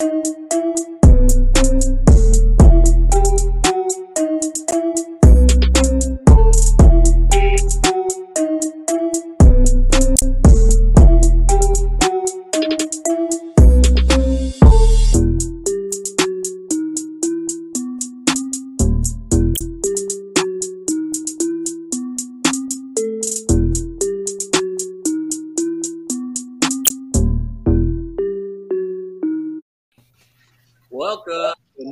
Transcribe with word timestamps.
Welcome 0.00 0.41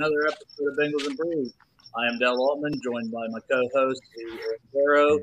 another 0.01 0.27
episode 0.29 0.69
of 0.69 0.79
Bengals 0.79 1.07
and 1.07 1.17
Brews. 1.19 1.53
I 1.95 2.07
am 2.11 2.19
Dell 2.19 2.35
Altman, 2.41 2.80
joined 2.83 3.13
by 3.13 3.27
my 3.29 3.38
co-host 3.51 4.01
Aaron 4.19 4.59
Barrow, 4.73 5.19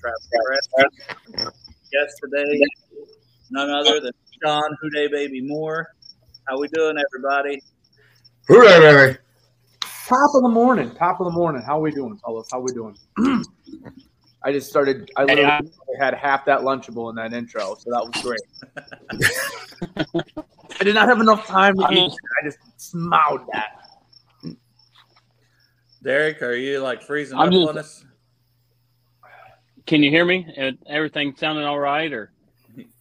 Travis 0.00 0.28
Grass. 0.32 1.52
Guest 1.92 2.14
today, 2.22 2.62
none 3.50 3.68
other 3.70 4.00
than 4.00 4.12
Sean 4.42 4.74
Who 4.80 4.88
Dey 4.88 5.08
Baby 5.08 5.42
Moore. 5.42 5.86
How 6.48 6.58
we 6.58 6.68
doing, 6.68 6.96
everybody? 6.96 7.62
Hooray, 8.48 8.80
baby. 8.80 9.18
Top 10.08 10.30
of 10.34 10.42
the 10.42 10.48
morning. 10.48 10.90
Top 10.94 11.20
of 11.20 11.26
the 11.26 11.30
morning. 11.32 11.60
How 11.62 11.78
we 11.78 11.90
doing, 11.90 12.16
fellas? 12.24 12.48
How 12.50 12.60
we 12.60 12.72
doing? 12.72 12.96
I 14.42 14.50
just 14.50 14.70
started. 14.70 15.10
I 15.18 15.26
Hey, 15.26 15.36
literally 15.44 15.70
had 16.00 16.14
half 16.14 16.46
that 16.46 16.60
Lunchable 16.60 17.10
in 17.10 17.16
that 17.16 17.34
intro, 17.34 17.74
so 17.78 17.90
that 17.90 18.02
was 18.02 18.22
great. 18.22 18.40
I 20.80 20.84
did 20.84 20.94
not 20.94 21.06
have 21.06 21.20
enough 21.20 21.46
time 21.46 21.76
to 21.76 21.84
I'm 21.84 21.92
eat. 21.92 22.06
just- 22.06 22.18
I 22.40 22.44
just 22.46 22.58
smowed 22.80 23.46
that. 23.52 23.81
Derek, 26.02 26.42
are 26.42 26.54
you 26.54 26.80
like 26.80 27.02
freezing 27.02 27.38
I'm 27.38 27.48
up 27.48 27.52
just- 27.52 27.68
on 27.68 27.78
us? 27.78 28.04
Can 29.86 30.02
you 30.02 30.10
hear 30.10 30.24
me? 30.24 30.46
And 30.56 30.78
Everything 30.86 31.34
sounding 31.36 31.64
all 31.64 31.78
right, 31.78 32.12
or 32.12 32.32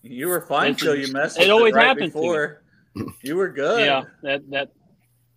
You 0.01 0.27
were 0.27 0.41
fine 0.41 0.73
till 0.75 0.95
you 0.95 1.11
messed. 1.13 1.39
it 1.39 1.49
always 1.51 1.73
right 1.75 1.85
happens 1.85 2.11
before. 2.13 2.63
You 3.21 3.35
were 3.35 3.49
good. 3.49 3.85
yeah, 3.85 4.03
that 4.23 4.49
that 4.49 4.69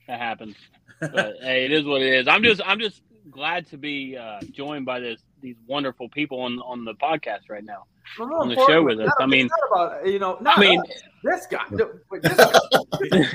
that 0.08 0.18
happens. 0.18 0.56
But 1.00 1.36
hey, 1.42 1.66
it 1.66 1.72
is 1.72 1.84
what 1.84 2.00
it 2.02 2.12
is. 2.14 2.28
I'm 2.28 2.42
just 2.42 2.62
I'm 2.64 2.80
just 2.80 3.02
glad 3.30 3.66
to 3.68 3.76
be 3.78 4.16
uh, 4.16 4.40
joined 4.52 4.86
by 4.86 5.00
this 5.00 5.20
these 5.40 5.56
wonderful 5.66 6.08
people 6.08 6.40
on 6.40 6.58
on 6.60 6.84
the 6.84 6.94
podcast 6.94 7.48
right 7.50 7.64
now. 7.64 7.84
But 8.18 8.28
more 8.28 8.42
On 8.42 8.48
the 8.48 8.56
show 8.66 8.82
with 8.82 9.00
us. 9.00 9.10
I 9.18 9.26
mean- 9.26 9.48
about 9.70 10.06
you 10.06 10.18
know. 10.18 10.36
Not 10.40 10.58
I 10.58 10.60
mean, 10.60 10.80
us, 10.80 10.86
this 11.22 11.46
guy. 11.46 11.64
Wait, 12.10 12.22
this 12.22 12.34
guy. 12.36 12.52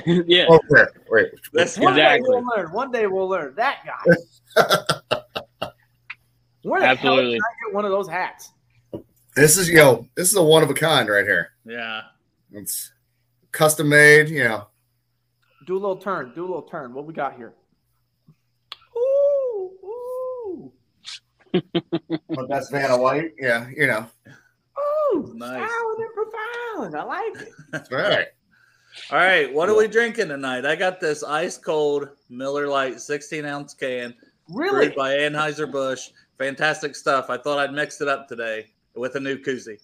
yeah, 0.26 0.46
Oh, 0.48 0.60
wait, 0.70 0.86
wait. 1.10 1.26
That's 1.52 1.76
One 1.78 1.94
Exactly. 1.94 2.28
day 2.28 2.32
we'll 2.34 2.44
learn. 2.56 2.72
One 2.72 2.90
day 2.92 3.06
we'll 3.06 3.28
learn. 3.28 3.54
That 3.56 3.78
guy. 3.84 5.34
Where 6.62 6.80
the 6.80 6.86
Absolutely. 6.88 7.22
hell 7.24 7.30
did 7.32 7.40
I 7.40 7.66
get 7.68 7.74
one 7.74 7.84
of 7.84 7.90
those 7.90 8.08
hats? 8.08 8.52
This 9.34 9.56
is 9.56 9.68
yo. 9.70 10.06
This 10.16 10.28
is 10.28 10.36
a 10.36 10.42
one 10.42 10.62
of 10.62 10.70
a 10.70 10.74
kind 10.74 11.08
right 11.08 11.24
here. 11.24 11.50
Yeah. 11.64 12.02
It's 12.52 12.92
custom 13.52 13.88
made. 13.88 14.28
You 14.28 14.44
know, 14.44 14.66
Do 15.66 15.74
a 15.74 15.78
little 15.80 15.96
turn. 15.96 16.32
Do 16.34 16.42
a 16.42 16.46
little 16.46 16.62
turn. 16.62 16.92
What 16.94 17.06
we 17.06 17.14
got 17.14 17.36
here? 17.36 17.54
Ooh, 18.96 19.70
ooh. 19.84 20.72
But 21.52 22.48
that's 22.48 22.70
Vanna 22.70 22.96
White. 22.96 23.32
Yeah, 23.38 23.68
you 23.76 23.86
know. 23.86 24.06
Ooh, 25.14 25.32
Nice. 25.36 25.68
sound 25.70 25.98
and 25.98 26.14
profound. 26.14 26.96
I 26.96 27.02
like 27.04 27.42
it. 27.42 27.48
That's 27.70 27.90
right. 27.90 28.26
All 29.10 29.18
right. 29.18 29.52
What 29.52 29.68
are 29.68 29.76
we 29.76 29.86
drinking 29.88 30.28
tonight? 30.28 30.64
I 30.66 30.74
got 30.76 31.00
this 31.00 31.22
ice 31.22 31.56
cold 31.58 32.08
Miller 32.28 32.66
Lite 32.68 33.00
16 33.00 33.44
ounce 33.44 33.74
can 33.74 34.14
Really? 34.48 34.86
brewed 34.86 34.96
by 34.96 35.12
Anheuser 35.12 35.70
Busch. 35.70 36.10
Fantastic 36.38 36.96
stuff. 36.96 37.30
I 37.30 37.36
thought 37.36 37.58
I'd 37.58 37.72
mix 37.72 38.00
it 38.00 38.08
up 38.08 38.26
today 38.28 38.66
with 38.94 39.14
a 39.16 39.20
new 39.20 39.36
koozie. 39.38 39.78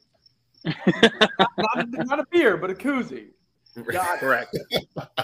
not, 0.65 1.89
not 2.07 2.19
a 2.21 2.27
beer, 2.31 2.57
but 2.57 2.71
a 2.71 2.75
koozie. 2.75 3.29
Got. 3.93 4.19
Correct. 4.21 4.57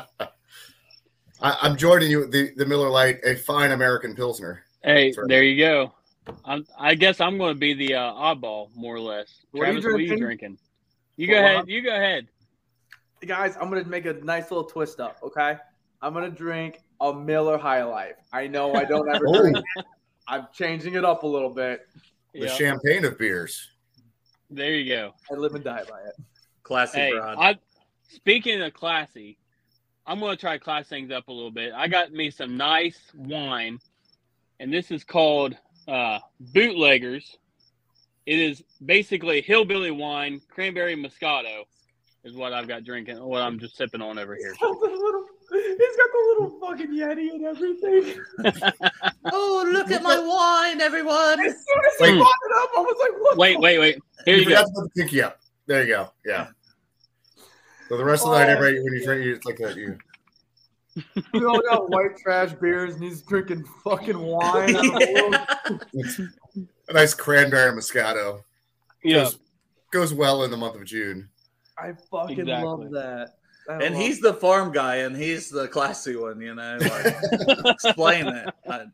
I, 1.40 1.56
I'm 1.62 1.76
joining 1.76 2.10
you. 2.10 2.20
with 2.20 2.32
The 2.32 2.52
the 2.56 2.66
Miller 2.66 2.88
Lite, 2.90 3.18
a 3.24 3.34
fine 3.34 3.72
American 3.72 4.14
pilsner. 4.14 4.62
hey, 4.84 5.12
right. 5.16 5.28
there 5.28 5.42
you 5.42 5.58
go. 5.58 5.92
I'm, 6.44 6.66
I 6.78 6.94
guess 6.94 7.20
I'm 7.20 7.38
going 7.38 7.54
to 7.54 7.58
be 7.58 7.74
the 7.74 7.94
uh, 7.94 8.12
oddball, 8.12 8.68
more 8.74 8.94
or 8.94 9.00
less. 9.00 9.28
What 9.50 9.62
are 9.68 9.72
you 9.72 9.80
Travis, 9.80 9.84
what 9.84 9.94
are 9.94 9.98
you 10.00 10.06
drinking? 10.08 10.26
drinking? 10.26 10.58
You 11.16 11.26
go 11.28 11.32
Well, 11.34 11.44
ahead. 11.44 11.56
I'm- 11.56 11.68
You 11.68 11.82
go 11.82 11.94
ahead. 11.94 12.28
Guys, 13.26 13.56
I'm 13.60 13.68
gonna 13.68 13.84
make 13.84 14.04
a 14.06 14.14
nice 14.14 14.50
little 14.50 14.64
twist 14.64 14.98
up. 14.98 15.16
Okay, 15.22 15.56
I'm 16.00 16.12
gonna 16.12 16.28
drink 16.28 16.80
a 17.00 17.14
Miller 17.14 17.56
High 17.56 17.84
Life. 17.84 18.16
I 18.32 18.48
know 18.48 18.74
I 18.74 18.84
don't 18.84 19.08
ever 19.08 19.24
Oh, 19.28 19.40
drink 19.42 19.58
it. 19.76 19.84
I'm 20.26 20.48
changing 20.52 20.94
it 20.94 21.04
up 21.04 21.22
a 21.22 21.26
little 21.28 21.50
bit. 21.54 21.82
the 22.34 22.40
Yeah, 22.40 22.46
champagne 22.48 23.04
of 23.04 23.16
beers. 23.18 23.70
there 24.50 24.74
you 24.74 24.92
go. 24.92 25.14
I 25.30 25.34
live 25.34 25.54
and 25.54 25.62
die 25.62 25.84
by 25.88 26.00
it. 26.00 26.14
Classy 26.64 26.98
Hey, 26.98 27.12
broad. 27.12 27.36
I 27.38 27.58
speaking 28.08 28.60
of 28.60 28.72
classy, 28.74 29.38
I'm 30.04 30.18
going 30.18 30.36
to 30.36 30.40
try 30.40 30.58
to 30.58 30.64
class 30.64 30.88
things 30.88 31.12
up 31.12 31.28
a 31.28 31.32
little 31.32 31.52
bit. 31.52 31.72
I 31.72 31.86
got 31.86 32.12
me 32.12 32.28
some 32.32 32.56
nice 32.56 32.98
wine, 33.14 33.78
and 34.58 34.72
this 34.72 34.90
is 34.90 35.04
called 35.04 35.54
uh, 35.88 36.18
Bootleggers. 36.40 37.36
It 38.26 38.38
is 38.38 38.62
basically 38.84 39.40
hillbilly 39.40 39.90
wine, 39.90 40.40
cranberry 40.48 40.94
moscato, 40.96 41.64
is 42.24 42.34
what 42.34 42.52
I've 42.52 42.68
got 42.68 42.84
drinking. 42.84 43.20
What 43.22 43.42
I'm 43.42 43.58
just 43.58 43.76
sipping 43.76 44.00
on 44.00 44.18
over 44.18 44.36
here. 44.36 44.52
He's 44.60 44.60
got 44.60 44.80
the 44.80 44.86
little, 44.88 45.24
he's 45.50 45.96
got 45.96 46.10
the 46.12 46.24
little 46.28 46.60
fucking 46.60 46.90
Yeti 46.92 47.30
and 47.34 47.44
everything. 47.44 48.22
oh, 49.32 49.68
look 49.72 49.90
at 49.90 50.02
my 50.02 50.18
wine, 50.18 50.80
everyone. 50.80 51.40
As 51.44 51.52
soon 51.52 51.84
as 51.86 51.98
he 51.98 52.04
Mm. 52.14 52.18
brought 52.18 52.28
it 52.28 52.62
up, 52.62 52.70
I 52.76 52.80
was 52.80 52.96
like, 53.00 53.20
what? 53.22 53.36
Wait, 53.38 53.58
wait, 53.60 53.78
wait. 53.80 53.98
Here 54.24 54.36
you 54.36 54.42
you 54.44 54.48
go. 54.50 54.62
to 54.62 54.70
put 54.72 54.84
the 54.94 55.00
pinky 55.02 55.22
up. 55.22 55.40
There 55.66 55.82
you 55.82 55.88
go. 55.88 56.10
Yeah. 56.24 56.46
So 57.88 57.96
the 57.96 58.04
rest 58.04 58.24
of 58.24 58.30
the 58.30 58.38
night, 58.38 58.48
everybody, 58.48 58.82
when 58.82 58.92
you 58.94 59.04
drink, 59.04 59.26
it's 59.26 59.44
like 59.44 59.58
that. 59.58 59.76
You 59.76 59.98
We 61.32 61.44
all 61.44 61.60
got 61.62 61.88
white 61.90 62.16
trash 62.18 62.52
beers, 62.60 62.94
and 62.94 63.02
he's 63.02 63.22
drinking 63.22 63.64
fucking 63.82 64.18
wine. 64.18 64.76
out 64.76 64.84
a 64.84 64.98
little- 64.98 65.80
it's 65.94 66.18
a 66.88 66.92
nice 66.92 67.14
cranberry 67.14 67.72
Moscato. 67.72 68.42
Yeah, 69.02 69.24
Goes, 69.24 69.38
goes 69.90 70.14
well 70.14 70.44
in 70.44 70.50
the 70.50 70.56
month 70.56 70.76
of 70.76 70.84
June. 70.84 71.28
I 71.78 71.92
fucking 72.10 72.40
Exactly. 72.40 72.64
love 72.68 72.90
that. 72.92 73.34
I 73.68 73.74
And 73.84 73.94
love 73.94 74.02
he's 74.02 74.20
the 74.20 74.34
farm 74.34 74.72
guy, 74.72 74.96
and 74.96 75.16
he's 75.16 75.48
the 75.48 75.66
classy 75.68 76.16
one. 76.16 76.40
You 76.40 76.54
know, 76.54 76.78
like, 76.80 77.14
explain 77.66 78.26
that. 78.26 78.54
Uh, 78.66 78.84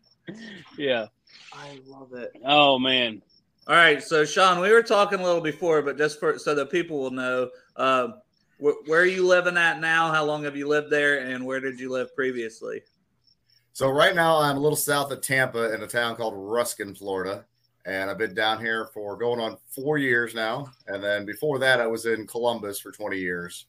yeah. 0.76 1.06
I 1.52 1.80
love 1.86 2.12
it. 2.14 2.32
Oh 2.44 2.78
man. 2.78 3.22
All 3.66 3.74
right, 3.76 4.02
so 4.02 4.24
Sean, 4.24 4.60
we 4.60 4.70
were 4.72 4.82
talking 4.82 5.18
a 5.20 5.22
little 5.22 5.40
before, 5.42 5.82
but 5.82 5.98
just 5.98 6.18
for 6.20 6.38
so 6.38 6.54
that 6.54 6.70
people 6.70 7.00
will 7.00 7.10
know, 7.10 7.50
uh, 7.76 8.08
wh- 8.08 8.12
where 8.58 9.00
are 9.00 9.06
you 9.06 9.26
living 9.26 9.56
at 9.56 9.80
now? 9.80 10.12
How 10.12 10.24
long 10.24 10.44
have 10.44 10.56
you 10.56 10.66
lived 10.66 10.90
there, 10.90 11.20
and 11.20 11.44
where 11.44 11.60
did 11.60 11.78
you 11.78 11.90
live 11.90 12.14
previously? 12.14 12.82
So 13.72 13.88
right 13.88 14.14
now 14.14 14.40
I'm 14.40 14.56
a 14.56 14.60
little 14.60 14.76
south 14.76 15.12
of 15.12 15.20
Tampa 15.20 15.72
in 15.72 15.82
a 15.82 15.86
town 15.86 16.16
called 16.16 16.34
Ruskin, 16.36 16.96
Florida. 16.96 17.44
And 17.86 18.10
I've 18.10 18.18
been 18.18 18.34
down 18.34 18.60
here 18.60 18.90
for 18.92 19.16
going 19.16 19.40
on 19.40 19.56
four 19.68 19.98
years 19.98 20.34
now. 20.34 20.72
And 20.88 21.02
then 21.02 21.24
before 21.24 21.60
that, 21.60 21.80
I 21.80 21.86
was 21.86 22.04
in 22.04 22.26
Columbus 22.26 22.80
for 22.80 22.90
20 22.90 23.16
years. 23.16 23.66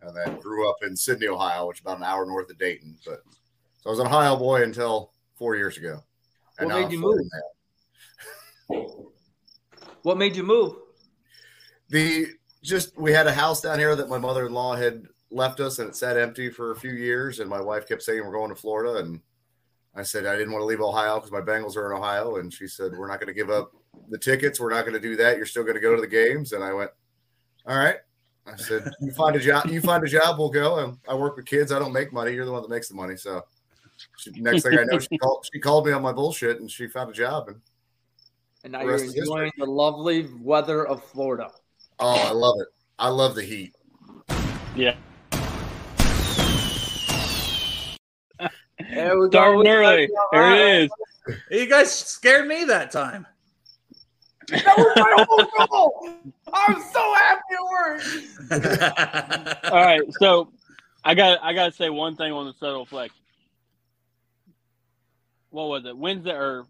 And 0.00 0.16
then 0.16 0.40
grew 0.40 0.68
up 0.68 0.78
in 0.82 0.96
Sidney, 0.96 1.28
Ohio, 1.28 1.68
which 1.68 1.78
is 1.78 1.82
about 1.82 1.98
an 1.98 2.02
hour 2.02 2.24
north 2.24 2.50
of 2.50 2.58
Dayton. 2.58 2.96
But 3.04 3.22
so 3.82 3.88
I 3.88 3.90
was 3.90 3.98
an 3.98 4.06
Ohio 4.06 4.36
boy 4.36 4.62
until 4.62 5.12
four 5.36 5.54
years 5.54 5.76
ago. 5.76 6.02
What 6.58 6.68
made 6.68 6.86
I'm 6.86 6.90
you 6.90 6.98
move? 6.98 7.20
What 10.02 10.16
made 10.16 10.34
you 10.34 10.42
move? 10.42 10.76
The 11.90 12.28
just 12.62 12.96
we 12.98 13.12
had 13.12 13.26
a 13.26 13.32
house 13.32 13.60
down 13.60 13.78
here 13.78 13.96
that 13.96 14.08
my 14.08 14.18
mother-in-law 14.18 14.76
had 14.76 15.06
left 15.30 15.60
us 15.60 15.78
and 15.78 15.88
it 15.88 15.96
sat 15.96 16.16
empty 16.16 16.50
for 16.50 16.72
a 16.72 16.76
few 16.76 16.92
years. 16.92 17.40
And 17.40 17.48
my 17.48 17.60
wife 17.60 17.88
kept 17.88 18.02
saying 18.02 18.24
we're 18.24 18.32
going 18.32 18.50
to 18.50 18.56
Florida. 18.56 18.98
And 18.98 19.20
I 19.94 20.02
said 20.02 20.26
I 20.26 20.36
didn't 20.36 20.52
want 20.52 20.62
to 20.62 20.66
leave 20.66 20.80
Ohio 20.80 21.16
because 21.16 21.32
my 21.32 21.40
Bengals 21.40 21.76
are 21.76 21.90
in 21.90 21.98
Ohio. 21.98 22.36
And 22.36 22.52
she 22.52 22.66
said, 22.66 22.92
We're 22.92 23.08
not 23.08 23.20
going 23.20 23.28
to 23.28 23.34
give 23.34 23.50
up 23.50 23.72
the 24.08 24.18
tickets. 24.18 24.60
We're 24.60 24.70
not 24.70 24.82
going 24.82 24.94
to 24.94 25.00
do 25.00 25.16
that. 25.16 25.36
You're 25.36 25.46
still 25.46 25.62
going 25.64 25.74
to 25.74 25.80
go 25.80 25.94
to 25.94 26.00
the 26.00 26.06
games. 26.06 26.52
And 26.52 26.62
I 26.62 26.72
went, 26.72 26.90
All 27.66 27.76
right. 27.78 27.96
I 28.44 28.56
said, 28.56 28.90
"You 29.00 29.12
find 29.12 29.36
a 29.36 29.38
job. 29.38 29.66
You 29.66 29.80
find 29.80 30.02
a 30.02 30.08
job. 30.08 30.36
We'll 30.36 30.50
go." 30.50 30.78
And 30.80 30.98
I 31.08 31.14
work 31.14 31.36
with 31.36 31.46
kids. 31.46 31.70
I 31.70 31.78
don't 31.78 31.92
make 31.92 32.12
money. 32.12 32.32
You're 32.32 32.44
the 32.44 32.50
one 32.50 32.62
that 32.62 32.70
makes 32.70 32.88
the 32.88 32.94
money. 32.96 33.16
So, 33.16 33.44
she, 34.18 34.32
next 34.32 34.64
thing 34.64 34.76
I 34.78 34.82
know, 34.82 34.98
she 34.98 35.16
called. 35.16 35.46
She 35.52 35.60
called 35.60 35.86
me 35.86 35.92
on 35.92 36.02
my 36.02 36.12
bullshit, 36.12 36.58
and 36.58 36.68
she 36.68 36.88
found 36.88 37.10
a 37.10 37.12
job. 37.12 37.46
And 37.46 37.60
And 38.64 38.72
now 38.72 38.80
you're 38.80 38.92
rest 38.92 39.04
is 39.04 39.14
history. 39.14 39.20
enjoying 39.22 39.52
the 39.58 39.66
lovely 39.66 40.28
weather 40.40 40.84
of 40.84 41.04
Florida. 41.04 41.52
Oh, 42.02 42.28
I 42.28 42.32
love 42.32 42.56
it. 42.60 42.68
I 42.98 43.08
love 43.08 43.34
the 43.34 43.42
heat. 43.42 43.74
Yeah. 44.76 44.96
There 48.90 49.18
we 49.18 49.28
go. 49.28 49.62
Early. 49.64 50.10
There 50.32 50.54
it 50.54 50.82
is. 50.82 50.90
You 51.50 51.66
guys 51.68 51.92
scared 51.92 52.48
me 52.48 52.64
that 52.64 52.90
time. 52.90 53.26
That 54.48 54.76
was 54.76 54.92
my 54.96 55.24
whole 55.28 55.46
goal. 55.68 56.08
I'm 56.52 56.82
so 56.92 57.14
happy 57.14 57.40
it 57.50 57.62
worked. 58.50 59.64
All 59.72 59.84
right. 59.84 60.02
So 60.18 60.52
I 61.04 61.14
got 61.14 61.38
I 61.42 61.52
got 61.54 61.66
to 61.66 61.72
say 61.72 61.90
one 61.90 62.16
thing 62.16 62.32
on 62.32 62.46
the 62.46 62.52
subtle 62.58 62.84
flex. 62.84 63.14
What 65.50 65.68
was 65.68 65.84
it? 65.86 65.96
Wednesday 65.96 66.32
or 66.32 66.66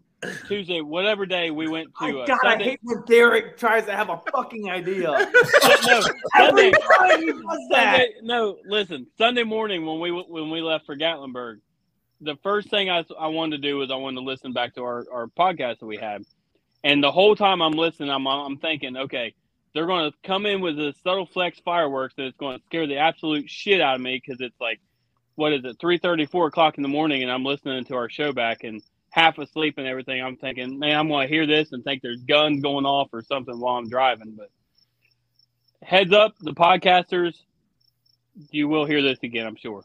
Tuesday? 0.47 0.81
Whatever 0.81 1.25
day 1.25 1.51
we 1.51 1.67
went 1.67 1.89
I 1.99 2.11
to. 2.11 2.21
Uh, 2.21 2.25
God, 2.25 2.39
I 2.43 2.51
Sunday, 2.51 2.63
hate 2.65 2.79
when 2.83 3.03
Derek 3.05 3.57
tries 3.57 3.85
to 3.85 3.95
have 3.95 4.09
a 4.09 4.21
fucking 4.31 4.69
idea. 4.69 5.07
no, 5.87 6.01
Sunday. 6.37 6.71
time 6.71 7.21
he 7.21 7.31
does 7.31 7.67
that. 7.71 7.97
Sunday, 7.97 8.13
no, 8.21 8.57
listen. 8.65 9.07
Sunday 9.17 9.43
morning 9.43 9.85
when 9.85 9.99
we 9.99 10.11
when 10.11 10.49
we 10.49 10.61
left 10.61 10.85
for 10.85 10.95
Gatlinburg, 10.95 11.59
the 12.21 12.35
first 12.43 12.69
thing 12.69 12.89
I, 12.89 13.03
I 13.19 13.27
wanted 13.27 13.61
to 13.61 13.67
do 13.67 13.77
was 13.77 13.91
I 13.91 13.95
wanted 13.95 14.21
to 14.21 14.25
listen 14.25 14.53
back 14.53 14.75
to 14.75 14.83
our, 14.83 15.05
our 15.11 15.27
podcast 15.27 15.79
that 15.79 15.85
we 15.85 15.97
had, 15.97 16.23
and 16.83 17.03
the 17.03 17.11
whole 17.11 17.35
time 17.35 17.61
I'm 17.61 17.73
listening, 17.73 18.09
I'm 18.09 18.27
I'm 18.27 18.57
thinking, 18.57 18.97
okay, 18.97 19.33
they're 19.73 19.87
going 19.87 20.11
to 20.11 20.17
come 20.23 20.45
in 20.45 20.61
with 20.61 20.77
the 20.77 20.93
subtle 21.03 21.25
flex 21.25 21.59
fireworks, 21.59 22.15
and 22.17 22.27
it's 22.27 22.37
going 22.37 22.57
to 22.57 22.65
scare 22.65 22.87
the 22.87 22.97
absolute 22.97 23.49
shit 23.49 23.81
out 23.81 23.95
of 23.95 24.01
me 24.01 24.21
because 24.23 24.39
it's 24.41 24.59
like, 24.59 24.79
what 25.35 25.53
is 25.53 25.65
it, 25.65 25.77
three 25.79 25.97
thirty, 25.97 26.25
four 26.25 26.47
o'clock 26.47 26.77
in 26.77 26.83
the 26.83 26.89
morning, 26.89 27.23
and 27.23 27.31
I'm 27.31 27.43
listening 27.43 27.83
to 27.85 27.95
our 27.95 28.09
show 28.09 28.31
back 28.31 28.63
and 28.63 28.81
half 29.13 29.37
asleep 29.37 29.75
and 29.77 29.85
everything. 29.85 30.23
I'm 30.23 30.37
thinking, 30.37 30.79
man, 30.79 30.97
I'm 30.97 31.07
going 31.07 31.27
to 31.27 31.31
hear 31.31 31.45
this 31.45 31.71
and 31.71 31.83
think 31.83 32.01
there's 32.01 32.23
guns 32.23 32.63
going 32.63 32.85
off 32.85 33.09
or 33.13 33.21
something 33.21 33.59
while 33.59 33.75
I'm 33.75 33.87
driving, 33.87 34.33
but. 34.35 34.49
Heads 35.83 36.13
up, 36.13 36.33
the 36.39 36.53
podcasters, 36.53 37.35
you 38.49 38.67
will 38.69 38.85
hear 38.85 39.01
this 39.01 39.19
again, 39.21 39.45
I'm 39.45 39.57
sure. 39.57 39.83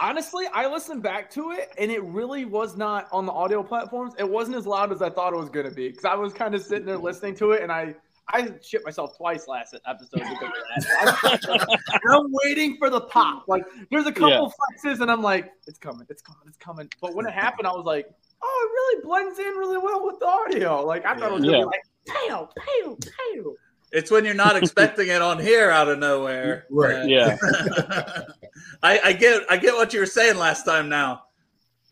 Honestly, 0.00 0.46
I 0.54 0.66
listened 0.68 1.02
back 1.02 1.28
to 1.32 1.50
it, 1.50 1.72
and 1.76 1.90
it 1.90 2.02
really 2.04 2.44
was 2.44 2.76
not 2.76 3.08
on 3.12 3.26
the 3.26 3.32
audio 3.32 3.62
platforms. 3.62 4.14
It 4.18 4.30
wasn't 4.30 4.56
as 4.56 4.66
loud 4.66 4.92
as 4.92 5.02
I 5.02 5.10
thought 5.10 5.32
it 5.32 5.36
was 5.36 5.50
going 5.50 5.68
to 5.68 5.74
be 5.74 5.88
because 5.88 6.04
I 6.04 6.14
was 6.14 6.32
kind 6.32 6.54
of 6.54 6.62
sitting 6.62 6.86
there 6.86 6.98
listening 6.98 7.34
to 7.36 7.50
it, 7.50 7.62
and 7.62 7.70
I 7.70 7.96
I 8.28 8.52
shit 8.62 8.84
myself 8.84 9.16
twice 9.16 9.46
last 9.48 9.74
episode 9.86 10.20
because 10.20 10.42
of 10.42 10.84
that. 10.84 11.68
I'm, 12.00 12.00
I'm 12.10 12.26
waiting 12.44 12.76
for 12.78 12.88
the 12.90 13.02
pop. 13.02 13.46
Like, 13.48 13.64
there's 13.90 14.06
a 14.06 14.12
couple 14.12 14.52
flexes, 14.84 15.00
and 15.00 15.10
I'm 15.10 15.22
like, 15.22 15.50
it's 15.66 15.78
coming, 15.78 16.06
it's 16.08 16.22
coming, 16.22 16.42
it's 16.46 16.56
coming. 16.56 16.88
But 17.02 17.14
when 17.14 17.26
it 17.26 17.34
happened, 17.34 17.66
I 17.68 17.72
was 17.72 17.84
like, 17.84 18.06
oh, 18.42 18.68
it 18.68 18.72
really 18.72 19.02
blends 19.04 19.38
in 19.38 19.54
really 19.58 19.78
well 19.78 20.04
with 20.06 20.18
the 20.20 20.26
audio. 20.26 20.84
Like, 20.84 21.04
I 21.04 21.14
thought 21.16 21.30
it 21.32 21.34
was 21.34 21.44
going 21.44 21.52
to 21.52 21.58
Yeah. 21.58 21.64
be 21.64 21.64
like, 21.66 22.28
pow, 22.28 22.48
pow, 22.56 22.96
pow. 23.02 23.54
It's 23.92 24.10
when 24.10 24.24
you're 24.24 24.34
not 24.34 24.56
expecting 24.56 25.08
it 25.08 25.22
on 25.22 25.38
here 25.38 25.70
out 25.70 25.88
of 25.88 25.98
nowhere. 25.98 26.66
Right. 26.70 27.06
Yeah. 27.08 27.36
I, 28.82 28.98
I 29.04 29.12
get 29.12 29.42
I 29.48 29.56
get 29.56 29.74
what 29.74 29.92
you 29.94 30.00
were 30.00 30.06
saying 30.06 30.36
last 30.36 30.64
time 30.64 30.88
now. 30.88 31.22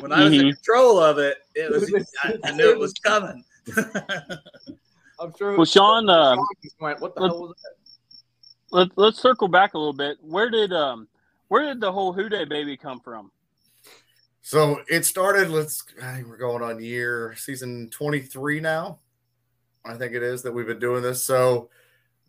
When 0.00 0.10
I 0.10 0.24
was 0.24 0.32
in 0.32 0.40
Mhm. 0.46 0.54
control 0.54 0.98
of 0.98 1.18
it, 1.18 1.36
it 1.54 1.70
was 1.70 1.92
I, 2.24 2.36
I 2.42 2.50
knew 2.52 2.70
it 2.70 2.78
was 2.78 2.92
coming. 2.94 3.44
I'm 5.22 5.32
sure. 5.38 5.56
Well, 5.56 5.64
Sean, 5.64 6.08
uh, 6.08 6.36
went, 6.80 7.00
what 7.00 7.14
the 7.14 7.22
let's- 7.22 7.32
hell 7.34 7.42
was 7.42 7.54
that? 7.62 7.74
let's 8.70 8.90
let's 8.96 9.20
circle 9.20 9.48
back 9.48 9.74
a 9.74 9.78
little 9.78 9.92
bit. 9.92 10.18
Where 10.22 10.50
did 10.50 10.72
um 10.72 11.08
where 11.48 11.62
did 11.62 11.80
the 11.80 11.92
whole 11.92 12.12
Who 12.12 12.28
Dey 12.28 12.44
baby 12.44 12.76
come 12.76 13.00
from? 13.00 13.30
So 14.40 14.80
it 14.88 15.04
started. 15.04 15.50
Let's. 15.50 15.84
We're 16.26 16.36
going 16.36 16.62
on 16.62 16.82
year 16.82 17.34
season 17.36 17.88
twenty 17.90 18.20
three 18.20 18.60
now. 18.60 18.98
I 19.84 19.94
think 19.94 20.14
it 20.14 20.22
is 20.22 20.42
that 20.42 20.52
we've 20.52 20.66
been 20.66 20.78
doing 20.78 21.02
this. 21.02 21.22
So 21.22 21.68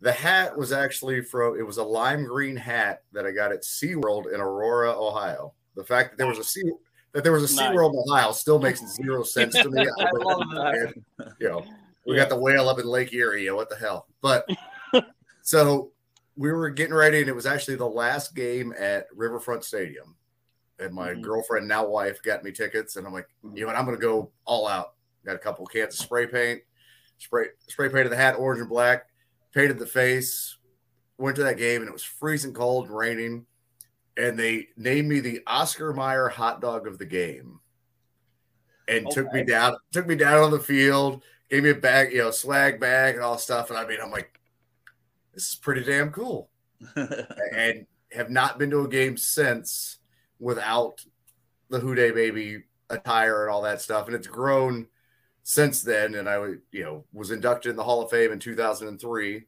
the 0.01 0.11
hat 0.11 0.55
was 0.57 0.71
actually 0.71 1.21
from. 1.21 1.57
It 1.57 1.65
was 1.65 1.77
a 1.77 1.83
lime 1.83 2.25
green 2.25 2.55
hat 2.55 3.03
that 3.13 3.25
I 3.25 3.31
got 3.31 3.51
at 3.51 3.61
SeaWorld 3.63 4.33
in 4.33 4.39
Aurora, 4.41 4.91
Ohio. 4.91 5.53
The 5.75 5.83
fact 5.83 6.11
that 6.11 6.17
there 6.17 6.27
was 6.27 6.37
a 6.39 6.43
sea 6.43 6.69
that 7.13 7.23
there 7.23 7.31
was 7.31 7.51
a 7.51 7.55
Nice. 7.55 7.71
SeaWorld 7.71 7.93
in 7.93 8.03
Ohio 8.11 8.31
still 8.31 8.59
makes 8.59 8.85
zero 8.95 9.23
sense 9.23 9.53
to 9.55 9.69
me. 9.69 9.81
I 9.81 10.09
love 10.11 10.39
that. 10.55 10.93
And, 11.19 11.33
you 11.39 11.47
know, 11.49 11.65
we 12.05 12.15
Yeah. 12.15 12.23
got 12.23 12.29
the 12.29 12.39
whale 12.39 12.69
up 12.69 12.79
in 12.79 12.85
Lake 12.85 13.13
Erie. 13.13 13.49
What 13.51 13.69
the 13.69 13.75
hell? 13.75 14.07
But 14.21 14.47
so 15.41 15.91
we 16.35 16.51
were 16.51 16.69
getting 16.69 16.93
ready, 16.93 17.19
and 17.21 17.29
it 17.29 17.35
was 17.35 17.45
actually 17.45 17.75
the 17.75 17.87
last 17.87 18.35
game 18.35 18.73
at 18.77 19.07
Riverfront 19.13 19.63
Stadium. 19.63 20.15
And 20.79 20.93
my 20.93 21.13
Mhm. 21.13 21.21
girlfriend, 21.21 21.67
now 21.67 21.87
wife, 21.87 22.21
got 22.23 22.43
me 22.43 22.51
tickets, 22.51 22.95
and 22.95 23.05
I'm 23.05 23.13
like, 23.13 23.27
you 23.43 23.61
know 23.61 23.67
what? 23.67 23.75
I'm 23.75 23.85
going 23.85 23.97
to 23.97 24.01
go 24.01 24.31
all 24.45 24.67
out. 24.67 24.95
Got 25.23 25.35
a 25.35 25.39
couple 25.39 25.65
cans 25.67 25.93
of 25.93 25.99
spray 25.99 26.27
paint, 26.27 26.61
spray 27.19 27.45
spray 27.67 27.89
painted 27.89 28.09
the 28.09 28.17
hat 28.17 28.35
orange 28.37 28.59
and 28.59 28.69
black, 28.69 29.05
painted 29.53 29.79
the 29.79 29.85
face. 29.85 30.57
Went 31.17 31.35
to 31.37 31.43
that 31.43 31.57
game, 31.57 31.81
and 31.81 31.87
it 31.87 31.93
was 31.93 32.03
freezing 32.03 32.53
cold, 32.53 32.87
and 32.87 32.97
raining, 32.97 33.45
and 34.17 34.37
they 34.37 34.69
named 34.75 35.07
me 35.07 35.19
the 35.19 35.41
Oscar 35.45 35.93
Mayer 35.93 36.27
hot 36.27 36.59
dog 36.59 36.87
of 36.87 36.97
the 36.97 37.05
game, 37.05 37.59
and 38.87 39.09
took 39.11 39.31
me 39.31 39.43
down, 39.43 39.77
took 39.91 40.07
me 40.07 40.15
down 40.15 40.39
on 40.43 40.51
the 40.51 40.59
field, 40.59 41.23
gave 41.53 41.63
me 41.63 41.69
a 41.69 41.75
bag, 41.75 42.11
you 42.11 42.17
know, 42.17 42.31
swag 42.31 42.79
bag 42.79 43.13
and 43.13 43.23
all 43.23 43.37
stuff, 43.37 43.69
and 43.69 43.77
I 43.77 43.85
mean, 43.85 43.99
I'm 44.01 44.09
like, 44.09 44.39
this 45.35 45.49
is 45.49 45.55
pretty 45.55 45.83
damn 45.83 46.09
cool 46.09 46.49
and 46.95 47.85
have 48.11 48.31
not 48.31 48.57
been 48.57 48.71
to 48.71 48.81
a 48.81 48.87
game 48.87 49.17
since 49.17 49.99
without 50.39 51.05
the 51.69 51.79
Who 51.79 51.93
Dey 51.93 52.09
Baby 52.09 52.63
attire 52.89 53.43
and 53.43 53.51
all 53.51 53.61
that 53.61 53.81
stuff. 53.81 54.07
And 54.07 54.15
it's 54.15 54.25
grown 54.25 54.87
since 55.43 55.83
then. 55.83 56.15
And 56.15 56.27
I, 56.27 56.37
you 56.71 56.83
know, 56.83 57.05
was 57.13 57.29
inducted 57.29 57.69
in 57.69 57.75
the 57.75 57.83
Hall 57.83 58.01
of 58.01 58.09
Fame 58.09 58.31
in 58.31 58.39
2003 58.39 59.43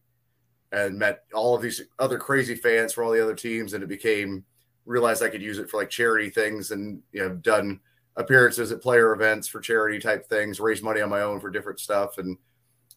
and 0.71 0.99
met 0.99 1.23
all 1.33 1.55
of 1.55 1.61
these 1.61 1.81
other 1.97 2.19
crazy 2.19 2.55
fans 2.55 2.93
for 2.93 3.03
all 3.03 3.11
the 3.11 3.23
other 3.23 3.35
teams. 3.35 3.73
And 3.73 3.83
it 3.83 3.89
became 3.89 4.45
realized 4.85 5.23
I 5.23 5.29
could 5.29 5.41
use 5.41 5.57
it 5.57 5.69
for 5.71 5.77
like 5.77 5.89
charity 5.89 6.29
things 6.29 6.69
and, 6.69 7.01
you 7.11 7.21
know, 7.21 7.35
done 7.35 7.79
appearances 8.17 8.71
at 8.71 8.81
player 8.81 9.13
events 9.13 9.47
for 9.47 9.59
charity 9.59 9.99
type 9.99 10.27
things, 10.27 10.59
raise 10.59 10.81
money 10.81 11.01
on 11.01 11.09
my 11.09 11.21
own 11.21 11.39
for 11.39 11.49
different 11.49 11.79
stuff. 11.79 12.17
And 12.17 12.37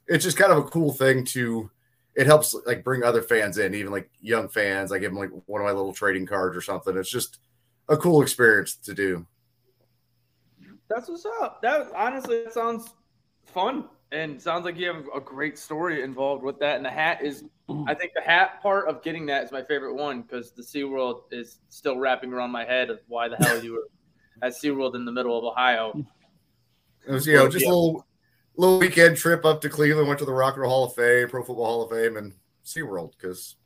it's 0.07 0.25
just 0.25 0.37
kind 0.37 0.53
of 0.53 0.59
a 0.59 0.69
cool 0.69 0.93
thing 0.93 1.25
to, 1.27 1.71
it 2.15 2.27
helps 2.27 2.55
like 2.67 2.85
bring 2.85 3.03
other 3.03 3.23
fans 3.23 3.59
in, 3.59 3.75
even 3.75 3.93
like 3.93 4.11
young 4.21 4.49
fans. 4.49 4.93
I 4.93 4.99
give 4.99 5.11
them 5.11 5.19
like 5.19 5.31
one 5.47 5.61
of 5.61 5.67
my 5.67 5.73
little 5.73 5.93
trading 5.93 6.27
cards 6.27 6.57
or 6.57 6.61
something. 6.61 6.97
It's 6.97 7.11
just 7.11 7.39
a 7.89 7.97
cool 7.97 8.23
experience 8.23 8.77
to 8.77 8.95
do. 8.95 9.27
That's 10.89 11.09
what's 11.09 11.27
up. 11.27 11.61
That 11.63 11.89
honestly 11.95 12.45
that 12.45 12.55
sounds 12.55 12.95
fun 13.45 13.85
and 14.11 14.41
sounds 14.41 14.65
like 14.65 14.79
you 14.79 14.87
have 14.87 15.05
a 15.15 15.21
great 15.21 15.59
story 15.59 16.03
involved 16.03 16.43
with 16.43 16.59
that. 16.61 16.77
And 16.77 16.85
the 16.85 16.91
hat 16.91 17.23
is, 17.23 17.45
I 17.87 17.93
think 17.93 18.13
the 18.15 18.23
hat 18.23 18.63
part 18.63 18.89
of 18.89 19.03
getting 19.03 19.27
that 19.27 19.45
is 19.45 19.53
my 19.53 19.63
favorite 19.63 19.95
one 19.95 20.23
because 20.23 20.53
the 20.53 20.63
SeaWorld 20.63 21.25
is 21.31 21.59
still 21.69 21.99
wrapping 21.99 22.33
around 22.33 22.51
my 22.51 22.65
head 22.65 22.89
of 22.89 23.01
why 23.07 23.29
the 23.29 23.37
hell 23.37 23.63
you 23.63 23.73
were 23.73 23.89
at 24.43 24.53
SeaWorld 24.53 24.95
in 24.95 25.05
the 25.05 25.13
middle 25.13 25.37
of 25.39 25.45
Ohio. 25.45 25.93
It 27.07 27.13
was, 27.13 27.27
you 27.27 27.35
know, 27.35 27.49
just 27.49 27.65
a 27.65 27.69
little 27.69 28.07
little 28.57 28.79
weekend 28.79 29.17
trip 29.17 29.45
up 29.45 29.61
to 29.63 29.69
Cleveland, 29.69 30.09
went 30.09 30.19
to 30.19 30.25
the 30.25 30.33
Rock 30.33 30.55
and 30.55 30.63
Roll 30.63 30.71
Hall 30.71 30.85
of 30.85 30.95
Fame, 30.95 31.29
Pro 31.29 31.43
Football 31.43 31.65
Hall 31.67 31.83
of 31.83 31.91
Fame, 31.91 32.17
and 32.17 32.35
SeaWorld 32.65 33.13
because 33.19 33.57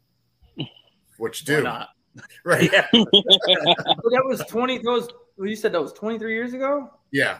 what 1.19 1.41
you 1.41 1.55
Why 1.55 1.61
do. 1.61 1.63
not? 1.65 1.89
Right. 2.45 2.71
Yeah. 2.71 2.87
So 2.93 4.11
that 4.11 4.23
was 4.27 4.41
20, 4.49 4.79
that 4.79 4.85
was, 4.91 5.09
well, 5.39 5.49
you 5.49 5.57
said 5.57 5.73
that 5.73 5.81
was 5.81 5.93
23 5.95 6.35
years 6.35 6.53
ago? 6.53 6.91
Yeah. 7.11 7.39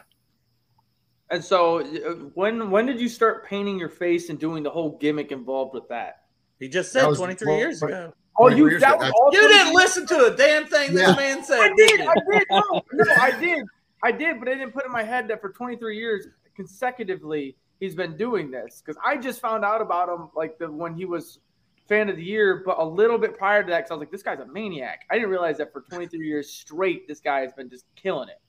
And 1.29 1.43
so 1.43 1.79
uh, 1.81 2.13
when 2.33 2.69
when 2.69 2.85
did 2.85 2.99
you 2.99 3.07
start 3.09 3.45
painting 3.45 3.79
your 3.79 3.89
face 3.89 4.29
and 4.29 4.39
doing 4.39 4.61
the 4.63 4.69
whole 4.69 4.97
gimmick 4.97 5.31
involved 5.31 5.73
with 5.73 5.87
that? 5.89 6.23
He 6.59 6.67
just 6.69 6.91
said 6.91 7.05
was 7.07 7.17
23 7.17 7.45
twelve- 7.45 7.59
years 7.59 7.81
ago. 7.83 8.13
Oh, 8.37 8.47
you 8.47 8.79
that 8.79 8.95
ago. 8.95 9.05
was 9.05 9.11
all 9.15 9.29
You 9.33 9.47
didn't 9.47 9.73
listen 9.73 10.07
to 10.07 10.25
a 10.25 10.35
damn 10.35 10.65
thing 10.65 10.91
Yeah. 10.93 11.07
this 11.07 11.17
man 11.17 11.43
said, 11.43 11.59
I 11.59 11.67
did 11.75 11.89
did. 11.89 12.01
I 12.07 12.13
did. 12.31 12.43
No, 12.49 12.63
oh, 12.73 12.81
no, 12.93 13.13
I 13.19 13.31
did. 13.39 13.65
I 14.01 14.11
did, 14.11 14.39
but 14.39 14.49
I 14.49 14.55
didn't 14.55 14.71
put 14.71 14.85
in 14.85 14.91
my 14.91 15.03
head 15.03 15.27
that 15.29 15.39
for 15.41 15.49
23 15.49 15.97
years 15.97 16.27
consecutively 16.55 17.55
he's 17.79 17.95
been 17.95 18.15
doing 18.17 18.49
this 18.51 18.81
because 18.85 18.99
I 19.03 19.17
just 19.17 19.41
found 19.41 19.63
out 19.65 19.81
about 19.81 20.09
him 20.09 20.29
like 20.35 20.57
the 20.57 20.71
when 20.71 20.95
he 20.95 21.05
was 21.05 21.39
fan 21.87 22.09
of 22.09 22.15
the 22.15 22.23
year, 22.23 22.63
but 22.65 22.79
a 22.79 22.83
little 22.83 23.17
bit 23.17 23.37
prior 23.37 23.61
to 23.63 23.69
that 23.69 23.79
because 23.79 23.91
I 23.91 23.93
was 23.95 23.99
like, 23.99 24.11
this 24.11 24.23
guy's 24.23 24.39
a 24.39 24.45
maniac. 24.45 25.01
I 25.11 25.15
didn't 25.15 25.29
realize 25.29 25.57
that 25.57 25.73
for 25.73 25.81
23 25.81 26.25
years 26.25 26.49
straight, 26.49 27.07
this 27.07 27.19
guy 27.19 27.41
has 27.41 27.51
been 27.53 27.69
just 27.69 27.85
killing 27.95 28.29
it. 28.29 28.39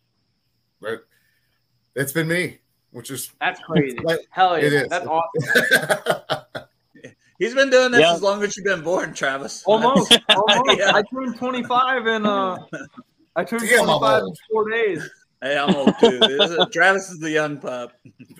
Right. 0.81 0.99
It's 1.97 2.13
been 2.13 2.29
me, 2.29 2.59
which 2.93 3.11
is 3.11 3.33
That's 3.41 3.61
crazy. 3.61 3.99
Like, 4.03 4.21
Hell 4.31 4.59
yeah, 4.59 4.67
it 4.67 4.73
is. 4.73 4.89
that's 4.89 5.07
awesome. 5.07 6.39
He's 7.45 7.55
been 7.55 7.69
doing 7.71 7.93
this 7.93 8.01
Yeah. 8.01 8.15
as 8.15 8.23
long 8.23 8.43
as 8.43 8.57
you've 8.57 8.65
been 8.65 8.83
born, 8.83 9.13
Travis. 9.13 9.63
Almost, 9.67 10.19
almost. 10.37 10.79
Yeah. 10.79 10.93
I 10.95 11.03
turned 11.13 11.37
25 11.37 12.07
in 12.07 12.25
uh, 12.27 12.57
I 13.37 13.45
turned 13.45 13.69
Damn, 13.69 13.85
25 13.85 14.23
in 14.23 14.35
four 14.51 14.71
days. 14.71 15.11
Hey, 15.43 15.59
I'm 15.59 15.75
old 15.75 15.93
too. 16.01 16.21
Is- 16.23 16.67
Travis 16.73 17.11
is 17.11 17.19
the 17.19 17.31
young 17.31 17.59
pup. 17.59 17.93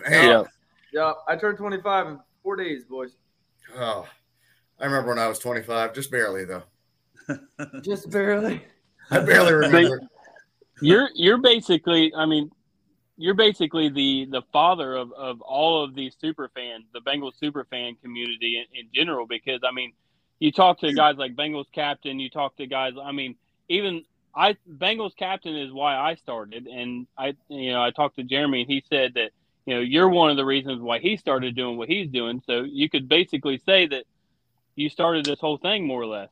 Man, 0.09 0.29
Yeah. 0.29 0.43
Yeah, 0.91 1.13
I 1.27 1.35
turned 1.35 1.57
25 1.57 2.07
in 2.07 2.19
four 2.41 2.55
days, 2.55 2.85
boys. 2.85 3.17
Oh, 3.77 4.07
I 4.79 4.85
remember 4.85 5.09
when 5.09 5.19
I 5.19 5.27
was 5.27 5.39
25, 5.39 5.93
just 5.93 6.09
barely 6.09 6.45
though. 6.45 6.63
Just 7.81 8.09
barely. 8.09 8.63
I 9.11 9.19
barely 9.19 9.53
remember. 9.53 9.99
You're 10.81 11.09
you're 11.13 11.37
basically, 11.37 12.13
I 12.15 12.25
mean, 12.25 12.49
you're 13.17 13.33
basically 13.33 13.89
the 13.89 14.27
the 14.29 14.41
father 14.51 14.95
of 14.95 15.11
of 15.13 15.41
all 15.41 15.83
of 15.83 15.95
these 15.95 16.15
super 16.19 16.49
fans, 16.53 16.85
the 16.93 17.01
Bengals 17.01 17.37
super 17.39 17.65
fan 17.65 17.95
community 18.01 18.57
in, 18.57 18.79
in 18.79 18.87
general. 18.93 19.25
Because 19.25 19.61
I 19.67 19.71
mean, 19.71 19.93
you 20.39 20.51
talk 20.51 20.79
to 20.79 20.93
guys 20.93 21.15
like 21.17 21.35
Bengals 21.35 21.65
captain, 21.73 22.19
you 22.19 22.29
talk 22.29 22.55
to 22.57 22.67
guys. 22.67 22.93
I 23.01 23.11
mean, 23.11 23.35
even 23.69 24.03
I 24.35 24.57
Bengals 24.69 25.15
captain 25.15 25.55
is 25.55 25.71
why 25.71 25.95
I 25.95 26.15
started, 26.15 26.67
and 26.67 27.07
I 27.17 27.35
you 27.47 27.71
know 27.71 27.81
I 27.81 27.91
talked 27.91 28.17
to 28.17 28.23
Jeremy 28.23 28.61
and 28.61 28.69
he 28.69 28.83
said 28.89 29.13
that 29.15 29.31
you 29.65 29.75
know 29.75 29.81
you're 29.81 30.09
one 30.09 30.29
of 30.29 30.37
the 30.37 30.45
reasons 30.45 30.81
why 30.81 30.99
he 30.99 31.15
started 31.17 31.55
doing 31.55 31.77
what 31.77 31.87
he's 31.87 32.09
doing. 32.09 32.41
So 32.45 32.63
you 32.63 32.89
could 32.89 33.07
basically 33.07 33.61
say 33.65 33.87
that 33.87 34.05
you 34.75 34.89
started 34.89 35.25
this 35.25 35.39
whole 35.39 35.57
thing 35.57 35.87
more 35.87 36.01
or 36.01 36.07
less. 36.07 36.29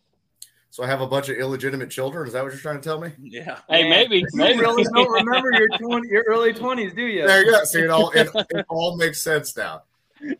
So 0.74 0.82
I 0.82 0.88
have 0.88 1.02
a 1.02 1.08
bunch 1.08 1.30
of 1.30 1.38
illegitimate 1.38 1.92
children. 1.92 2.26
Is 2.26 2.34
that 2.34 2.42
what 2.42 2.52
you're 2.52 2.60
trying 2.60 2.78
to 2.78 2.82
tell 2.82 3.00
me? 3.00 3.12
Yeah. 3.22 3.60
Hey, 3.70 3.84
Man, 3.84 4.10
maybe, 4.10 4.18
You 4.22 4.28
maybe. 4.34 4.60
really 4.60 4.84
don't 4.86 5.08
remember 5.24 5.52
your 5.54 5.68
20, 5.68 6.10
your 6.10 6.24
early 6.24 6.52
twenties, 6.52 6.96
do 6.96 7.04
you? 7.04 7.28
There 7.28 7.46
you 7.46 7.52
go. 7.52 7.64
See, 7.64 7.82
it 7.82 7.92
all 7.92 8.10
it, 8.10 8.28
it 8.50 8.66
all 8.70 8.98
makes 8.98 9.22
sense 9.22 9.56
now. 9.56 9.84
Now, 10.20 10.36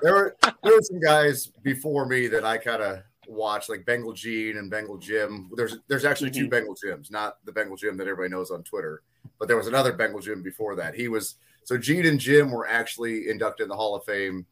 there 0.00 0.14
were 0.14 0.36
there 0.62 0.72
were 0.72 0.80
some 0.80 1.00
guys 1.00 1.48
before 1.62 2.06
me 2.06 2.28
that 2.28 2.46
I 2.46 2.56
kind 2.56 2.80
of 2.80 3.02
watched, 3.28 3.68
like 3.68 3.84
Bengal 3.84 4.14
Gene 4.14 4.56
and 4.56 4.70
Bengal 4.70 4.96
Jim. 4.96 5.50
There's 5.54 5.76
there's 5.86 6.06
actually 6.06 6.30
two 6.30 6.44
mm-hmm. 6.44 6.48
Bengal 6.48 6.76
Jims, 6.82 7.10
not 7.10 7.44
the 7.44 7.52
Bengal 7.52 7.76
Jim 7.76 7.98
that 7.98 8.08
everybody 8.08 8.30
knows 8.30 8.50
on 8.50 8.62
Twitter, 8.62 9.02
but 9.38 9.48
there 9.48 9.58
was 9.58 9.66
another 9.66 9.92
Bengal 9.92 10.20
Jim 10.20 10.42
before 10.42 10.74
that. 10.76 10.94
He 10.94 11.08
was 11.08 11.34
so 11.64 11.76
Gene 11.76 12.06
and 12.06 12.18
Jim 12.18 12.50
were 12.50 12.66
actually 12.66 13.28
inducted 13.28 13.64
in 13.64 13.68
the 13.68 13.76
Hall 13.76 13.94
of 13.94 14.04
Fame 14.04 14.46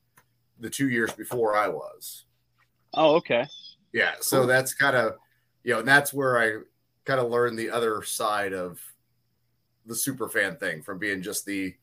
the 0.60 0.68
two 0.68 0.90
years 0.90 1.10
before 1.12 1.56
I 1.56 1.68
was. 1.68 2.26
Oh, 2.92 3.14
okay. 3.14 3.46
Yeah, 3.94 4.12
so 4.20 4.46
that's 4.46 4.74
kind 4.74 4.96
of 4.96 5.16
you 5.64 5.72
know, 5.74 5.80
and 5.80 5.88
that's 5.88 6.12
where 6.12 6.38
I 6.38 6.58
kind 7.04 7.20
of 7.20 7.30
learned 7.30 7.58
the 7.58 7.70
other 7.70 8.02
side 8.02 8.52
of 8.52 8.80
the 9.86 9.94
super 9.94 10.28
fan 10.28 10.56
thing 10.56 10.82
from 10.82 10.98
being 10.98 11.22
just 11.22 11.44
the 11.44 11.74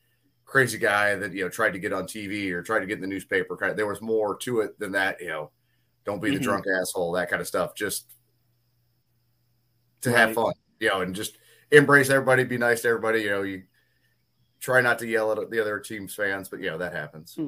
crazy 0.45 0.77
guy 0.77 1.15
that 1.15 1.31
you 1.33 1.43
know 1.43 1.49
tried 1.49 1.73
to 1.73 1.79
get 1.79 1.93
on 1.93 2.05
TV 2.05 2.51
or 2.51 2.61
tried 2.63 2.79
to 2.79 2.85
get 2.85 2.95
in 2.95 3.01
the 3.01 3.07
newspaper. 3.07 3.55
Kind 3.57 3.71
of, 3.71 3.77
there 3.77 3.87
was 3.87 4.01
more 4.01 4.35
to 4.37 4.61
it 4.61 4.77
than 4.79 4.91
that. 4.93 5.19
You 5.21 5.27
know, 5.27 5.51
don't 6.05 6.21
be 6.21 6.31
the 6.31 6.37
Mhm. 6.39 6.43
drunk 6.43 6.65
asshole, 6.81 7.11
that 7.13 7.29
kind 7.29 7.41
of 7.41 7.47
stuff. 7.47 7.75
Just 7.75 8.11
to 10.01 10.11
have 10.11 10.33
fun, 10.33 10.53
you 10.79 10.87
know, 10.89 11.01
and 11.01 11.13
just 11.13 11.37
embrace 11.71 12.09
everybody, 12.09 12.43
be 12.45 12.57
nice 12.57 12.81
to 12.81 12.87
everybody. 12.87 13.21
You 13.23 13.29
know, 13.29 13.41
you 13.43 13.63
try 14.61 14.81
not 14.81 14.97
to 14.99 15.07
yell 15.07 15.31
at 15.31 15.49
the 15.49 15.59
other 15.59 15.79
team's 15.79 16.15
fans, 16.15 16.49
but 16.49 16.59
you 16.61 16.67
know 16.69 16.77
that 16.77 16.93
happens. 16.93 17.37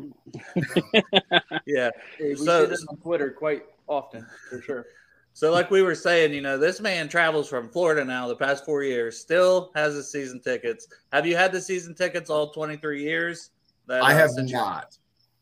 Yeah. 1.65 1.91
Hey, 2.17 2.29
we 2.29 2.35
So- 2.35 2.63
see 2.65 2.69
this 2.69 2.85
on 2.87 2.97
Twitter 2.97 3.29
quite 3.31 3.65
often, 3.87 4.25
for 4.49 4.61
sure. 4.61 4.85
So, 5.33 5.51
like 5.51 5.71
we 5.71 5.81
were 5.81 5.95
saying, 5.95 6.33
you 6.33 6.41
know, 6.41 6.57
this 6.57 6.81
man 6.81 7.07
travels 7.07 7.47
from 7.47 7.69
Florida 7.69 8.03
now 8.03 8.27
the 8.27 8.35
past 8.35 8.65
four 8.65 8.83
years, 8.83 9.17
still 9.17 9.71
has 9.75 9.95
his 9.95 10.11
season 10.11 10.41
tickets. 10.41 10.87
Have 11.13 11.25
you 11.25 11.35
had 11.35 11.51
the 11.51 11.61
season 11.61 11.95
tickets 11.95 12.29
all 12.29 12.51
23 12.51 13.01
years? 13.01 13.51
That, 13.87 14.03
I 14.03 14.13
uh, 14.13 14.17
have 14.17 14.31
since 14.31 14.51
you- 14.51 14.57
not. 14.57 14.97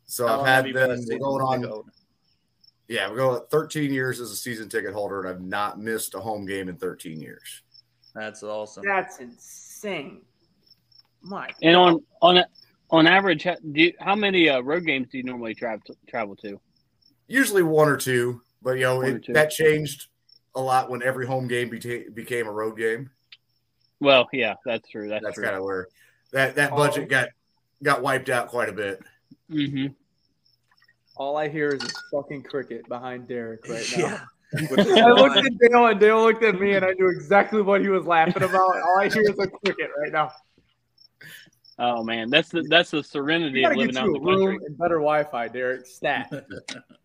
So 0.05 0.27
I've 0.27 0.45
had 0.45 0.55
have 0.55 0.67
you 0.67 0.73
been 0.73 0.91
a 0.91 0.95
them 0.97 1.19
going 1.19 1.43
on. 1.43 1.63
holder? 1.63 1.91
Yeah, 2.87 3.07
we're 3.11 3.17
going 3.17 3.41
13 3.51 3.93
years 3.93 4.19
as 4.19 4.31
a 4.31 4.35
season 4.35 4.67
ticket 4.67 4.93
holder, 4.93 5.19
and 5.19 5.29
I've 5.29 5.41
not 5.41 5.79
missed 5.79 6.15
a 6.15 6.19
home 6.19 6.47
game 6.47 6.67
in 6.69 6.75
13 6.75 7.21
years. 7.21 7.61
That's 8.15 8.41
awesome. 8.41 8.83
That's 8.83 9.19
insane. 9.19 10.21
My 11.21 11.49
And 11.61 11.75
on 11.75 12.03
on 12.21 12.37
a, 12.37 12.45
on 12.89 13.05
average, 13.05 13.43
how, 13.43 13.55
do 13.71 13.81
you, 13.81 13.93
how 13.99 14.15
many 14.15 14.49
uh, 14.49 14.61
road 14.61 14.85
games 14.85 15.09
do 15.11 15.17
you 15.19 15.23
normally 15.23 15.53
travel 15.53 15.83
travel 16.07 16.35
to? 16.37 16.59
Usually 17.27 17.61
one 17.61 17.87
or 17.87 17.97
two, 17.97 18.41
but 18.61 18.71
you 18.71 18.81
know 18.83 19.01
it, 19.01 19.25
that 19.33 19.49
changed 19.49 20.07
a 20.55 20.61
lot 20.61 20.89
when 20.89 21.03
every 21.03 21.25
home 21.25 21.47
game 21.47 21.69
beta- 21.69 22.11
became 22.13 22.47
a 22.47 22.51
road 22.51 22.77
game. 22.77 23.09
Well, 23.99 24.27
yeah, 24.31 24.55
that's 24.65 24.89
true. 24.89 25.09
That's, 25.09 25.23
That's 25.23 25.39
kind 25.39 25.55
of 25.55 25.63
where 25.63 25.87
that 26.31 26.55
that 26.55 26.71
budget 26.71 27.09
got 27.09 27.29
got 27.83 28.01
wiped 28.01 28.29
out 28.29 28.47
quite 28.47 28.69
a 28.69 28.73
bit. 28.73 29.01
hmm 29.49 29.87
all 31.19 31.35
I 31.35 31.49
hear 31.49 31.67
is 31.71 31.81
this 31.81 31.93
fucking 32.11 32.43
cricket 32.43 32.87
behind 32.87 33.27
Derek 33.27 33.67
right 33.67 33.85
now. 33.97 34.03
Yeah. 34.03 34.25
I 35.05 35.11
looked 35.11 35.37
at 35.37 35.51
Dale 35.59 35.87
and 35.87 35.99
Dale 35.99 36.23
looked 36.23 36.43
at 36.43 36.59
me 36.59 36.73
and 36.73 36.83
I 36.83 36.93
knew 36.93 37.09
exactly 37.09 37.61
what 37.61 37.81
he 37.81 37.89
was 37.89 38.05
laughing 38.05 38.41
about. 38.41 38.55
All 38.55 38.99
I 38.99 39.09
hear 39.09 39.21
is 39.21 39.37
a 39.37 39.47
cricket 39.47 39.89
right 40.01 40.11
now. 40.11 40.31
Oh 41.81 42.03
man, 42.03 42.29
that's 42.29 42.49
the 42.49 42.63
that's 42.69 42.91
the 42.91 43.01
serenity 43.01 43.63
of 43.63 43.71
living 43.71 43.93
get 43.93 43.97
out 43.97 44.07
in 44.07 44.13
the 44.13 44.19
a 44.19 44.21
room 44.21 44.49
country. 44.49 44.65
and 44.65 44.77
better 44.77 44.95
Wi-Fi, 44.95 45.47
Derek. 45.47 45.85
Stat. 45.85 46.31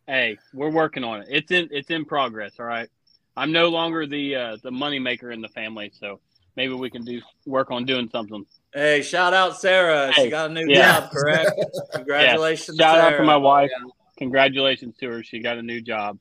Hey, 0.06 0.36
we're 0.52 0.68
working 0.68 1.02
on 1.02 1.22
it. 1.22 1.28
It's 1.30 1.50
in 1.50 1.66
it's 1.70 1.88
in 1.88 2.04
progress. 2.04 2.60
All 2.60 2.66
right. 2.66 2.90
I'm 3.38 3.52
no 3.52 3.68
longer 3.68 4.06
the 4.06 4.36
uh, 4.36 4.56
the 4.62 4.70
money 4.70 4.98
maker 4.98 5.30
in 5.30 5.40
the 5.40 5.48
family, 5.48 5.90
so 5.98 6.20
maybe 6.56 6.74
we 6.74 6.90
can 6.90 7.04
do 7.06 7.22
work 7.46 7.70
on 7.70 7.86
doing 7.86 8.10
something. 8.10 8.44
Hey, 8.74 9.00
shout 9.00 9.32
out 9.32 9.58
Sarah. 9.58 10.12
She 10.12 10.28
got 10.28 10.50
a 10.50 10.52
new 10.52 10.66
yeah. 10.68 11.00
job, 11.00 11.10
correct? 11.10 11.52
Congratulations. 11.94 12.76
Shout 12.76 12.98
out 12.98 13.12
Sarah. 13.12 13.18
to 13.18 13.24
my 13.24 13.36
wife. 13.38 13.70
Congratulations 14.18 14.94
to 14.98 15.08
her. 15.08 15.22
She 15.22 15.40
got 15.40 15.56
a 15.56 15.62
new 15.62 15.80
job. 15.80 16.18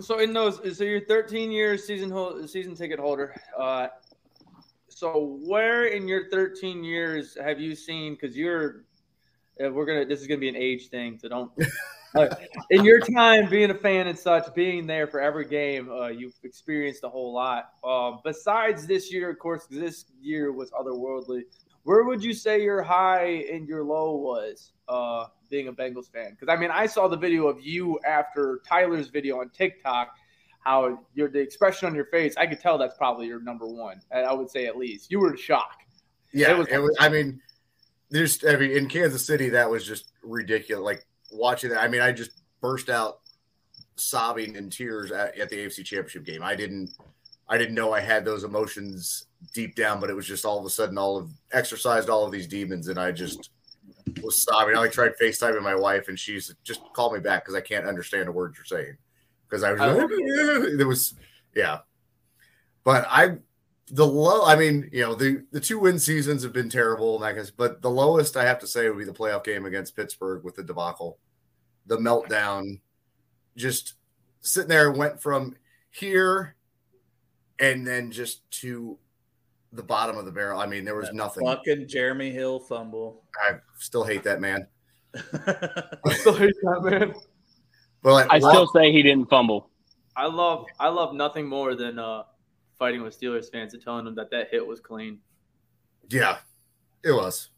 So 0.00 0.18
in 0.18 0.32
those, 0.32 0.60
so 0.76 0.84
you're 0.84 1.04
13 1.06 1.50
years 1.50 1.86
season 1.86 2.10
hol- 2.10 2.46
season 2.46 2.74
ticket 2.74 2.98
holder. 2.98 3.34
Uh, 3.58 3.88
so 5.00 5.38
where 5.46 5.86
in 5.86 6.06
your 6.06 6.28
13 6.28 6.84
years 6.84 7.34
have 7.42 7.58
you 7.58 7.74
seen? 7.74 8.18
Because 8.20 8.36
you're, 8.36 8.84
uh, 9.64 9.70
we're 9.70 9.86
gonna. 9.86 10.04
This 10.04 10.20
is 10.20 10.26
gonna 10.26 10.40
be 10.40 10.50
an 10.50 10.56
age 10.56 10.88
thing, 10.88 11.18
so 11.18 11.26
don't. 11.26 11.50
uh, 12.14 12.28
in 12.68 12.84
your 12.84 13.00
time 13.00 13.48
being 13.48 13.70
a 13.70 13.74
fan 13.74 14.08
and 14.08 14.18
such, 14.18 14.54
being 14.54 14.86
there 14.86 15.06
for 15.06 15.18
every 15.18 15.46
game, 15.46 15.90
uh, 15.90 16.08
you've 16.08 16.34
experienced 16.42 17.02
a 17.04 17.08
whole 17.08 17.32
lot. 17.32 17.70
Um, 17.82 18.20
besides 18.24 18.86
this 18.86 19.10
year, 19.10 19.30
of 19.30 19.38
course, 19.38 19.66
this 19.70 20.04
year 20.20 20.52
was 20.52 20.70
otherworldly. 20.72 21.44
Where 21.84 22.04
would 22.04 22.22
you 22.22 22.34
say 22.34 22.62
your 22.62 22.82
high 22.82 23.46
and 23.50 23.66
your 23.66 23.82
low 23.82 24.16
was 24.16 24.72
uh, 24.86 25.28
being 25.48 25.68
a 25.68 25.72
Bengals 25.72 26.12
fan? 26.12 26.36
Because 26.38 26.54
I 26.54 26.60
mean, 26.60 26.70
I 26.70 26.84
saw 26.84 27.08
the 27.08 27.16
video 27.16 27.48
of 27.48 27.58
you 27.62 27.98
after 28.06 28.60
Tyler's 28.68 29.08
video 29.08 29.40
on 29.40 29.48
TikTok. 29.48 30.14
How 30.60 31.00
your 31.14 31.28
the 31.28 31.38
expression 31.38 31.88
on 31.88 31.94
your 31.94 32.04
face, 32.06 32.34
I 32.36 32.46
could 32.46 32.60
tell 32.60 32.76
that's 32.78 32.96
probably 32.98 33.26
your 33.26 33.40
number 33.40 33.66
one. 33.66 34.00
I 34.14 34.32
would 34.32 34.50
say 34.50 34.66
at 34.66 34.76
least 34.76 35.10
you 35.10 35.18
were 35.20 35.30
in 35.30 35.36
shock. 35.36 35.78
Yeah, 36.32 36.50
It 36.52 36.58
was- 36.58 36.68
it 36.68 36.78
was. 36.78 36.96
I 37.00 37.08
mean, 37.08 37.40
there's. 38.10 38.44
I 38.44 38.56
mean, 38.56 38.70
in 38.72 38.88
Kansas 38.88 39.24
City, 39.26 39.48
that 39.50 39.68
was 39.70 39.86
just 39.86 40.12
ridiculous. 40.22 40.84
Like 40.84 41.06
watching 41.32 41.70
that. 41.70 41.80
I 41.80 41.88
mean, 41.88 42.02
I 42.02 42.12
just 42.12 42.42
burst 42.60 42.90
out 42.90 43.20
sobbing 43.96 44.56
in 44.56 44.70
tears 44.70 45.12
at, 45.12 45.38
at 45.38 45.48
the 45.50 45.56
AFC 45.56 45.84
Championship 45.84 46.24
game. 46.24 46.42
I 46.42 46.54
didn't. 46.54 46.90
I 47.48 47.58
didn't 47.58 47.74
know 47.74 47.92
I 47.92 48.00
had 48.00 48.24
those 48.24 48.44
emotions 48.44 49.26
deep 49.54 49.74
down, 49.74 49.98
but 50.00 50.08
it 50.10 50.14
was 50.14 50.26
just 50.26 50.44
all 50.44 50.58
of 50.60 50.64
a 50.64 50.70
sudden, 50.70 50.96
all 50.98 51.16
of 51.16 51.30
exercised 51.52 52.08
all 52.08 52.24
of 52.24 52.30
these 52.30 52.46
demons, 52.46 52.86
and 52.88 52.98
I 52.98 53.10
just 53.10 53.50
was 54.22 54.44
sobbing. 54.44 54.76
I 54.76 54.78
like 54.78 54.92
tried 54.92 55.12
FaceTiming 55.20 55.62
my 55.62 55.74
wife, 55.74 56.06
and 56.08 56.18
she's 56.18 56.54
just 56.62 56.80
call 56.94 57.12
me 57.12 57.18
back 57.18 57.44
because 57.44 57.56
I 57.56 57.60
can't 57.60 57.86
understand 57.86 58.28
a 58.28 58.32
word 58.32 58.54
you're 58.56 58.64
saying. 58.64 58.96
Because 59.50 59.64
I 59.64 59.72
was, 59.72 59.80
I 59.80 59.92
love 59.92 60.10
there 60.76 60.86
was, 60.86 61.14
yeah. 61.54 61.78
But 62.84 63.06
I 63.10 63.38
the 63.92 64.06
low 64.06 64.44
i 64.44 64.54
mean 64.54 64.88
you 64.92 65.02
know 65.02 65.14
the 65.14 65.44
the 65.50 65.60
two 65.60 65.78
win 65.78 65.98
seasons 65.98 66.42
have 66.42 66.52
been 66.52 66.68
terrible 66.70 67.16
and 67.16 67.24
I 67.24 67.32
guess 67.32 67.50
but 67.50 67.82
the 67.82 67.90
lowest 67.90 68.36
i 68.36 68.44
have 68.44 68.60
to 68.60 68.66
say 68.66 68.88
would 68.88 68.98
be 68.98 69.04
the 69.04 69.12
playoff 69.12 69.44
game 69.44 69.66
against 69.66 69.96
pittsburgh 69.96 70.44
with 70.44 70.54
the 70.54 70.62
debacle 70.62 71.18
the 71.86 71.98
meltdown 71.98 72.80
just 73.56 73.94
sitting 74.42 74.68
there 74.68 74.92
went 74.92 75.20
from 75.20 75.56
here 75.90 76.54
and 77.58 77.86
then 77.86 78.12
just 78.12 78.48
to 78.52 78.96
the 79.72 79.82
bottom 79.82 80.16
of 80.16 80.24
the 80.24 80.32
barrel 80.32 80.60
i 80.60 80.66
mean 80.66 80.84
there 80.84 80.94
was 80.94 81.12
nothing 81.12 81.44
Fucking 81.44 81.88
Jeremy 81.88 82.30
Hill 82.30 82.60
fumble. 82.60 83.24
i 83.42 83.54
still 83.78 84.04
hate 84.04 84.22
that 84.22 84.40
man 84.40 84.66
I 85.34 86.12
still 86.12 86.34
hate 86.34 86.54
that 86.62 86.82
man. 86.84 87.14
But 88.02 88.12
like, 88.12 88.26
I 88.30 88.38
still 88.38 88.64
walk- 88.66 88.72
say 88.74 88.92
he 88.92 89.02
didn't 89.02 89.28
fumble. 89.30 89.70
I 90.16 90.26
love 90.26 90.66
I 90.78 90.88
love 90.88 91.14
nothing 91.14 91.46
more 91.46 91.74
than 91.74 91.98
uh, 91.98 92.24
fighting 92.78 93.02
with 93.02 93.18
Steelers 93.18 93.50
fans 93.50 93.74
and 93.74 93.82
telling 93.82 94.04
them 94.04 94.14
that 94.16 94.30
that 94.30 94.48
hit 94.50 94.66
was 94.66 94.80
clean. 94.80 95.18
yeah 96.10 96.38
it 97.04 97.12
was 97.12 97.50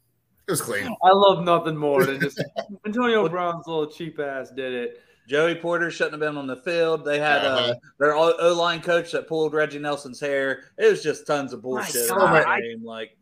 it 0.47 0.51
was 0.51 0.61
clean 0.61 0.85
I 1.03 1.09
love 1.11 1.43
nothing 1.43 1.75
more 1.75 2.05
than 2.05 2.19
just 2.21 2.41
Antonio 2.85 3.27
Brown's 3.27 3.65
little 3.67 3.87
cheap 3.87 4.19
ass 4.19 4.51
did 4.51 4.73
it. 4.73 4.99
Joey 5.27 5.55
Porter 5.55 5.89
shouldn't 5.89 6.13
have 6.13 6.19
been 6.19 6.37
on 6.37 6.47
the 6.47 6.57
field. 6.57 7.05
They 7.05 7.17
had 7.19 7.45
uh, 7.45 7.49
Uh-huh. 7.49 7.73
their 7.99 8.13
O 8.15 8.53
line 8.53 8.81
coach 8.81 9.11
that 9.13 9.27
pulled 9.27 9.53
Reggie 9.53 9.79
Nelson's 9.79 10.19
hair. 10.19 10.65
It 10.77 10.91
was 10.91 11.01
just 11.01 11.25
tons 11.25 11.53
of 11.53 11.61
bullshit. 11.61 11.95
in 11.95 12.07
God, 12.09 12.33
that 12.35 12.47
I- 12.47 12.59
game. 12.61 12.83
Like, 12.83 13.17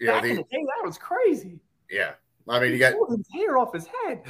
yeah 0.00 0.12
Back 0.20 0.24
in 0.24 0.30
the, 0.30 0.36
the 0.36 0.42
day, 0.42 0.64
that 0.80 0.86
was 0.86 0.98
crazy. 0.98 1.58
yeah 1.90 2.12
i 2.48 2.60
mean 2.60 2.72
you 2.72 2.78
got 2.78 2.92
He 2.92 2.98
pulled 2.98 3.16
his 3.18 3.26
hair 3.32 3.56
off 3.58 3.72
his 3.72 3.86
head. 4.04 4.22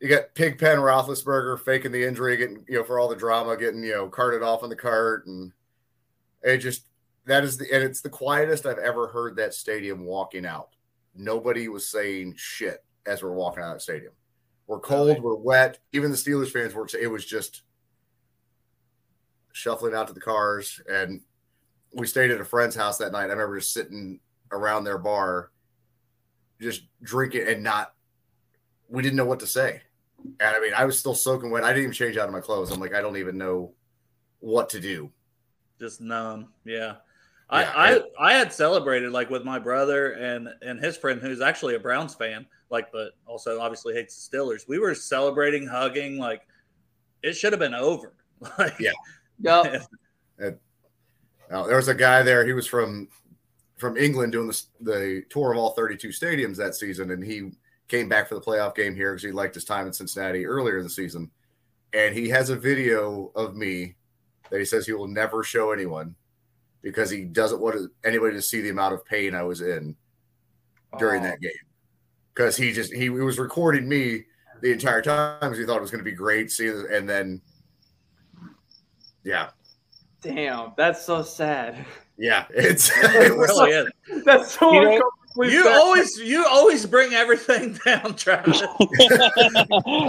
You 0.00 0.08
got 0.08 0.34
Pigpen 0.34 0.78
Roethlisberger 0.78 1.60
faking 1.60 1.92
the 1.92 2.04
injury, 2.04 2.36
getting 2.36 2.64
you 2.68 2.78
know 2.78 2.84
for 2.84 2.98
all 2.98 3.08
the 3.08 3.16
drama, 3.16 3.56
getting 3.56 3.84
you 3.84 3.92
know 3.92 4.08
carted 4.08 4.42
off 4.42 4.62
in 4.62 4.70
the 4.70 4.76
cart, 4.76 5.26
and 5.26 5.52
it 6.42 6.58
just 6.58 6.84
that 7.26 7.44
is 7.44 7.58
the 7.58 7.66
and 7.72 7.84
it's 7.84 8.00
the 8.00 8.08
quietest 8.08 8.66
I've 8.66 8.78
ever 8.78 9.08
heard 9.08 9.36
that 9.36 9.54
stadium 9.54 10.04
walking 10.04 10.46
out. 10.46 10.70
Nobody 11.14 11.68
was 11.68 11.86
saying 11.86 12.34
shit 12.36 12.82
as 13.06 13.22
we're 13.22 13.32
walking 13.32 13.62
out 13.62 13.72
of 13.72 13.76
the 13.76 13.80
stadium. 13.80 14.12
We're 14.66 14.80
cold, 14.80 15.20
we're 15.20 15.34
wet. 15.34 15.78
Even 15.92 16.10
the 16.10 16.16
Steelers 16.16 16.50
fans 16.50 16.74
were. 16.74 16.88
It 16.98 17.08
was 17.08 17.26
just 17.26 17.62
shuffling 19.52 19.94
out 19.94 20.06
to 20.08 20.14
the 20.14 20.20
cars, 20.20 20.80
and 20.90 21.20
we 21.92 22.06
stayed 22.06 22.30
at 22.30 22.40
a 22.40 22.44
friend's 22.44 22.76
house 22.76 22.96
that 22.98 23.12
night. 23.12 23.24
I 23.24 23.32
remember 23.32 23.58
just 23.58 23.74
sitting 23.74 24.20
around 24.52 24.84
their 24.84 24.98
bar, 24.98 25.50
just 26.60 26.84
drinking 27.02 27.48
and 27.48 27.62
not. 27.62 27.92
We 28.88 29.02
didn't 29.02 29.16
know 29.16 29.26
what 29.26 29.40
to 29.40 29.46
say, 29.46 29.82
and 30.24 30.56
I 30.56 30.60
mean, 30.60 30.72
I 30.76 30.84
was 30.84 30.98
still 30.98 31.14
soaking 31.14 31.50
wet. 31.50 31.64
I 31.64 31.68
didn't 31.68 31.82
even 31.84 31.92
change 31.92 32.16
out 32.16 32.26
of 32.28 32.32
my 32.32 32.40
clothes. 32.40 32.70
I'm 32.70 32.80
like, 32.80 32.94
I 32.94 33.00
don't 33.00 33.16
even 33.16 33.36
know 33.38 33.72
what 34.40 34.68
to 34.70 34.80
do. 34.80 35.10
Just 35.78 36.00
numb. 36.00 36.48
Yeah. 36.64 36.96
Yeah, 37.52 37.72
I, 37.74 37.92
it- 37.94 38.04
I 38.18 38.30
I 38.30 38.38
had 38.38 38.52
celebrated 38.52 39.10
like 39.10 39.28
with 39.28 39.44
my 39.44 39.58
brother 39.58 40.12
and 40.12 40.48
and 40.62 40.78
his 40.78 40.96
friend 40.96 41.20
who's 41.20 41.40
actually 41.40 41.74
a 41.74 41.80
Browns 41.80 42.14
fan, 42.14 42.46
like 42.70 42.92
but 42.92 43.12
also 43.26 43.60
obviously 43.60 43.92
hates 43.94 44.28
the 44.28 44.36
Steelers. 44.38 44.68
We 44.68 44.78
were 44.78 44.94
celebrating, 44.94 45.66
hugging, 45.66 46.16
like 46.18 46.42
it 47.22 47.32
should 47.34 47.52
have 47.52 47.60
been 47.60 47.74
over. 47.74 48.12
Like 48.58 48.78
Yeah. 48.78 48.92
Yep. 49.40 49.88
Now, 51.50 51.64
there 51.66 51.76
was 51.76 51.88
a 51.88 51.94
guy 51.94 52.22
there. 52.22 52.46
He 52.46 52.52
was 52.52 52.66
from 52.66 53.08
from 53.76 53.96
England 53.96 54.32
doing 54.32 54.46
the, 54.46 54.62
the 54.80 55.24
tour 55.30 55.52
of 55.52 55.58
all 55.58 55.70
32 55.70 56.08
stadiums 56.08 56.56
that 56.56 56.74
season, 56.74 57.10
and 57.10 57.24
he 57.24 57.50
came 57.90 58.08
back 58.08 58.28
for 58.28 58.36
the 58.36 58.40
playoff 58.40 58.74
game 58.74 58.94
here 58.94 59.12
because 59.12 59.24
he 59.24 59.32
liked 59.32 59.54
his 59.54 59.64
time 59.64 59.86
in 59.86 59.92
Cincinnati 59.92 60.46
earlier 60.46 60.78
in 60.78 60.84
the 60.84 60.90
season. 60.90 61.30
And 61.92 62.14
he 62.14 62.28
has 62.28 62.48
a 62.50 62.56
video 62.56 63.32
of 63.34 63.56
me 63.56 63.96
that 64.50 64.60
he 64.60 64.64
says 64.64 64.86
he 64.86 64.92
will 64.92 65.08
never 65.08 65.42
show 65.42 65.72
anyone 65.72 66.14
because 66.82 67.10
he 67.10 67.24
doesn't 67.24 67.60
want 67.60 67.90
anybody 68.04 68.34
to 68.34 68.42
see 68.42 68.60
the 68.60 68.68
amount 68.70 68.94
of 68.94 69.04
pain 69.04 69.34
I 69.34 69.42
was 69.42 69.60
in 69.60 69.96
during 70.98 71.22
Oh. 71.22 71.24
that 71.24 71.40
game. 71.40 71.50
Because 72.32 72.56
he 72.56 72.72
just 72.72 72.92
he, 72.92 73.02
he 73.02 73.10
was 73.10 73.38
recording 73.40 73.88
me 73.88 74.24
the 74.62 74.70
entire 74.72 75.02
time 75.02 75.38
because 75.40 75.58
he 75.58 75.64
thought 75.64 75.78
it 75.78 75.82
was 75.82 75.90
going 75.90 76.02
to 76.04 76.08
be 76.10 76.16
great. 76.16 76.50
Seeing 76.50 76.86
and 76.92 77.08
then, 77.08 77.42
yeah, 79.24 79.50
Damn, 80.22 80.72
that's 80.76 81.04
so 81.04 81.22
sad. 81.22 81.84
yeah, 82.16 82.46
it's 82.50 82.90
it 82.96 83.30
it 83.32 83.36
was 83.36 83.48
really 83.48 83.70
is. 83.72 84.24
That's 84.24 84.58
so 84.58 84.72
You 84.72 84.98
know, 84.98 85.10
uncomfortably 85.36 85.52
You 85.54 85.64
sad. 85.64 85.76
always 85.80 86.18
you 86.18 86.46
always 86.46 86.86
bring 86.86 87.12
everything 87.14 87.78
down, 87.84 88.14
Travis. 88.16 88.60
no, 88.80 88.80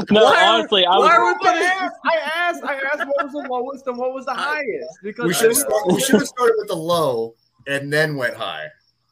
Why 0.09 0.43
are- 0.43 0.59
honestly, 0.59 0.85
I 0.85 0.97
why 0.97 1.17
was. 1.19 1.35
are 1.43 1.49
I 1.49 1.57
asked, 1.61 1.95
I 2.05 2.15
asked, 2.17 2.63
I 2.63 2.75
asked 2.75 3.07
what 3.07 3.23
was 3.25 3.31
the 3.33 3.47
lowest 3.49 3.87
and 3.87 3.97
what 3.97 4.13
was 4.13 4.25
the 4.25 4.33
highest 4.33 4.97
because 5.03 5.25
we 5.27 5.33
should 5.33 5.49
have 5.49 5.57
started, 5.57 5.93
we 5.93 6.01
should 6.01 6.15
have 6.19 6.27
started 6.27 6.55
with 6.57 6.67
the 6.67 6.75
low 6.75 7.35
and 7.67 7.91
then 7.91 8.15
went 8.15 8.35
high. 8.35 8.67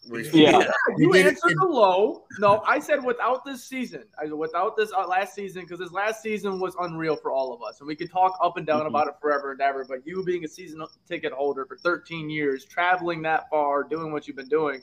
We- 0.10 0.28
Yeah. 0.32 0.64
you 0.98 1.10
we 1.10 1.22
answered 1.22 1.54
the 1.60 1.68
low. 1.68 2.24
No, 2.40 2.64
I 2.66 2.80
said 2.80 3.04
without 3.04 3.46
this 3.46 3.64
season, 3.66 4.06
I, 4.18 4.24
said 4.24 4.34
without 4.34 4.76
this 4.76 4.92
uh, 4.92 5.06
last 5.06 5.36
season, 5.36 5.62
because 5.62 5.78
this 5.78 5.92
last 5.92 6.24
season 6.24 6.60
was 6.60 6.76
unreal 6.80 7.16
for 7.16 7.32
all 7.32 7.54
of 7.54 7.62
us, 7.62 7.80
and 7.80 7.88
we 7.88 7.96
could 7.96 8.10
talk 8.10 8.36
up 8.42 8.58
and 8.58 8.66
down 8.66 8.82
Mhm. 8.86 8.88
about 8.88 9.08
it 9.08 9.14
forever 9.22 9.52
and 9.52 9.62
ever. 9.62 9.86
But 9.88 10.00
you 10.08 10.24
being 10.24 10.44
a 10.46 10.48
season 10.48 10.84
ticket 11.08 11.32
holder 11.32 11.64
for 11.66 11.78
13 11.78 12.28
years, 12.28 12.66
traveling 12.66 13.22
that 13.24 13.48
far, 13.52 13.84
doing 13.84 14.12
what 14.12 14.28
you've 14.28 14.38
been 14.38 14.48
doing, 14.50 14.82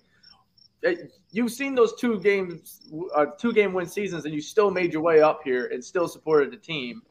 you've 1.33 1.53
seen 1.53 1.75
those 1.75 1.95
two 1.97 2.21
games, 2.21 2.89
uh, 3.15 3.27
two 3.39 3.53
game 3.53 3.73
win 3.73 3.87
seasons, 3.87 4.25
and 4.25 4.35
you 4.35 4.41
still 4.41 4.71
made 4.71 4.93
your 4.93 5.03
way 5.03 5.21
up 5.21 5.41
here 5.45 5.67
and 5.67 5.85
still 5.85 6.07
supported 6.09 6.53
the 6.53 6.57
team. 6.57 7.03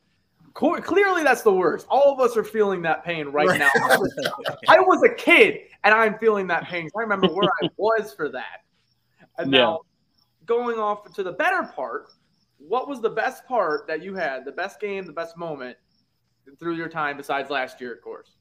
Co- 0.53 0.79
Clearly, 0.79 1.23
that's 1.23 1.41
the 1.41 1.53
worst. 1.53 1.85
All 1.89 2.13
of 2.13 2.19
us 2.19 2.37
are 2.37 2.43
feeling 2.43 2.81
that 2.83 3.03
pain 3.03 3.27
right, 3.27 3.47
Right. 3.47 3.59
now. 3.59 3.69
I 4.69 4.79
was 4.79 5.03
a 5.03 5.13
kid 5.13 5.61
and 5.83 5.93
I'm 5.93 6.17
feeling 6.19 6.47
that 6.47 6.63
pain. 6.65 6.87
I 6.95 7.01
remember 7.01 7.27
where 7.27 7.49
I 7.61 7.67
was 7.77 8.13
for 8.13 8.29
that. 8.29 8.63
And 9.37 9.51
Yeah. 9.51 9.59
now, 9.59 9.79
going 10.45 10.79
off 10.79 11.13
to 11.13 11.23
the 11.23 11.33
better 11.33 11.63
part, 11.63 12.07
what 12.57 12.87
was 12.87 13.01
the 13.01 13.09
best 13.09 13.45
part 13.45 13.85
that 13.87 14.01
you 14.01 14.15
had, 14.15 14.45
the 14.45 14.51
best 14.51 14.79
game, 14.79 15.05
the 15.05 15.11
best 15.11 15.35
moment 15.35 15.75
through 16.59 16.75
your 16.75 16.87
time 16.87 17.17
besides 17.17 17.49
last 17.49 17.81
year, 17.81 17.93
of 17.93 18.01
course? 18.01 18.37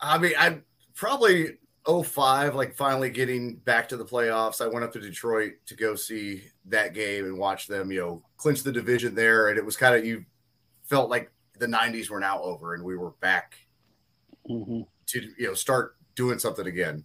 I 0.00 0.18
mean, 0.18 0.32
I 0.38 0.60
probably 0.94 1.58
05, 1.86 2.54
like 2.54 2.74
finally 2.74 3.10
getting 3.10 3.56
back 3.56 3.88
to 3.88 3.96
the 3.96 4.04
playoffs. 4.04 4.60
I 4.60 4.68
went 4.68 4.84
up 4.84 4.92
to 4.92 5.00
Detroit 5.00 5.54
to 5.66 5.74
go 5.74 5.94
see 5.94 6.44
that 6.66 6.94
game 6.94 7.24
and 7.24 7.38
watch 7.38 7.66
them, 7.66 7.90
you 7.90 8.00
know, 8.00 8.22
clinch 8.36 8.62
the 8.62 8.72
division 8.72 9.14
there. 9.14 9.48
And 9.48 9.58
it 9.58 9.64
was 9.64 9.76
kind 9.76 9.94
of, 9.96 10.04
you 10.04 10.24
felt 10.84 11.10
like 11.10 11.30
the 11.58 11.66
90s 11.66 12.08
were 12.10 12.20
now 12.20 12.40
over 12.42 12.74
and 12.74 12.84
we 12.84 12.96
were 12.96 13.10
back 13.20 13.54
Mhm. 14.48 14.86
to, 15.06 15.20
you 15.38 15.46
know, 15.48 15.54
start 15.54 15.96
doing 16.14 16.38
something 16.38 16.66
again. 16.66 17.04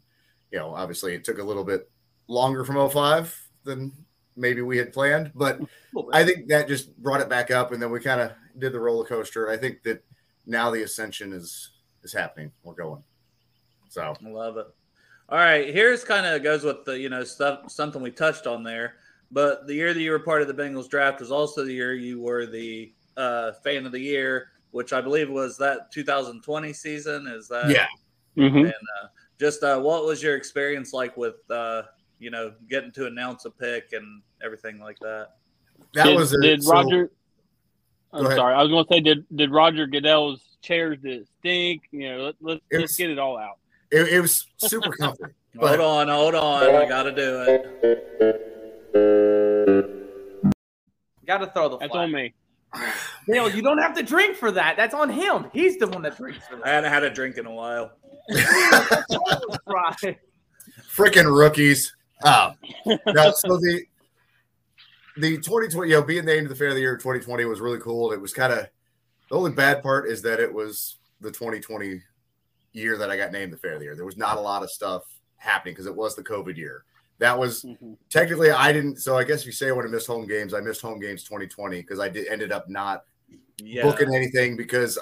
You 0.52 0.60
know, 0.60 0.74
obviously 0.76 1.14
it 1.14 1.24
took 1.24 1.40
a 1.40 1.44
little 1.44 1.64
bit 1.64 1.90
longer 2.28 2.64
from 2.64 2.78
05 2.78 3.50
than 3.64 3.92
maybe 4.36 4.62
we 4.62 4.78
had 4.78 4.94
planned, 4.94 5.32
but 5.34 5.60
I 6.14 6.24
think 6.24 6.48
that 6.50 6.68
just 6.68 6.96
brought 6.98 7.22
it 7.22 7.30
back 7.30 7.50
up, 7.50 7.72
and 7.72 7.82
then 7.82 7.90
we 7.90 8.00
kind 8.00 8.22
of 8.22 8.34
did 8.58 8.72
the 8.74 8.80
roller 8.80 9.06
coaster. 9.06 9.50
I 9.50 9.58
think 9.58 9.82
that 9.84 10.04
now 10.46 10.70
the 10.70 10.84
ascension 10.84 11.34
is 11.34 11.72
is 12.04 12.14
happening. 12.14 12.52
We're 12.64 12.76
going. 12.76 13.04
So 13.98 14.16
I 14.26 14.30
love 14.30 14.58
it. 14.58 14.68
All 15.30 15.38
right, 15.38 15.74
here's 15.74 16.04
kind 16.04 16.26
of 16.26 16.42
goes 16.44 16.64
with 16.64 16.86
the 16.86 16.98
you 16.98 17.10
know 17.10 17.24
stuff 17.24 17.70
something 17.70 18.02
we 18.02 18.12
touched 18.12 18.48
on 18.48 18.64
there. 18.64 18.96
But 19.32 19.68
the 19.68 19.74
year 19.74 19.94
that 19.94 20.00
you 20.00 20.12
were 20.12 20.20
part 20.20 20.42
of 20.42 20.48
the 20.48 20.54
Bengals 20.54 20.88
draft 20.90 21.20
was 21.20 21.32
also 21.32 21.66
the 21.66 21.74
year 21.74 21.94
you 21.94 22.22
were 22.22 22.46
the 22.46 22.94
uh, 23.18 23.52
fan 23.64 23.86
of 23.86 23.92
the 23.92 24.00
year, 24.00 24.52
which 24.72 24.94
I 24.94 25.02
believe 25.02 25.30
was 25.30 25.58
that 25.58 25.92
2020 25.92 26.72
season. 26.72 27.28
Is 27.28 27.50
that 27.50 27.70
yeah, 27.70 27.88
Mhm. 28.38 28.60
And 28.66 28.68
uh, 28.68 29.08
just 29.40 29.64
uh, 29.64 29.80
what 29.80 30.06
was 30.06 30.22
your 30.24 30.38
experience 30.38 30.94
like 30.94 31.18
with 31.18 31.36
uh, 31.50 31.84
you 32.20 32.30
know 32.30 32.54
getting 32.70 32.92
to 32.94 33.08
announce 33.08 33.46
a 33.46 33.52
pick 33.52 33.92
and 33.94 34.22
everything 34.44 34.80
like 34.80 35.00
that? 35.00 35.32
that 35.94 36.06
did, 36.06 36.16
was 36.16 36.34
a, 36.34 36.42
did 36.42 36.64
so- 36.64 36.72
Roger? 36.72 37.12
I'm 38.14 38.26
sorry. 38.36 38.54
I 38.56 38.62
was 38.64 38.70
going 38.72 38.86
to 38.86 38.94
say, 38.94 39.02
did 39.02 39.26
did 39.36 39.52
Roger 39.52 39.86
Goodell's 39.86 40.42
chairs 40.62 40.98
did 41.04 41.22
it 41.22 41.28
stink? 41.40 41.84
You 41.92 42.10
know, 42.10 42.24
let, 42.26 42.36
let, 42.40 42.58
It 42.72 42.80
let's 42.80 42.96
get 42.96 43.10
it 43.10 43.20
all 43.20 43.38
out. 43.38 43.58
It, 43.92 44.08
it 44.10 44.20
was 44.22 44.46
super 44.58 44.92
comfy. 44.92 45.24
Hold 45.60 45.80
on, 45.80 46.08
hold 46.08 46.36
on, 46.36 46.76
I 46.76 46.88
got 46.88 47.04
to 47.04 47.12
do 47.16 47.44
it. 47.48 47.66
Got 51.26 51.40
to 51.40 51.48
throw 51.48 51.70
the 51.70 51.78
That's 51.80 51.96
on 51.96 52.12
me. 52.12 52.36
Dale, 53.28 53.50
you 53.50 53.64
don't 53.64 53.80
have 53.80 53.96
to 53.96 54.04
drink 54.04 54.38
for 54.38 54.52
that. 54.52 54.78
That's 54.78 54.94
on 54.94 55.10
him. 55.10 55.48
He's 55.54 55.78
the 55.78 55.88
one 55.88 56.04
that 56.04 56.16
drinks 56.16 56.46
for 56.48 56.58
I 56.58 56.60
that. 56.60 56.68
hadn't 56.68 56.94
had 56.94 57.04
a 57.04 57.10
drink 57.10 57.38
in 57.38 57.48
a 57.48 57.52
while. 57.52 57.92
right. 59.66 60.18
Freaking 60.96 61.36
rookies. 61.36 61.96
Oh. 62.24 62.54
No, 62.86 63.32
so 63.36 63.58
the 63.58 63.84
the 65.18 65.38
2020, 65.38 65.90
you 65.90 65.96
know, 65.96 66.04
being 66.04 66.26
named 66.26 66.50
the 66.50 66.56
Fan 66.56 66.68
of 66.68 66.76
the 66.76 66.82
Year 66.82 66.96
2020 66.98 67.46
was 67.46 67.60
really 67.60 67.80
cool. 67.80 68.12
It 68.12 68.22
was 68.22 68.34
kind 68.34 68.54
of 68.54 68.68
the 69.30 69.36
only 69.36 69.52
bad 69.52 69.82
part 69.82 70.08
is 70.08 70.22
that 70.22 70.40
it 70.40 70.54
was 70.54 70.98
the 71.20 71.32
2020 71.32 72.02
year 72.74 72.98
that 72.98 73.10
I 73.10 73.18
got 73.18 73.32
named 73.32 73.54
the 73.54 73.58
fair 73.58 73.74
of 73.74 73.80
the 73.80 73.86
Year. 73.86 73.96
There 73.96 74.06
was 74.06 74.18
not 74.18 74.38
a 74.38 74.42
lot 74.42 74.64
of 74.64 74.70
stuff 74.72 75.04
happening 75.38 75.74
because 75.74 75.86
it 75.86 75.96
was 75.96 76.16
the 76.16 76.24
COVID 76.24 76.58
year. 76.58 76.84
That 77.20 77.38
was 77.38 77.64
Mhm. 77.64 77.98
technically 78.10 78.52
I 78.52 78.72
didn't. 78.72 78.98
So 78.98 79.18
I 79.18 79.24
guess 79.24 79.42
if 79.42 79.48
you 79.48 79.52
say 79.52 79.70
I 79.70 79.72
want 79.72 79.88
to 79.88 79.92
miss 79.92 80.06
home 80.06 80.28
games, 80.28 80.54
I 80.54 80.60
missed 80.60 80.82
home 80.82 81.00
games 81.00 81.24
2020 81.24 81.82
because 81.82 82.00
I 82.00 82.10
did 82.10 82.28
ended 82.28 82.52
up 82.52 82.70
not 82.70 83.06
Yeah, 83.58 83.84
booking 83.84 84.14
anything 84.14 84.56
because 84.56 85.00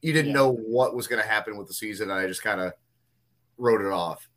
you 0.00 0.12
didn't 0.12 0.28
Yeah. 0.28 0.34
know 0.36 0.52
what 0.52 0.94
was 0.94 1.06
going 1.06 1.20
to 1.20 1.28
happen 1.28 1.56
with 1.58 1.68
the 1.68 1.74
season. 1.74 2.10
And 2.10 2.18
I 2.18 2.26
just 2.26 2.42
kind 2.42 2.60
of 2.60 2.72
wrote 3.58 3.80
it 3.82 3.92
off. 3.92 4.28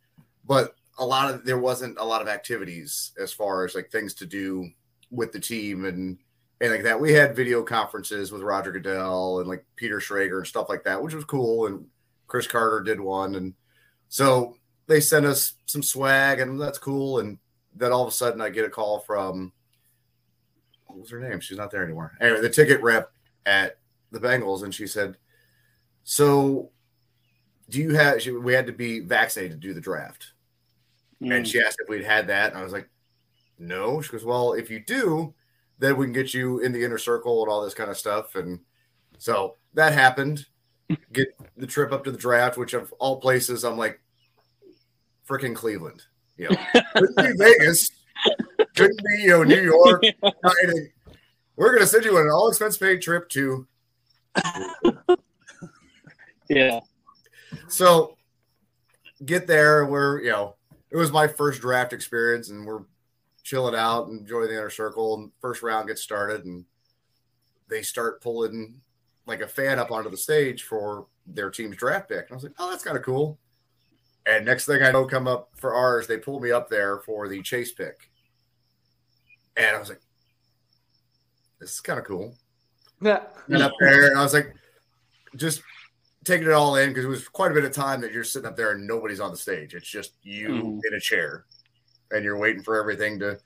But 0.45 0.75
a 0.97 1.05
lot 1.05 1.33
of 1.33 1.45
there 1.45 1.57
wasn't 1.57 1.97
a 1.99 2.03
lot 2.03 2.21
of 2.21 2.27
activities 2.27 3.13
as 3.17 3.31
far 3.31 3.63
as 3.65 3.75
like 3.75 3.89
things 3.91 4.13
to 4.15 4.25
do 4.25 4.69
with 5.09 5.31
the 5.31 5.39
team 5.39 5.85
and 5.85 6.17
and 6.59 6.71
like 6.71 6.83
that. 6.83 6.99
We 6.99 7.13
had 7.13 7.35
video 7.35 7.63
conferences 7.63 8.31
with 8.31 8.41
Roger 8.43 8.71
Goodell 8.71 9.39
and 9.39 9.47
like 9.49 9.65
Peter 9.77 9.99
Schrager 9.99 10.37
and 10.37 10.47
stuff 10.47 10.69
like 10.69 10.83
that, 10.83 11.01
which 11.01 11.13
was 11.15 11.25
cool. 11.25 11.65
And 11.67 11.89
Cris 12.31 12.47
Carter 12.47 12.79
did 12.79 13.01
one, 13.01 13.35
and 13.35 13.53
so 14.07 14.55
they 14.87 15.01
sent 15.01 15.25
us 15.25 15.55
some 15.65 15.83
swag, 15.83 16.39
and 16.39 16.59
that's 16.61 16.77
cool. 16.77 17.19
And 17.19 17.37
then 17.75 17.91
all 17.91 18.03
of 18.03 18.07
a 18.07 18.15
sudden, 18.15 18.39
I 18.39 18.49
get 18.49 18.63
a 18.63 18.69
call 18.69 19.01
from 19.01 19.51
what 20.87 20.97
was 21.01 21.09
her 21.09 21.19
name? 21.19 21.41
She's 21.41 21.57
not 21.57 21.71
there 21.71 21.83
anymore. 21.83 22.17
Anyway, 22.21 22.39
the 22.39 22.49
ticket 22.49 22.81
rep 22.81 23.11
at 23.45 23.79
the 24.11 24.19
Bengals, 24.21 24.63
and 24.63 24.73
she 24.73 24.87
said, 24.87 25.17
"So, 26.05 26.71
do 27.67 27.79
you 27.81 27.95
have?" 27.95 28.21
She, 28.21 28.31
we 28.31 28.53
had 28.53 28.67
to 28.67 28.71
be 28.71 29.01
vaccinated 29.01 29.59
to 29.61 29.67
do 29.67 29.73
the 29.73 29.81
draft, 29.81 30.31
Mm. 31.21 31.35
and 31.35 31.45
she 31.45 31.61
asked 31.61 31.81
if 31.81 31.89
we'd 31.89 32.05
had 32.05 32.27
that, 32.27 32.51
and 32.51 32.57
I 32.57 32.63
was 32.63 32.71
like, 32.71 32.89
"No." 33.59 34.01
She 34.01 34.09
goes, 34.09 34.23
"Well, 34.23 34.53
if 34.53 34.69
you 34.71 34.79
do, 34.79 35.33
then 35.79 35.97
we 35.97 36.05
can 36.05 36.13
get 36.13 36.33
you 36.33 36.59
in 36.59 36.71
the 36.71 36.81
inner 36.85 36.97
circle 36.97 37.43
and 37.43 37.51
all 37.51 37.61
this 37.61 37.73
kind 37.73 37.91
of 37.91 37.97
stuff." 37.97 38.35
And 38.35 38.61
so 39.17 39.57
that 39.73 39.91
happened. 39.91 40.45
Get 41.13 41.27
the 41.57 41.67
trip 41.67 41.91
up 41.91 42.03
to 42.05 42.11
the 42.11 42.17
draft, 42.17 42.57
which 42.57 42.73
of 42.73 42.93
all 42.99 43.19
places, 43.19 43.63
I'm 43.63 43.77
like, 43.77 43.99
freaking 45.27 45.55
Cleveland. 45.55 46.03
You 46.37 46.49
know, 46.49 46.57
couldn't 46.95 47.17
be 47.17 47.33
Vegas, 47.37 47.91
couldn't 48.75 49.01
be 49.03 49.23
you 49.23 49.29
know 49.29 49.43
New 49.43 49.61
York. 49.61 50.03
We're 51.55 51.73
gonna 51.73 51.85
send 51.85 52.05
you 52.05 52.17
an 52.17 52.29
all 52.29 52.49
expense 52.49 52.77
paid 52.77 53.01
trip 53.01 53.29
to 53.29 53.67
yeah. 56.49 56.79
So 57.67 58.17
get 59.23 59.47
there. 59.47 59.85
We're, 59.85 60.21
you 60.21 60.31
know, 60.31 60.55
it 60.89 60.97
was 60.97 61.11
my 61.11 61.27
first 61.27 61.61
draft 61.61 61.93
experience 61.93 62.49
and 62.49 62.65
we're 62.65 62.83
chilling 63.43 63.75
out, 63.75 64.07
enjoying 64.09 64.47
the 64.47 64.57
inner 64.57 64.69
circle. 64.69 65.15
And 65.15 65.31
first 65.39 65.61
round 65.63 65.87
gets 65.87 66.01
started, 66.01 66.45
and 66.45 66.65
they 67.69 67.81
start 67.81 68.21
pulling 68.21 68.81
like 69.25 69.41
a 69.41 69.47
fan 69.47 69.79
up 69.79 69.91
onto 69.91 70.09
the 70.09 70.17
stage 70.17 70.63
for 70.63 71.07
their 71.27 71.49
team's 71.49 71.77
draft 71.77 72.09
pick. 72.09 72.19
And 72.19 72.31
I 72.31 72.33
was 72.35 72.43
like, 72.43 72.53
oh, 72.59 72.69
that's 72.71 72.83
kind 72.83 72.97
of 72.97 73.03
cool. 73.03 73.37
And 74.25 74.45
next 74.45 74.65
thing 74.65 74.81
I 74.83 74.91
know, 74.91 75.05
come 75.05 75.27
up 75.27 75.49
for 75.55 75.73
ours, 75.73 76.07
they 76.07 76.17
pull 76.17 76.39
me 76.39 76.51
up 76.51 76.69
there 76.69 76.99
for 76.99 77.27
the 77.27 77.41
Chase 77.41 77.71
pick. 77.71 78.09
And 79.57 79.75
I 79.75 79.79
was 79.79 79.89
like, 79.89 80.01
this 81.59 81.71
is 81.73 81.81
kind 81.81 81.99
of 81.99 82.05
cool. 82.05 82.35
Yeah. 83.01 83.23
And 83.47 83.61
up 83.63 83.71
there, 83.79 84.07
and 84.09 84.17
I 84.17 84.23
was 84.23 84.33
like, 84.33 84.53
just 85.35 85.61
taking 86.23 86.47
it 86.47 86.53
all 86.53 86.75
in 86.75 86.89
because 86.89 87.05
it 87.05 87.09
was 87.09 87.27
quite 87.27 87.51
a 87.51 87.53
bit 87.53 87.63
of 87.65 87.71
time 87.71 88.01
that 88.01 88.11
you're 88.11 88.23
sitting 88.23 88.47
up 88.47 88.55
there 88.55 88.71
and 88.71 88.85
nobody's 88.85 89.19
on 89.19 89.31
the 89.31 89.37
stage. 89.37 89.73
It's 89.73 89.89
just 89.89 90.13
you 90.21 90.49
Mhm. 90.49 90.79
in 90.87 90.93
a 90.93 90.99
chair 90.99 91.45
and 92.11 92.23
you're 92.23 92.37
waiting 92.37 92.61
for 92.63 92.79
everything 92.79 93.17
to 93.19 93.39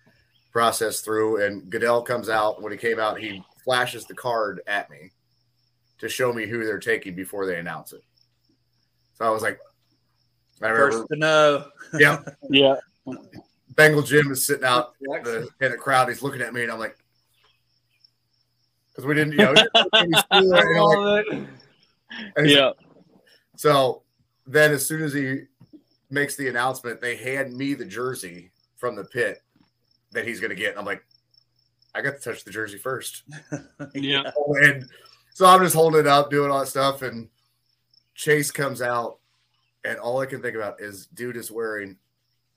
process 0.51 1.01
through. 1.01 1.43
And 1.43 1.69
Goodell 1.69 2.01
comes 2.01 2.27
out. 2.27 2.61
When 2.61 2.71
he 2.73 2.77
came 2.77 2.99
out, 2.99 3.19
he 3.19 3.43
flashes 3.63 4.05
the 4.05 4.13
card 4.13 4.61
at 4.67 4.89
me 4.89 5.11
to 5.99 6.09
show 6.09 6.33
me 6.33 6.45
who 6.45 6.63
they're 6.65 6.79
taking 6.79 7.15
before 7.15 7.45
they 7.45 7.59
announce 7.59 7.93
it. 7.93 8.03
So 9.13 9.25
I 9.25 9.29
was 9.29 9.41
like, 9.41 9.59
I 10.61 10.67
remember, 10.67 10.91
First 10.97 11.07
to 11.09 11.15
know. 11.17 11.65
yeah, 11.99 12.21
Yeah. 12.49 12.75
Bengal 13.75 14.01
Jim 14.03 14.31
is 14.31 14.45
sitting 14.45 14.63
out 14.65 14.93
in 15.01 15.23
the, 15.23 15.47
in 15.61 15.71
the 15.71 15.77
crowd. 15.77 16.07
He's 16.07 16.21
looking 16.23 16.41
at 16.41 16.53
me, 16.53 16.63
and 16.63 16.71
I'm 16.71 16.79
like, 16.79 16.95
because 18.91 19.05
we 19.05 19.13
didn't, 19.13 19.33
you 19.33 19.39
know, 19.39 19.49
we 19.51 19.55
didn't 19.55 19.73
go 19.73 19.83
to 19.83 19.97
any 19.99 20.11
school 20.13 20.53
or 20.53 20.57
anything 20.57 20.77
like- 20.77 20.77
All 20.77 21.07
of 21.07 21.17
it. 21.19 21.47
and 22.37 22.47
he's 22.47 22.55
Yeah. 22.55 22.71
So 23.57 24.03
then, 24.47 24.71
as 24.71 24.87
soon 24.87 25.01
as 25.01 25.13
he 25.13 25.41
makes 26.09 26.35
the 26.37 26.47
announcement, 26.47 27.01
they 27.01 27.15
hand 27.17 27.55
me 27.55 27.73
the 27.73 27.85
jersey 27.85 28.51
from 28.77 28.95
the 28.95 29.03
pit 29.05 29.41
that 30.11 30.25
he's 30.25 30.39
going 30.39 30.49
to 30.51 30.55
get. 30.55 30.71
And 30.71 30.79
I'm 30.79 30.85
like, 30.85 31.03
I 31.93 32.01
got 32.01 32.11
to 32.15 32.19
touch 32.19 32.43
the 32.45 32.51
jersey 32.51 32.77
first. 32.77 33.23
Yeah. 33.93 34.31
And 34.61 34.87
so 35.35 35.45
I'm 35.45 35.61
just 35.61 35.75
holding 35.75 35.99
it 35.99 36.07
up, 36.07 36.29
doing 36.29 36.49
all 36.49 36.61
that 36.61 36.67
stuff. 36.67 37.01
And 37.01 37.27
Chase 38.13 38.51
comes 38.51 38.81
out, 38.81 39.17
and 39.83 39.99
all 39.99 40.21
I 40.21 40.27
can 40.27 40.41
think 40.41 40.55
about 40.55 40.79
is 40.79 41.07
dude 41.07 41.35
is 41.35 41.51
wearing 41.51 41.97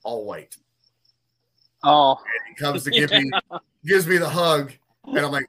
all 0.03 0.23
white. 0.23 0.55
Oh. 1.83 2.11
And 2.11 2.47
he 2.47 2.55
comes 2.55 2.85
to 2.85 2.91
give 2.91 3.11
me, 3.11 3.29
gives 3.85 4.07
me 4.07 4.15
the 4.15 4.29
hug. 4.29 4.71
And 5.03 5.19
I'm 5.19 5.29
like, 5.29 5.45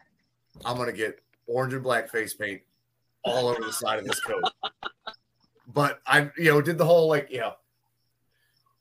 I'm 0.64 0.74
going 0.74 0.90
to 0.90 0.96
get 0.96 1.20
orange 1.46 1.72
and 1.72 1.84
black 1.84 2.10
face 2.10 2.34
paint 2.34 2.62
all 3.24 3.46
over 3.46 3.60
the 3.60 3.72
side 3.72 4.00
of 4.00 4.06
this 4.06 4.20
coat. 4.20 4.42
But 5.72 6.00
I, 6.04 6.28
you 6.36 6.50
know, 6.50 6.60
did 6.60 6.78
the 6.78 6.84
whole 6.84 7.08
like, 7.08 7.30
you 7.30 7.38
know, 7.38 7.52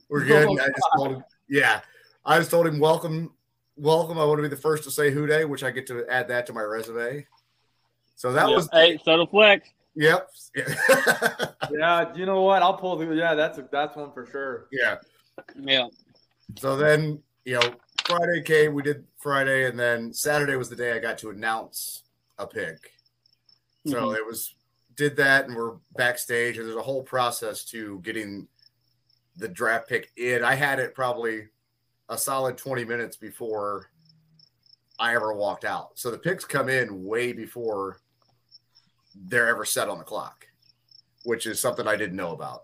we're 0.09 0.25
good. 0.25 0.49
And 0.49 0.59
I 0.59 0.65
just 0.65 0.87
told 0.97 1.11
him, 1.11 1.23
yeah, 1.47 1.81
I 2.25 2.39
just 2.39 2.49
told 2.49 2.65
him, 2.65 2.79
welcome, 2.79 3.31
welcome. 3.75 4.17
I 4.17 4.25
want 4.25 4.39
to 4.39 4.41
be 4.41 4.47
the 4.47 4.55
first 4.55 4.85
to 4.85 4.89
say 4.91 5.11
Who 5.11 5.27
Dey, 5.27 5.45
which 5.45 5.63
I 5.63 5.69
get 5.69 5.85
to 5.85 6.03
add 6.09 6.27
that 6.29 6.47
to 6.47 6.53
my 6.53 6.63
resume. 6.63 7.27
So 8.19 8.33
that 8.33 8.49
yeah. 8.49 8.55
was, 8.57 8.67
Hey, 8.73 8.99
subtle 9.05 9.27
flex. 9.27 9.69
yep, 9.95 10.27
Yeah, 11.71 12.13
you 12.13 12.25
know 12.25 12.41
what? 12.41 12.61
I'll 12.61 12.73
pull 12.73 12.97
the. 12.97 13.05
Yeah, 13.15 13.33
that's 13.33 13.57
a, 13.59 13.69
that's 13.71 13.95
one 13.95 14.11
for 14.11 14.25
sure. 14.25 14.67
yeah. 14.73 14.97
Yeah. 15.55 15.87
So 16.57 16.75
then, 16.75 17.23
you 17.45 17.53
know, 17.53 17.73
Friday 18.05 18.41
came, 18.41 18.73
we 18.73 18.83
did 18.83 19.05
Friday, 19.21 19.67
and 19.69 19.79
then 19.79 20.11
Saturday 20.11 20.57
was 20.57 20.69
the 20.69 20.75
day 20.75 20.91
I 20.91 20.99
got 20.99 21.17
to 21.19 21.29
announce 21.29 22.03
a 22.37 22.45
pick. 22.45 22.91
So 23.87 24.07
Mhm. 24.07 24.17
it 24.17 24.25
was 24.25 24.53
did 24.97 25.15
that, 25.15 25.45
and 25.45 25.55
we're 25.55 25.75
backstage, 25.95 26.57
and 26.57 26.67
there's 26.67 26.75
a 26.75 26.81
whole 26.81 27.03
process 27.03 27.63
to 27.65 28.01
getting 28.01 28.49
the 29.37 29.47
draft 29.47 29.87
pick 29.87 30.11
in. 30.17 30.43
I 30.43 30.55
had 30.55 30.79
it 30.79 30.93
probably 30.93 31.47
a 32.09 32.17
solid 32.17 32.57
20 32.57 32.83
minutes 32.83 33.15
before 33.15 33.91
I 34.99 35.15
ever 35.15 35.31
walked 35.33 35.63
out. 35.63 35.91
So 35.97 36.11
the 36.11 36.17
picks 36.17 36.43
come 36.43 36.67
in 36.67 37.05
way 37.05 37.31
before 37.31 38.01
they're 39.15 39.47
ever 39.47 39.65
set 39.65 39.89
on 39.89 39.97
the 39.97 40.03
clock, 40.03 40.47
which 41.23 41.45
is 41.47 41.59
something 41.59 41.87
I 41.87 41.95
didn't 41.95 42.15
know 42.15 42.31
about. 42.31 42.63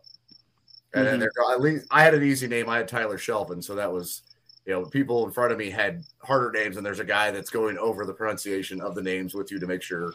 And 0.94 1.06
then 1.06 1.18
Mhm. 1.18 1.20
they're 1.22 1.52
at 1.54 1.62
least 1.62 1.88
I 1.92 2.04
had 2.04 2.14
an 2.14 2.24
easy 2.24 2.48
name. 2.48 2.70
I 2.70 2.78
had 2.78 2.88
Tyler 2.88 3.18
Shelvin, 3.18 3.64
so 3.64 3.76
that 3.76 3.92
was 3.92 4.22
you 4.66 4.74
know 4.74 4.86
people 4.86 5.26
in 5.26 5.32
front 5.32 5.52
of 5.52 5.58
me 5.58 5.70
had 5.70 6.04
harder 6.20 6.52
names, 6.52 6.78
and 6.78 6.86
there's 6.86 7.00
a 7.00 7.06
guy 7.06 7.32
that's 7.32 7.50
going 7.50 7.78
over 7.78 8.06
the 8.06 8.14
pronunciation 8.14 8.80
of 8.82 8.96
the 8.96 9.02
names 9.02 9.34
with 9.34 9.52
you 9.52 9.60
to 9.60 9.68
make 9.68 9.82
sure 9.82 10.14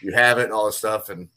you 0.00 0.12
have 0.12 0.38
it 0.38 0.44
and 0.44 0.52
all 0.52 0.66
this 0.66 0.78
stuff. 0.78 1.08
And 1.10 1.28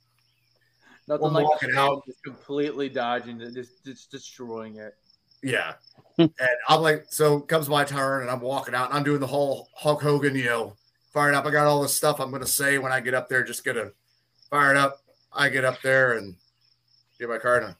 Nothing 1.08 1.34
like 1.34 1.44
walking 1.46 1.76
out. 1.76 2.04
just 2.08 2.24
completely 2.24 2.90
dodging 2.90 3.40
it, 3.42 3.54
just 3.54 3.84
just 3.86 4.10
destroying 4.10 4.78
it. 4.78 4.96
Yeah. 5.44 5.74
and 6.18 6.32
I'm 6.70 6.82
like, 6.82 7.06
so 7.10 7.42
comes 7.42 7.70
my 7.70 7.84
turn 7.84 8.22
and 8.24 8.32
I'm 8.32 8.40
walking 8.42 8.74
out 8.74 8.90
and 8.90 8.98
I'm 8.98 9.04
doing 9.04 9.20
the 9.20 9.28
whole 9.28 9.70
Hulk 9.76 10.02
Hogan, 10.02 10.34
you 10.36 10.46
know, 10.46 10.76
firing 11.14 11.36
up. 11.36 11.46
I 11.46 11.52
got 11.52 11.68
all 11.68 11.82
this 11.84 11.94
stuff 11.94 12.20
I'm 12.20 12.30
going 12.32 12.42
to 12.42 12.48
say 12.48 12.78
when 12.80 12.92
I 12.92 13.02
get 13.02 13.14
up 13.14 13.30
there, 13.30 13.44
just 13.44 13.64
going 13.64 13.78
to 13.78 13.94
fire 14.56 14.72
it 14.72 14.78
up. 14.78 15.02
I 15.34 15.50
get 15.50 15.66
up 15.66 15.82
there 15.82 16.14
and 16.14 16.34
get 17.20 17.28
my 17.28 17.38
card 17.38 17.64
on. 17.64 17.76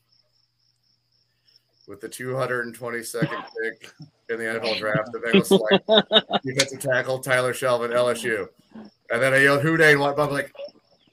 With 1.88 2.02
the 2.02 2.10
222nd 2.10 3.30
pick 3.62 3.92
in 4.30 4.38
the 4.40 4.44
NFL 4.44 4.78
draft, 4.80 5.12
the 5.14 5.20
Bengals 5.20 5.46
select 5.46 6.44
defensive 6.46 6.80
tackle 6.80 7.20
Tyler 7.20 7.54
Shelvin, 7.54 7.92
LSU. 7.92 8.48
And 8.74 9.22
then 9.22 9.34
I 9.34 9.38
yelled, 9.38 9.62
Who 9.62 9.78
Dey? 9.78 9.92
And 9.92 10.02
walked 10.02 10.20
I'm 10.20 10.32
like, 10.32 10.52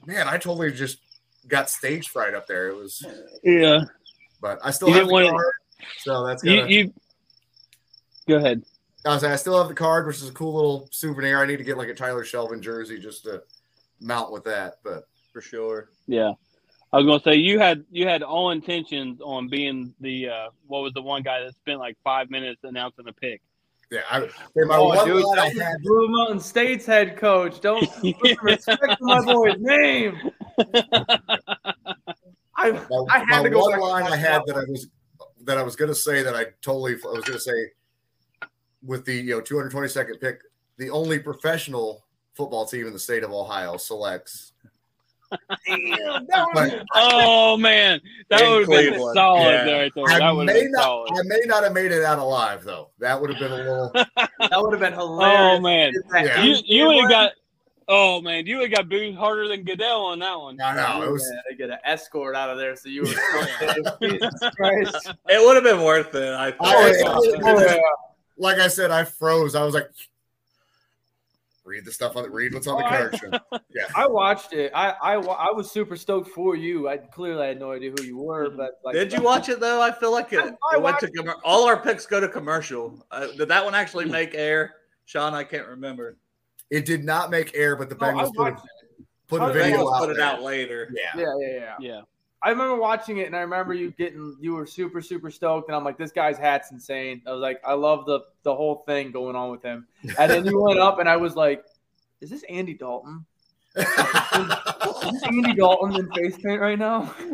man, 0.06 0.26
I 0.26 0.32
totally 0.38 0.72
just 0.72 0.98
got 1.46 1.68
stage 1.70 2.08
fright 2.08 2.34
up 2.34 2.46
there. 2.46 2.68
It 2.70 2.76
was, 2.76 3.04
Yeah. 3.44 3.82
but 4.40 4.58
I 4.64 4.70
still 4.70 4.88
You 4.88 4.94
have 4.94 5.06
the 5.08 5.12
want 5.12 5.28
card. 5.28 5.52
So 5.98 6.26
that's 6.26 6.42
You, 6.42 6.56
gonna, 6.56 6.70
you 6.70 6.92
go 8.26 8.36
ahead. 8.36 8.62
I 9.04 9.10
was 9.10 9.20
saying, 9.20 9.32
I 9.32 9.36
still 9.36 9.58
have 9.58 9.68
the 9.68 9.74
card, 9.74 10.06
which 10.06 10.16
is 10.16 10.28
a 10.28 10.32
cool 10.32 10.54
little 10.54 10.88
souvenir. 10.90 11.40
I 11.42 11.46
need 11.46 11.58
to 11.58 11.64
get 11.64 11.76
like 11.76 11.88
a 11.88 11.94
Tyler 11.94 12.24
Shelvin 12.24 12.60
jersey 12.62 12.98
just 12.98 13.24
to 13.24 13.42
mount 14.00 14.32
with 14.32 14.44
that. 14.44 14.76
But 14.82 15.06
For 15.32 15.40
sure. 15.40 15.88
Yeah. 16.06 16.32
I 16.92 16.98
was 16.98 17.06
gonna 17.06 17.22
say 17.22 17.36
you 17.40 17.58
had 17.58 17.84
you 17.90 18.06
had 18.06 18.22
all 18.22 18.50
intentions 18.50 19.20
on 19.22 19.48
being 19.48 19.94
the 20.00 20.28
uh 20.28 20.48
what 20.66 20.82
was 20.82 20.92
the 20.92 21.00
one 21.00 21.22
guy 21.22 21.42
that 21.42 21.54
spent 21.54 21.78
like 21.78 21.96
five 22.04 22.28
minutes 22.28 22.60
announcing 22.64 23.08
a 23.08 23.12
pick. 23.14 23.40
yeah, 23.90 24.00
I, 24.10 24.18
okay, 24.20 24.32
my 24.66 24.76
Oh, 24.76 24.88
one 24.88 25.06
dude, 25.06 25.24
line 25.24 25.38
I 25.38 25.42
that 25.48 25.54
was 25.54 25.62
had, 25.62 25.76
Blue 25.82 26.08
Mountain 26.08 26.40
State's 26.40 26.84
head 26.84 27.16
coach. 27.16 27.60
Don't 27.60 27.88
put 28.20 28.42
respect 28.42 28.96
my 29.00 29.24
boy's 29.24 29.56
name. 29.58 30.18
I 32.54 32.72
my, 32.72 33.06
I 33.10 33.18
had 33.20 33.38
my 33.38 33.42
to 33.44 33.50
go 33.50 33.60
one 33.60 33.70
back 33.70 33.80
and 33.80 33.88
line 33.88 34.12
I 34.12 34.16
had 34.16 34.42
that 34.46 34.54
that 34.54 34.56
I 34.56 34.64
was 34.70 34.88
that 35.44 35.58
I 35.58 35.62
was 35.62 35.76
going 35.76 35.88
to 35.88 35.94
say 35.94 36.22
that 36.22 36.36
I 36.36 36.46
totally 36.60 36.92
I 36.92 37.12
was 37.12 37.24
going 37.24 37.38
to 37.38 37.40
say 37.40 37.70
with 38.84 39.04
the 39.06 39.14
you 39.14 39.30
know 39.30 39.40
222nd 39.40 40.20
pick, 40.20 40.42
the 40.76 40.90
only 40.90 41.18
professional 41.18 42.04
football 42.34 42.66
team 42.66 42.86
in 42.86 42.92
the 42.92 42.98
state 42.98 43.22
of 43.24 43.32
Ohio 43.32 43.76
selects. 43.76 44.51
Damn, 45.66 46.26
that 46.26 46.46
was 46.54 46.84
oh 46.94 47.56
man, 47.56 48.00
that 48.30 48.40
would 48.48 48.60
have 48.60 48.68
been 48.68 48.90
Cleveland. 48.90 49.14
solid 49.14 49.42
Yeah. 49.50 49.64
there. 49.64 49.90
Right. 49.96 50.10
I 50.14 50.18
That 50.18 50.30
would 50.36 50.46
may 50.46 50.62
been 50.62 50.72
not 50.72 50.82
solid. 50.82 51.10
I 51.12 51.22
may 51.24 51.40
not 51.46 51.62
have 51.64 51.72
made 51.72 51.92
it 51.92 52.04
out 52.04 52.18
alive 52.18 52.64
though. 52.64 52.90
That 52.98 53.20
would 53.20 53.30
have 53.30 53.38
been 53.38 53.52
a 53.52 53.56
little 53.56 53.90
that 53.94 54.62
would 54.62 54.72
have 54.72 54.80
been 54.80 54.94
oh, 54.94 55.06
hilarious. 55.08 55.56
Oh 55.56 55.60
man, 55.60 55.94
Is 55.94 56.02
Yeah. 56.12 56.42
you 56.42 56.56
you 56.66 56.90
ain't 56.90 57.02
one? 57.04 57.10
got. 57.10 57.32
Oh 57.88 58.20
man, 58.20 58.46
you 58.46 58.60
ain't 58.62 58.74
got 58.74 58.88
booed 58.88 59.14
harder 59.16 59.48
than 59.48 59.64
Goodell 59.64 60.02
on 60.06 60.20
that 60.20 60.38
one. 60.38 60.60
I 60.60 60.76
know 60.76 61.02
it 61.02 61.10
was 61.12 61.28
Yeah, 61.34 61.40
they 61.50 61.56
get 61.56 61.70
an 61.70 61.78
escort 61.84 62.36
out 62.36 62.48
of 62.48 62.56
there, 62.56 62.76
so 62.76 62.88
you 62.88 63.02
were 63.02 63.08
It 64.00 65.46
would 65.46 65.56
have 65.56 65.64
been 65.64 65.82
worth 65.82 66.14
it. 66.14 66.32
I 66.34 66.50
think. 66.50 66.60
Oh, 66.60 66.86
yeah. 66.86 67.66
it- 67.72 67.76
it- 67.76 67.82
like 68.38 68.58
I 68.58 68.68
said, 68.68 68.90
I 68.90 69.04
froze. 69.04 69.54
I 69.54 69.62
was 69.64 69.74
like, 69.74 69.88
read 71.64 71.84
the 71.84 71.92
stuff 71.92 72.16
on 72.16 72.24
the 72.24 72.30
read 72.30 72.52
what's 72.54 72.66
on 72.66 72.78
the 72.78 72.84
Oh, 72.84 72.88
card. 72.88 73.16
Sean. 73.18 73.40
Yeah. 73.70 73.84
I 73.94 74.06
watched 74.08 74.52
it. 74.52 74.72
I, 74.74 74.90
I 75.02 75.14
I 75.14 75.50
was 75.52 75.70
super 75.70 75.96
stoked 75.96 76.28
for 76.30 76.56
you. 76.56 76.88
I 76.88 76.96
clearly 76.98 77.46
had 77.46 77.58
no 77.60 77.72
idea 77.72 77.92
who 77.96 78.04
you 78.04 78.18
were, 78.18 78.50
but 78.50 78.80
like, 78.84 78.94
Did 78.94 79.12
you 79.12 79.22
watch 79.22 79.48
it 79.48 79.60
though? 79.60 79.80
I 79.80 79.92
feel 79.92 80.12
like 80.12 80.32
it, 80.32 80.40
I- 80.40 80.48
I 80.72 80.76
it 80.76 80.82
went 80.82 80.98
to 81.00 81.06
watched- 81.06 81.14
commer- 81.16 81.40
all 81.44 81.66
our 81.66 81.76
picks 81.80 82.04
go 82.06 82.20
to 82.20 82.28
commercial. 82.28 83.04
Uh, 83.10 83.28
did 83.36 83.48
that 83.48 83.64
one 83.64 83.74
actually 83.74 84.06
make 84.06 84.34
air? 84.34 84.74
Sean, 85.04 85.34
I 85.34 85.44
can't 85.44 85.66
remember. 85.68 86.16
It 86.70 86.84
did 86.86 87.04
not 87.04 87.30
make 87.30 87.54
air, 87.54 87.76
but 87.76 87.88
the 87.90 87.96
Oh, 88.00 88.06
I 88.06 88.12
Bengals 88.12 88.34
put, 88.34 88.38
watched 88.54 88.66
put 89.28 89.42
a 89.42 89.52
video 89.52 89.88
out. 89.92 90.00
put 90.00 90.10
it 90.10 90.16
there. 90.16 90.26
out 90.26 90.42
later. 90.42 90.92
Yeah. 90.96 91.20
Yeah, 91.20 91.26
yeah, 91.40 91.48
yeah. 91.58 91.74
Yeah. 91.80 92.00
I 92.44 92.50
remember 92.50 92.76
watching 92.76 93.18
it, 93.18 93.26
and 93.28 93.36
I 93.36 93.40
remember 93.40 93.72
you 93.72 93.92
getting 93.92 94.36
you 94.40 94.54
were 94.54 94.66
super 94.66 95.00
super 95.00 95.30
stoked, 95.30 95.68
and 95.68 95.76
I'm 95.76 95.84
like, 95.84 95.96
this 95.96 96.10
guy's 96.10 96.38
hat's 96.38 96.72
insane. 96.72 97.22
I 97.26 97.32
was 97.32 97.40
like, 97.40 97.60
I 97.64 97.74
love 97.74 98.04
the 98.06 98.20
the 98.42 98.54
whole 98.54 98.82
thing 98.86 99.12
going 99.12 99.36
on 99.36 99.50
with 99.50 99.62
him. 99.62 99.86
And 100.18 100.30
then 100.30 100.44
you 100.44 100.60
went 100.60 100.80
up, 100.80 100.98
and 100.98 101.08
I 101.08 101.16
was 101.16 101.36
like, 101.36 101.64
is 102.20 102.30
this 102.30 102.42
Andy 102.48 102.74
Dalton? 102.74 103.24
Is 103.76 103.84
this 105.12 105.22
Andy 105.24 105.54
Dalton 105.54 105.94
in 105.96 106.12
face 106.12 106.36
paint 106.36 106.60
right 106.60 106.78
now? 106.78 107.14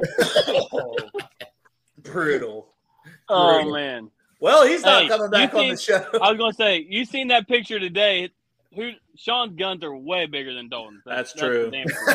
Brutal. 2.03 2.68
Oh 3.29 3.55
Brutal. 3.55 3.73
man, 3.73 4.11
Well, 4.40 4.66
he's 4.66 4.83
not 4.83 5.03
Hey, 5.03 5.09
coming 5.09 5.31
back 5.31 5.55
on 5.55 5.68
the 5.68 5.77
show. 5.77 6.05
I 6.23 6.31
was 6.31 6.38
gonna 6.38 6.53
say 6.53 6.87
you 6.88 7.05
seen 7.05 7.29
that 7.29 7.49
picture 7.49 7.79
today. 7.79 8.31
Who 8.79 8.93
Sean's 9.17 9.57
guns 9.57 9.83
are 9.83 9.97
way 9.97 10.27
bigger 10.27 10.55
than 10.55 10.69
Dalton's. 10.69 11.03
That's 11.05 11.33
true. 11.33 11.69
damn 11.69 11.87
true. 11.88 12.14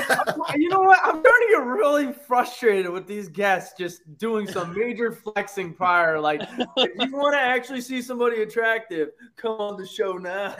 you 0.55 0.69
know 0.69 0.79
what? 0.79 0.97
I'm 1.03 1.19
starting 1.19 1.47
to 1.47 1.47
get 1.51 1.65
really 1.65 2.13
frustrated 2.13 2.89
with 2.89 3.05
these 3.05 3.27
guests 3.27 3.73
just 3.77 4.01
doing 4.17 4.47
some 4.47 4.73
major 4.73 5.11
flexing 5.11 5.73
prior. 5.73 6.21
Like, 6.21 6.41
if 6.77 6.91
you 6.97 7.17
want 7.17 7.35
to 7.35 7.39
actually 7.39 7.81
see 7.81 8.01
somebody 8.01 8.43
attractive, 8.43 9.09
come 9.35 9.59
on 9.59 9.75
the 9.77 9.85
show 9.85 10.13
now. 10.13 10.55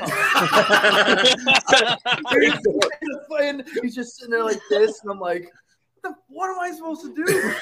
and 3.39 3.63
he's 3.81 3.95
just 3.95 4.17
sitting 4.17 4.31
there 4.31 4.43
like 4.43 4.59
this, 4.69 5.01
and 5.03 5.11
I'm 5.11 5.21
like, 5.21 5.49
what, 6.01 6.11
the, 6.11 6.15
what 6.27 6.49
am 6.49 6.59
I 6.59 6.75
supposed 6.75 7.03
to 7.03 7.13
do? 7.13 7.53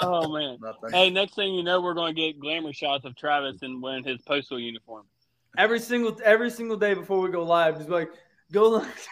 oh 0.00 0.32
man. 0.32 0.58
Nothing. 0.60 0.90
Hey, 0.90 1.10
next 1.10 1.36
thing 1.36 1.54
you 1.54 1.62
know, 1.62 1.80
we're 1.80 1.94
going 1.94 2.12
to 2.12 2.20
get 2.20 2.40
glamour 2.40 2.72
shots 2.72 3.04
of 3.04 3.14
Travis 3.14 3.62
in 3.62 3.80
wearing 3.80 4.02
his 4.02 4.20
postal 4.22 4.58
uniform. 4.58 5.04
Every 5.58 5.80
single 5.80 6.16
every 6.24 6.50
single 6.50 6.76
day 6.76 6.94
before 6.94 7.20
we 7.20 7.30
go 7.30 7.42
live, 7.44 7.76
just 7.78 7.90
like 7.90 8.10
go 8.52 8.68
live, 8.70 9.08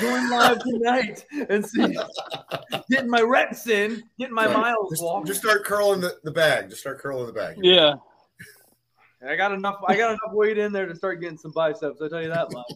going 0.00 0.30
live 0.30 0.60
tonight 0.62 1.26
and 1.50 1.66
see 1.66 1.94
getting 2.88 3.10
my 3.10 3.20
reps 3.20 3.66
in, 3.66 4.02
getting 4.18 4.34
my 4.34 4.46
Right. 4.46 4.56
miles 4.56 4.90
Just, 4.90 5.02
walked. 5.02 5.26
just 5.26 5.40
start 5.40 5.64
curling 5.64 6.00
the, 6.00 6.14
the 6.22 6.30
bag. 6.30 6.70
Just 6.70 6.82
start 6.82 7.00
curling 7.00 7.26
the 7.26 7.32
bag. 7.32 7.56
Yeah. 7.60 7.94
I 9.28 9.34
got 9.36 9.52
enough. 9.52 9.80
I 9.86 9.96
got 9.96 10.10
enough 10.10 10.32
weight 10.32 10.56
in 10.56 10.72
there 10.72 10.86
to 10.86 10.94
start 10.96 11.20
getting 11.20 11.36
some 11.38 11.52
biceps. 11.52 12.00
I 12.00 12.08
tell 12.08 12.22
you 12.22 12.28
that 12.28 12.48
much. 12.52 12.72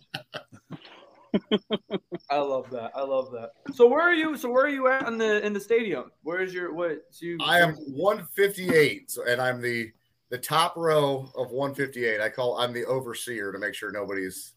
I 2.30 2.38
love 2.38 2.70
that. 2.70 2.90
I 2.94 3.02
love 3.02 3.30
that. 3.32 3.50
So 3.74 3.86
where 3.86 4.00
are 4.00 4.14
you? 4.14 4.36
So 4.36 4.50
where 4.50 4.64
are 4.64 4.68
you 4.68 4.88
at 4.88 5.06
in 5.08 5.18
the 5.18 5.44
in 5.44 5.52
the 5.52 5.60
stadium? 5.60 6.10
Where's 6.22 6.52
your 6.54 6.72
what? 6.74 7.02
So 7.10 7.26
you, 7.26 7.38
I 7.40 7.58
am 7.60 7.74
158, 7.74 9.10
so, 9.10 9.24
and 9.26 9.40
I'm 9.40 9.60
the 9.60 9.90
the 10.30 10.38
top 10.38 10.76
row 10.76 11.30
of 11.36 11.50
158. 11.52 12.20
I 12.20 12.28
call 12.28 12.58
I'm 12.58 12.72
the 12.72 12.84
overseer 12.84 13.52
to 13.52 13.58
make 13.58 13.74
sure 13.74 13.90
nobody's, 13.92 14.52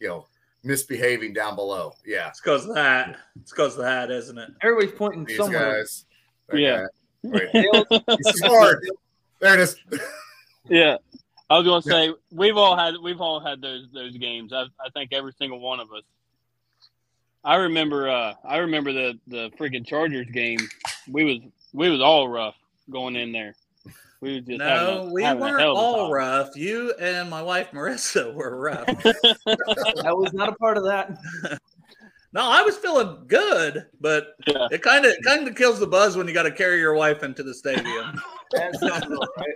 you 0.00 0.08
know, 0.08 0.26
misbehaving 0.62 1.32
down 1.34 1.54
below. 1.56 1.92
Yeah, 2.06 2.28
It's 2.28 2.40
because 2.40 2.66
of 2.66 2.74
that. 2.74 3.16
It's 3.40 3.50
because 3.52 3.76
of 3.76 3.82
that, 3.84 4.10
isn't 4.10 4.36
it? 4.38 4.50
Everybody's 4.62 4.96
pointing 4.98 5.24
these 5.24 5.36
somewhere. 5.36 5.76
guys. 5.78 6.04
That 6.48 6.58
Yeah. 6.58 6.86
guy. 7.24 7.48
Wait, 7.52 8.12
smart. 8.36 8.80
There 9.40 9.54
it 9.54 9.60
is. 9.60 9.76
Yeah. 10.70 10.96
I 11.50 11.58
was 11.58 11.66
going 11.66 11.82
to 11.82 11.88
say 11.90 12.14
we've 12.30 12.56
all 12.56 12.74
had 12.74 12.94
we've 13.02 13.20
all 13.20 13.38
had 13.38 13.60
those 13.60 13.86
those 13.92 14.16
games. 14.16 14.50
I 14.54 14.62
I 14.80 14.88
think 14.94 15.12
every 15.12 15.32
single 15.38 15.60
one 15.60 15.78
of 15.78 15.92
us. 15.92 16.02
I 17.44 17.56
remember 17.56 18.08
uh 18.08 18.32
I 18.44 18.56
remember 18.56 18.92
the 18.94 19.18
the 19.26 19.50
freaking 19.60 19.86
Chargers 19.86 20.26
game. 20.30 20.58
We 21.06 21.24
was 21.24 21.38
we 21.74 21.90
was 21.90 22.00
all 22.00 22.28
rough 22.28 22.54
going 22.90 23.14
in 23.16 23.30
there. 23.30 23.54
We 24.20 24.36
was 24.36 24.44
just 24.46 24.58
No, 24.58 25.02
a- 25.08 25.12
we 25.12 25.22
weren't 25.22 25.40
hell 25.60 25.72
of 25.72 25.76
a 25.76 25.80
all 25.80 26.02
time. 26.04 26.12
rough. 26.12 26.56
You 26.56 26.94
and 27.00 27.28
my 27.28 27.42
wife 27.42 27.70
Marissa 27.72 28.32
were 28.34 28.58
rough. 28.58 28.84
I 30.06 30.12
was 30.12 30.32
not 30.32 30.48
a 30.48 30.54
part 30.56 30.76
of 30.78 30.84
that. 30.84 31.18
no, 32.32 32.40
I 32.42 32.62
was 32.62 32.76
feeling 32.76 33.24
good, 33.26 33.86
but 34.00 34.34
Yeah. 34.46 34.68
it 34.70 34.82
kind 34.82 35.04
of 35.04 35.14
kind 35.24 35.46
of 35.46 35.54
kills 35.54 35.78
the 35.78 35.86
buzz 35.86 36.16
when 36.16 36.26
you 36.26 36.34
got 36.34 36.44
to 36.44 36.50
carry 36.52 36.78
your 36.78 36.94
wife 36.94 37.22
into 37.22 37.42
the 37.42 37.54
stadium 37.54 38.20
That 38.52 38.74
sounds 38.76 39.04
all 39.04 39.28
right. 39.36 39.54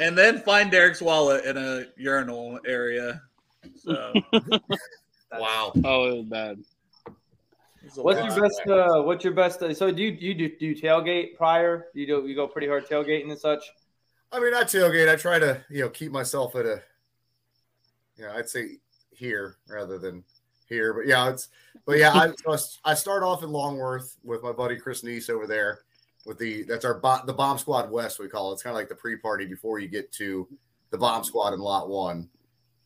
and 0.00 0.16
then 0.16 0.40
find 0.40 0.70
Derek's 0.70 1.02
wallet 1.02 1.44
in 1.44 1.56
a 1.56 1.86
urinal 1.96 2.60
area. 2.66 3.20
So 3.76 4.12
Wow. 5.32 5.72
Oh, 5.84 6.08
it 6.10 6.16
was 6.18 6.26
bad. 6.26 6.58
It's 7.92 7.98
a 7.98 8.02
What's 8.02 8.36
your 8.36 8.42
best? 8.42 8.60
Uh, 8.66 9.02
what's 9.02 9.24
your 9.24 9.32
best? 9.34 9.62
Uh, 9.62 9.74
so 9.74 9.90
do 9.90 10.02
you 10.02 10.12
you 10.12 10.34
do, 10.34 10.48
do 10.58 10.66
you 10.66 10.74
tailgate 10.74 11.36
prior? 11.36 11.88
You 11.94 12.06
do 12.06 12.26
you 12.26 12.34
go 12.34 12.46
pretty 12.48 12.66
hard 12.66 12.86
tailgating 12.86 13.30
and 13.30 13.38
such? 13.38 13.62
I 14.32 14.40
mean, 14.40 14.54
I 14.54 14.62
tailgate. 14.62 15.08
I 15.08 15.16
try 15.16 15.38
to, 15.38 15.62
you 15.68 15.82
know, 15.82 15.90
keep 15.90 16.10
myself 16.10 16.56
at 16.56 16.64
a, 16.64 16.80
you 18.16 18.24
know, 18.24 18.32
I'd 18.32 18.48
say 18.48 18.78
here 19.10 19.56
rather 19.68 19.98
than 19.98 20.24
here. 20.68 20.94
But 20.94 21.06
yeah, 21.06 21.28
it's, 21.28 21.48
but 21.84 21.98
yeah, 21.98 22.12
I, 22.12 22.28
so 22.28 22.50
I 22.50 22.54
s- 22.54 22.78
I 22.84 22.94
start 22.94 23.22
off 23.22 23.42
in 23.42 23.50
Longworth 23.50 24.16
with 24.24 24.42
my 24.42 24.52
buddy 24.52 24.76
Chris 24.76 25.02
Neese 25.02 25.28
over 25.28 25.46
there 25.46 25.80
with 26.24 26.38
the, 26.38 26.62
that's 26.62 26.86
our, 26.86 26.94
bo- 26.94 27.20
the 27.26 27.32
Bomb 27.34 27.58
Squad 27.58 27.90
West, 27.90 28.18
we 28.18 28.28
call 28.28 28.50
it. 28.50 28.54
It's 28.54 28.62
kind 28.62 28.74
of 28.74 28.78
like 28.78 28.88
the 28.88 28.94
pre 28.94 29.16
party 29.16 29.44
before 29.44 29.80
you 29.80 29.88
get 29.88 30.10
to 30.12 30.48
the 30.90 30.96
Bomb 30.98 31.24
Squad 31.24 31.52
in 31.52 31.60
lot 31.60 31.90
one. 31.90 32.28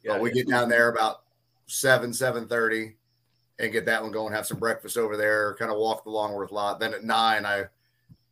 Yeah, 0.02 0.14
but 0.14 0.22
we 0.22 0.32
get 0.32 0.48
down 0.48 0.68
there 0.68 0.88
about 0.88 1.22
seven, 1.66 2.12
seven 2.12 2.48
thirty, 2.48 2.96
and 3.58 3.72
get 3.72 3.86
that 3.86 4.02
one 4.02 4.12
going. 4.12 4.32
Have 4.32 4.46
some 4.46 4.58
breakfast 4.58 4.96
over 4.96 5.16
there. 5.16 5.54
Kind 5.54 5.70
of 5.70 5.78
walk 5.78 6.04
the 6.04 6.10
Longworth 6.10 6.52
lot. 6.52 6.80
Then 6.80 6.94
at 6.94 7.04
nine, 7.04 7.46
I 7.46 7.64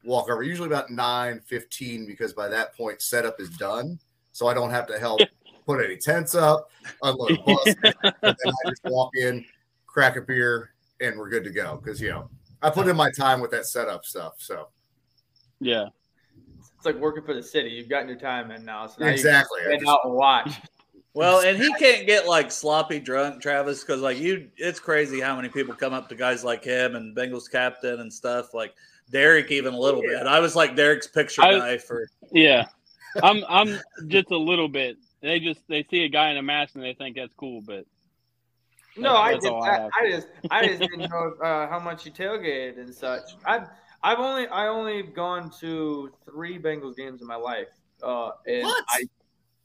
walk 0.05 0.29
over. 0.31 0.43
Usually 0.43 0.69
about 0.69 0.91
nine 0.91 1.41
fifteen, 1.45 2.07
because 2.07 2.33
by 2.33 2.49
that 2.49 2.77
point 2.77 3.01
setup 3.01 3.41
is 3.41 3.51
done, 3.51 3.99
so 4.33 4.47
I 4.47 4.55
don't 4.55 4.71
have 4.71 4.87
to 4.89 4.99
help 4.99 5.21
put 5.67 5.85
any 5.85 5.97
tents 5.97 6.35
up, 6.35 6.71
unload 7.03 7.33
a 7.33 7.43
bus. 7.43 7.67
and 8.03 8.15
then 8.23 8.35
I 8.35 8.69
just 8.69 8.85
walk 8.85 9.11
in, 9.17 9.45
crack 9.87 10.17
a 10.17 10.21
beer, 10.21 10.71
and 11.01 11.19
we're 11.19 11.31
good 11.31 11.45
to 11.45 11.51
go. 11.51 11.81
Because 11.83 12.01
you 12.01 12.11
know 12.11 12.29
I 12.63 12.71
put 12.71 12.89
in 12.89 12.97
my 12.97 13.11
time 13.11 13.41
with 13.41 13.51
that 13.51 13.67
setup 13.67 14.05
stuff. 14.05 14.35
So 14.39 14.69
Yeah. 15.61 15.89
It's 16.77 16.87
like 16.87 16.97
working 16.97 17.25
for 17.25 17.35
the 17.35 17.43
city. 17.43 17.71
You've 17.71 17.89
gotten 17.89 18.09
your 18.09 18.19
time 18.19 18.51
in 18.51 18.65
now, 18.65 18.87
so 18.87 19.05
now 19.05 19.11
exactly. 19.11 19.61
you 19.63 19.71
can 19.71 19.81
just- 19.81 19.91
out 19.91 20.01
and 20.05 20.15
watch. 20.15 20.53
Well, 21.15 21.41
and 21.41 21.57
he 21.57 21.73
can't 21.75 22.07
get 22.07 22.27
like 22.27 22.51
sloppy 22.51 22.99
drunk, 22.99 23.41
Travis, 23.41 23.83
because 23.83 24.01
like 24.01 24.19
you, 24.19 24.51
it's 24.57 24.81
crazy 24.81 25.21
how 25.21 25.37
many 25.37 25.49
people 25.49 25.75
come 25.75 25.93
up 25.93 26.09
to 26.09 26.15
guys 26.17 26.43
like 26.45 26.65
him 26.65 26.97
and 26.97 27.17
Bengals 27.17 27.51
captain 27.51 28.01
and 28.01 28.13
stuff. 28.13 28.53
Like 28.53 28.75
Derek, 29.11 29.51
even 29.53 29.75
a 29.75 29.79
little 29.79 30.01
bit. 30.03 30.27
I 30.27 30.41
was 30.41 30.57
like 30.57 30.75
Derek's 30.75 31.07
picture 31.07 31.43
I- 31.43 31.59
guy 31.59 31.79
for. 31.79 32.09
Yeah. 32.33 32.67
I'm 33.23 33.45
I'm 33.49 33.79
just 34.09 34.33
a 34.33 34.37
little 34.37 34.69
bit. 34.69 34.97
They 35.21 35.39
just 35.39 35.61
they 35.69 35.85
see 35.89 36.05
a 36.05 36.09
guy 36.09 36.31
in 36.31 36.37
a 36.37 36.43
mask 36.43 36.75
and 36.75 36.83
they 36.83 36.95
think 36.95 37.15
that's 37.15 37.33
cool, 37.37 37.61
but 37.61 37.85
No, 38.97 39.15
I 39.17 39.33
That's 39.33 39.45
did. 39.45 39.53
all 39.53 39.63
I 39.63 39.69
I. 39.69 39.91
I 40.03 40.11
just, 40.11 40.27
I 40.51 40.67
just 40.67 40.81
didn't 40.81 41.09
know 41.11 41.35
uh, 41.41 41.69
how 41.69 41.79
much 41.79 42.05
you 42.05 42.11
tailgated 42.11 42.79
and 42.81 42.93
such. 42.93 43.23
I've, 43.45 43.69
I've 44.03 44.19
only, 44.19 44.49
I 44.49 44.67
only 44.67 45.03
gone 45.05 45.51
to 45.61 46.13
three 46.25 46.59
Bengals 46.59 46.97
games 46.97 47.21
in 47.23 47.29
my 47.29 47.37
life. 47.37 47.69
Uh, 48.03 48.31
and 48.49 48.65
What? 48.65 48.85
I, 48.89 49.05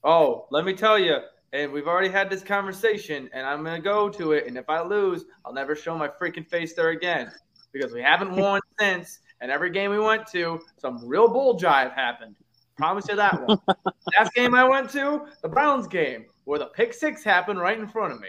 oh, 0.03 0.45
let 0.51 0.63
me 0.63 0.73
tell 0.73 0.99
you. 0.99 1.17
And 1.51 1.71
we've 1.71 1.87
already 1.87 2.09
had 2.09 2.29
this 2.29 2.43
conversation, 2.43 3.29
and 3.33 3.45
I'm 3.45 3.63
gonna 3.63 3.79
go 3.79 4.07
to 4.09 4.33
it. 4.33 4.45
And 4.47 4.57
if 4.57 4.69
I 4.69 4.81
lose, 4.81 5.25
I'll 5.45 5.53
never 5.53 5.75
show 5.75 5.97
my 5.97 6.07
freaking 6.07 6.47
face 6.47 6.73
there 6.75 6.89
again 6.89 7.31
because 7.73 7.91
we 7.93 8.01
haven't 8.01 8.35
won 8.35 8.61
since. 8.79 9.19
And 9.41 9.49
every 9.51 9.71
game 9.71 9.89
we 9.91 9.99
went 9.99 10.27
to, 10.27 10.59
some 10.77 10.99
real 11.07 11.27
bull 11.27 11.57
jive 11.59 11.93
happened. 11.95 12.35
Promise 12.77 13.07
you 13.09 13.15
that 13.15 13.45
one. 13.47 13.57
Last 14.19 14.33
game 14.35 14.53
I 14.53 14.63
went 14.63 14.89
to, 14.91 15.25
the 15.41 15.49
Browns 15.49 15.87
game, 15.87 16.25
where 16.43 16.59
the 16.59 16.67
pick 16.67 16.93
six 16.93 17.23
happened 17.23 17.59
right 17.59 17.77
in 17.79 17.87
front 17.87 18.13
of 18.13 18.19
me. 18.21 18.27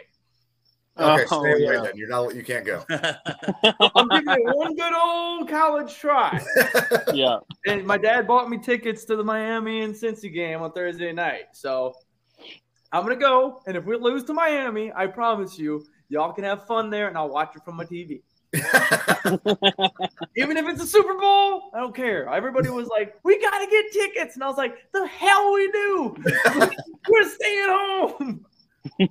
Okay, 0.98 1.24
Oh, 1.30 1.40
stay 1.42 1.52
away 1.64 1.74
yeah. 1.74 1.83
then. 1.83 1.92
You're 1.96 2.09
not. 2.09 2.35
You 2.35 2.42
can't 2.42 2.64
go. 2.64 2.85
I'm 2.90 4.09
giving 4.09 4.28
it 4.28 4.56
one 4.56 4.74
good 4.74 4.92
old 4.92 5.48
college 5.48 5.94
try. 5.94 6.40
yeah. 7.14 7.38
And 7.66 7.87
my 7.87 7.96
dad 7.98 8.26
bought 8.26 8.48
me 8.50 8.59
tickets 8.59 9.04
to 9.06 9.16
the 9.16 9.24
Miami 9.24 9.83
and 9.83 9.94
Cincy 9.94 10.33
game 10.33 10.62
on 10.62 10.72
Thursday 10.72 11.12
night. 11.12 11.44
So 11.52 11.94
I'm 12.92 13.03
gonna 13.03 13.16
go, 13.16 13.62
and 13.66 13.76
if 13.76 13.85
we 13.85 13.96
lose 13.96 14.24
to 14.24 14.35
Miami, 14.35 14.92
I 14.94 15.07
promise 15.07 15.59
you, 15.59 15.85
y'all 16.09 16.33
can 16.33 16.44
have 16.44 16.66
fun 16.66 16.90
there, 16.90 17.09
and 17.09 17.16
I'll 17.16 17.29
watch 17.29 17.55
it 17.55 17.64
from 17.64 17.76
my 17.76 17.85
TV. 17.85 18.22
Even 20.37 20.57
if 20.57 20.66
it's 20.66 20.83
a 20.83 20.87
Super 20.87 21.14
Bowl, 21.14 21.70
I 21.72 21.79
don't 21.79 21.94
care. 21.94 22.29
Everybody 22.29 22.68
was 22.68 22.88
like, 22.88 23.14
"We 23.22 23.40
gotta 23.40 23.66
get 23.70 23.92
tickets," 23.92 24.35
and 24.35 24.42
I 24.42 24.48
was 24.48 24.57
like, 24.57 24.74
"The 24.92 25.07
hell 25.07 25.53
we 25.53 25.70
do? 25.70 26.16
We're 27.09 27.29
staying 27.29 27.68
home." 27.68 28.44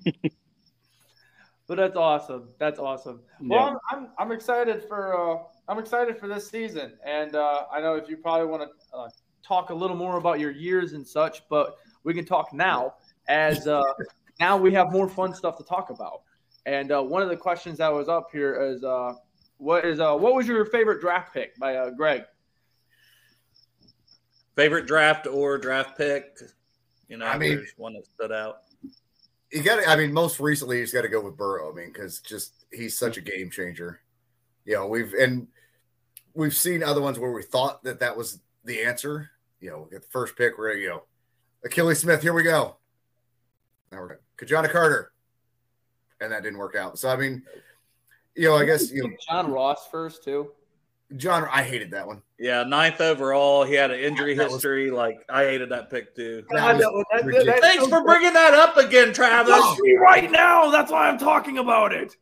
but 1.67 1.77
that's 1.77 1.95
awesome. 1.95 2.49
That's 2.59 2.79
awesome. 2.79 3.21
Well, 3.41 3.79
I'm, 3.91 3.97
I'm 3.97 4.09
I'm 4.17 4.31
excited 4.33 4.83
for 4.89 5.15
uh, 5.15 5.43
I'm 5.69 5.79
excited 5.79 6.19
for 6.19 6.27
this 6.27 6.49
season, 6.49 6.93
and 7.05 7.33
uh, 7.33 7.63
I 7.71 7.79
know 7.79 7.95
if 7.95 8.09
you 8.09 8.17
probably 8.17 8.47
want 8.47 8.63
to 8.63 8.97
uh, 8.97 9.07
talk 9.41 9.69
a 9.69 9.73
little 9.73 9.95
more 9.95 10.17
about 10.17 10.41
your 10.41 10.51
years 10.51 10.91
and 10.91 11.07
such, 11.07 11.47
but 11.49 11.77
we 12.03 12.13
can 12.13 12.25
talk 12.25 12.51
now 12.51 12.95
as 13.29 13.67
uh, 13.67 13.81
now 14.41 14.57
we 14.57 14.73
have 14.73 14.91
more 14.91 15.07
fun 15.07 15.33
stuff 15.33 15.57
to 15.57 15.63
talk 15.63 15.89
about. 15.91 16.23
And 16.65 16.91
uh, 16.91 17.01
one 17.01 17.21
of 17.21 17.29
the 17.29 17.37
questions 17.37 17.77
that 17.77 17.93
was 17.93 18.09
up 18.09 18.27
here 18.33 18.61
is 18.61 18.83
uh, 18.83 19.13
what 19.57 19.85
is 19.85 19.99
uh, 20.01 20.15
what 20.15 20.35
was 20.35 20.45
your 20.47 20.65
favorite 20.65 20.99
draft 20.99 21.33
pick 21.33 21.57
by 21.57 21.75
uh, 21.75 21.91
Greg? 21.91 22.23
Favorite 24.55 24.85
draft 24.87 25.25
or 25.25 25.57
draft 25.57 25.97
pick? 25.97 26.37
You 27.07 27.17
know, 27.17 27.25
I 27.25 27.37
mean- 27.37 27.55
there's 27.55 27.73
one 27.77 27.93
that 27.93 28.05
stood 28.05 28.31
out. 28.31 28.63
you 29.51 29.63
got 29.63 29.77
to. 29.77 29.89
I 29.89 29.95
mean, 29.95 30.11
most 30.11 30.39
recently, 30.39 30.77
you 30.79 30.83
just 30.83 30.93
got 30.93 31.03
to 31.03 31.07
go 31.07 31.21
with 31.21 31.37
Burrow. 31.37 31.71
I 31.71 31.75
mean, 31.75 31.91
because 31.93 32.19
just 32.19 32.65
he's 32.71 32.97
such 32.97 33.17
a 33.17 33.21
game 33.21 33.49
changer. 33.49 34.01
You 34.65 34.75
know, 34.75 34.87
we've 34.87 35.13
and 35.13 35.47
we've 36.33 36.55
seen 36.55 36.83
other 36.83 37.01
ones 37.01 37.17
where 37.17 37.31
we 37.31 37.41
thought 37.43 37.83
that 37.83 38.01
that 38.01 38.17
was 38.17 38.39
the 38.65 38.81
answer. 38.83 39.31
You 39.61 39.71
know, 39.71 39.79
we 39.83 39.91
get 39.91 40.03
the 40.03 40.09
first 40.09 40.35
pick, 40.35 40.57
where 40.57 40.75
you 40.77 40.89
go, 40.89 41.03
Akili 41.67 41.95
Smith. 41.95 42.21
Here 42.21 42.33
we 42.33 42.43
go. 42.43 42.75
Now 43.91 43.99
we're 44.01 44.19
Ki-Jana 44.39 44.69
Carter, 44.69 45.11
and 46.21 46.31
that 46.31 46.43
didn't 46.43 46.59
work 46.59 46.75
out. 46.75 46.99
So 46.99 47.09
I 47.09 47.15
mean, 47.15 47.43
you 48.35 48.47
know, 48.49 48.55
I 48.55 48.65
guess 48.65 48.91
you 48.91 49.03
know, 49.03 49.15
John 49.29 49.51
Ross 49.51 49.87
first 49.91 50.23
too. 50.23 50.51
John, 51.17 51.47
I 51.51 51.63
hated 51.63 51.89
that 51.89 52.05
one. 52.05 52.21
Yeah, 52.37 52.61
ninth 52.63 53.01
overall. 53.01 53.63
He 53.63 53.73
had 53.73 53.89
an 53.89 53.99
injury 53.99 54.35
That 54.35 54.43
was- 54.45 54.53
history. 54.57 54.91
Like 54.91 55.25
I 55.27 55.43
hated 55.45 55.69
that 55.69 55.89
pick 55.89 56.15
too. 56.15 56.43
That 56.51 56.75
was 56.77 57.03
that- 57.11 57.45
that- 57.45 57.61
Thanks 57.61 57.87
for 57.87 58.03
bringing 58.03 58.33
that 58.33 58.53
up 58.53 58.77
again, 58.77 59.11
Travis. 59.11 59.59
me 59.79 59.93
right 59.95 60.29
now. 60.29 60.69
That's 60.69 60.91
why 60.91 61.09
I'm 61.09 61.17
talking 61.17 61.57
about 61.57 61.93
it. 61.93 62.15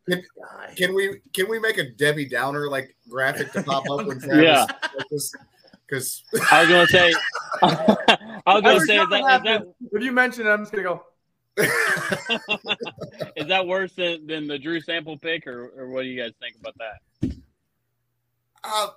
Can 0.78 0.96
we 0.96 1.20
can 1.34 1.50
we 1.50 1.60
make 1.60 1.78
a 1.80 1.90
Debbie 1.92 2.30
Downer 2.30 2.70
like 2.70 2.96
graphic 3.10 3.52
to 3.52 3.62
pop 3.64 3.84
up 3.90 4.06
when 4.08 4.20
Travis 4.22 4.42
Yeah. 4.42 4.66
because 5.86 6.24
I 6.50 6.62
was 6.62 6.70
gonna 6.70 6.88
say. 6.88 7.14
I 7.62 8.54
was 8.54 8.62
gonna 8.62 8.76
Every 8.76 8.88
say, 8.88 8.98
is 9.00 9.10
time 9.10 9.14
it 9.14 9.24
that, 9.26 9.42
is 9.42 9.44
that 9.44 9.98
if 9.98 10.02
you 10.04 10.14
mention 10.14 10.48
it, 10.48 10.50
I'm 10.50 10.60
just 10.62 10.72
gonna 10.72 10.84
go. 10.84 11.04
Is 11.58 13.48
that 13.48 13.66
worse 13.66 13.94
than, 13.94 14.28
than 14.28 14.48
the 14.48 14.58
Drew 14.60 14.80
Sample 14.82 15.18
pick, 15.18 15.48
or, 15.48 15.72
or 15.78 15.90
what 15.90 16.04
do 16.04 16.08
you 16.10 16.22
guys 16.22 16.34
think 16.40 16.56
about 16.60 16.76
that? 16.80 17.36
uh, 18.64 18.88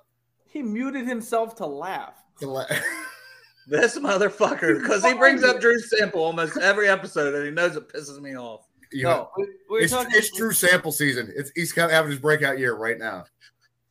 He 0.47 0.61
muted 0.61 1.07
himself 1.07 1.55
to 1.57 1.65
laugh. 1.65 2.13
the 2.39 2.47
la- 2.47 2.65
This 3.67 3.97
motherfucker, 3.97 4.81
because 4.81 5.03
he 5.05 5.13
brings 5.13 5.43
up 5.43 5.59
Drew 5.61 5.79
Sample 5.79 6.23
almost 6.23 6.57
every 6.57 6.89
episode, 6.89 7.35
and 7.35 7.45
he 7.45 7.51
knows 7.51 7.75
it 7.75 7.87
pisses 7.89 8.19
me 8.19 8.35
off. 8.35 8.65
you 8.91 9.03
No, 9.03 9.29
we- 9.37 9.47
we're 9.69 9.79
it's, 9.81 9.93
talking. 9.93 10.11
it's 10.15 10.35
Drew 10.35 10.51
Sample 10.51 10.91
season. 10.91 11.31
It's 11.35 11.51
he's 11.55 11.71
kind 11.71 11.85
of 11.85 11.91
having 11.91 12.11
his 12.11 12.19
breakout 12.19 12.59
year 12.59 12.75
right 12.75 12.97
now. 12.99 13.25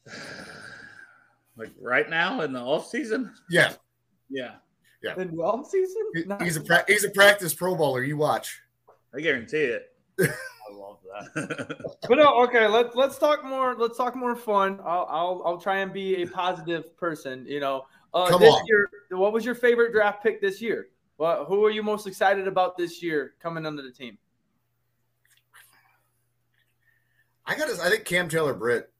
Like 1.56 1.72
right 1.78 2.08
now 2.08 2.40
in 2.40 2.52
the 2.54 2.60
off 2.60 2.88
season. 2.88 3.34
Yeah, 3.50 3.74
Yeah, 4.30 4.54
in 5.02 5.36
the 5.36 5.42
off 5.42 5.68
season. 5.68 6.02
he- 6.14 6.44
he's 6.44 6.56
a 6.56 6.60
pra- 6.60 6.84
he's 6.86 7.04
a 7.04 7.10
practice 7.10 7.54
Pro 7.54 7.74
Bowler. 7.74 8.02
You 8.04 8.16
watch. 8.16 8.60
I 9.14 9.20
guarantee 9.20 9.56
it. 9.58 9.92
I 10.20 10.72
love 10.72 10.98
that. 11.34 11.76
But 12.08 12.16
no, 12.16 12.42
okay, 12.44 12.66
let's 12.66 12.94
let's 12.96 13.18
talk 13.18 13.44
more. 13.44 13.74
Let's 13.76 13.96
talk 13.96 14.14
more 14.16 14.34
fun. 14.36 14.80
I'll 14.84 15.06
I'll, 15.10 15.42
I'll 15.44 15.58
try 15.58 15.78
and 15.78 15.92
be 15.92 16.22
a 16.22 16.26
positive 16.26 16.96
person. 16.96 17.44
You 17.46 17.60
know, 17.60 17.86
uh, 18.14 18.28
Come 18.28 18.40
this 18.40 18.52
on. 18.54 18.66
year, 18.66 18.88
what 19.10 19.32
was 19.32 19.44
your 19.44 19.54
favorite 19.54 19.92
draft 19.92 20.22
pick 20.22 20.40
this 20.40 20.60
year? 20.60 20.88
Well, 21.18 21.44
who 21.44 21.64
are 21.66 21.70
you 21.70 21.82
most 21.82 22.06
excited 22.06 22.48
about 22.48 22.76
this 22.78 23.02
year 23.02 23.34
coming 23.40 23.66
under 23.66 23.82
the 23.82 23.90
team? 23.90 24.16
I 27.46 27.56
got. 27.56 27.68
I 27.80 27.90
think 27.90 28.04
Cam 28.04 28.28
Taylor 28.28 28.54
Britt 28.54 28.90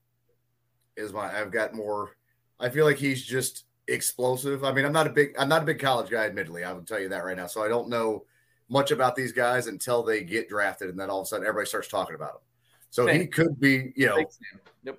is 0.96 1.12
my. 1.12 1.32
I've 1.40 1.50
got 1.52 1.74
more. 1.74 2.16
I 2.58 2.68
feel 2.68 2.84
like 2.84 2.98
he's 2.98 3.24
just 3.24 3.64
explosive. 3.90 4.64
I 4.64 4.72
mean, 4.72 4.85
I'm 4.85 4.92
not 4.92 5.07
a 5.07 5.11
big. 5.11 5.35
I'm 5.38 5.48
not 5.48 5.62
a 5.62 5.66
big 5.66 5.79
college 5.79 6.11
guy, 6.11 6.24
admittedly. 6.24 6.64
I 6.64 6.72
will 6.72 6.83
tell 6.83 7.00
you 7.00 7.09
that 7.11 7.24
right 7.24 7.37
now. 7.37 7.46
So 7.46 7.62
I 7.62 7.68
don't 7.68 7.88
know 7.88 8.24
much 8.68 8.90
about 8.92 9.16
these 9.16 9.33
guys 9.33 9.66
until 9.66 10.03
they 10.03 10.22
get 10.22 10.48
drafted, 10.48 10.88
and 10.88 10.98
then 10.98 11.11
all 11.11 11.20
of 11.20 11.24
a 11.24 11.26
sudden 11.29 11.46
everybody 11.46 11.66
starts 11.68 11.88
talking 11.88 12.14
about 12.14 12.35
them. 12.35 12.42
So 12.90 13.07
he 13.07 13.26
could 13.26 13.59
be, 13.61 13.92
you 13.96 14.07
know, 14.07 14.16
Thanks, 14.16 14.38
Yep. 14.85 14.98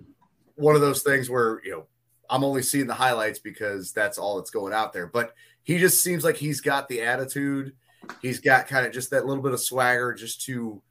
one 0.56 0.76
of 0.76 0.82
those 0.82 1.04
things 1.04 1.30
where 1.30 1.62
you 1.64 1.72
know 1.72 1.86
I'm 2.30 2.44
only 2.44 2.62
seeing 2.62 2.88
the 2.88 2.94
highlights 2.94 3.40
because 3.40 3.92
that's 3.92 4.18
all 4.18 4.38
that's 4.38 4.52
going 4.52 4.74
out 4.74 4.94
there. 4.94 5.08
But 5.08 5.34
he 5.64 5.78
just 5.78 6.02
seems 6.02 6.24
like 6.24 6.38
he's 6.38 6.62
got 6.62 6.88
the 6.88 7.02
attitude. 7.02 7.74
He's 8.22 8.40
got 8.40 8.68
kind 8.68 8.86
of 8.86 8.94
just 8.94 9.12
that 9.12 9.26
little 9.26 9.44
bit 9.44 9.54
of 9.54 9.60
swagger 9.60 10.14
just 10.14 10.42
to 10.46 10.82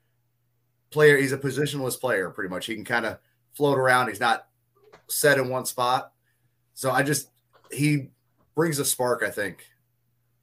player. 0.91 1.17
He's 1.17 1.33
a 1.33 1.39
positionless 1.39 1.99
player, 2.01 2.31
pretty 2.31 2.51
much. 2.51 2.67
He 2.67 2.75
can 2.75 2.85
kind 2.85 3.07
of 3.07 3.19
float 3.55 3.79
around. 3.79 4.09
He's 4.09 4.21
not 4.21 4.47
set 5.09 5.39
in 5.39 5.49
one 5.49 5.65
spot. 5.67 6.13
So 6.75 6.91
I 6.91 7.03
just 7.03 7.31
he 7.73 8.11
brings 8.55 8.79
a 8.79 8.85
spark. 8.85 9.23
I 9.23 9.31
think. 9.31 9.65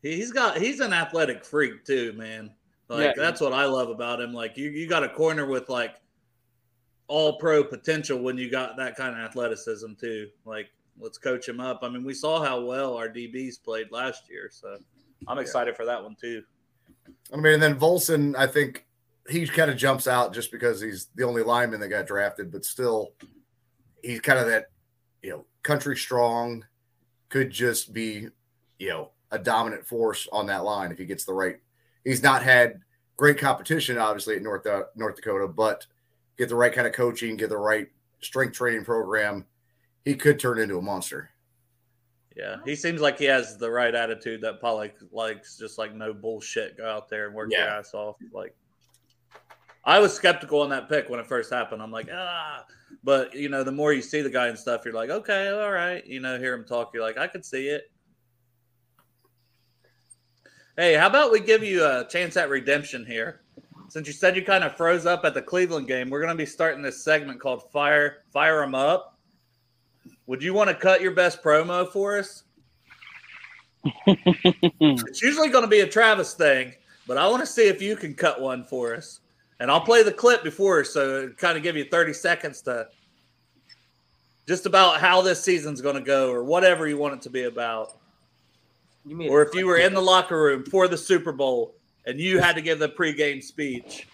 He's 0.01 0.31
got 0.31 0.57
he's 0.57 0.79
an 0.79 0.93
athletic 0.93 1.43
freak 1.43 1.83
too, 1.83 2.13
man. 2.13 2.51
Like 2.87 3.15
Yeah. 3.17 3.23
that's 3.23 3.41
what 3.41 3.53
I 3.53 3.65
love 3.65 3.89
about 3.89 4.21
him. 4.21 4.33
Like 4.33 4.57
you 4.57 4.69
you 4.69 4.87
got 4.87 5.03
a 5.03 5.09
corner 5.09 5.45
with 5.45 5.69
like 5.69 5.95
all 7.07 7.37
pro 7.37 7.63
potential 7.63 8.19
when 8.19 8.37
you 8.37 8.49
got 8.49 8.77
that 8.77 8.95
kind 8.95 9.15
of 9.17 9.21
athleticism 9.23 9.93
too. 9.99 10.29
Like 10.45 10.69
let's 10.99 11.17
coach 11.17 11.47
him 11.47 11.59
up. 11.59 11.79
I 11.83 11.89
mean, 11.89 12.03
we 12.03 12.13
saw 12.13 12.43
how 12.43 12.61
well 12.61 12.95
our 12.95 13.07
DBs 13.07 13.63
played 13.63 13.91
last 13.91 14.29
year, 14.29 14.49
so 14.51 14.77
I'm 15.27 15.39
excited 15.39 15.75
for 15.75 15.85
that 15.85 16.01
one 16.01 16.15
too. 16.19 16.43
I 17.33 17.37
mean, 17.37 17.53
and 17.53 17.63
then 17.63 17.79
Volson, 17.79 18.35
I 18.35 18.47
think 18.47 18.85
he 19.29 19.45
kind 19.47 19.69
of 19.69 19.77
jumps 19.77 20.07
out 20.07 20.33
just 20.33 20.51
because 20.51 20.81
he's 20.81 21.07
the 21.15 21.23
only 21.23 21.43
lineman 21.43 21.79
that 21.81 21.89
got 21.89 22.07
drafted, 22.07 22.51
but 22.51 22.65
still, 22.65 23.11
he's 24.03 24.21
kind 24.21 24.39
of 24.39 24.47
that, 24.47 24.67
you 25.21 25.29
know, 25.31 25.45
country 25.63 25.97
strong, 25.97 26.65
could 27.29 27.51
just 27.51 27.93
be, 27.93 28.27
you 28.79 28.89
know, 28.89 29.11
a 29.31 29.39
dominant 29.39 29.85
force 29.85 30.27
on 30.31 30.47
that 30.47 30.63
line 30.63 30.91
if 30.91 30.97
he 30.97 31.05
gets 31.05 31.25
the 31.25 31.33
right. 31.33 31.57
He's 32.03 32.23
not 32.23 32.43
had 32.43 32.81
great 33.17 33.37
competition, 33.37 33.97
obviously, 33.97 34.35
at 34.35 34.41
North 34.41 34.65
uh, 34.65 34.83
North 34.95 35.15
Dakota, 35.15 35.47
but 35.47 35.85
get 36.37 36.49
the 36.49 36.55
right 36.55 36.73
kind 36.73 36.87
of 36.87 36.93
coaching, 36.93 37.35
get 37.35 37.49
the 37.49 37.57
right 37.57 37.87
strength 38.21 38.55
training 38.55 38.85
program, 38.85 39.45
he 40.05 40.15
could 40.15 40.39
turn 40.39 40.59
into 40.59 40.77
a 40.77 40.81
monster. 40.81 41.29
Yeah, 42.35 42.57
he 42.65 42.75
seems 42.75 43.01
like 43.01 43.17
he 43.17 43.25
has 43.25 43.57
the 43.57 43.69
right 43.69 43.93
attitude 43.93 44.41
that 44.41 44.61
Pollack 44.61 44.95
likes. 45.11 45.57
Just 45.57 45.77
like 45.77 45.95
no 45.95 46.13
bullshit, 46.13 46.77
go 46.77 46.87
out 46.87 47.09
there 47.09 47.25
and 47.25 47.35
work 47.35 47.51
your 47.51 47.61
ass 47.61 47.95
off. 47.95 48.15
Like, 48.31 48.55
I 49.87 49.99
was 49.99 50.13
skeptical 50.13 50.61
on 50.61 50.69
that 50.71 50.89
pick 50.89 51.09
when 51.09 51.17
it 51.17 51.25
first 51.25 51.51
happened. 51.51 51.81
I'm 51.81 51.93
like, 51.93 52.09
ah, 52.13 52.65
but 53.05 53.33
you 53.33 53.47
know, 53.47 53.63
the 53.63 53.71
more 53.71 53.93
you 53.93 54.01
see 54.01 54.21
the 54.21 54.29
guy 54.29 54.47
and 54.47 54.59
stuff, 54.59 54.81
you're 54.83 54.93
like, 54.93 55.09
okay, 55.09 55.47
all 55.47 55.71
right. 55.71 56.05
You 56.05 56.19
know, 56.19 56.37
hear 56.37 56.53
him 56.53 56.65
talk, 56.65 56.91
you're 56.93 57.01
like, 57.01 57.17
I 57.17 57.25
could 57.25 57.45
see 57.45 57.69
it. 57.69 57.89
Hey, 60.75 60.93
how 60.93 61.07
about 61.07 61.31
we 61.31 61.39
give 61.39 61.63
you 61.63 61.85
a 61.85 62.05
chance 62.09 62.35
at 62.35 62.49
redemption 62.49 63.05
here? 63.05 63.41
Since 63.87 64.07
you 64.07 64.13
said 64.13 64.35
you 64.35 64.43
kind 64.43 64.65
of 64.65 64.75
froze 64.75 65.05
up 65.05 65.23
at 65.23 65.33
the 65.33 65.41
Cleveland 65.41 65.87
game, 65.87 66.09
we're 66.09 66.19
going 66.19 66.33
to 66.33 66.37
be 66.37 66.45
starting 66.45 66.81
this 66.81 67.01
segment 67.01 67.39
called 67.39 67.71
Fire 67.71 68.23
Fire 68.33 68.57
Fire 68.57 68.63
'em 68.63 68.75
Up. 68.75 69.17
Would 70.25 70.43
you 70.43 70.53
want 70.53 70.69
to 70.69 70.75
cut 70.75 70.99
your 70.99 71.11
best 71.11 71.41
promo 71.41 71.89
for 71.89 72.19
us? 72.19 72.43
It's 74.81 75.21
usually 75.21 75.47
going 75.47 75.63
to 75.63 75.69
be 75.69 75.79
a 75.79 75.87
Travis 75.87 76.33
thing, 76.33 76.73
but 77.07 77.17
I 77.17 77.25
want 77.27 77.39
to 77.39 77.47
see 77.47 77.69
if 77.69 77.81
you 77.81 77.95
can 77.95 78.13
cut 78.13 78.41
one 78.41 78.65
for 78.65 78.93
us. 78.93 79.21
And 79.59 79.71
I'll 79.71 79.81
play 79.81 80.03
the 80.03 80.11
clip 80.11 80.43
before, 80.43 80.83
so 80.83 81.29
kind 81.29 81.57
of 81.57 81.63
give 81.63 81.75
you 81.75 81.85
30 81.85 82.13
seconds 82.13 82.61
to 82.63 82.87
just 84.47 84.65
about 84.65 84.99
how 84.99 85.21
this 85.21 85.43
season's 85.43 85.81
going 85.81 85.95
to 85.95 86.01
go 86.01 86.31
or 86.31 86.43
whatever 86.43 86.87
you 86.87 86.97
want 86.97 87.15
it 87.15 87.21
to 87.23 87.29
be 87.29 87.43
about. 87.43 87.97
You 89.05 89.15
made 89.15 89.29
Or 89.29 89.41
if 89.41 89.53
you 89.53 89.65
were 89.65 89.77
in 89.77 89.93
the 89.93 90.01
locker 90.01 90.41
room 90.41 90.63
for 90.65 90.87
the 90.87 90.97
Super 90.97 91.31
Bowl 91.31 91.75
and 92.05 92.19
you 92.19 92.39
had 92.39 92.55
to 92.55 92.61
give 92.61 92.79
the 92.79 92.89
pregame 92.89 93.43
speech. 93.43 94.07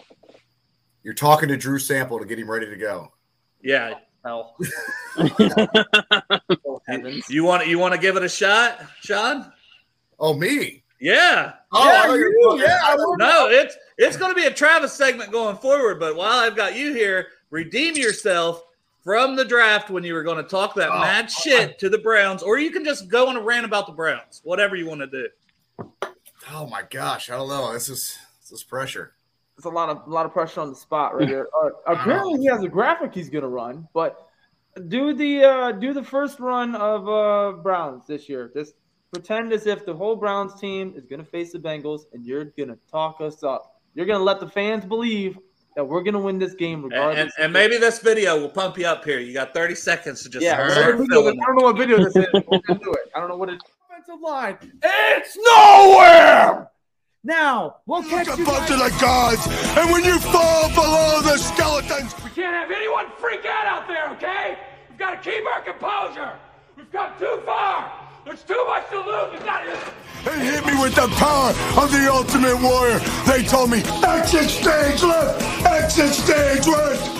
You're 1.03 1.13
talking 1.13 1.49
to 1.49 1.57
Drew 1.57 1.79
Sample 1.79 2.19
to 2.19 2.25
get 2.25 2.39
him 2.39 2.49
ready 2.49 2.67
to 2.67 2.77
go. 2.77 3.11
Yeah. 3.61 3.95
hell. 4.23 4.55
Oh, 5.15 6.81
you, 6.89 7.21
you 7.29 7.43
want 7.43 7.67
you 7.67 7.77
want 7.77 7.93
to 7.93 7.99
give 7.99 8.17
it 8.17 8.23
a 8.23 8.29
shot, 8.29 8.81
Sean? 9.01 9.51
Oh, 10.19 10.33
me? 10.33 10.83
Yeah. 10.99 11.53
Oh, 11.71 11.85
Yeah, 11.85 12.01
I 12.01 12.07
thought 12.07 12.13
you 12.15 12.49
were 12.49 12.57
yeah, 12.57 12.79
I 12.81 12.95
No, 13.17 13.47
it's 13.47 13.77
it's 13.97 14.17
going 14.17 14.31
to 14.31 14.35
be 14.35 14.47
a 14.47 14.53
Travis 14.53 14.93
segment 14.93 15.31
going 15.31 15.57
forward. 15.57 15.99
But 15.99 16.15
while 16.15 16.39
I've 16.39 16.55
got 16.55 16.75
you 16.75 16.93
here, 16.93 17.27
redeem 17.49 17.95
yourself 17.95 18.63
from 19.03 19.35
the 19.35 19.45
draft 19.45 19.89
when 19.89 20.03
you 20.03 20.13
were 20.13 20.23
going 20.23 20.37
to 20.37 20.49
talk 20.49 20.75
that 20.75 20.89
Oh, 20.89 20.99
mad 20.99 21.29
shit 21.29 21.77
to 21.79 21.89
the 21.89 21.97
Browns, 21.97 22.41
or 22.41 22.57
you 22.57 22.71
can 22.71 22.85
just 22.85 23.09
go 23.09 23.27
on 23.27 23.35
a 23.35 23.41
rant 23.41 23.65
about 23.65 23.85
the 23.85 23.93
Browns, 23.93 24.41
whatever 24.43 24.75
you 24.75 24.87
want 24.87 25.01
to 25.01 25.07
do. 25.07 25.27
Oh 26.51 26.67
my 26.67 26.83
gosh, 26.89 27.29
I 27.29 27.35
don't 27.37 27.47
know. 27.47 27.73
This 27.73 27.89
is 27.89 28.17
this 28.41 28.51
is 28.51 28.63
pressure. 28.63 29.13
It's 29.57 29.65
a 29.65 29.69
lot 29.69 29.89
of 29.89 30.07
a 30.07 30.09
lot 30.09 30.25
of 30.25 30.33
pressure 30.33 30.61
on 30.61 30.69
the 30.69 30.75
spot 30.75 31.15
right 31.15 31.27
here. 31.27 31.47
Uh, 31.63 31.69
apparently, 31.93 32.39
he 32.39 32.45
has 32.47 32.61
a 32.63 32.67
graphic 32.67 33.13
he's 33.13 33.29
gonna 33.29 33.47
run, 33.47 33.87
but 33.93 34.27
do 34.87 35.13
the 35.13 35.43
uh, 35.43 35.71
do 35.71 35.93
the 35.93 36.03
first 36.03 36.39
run 36.39 36.75
of 36.75 37.07
uh, 37.07 37.57
Browns 37.61 38.05
this 38.05 38.27
year. 38.27 38.51
Just 38.53 38.75
pretend 39.13 39.53
as 39.53 39.67
if 39.67 39.85
the 39.85 39.93
whole 39.93 40.15
Browns 40.15 40.59
team 40.59 40.93
is 40.95 41.05
gonna 41.05 41.23
face 41.23 41.51
the 41.53 41.59
Bengals, 41.59 42.01
and 42.11 42.25
you're 42.25 42.45
gonna 42.45 42.77
talk 42.91 43.21
us 43.21 43.43
up. 43.43 43.72
You're 43.95 44.05
gonna 44.05 44.23
let 44.23 44.39
the 44.39 44.49
fans 44.49 44.85
believe 44.85 45.37
that 45.75 45.83
we're 45.85 46.03
gonna 46.03 46.19
win 46.19 46.39
this 46.39 46.53
game 46.53 46.83
And, 46.83 46.91
regardless. 46.91 47.19
and, 47.37 47.45
and 47.45 47.53
maybe 47.53 47.77
this 47.77 47.99
video 47.99 48.39
will 48.39 48.49
pump 48.49 48.77
you 48.77 48.85
up 48.85 49.03
here. 49.05 49.19
You 49.19 49.33
got 49.33 49.53
30 49.53 49.75
seconds 49.75 50.23
to 50.23 50.29
just 50.29 50.43
yeah, 50.43 50.55
start 50.69 50.97
video, 50.97 51.21
I 51.27 51.31
don't 51.33 51.55
know 51.57 51.63
what 51.63 51.77
video 51.77 51.97
this 52.03 52.15
is. 52.15 52.25
We're 52.33 52.59
gonna 52.67 52.79
do 52.79 52.91
it. 52.93 53.11
I 53.15 53.19
don't 53.19 53.29
know 53.29 53.37
what 53.37 53.49
it 53.49 53.55
is. 53.55 53.61
offensive 53.89 54.21
line. 54.21 54.57
It's 54.83 55.37
nowhere. 55.37 56.69
Now 57.23 57.77
we'll 57.85 58.03
catch 58.03 58.27
a 58.27 58.35
you 58.37 58.45
bunch 58.45 58.67
guys. 58.67 58.71
of 58.71 58.79
the 58.79 58.97
gods, 58.99 59.47
and 59.77 59.91
when 59.91 60.03
you 60.03 60.19
fall 60.19 60.67
below 60.69 61.21
the 61.21 61.37
skeletons, 61.37 62.13
We 62.23 62.29
can't 62.31 62.53
have 62.53 62.69
anyone 62.69 63.05
freak 63.17 63.45
out 63.45 63.65
out 63.65 63.87
there, 63.87 64.09
okay? 64.11 64.57
We've 64.89 64.97
got 64.99 65.23
to 65.23 65.29
keep 65.31 65.45
our 65.45 65.61
composure. 65.61 66.33
We've 66.75 66.91
come 66.91 67.11
too 67.17 67.41
far. 67.45 68.02
There's 68.25 68.43
too 68.43 68.63
much 68.67 68.89
to 68.89 68.99
lose. 68.99 69.31
We've 69.31 69.45
got 69.45 69.63
to. 69.65 70.31
hit 70.31 70.65
me 70.65 70.81
with 70.81 70.95
the 70.95 71.07
power 71.15 71.49
of 71.81 71.91
the 71.91 72.09
ultimate 72.11 72.61
warrior. 72.61 72.99
They 73.27 73.43
told 73.43 73.69
me, 73.69 73.79
exit 74.05 74.49
stage 74.49 75.03
left, 75.03 75.65
exit 75.65 76.13
stage 76.13 76.67
left. 76.67 77.19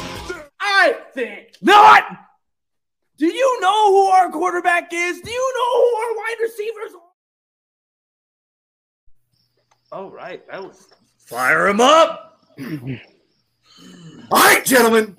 I 0.60 0.96
think 1.14 1.56
not. 1.62 2.04
Do 3.18 3.28
you 3.28 3.62
know 3.62 3.92
who 3.92 4.06
our 4.08 4.30
quarterback 4.32 4.92
is? 4.94 5.22
Do 5.22 5.32
you 5.32 5.54
know 5.56 5.82
who 5.82 5.96
our 5.98 6.16
wide 6.18 6.38
receivers 6.42 6.94
are? 6.94 7.00
Oh 9.92 10.10
right, 10.10 10.46
that 10.50 10.64
was 10.64 10.88
Fire 11.26 11.68
him 11.68 11.80
up. 11.80 12.42
All 12.60 12.68
right, 14.32 14.64
gentlemen, 14.66 15.16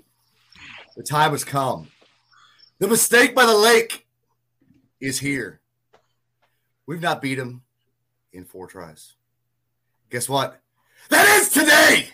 the 0.97 1.03
time 1.03 1.33
has 1.33 1.45
come. 1.45 1.89
The 2.79 2.89
mistake 2.89 3.35
by 3.35 3.47
the 3.47 3.57
lake 3.57 4.07
is 5.01 5.19
here. 5.19 5.61
We've 6.87 7.01
not 7.01 7.23
beat 7.23 7.37
them 7.37 7.63
in 8.33 8.45
four 8.45 8.67
tries. 8.67 9.15
Guess 10.11 10.29
what? 10.29 10.61
That 11.09 11.27
is 11.41 11.49
today. 11.51 12.09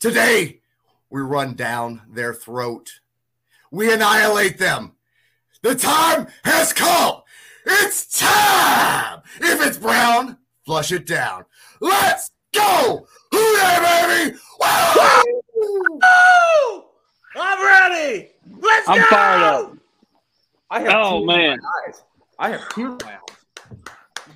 Today, 0.00 0.60
we 1.10 1.20
run 1.20 1.54
down 1.54 2.02
their 2.10 2.34
throat. 2.34 3.00
We 3.70 3.92
annihilate 3.92 4.58
them. 4.58 4.92
The 5.62 5.74
time 5.74 6.28
has 6.44 6.72
come. 6.72 7.22
It's 7.66 8.18
time. 8.18 9.20
If 9.40 9.64
it's 9.66 9.78
brown, 9.78 10.38
flush 10.64 10.92
it 10.92 11.06
down. 11.06 11.44
Let's 11.80 12.30
go. 12.54 13.06
Who 13.30 13.38
baby? 14.18 14.36
Woo! 14.60 16.84
I'm 17.36 17.64
ready. 17.64 18.28
Let's 18.60 18.88
I'm 18.88 18.98
go. 18.98 19.04
fired 19.06 19.42
up. 19.42 19.72
I 20.70 20.80
have 20.80 20.92
Oh, 20.94 21.18
tears 21.18 21.26
man. 21.26 21.52
in 21.52 21.60
my 21.60 21.68
eyes. 21.86 22.02
I 22.38 22.48
have 22.50 22.68
tears 22.70 22.96
in 23.00 23.06
my 23.06 23.12
eyes. 23.14 23.20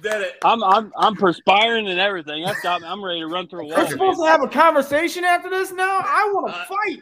Did 0.03 0.21
it. 0.23 0.33
I'm 0.45 0.63
I'm 0.65 0.93
I'm 0.97 1.15
perspiring 1.15 1.89
and 1.89 1.99
everything. 2.01 2.45
That's 2.45 2.61
got 2.61 2.81
me. 2.83 2.89
I'm 2.89 3.03
ready 3.05 3.21
to 3.21 3.27
run 3.27 3.49
through 3.49 3.61
a 3.61 3.65
wall. 3.69 3.77
We're 3.79 3.89
supposed 3.89 4.19
to 4.21 4.27
have 4.27 4.43
a 4.43 4.49
conversation 4.49 5.25
after 5.25 5.49
this 5.49 5.71
now. 5.73 6.01
I 6.05 6.31
want 6.35 6.49
to 6.53 6.61
Uh, 6.61 6.65
fight. 6.65 6.99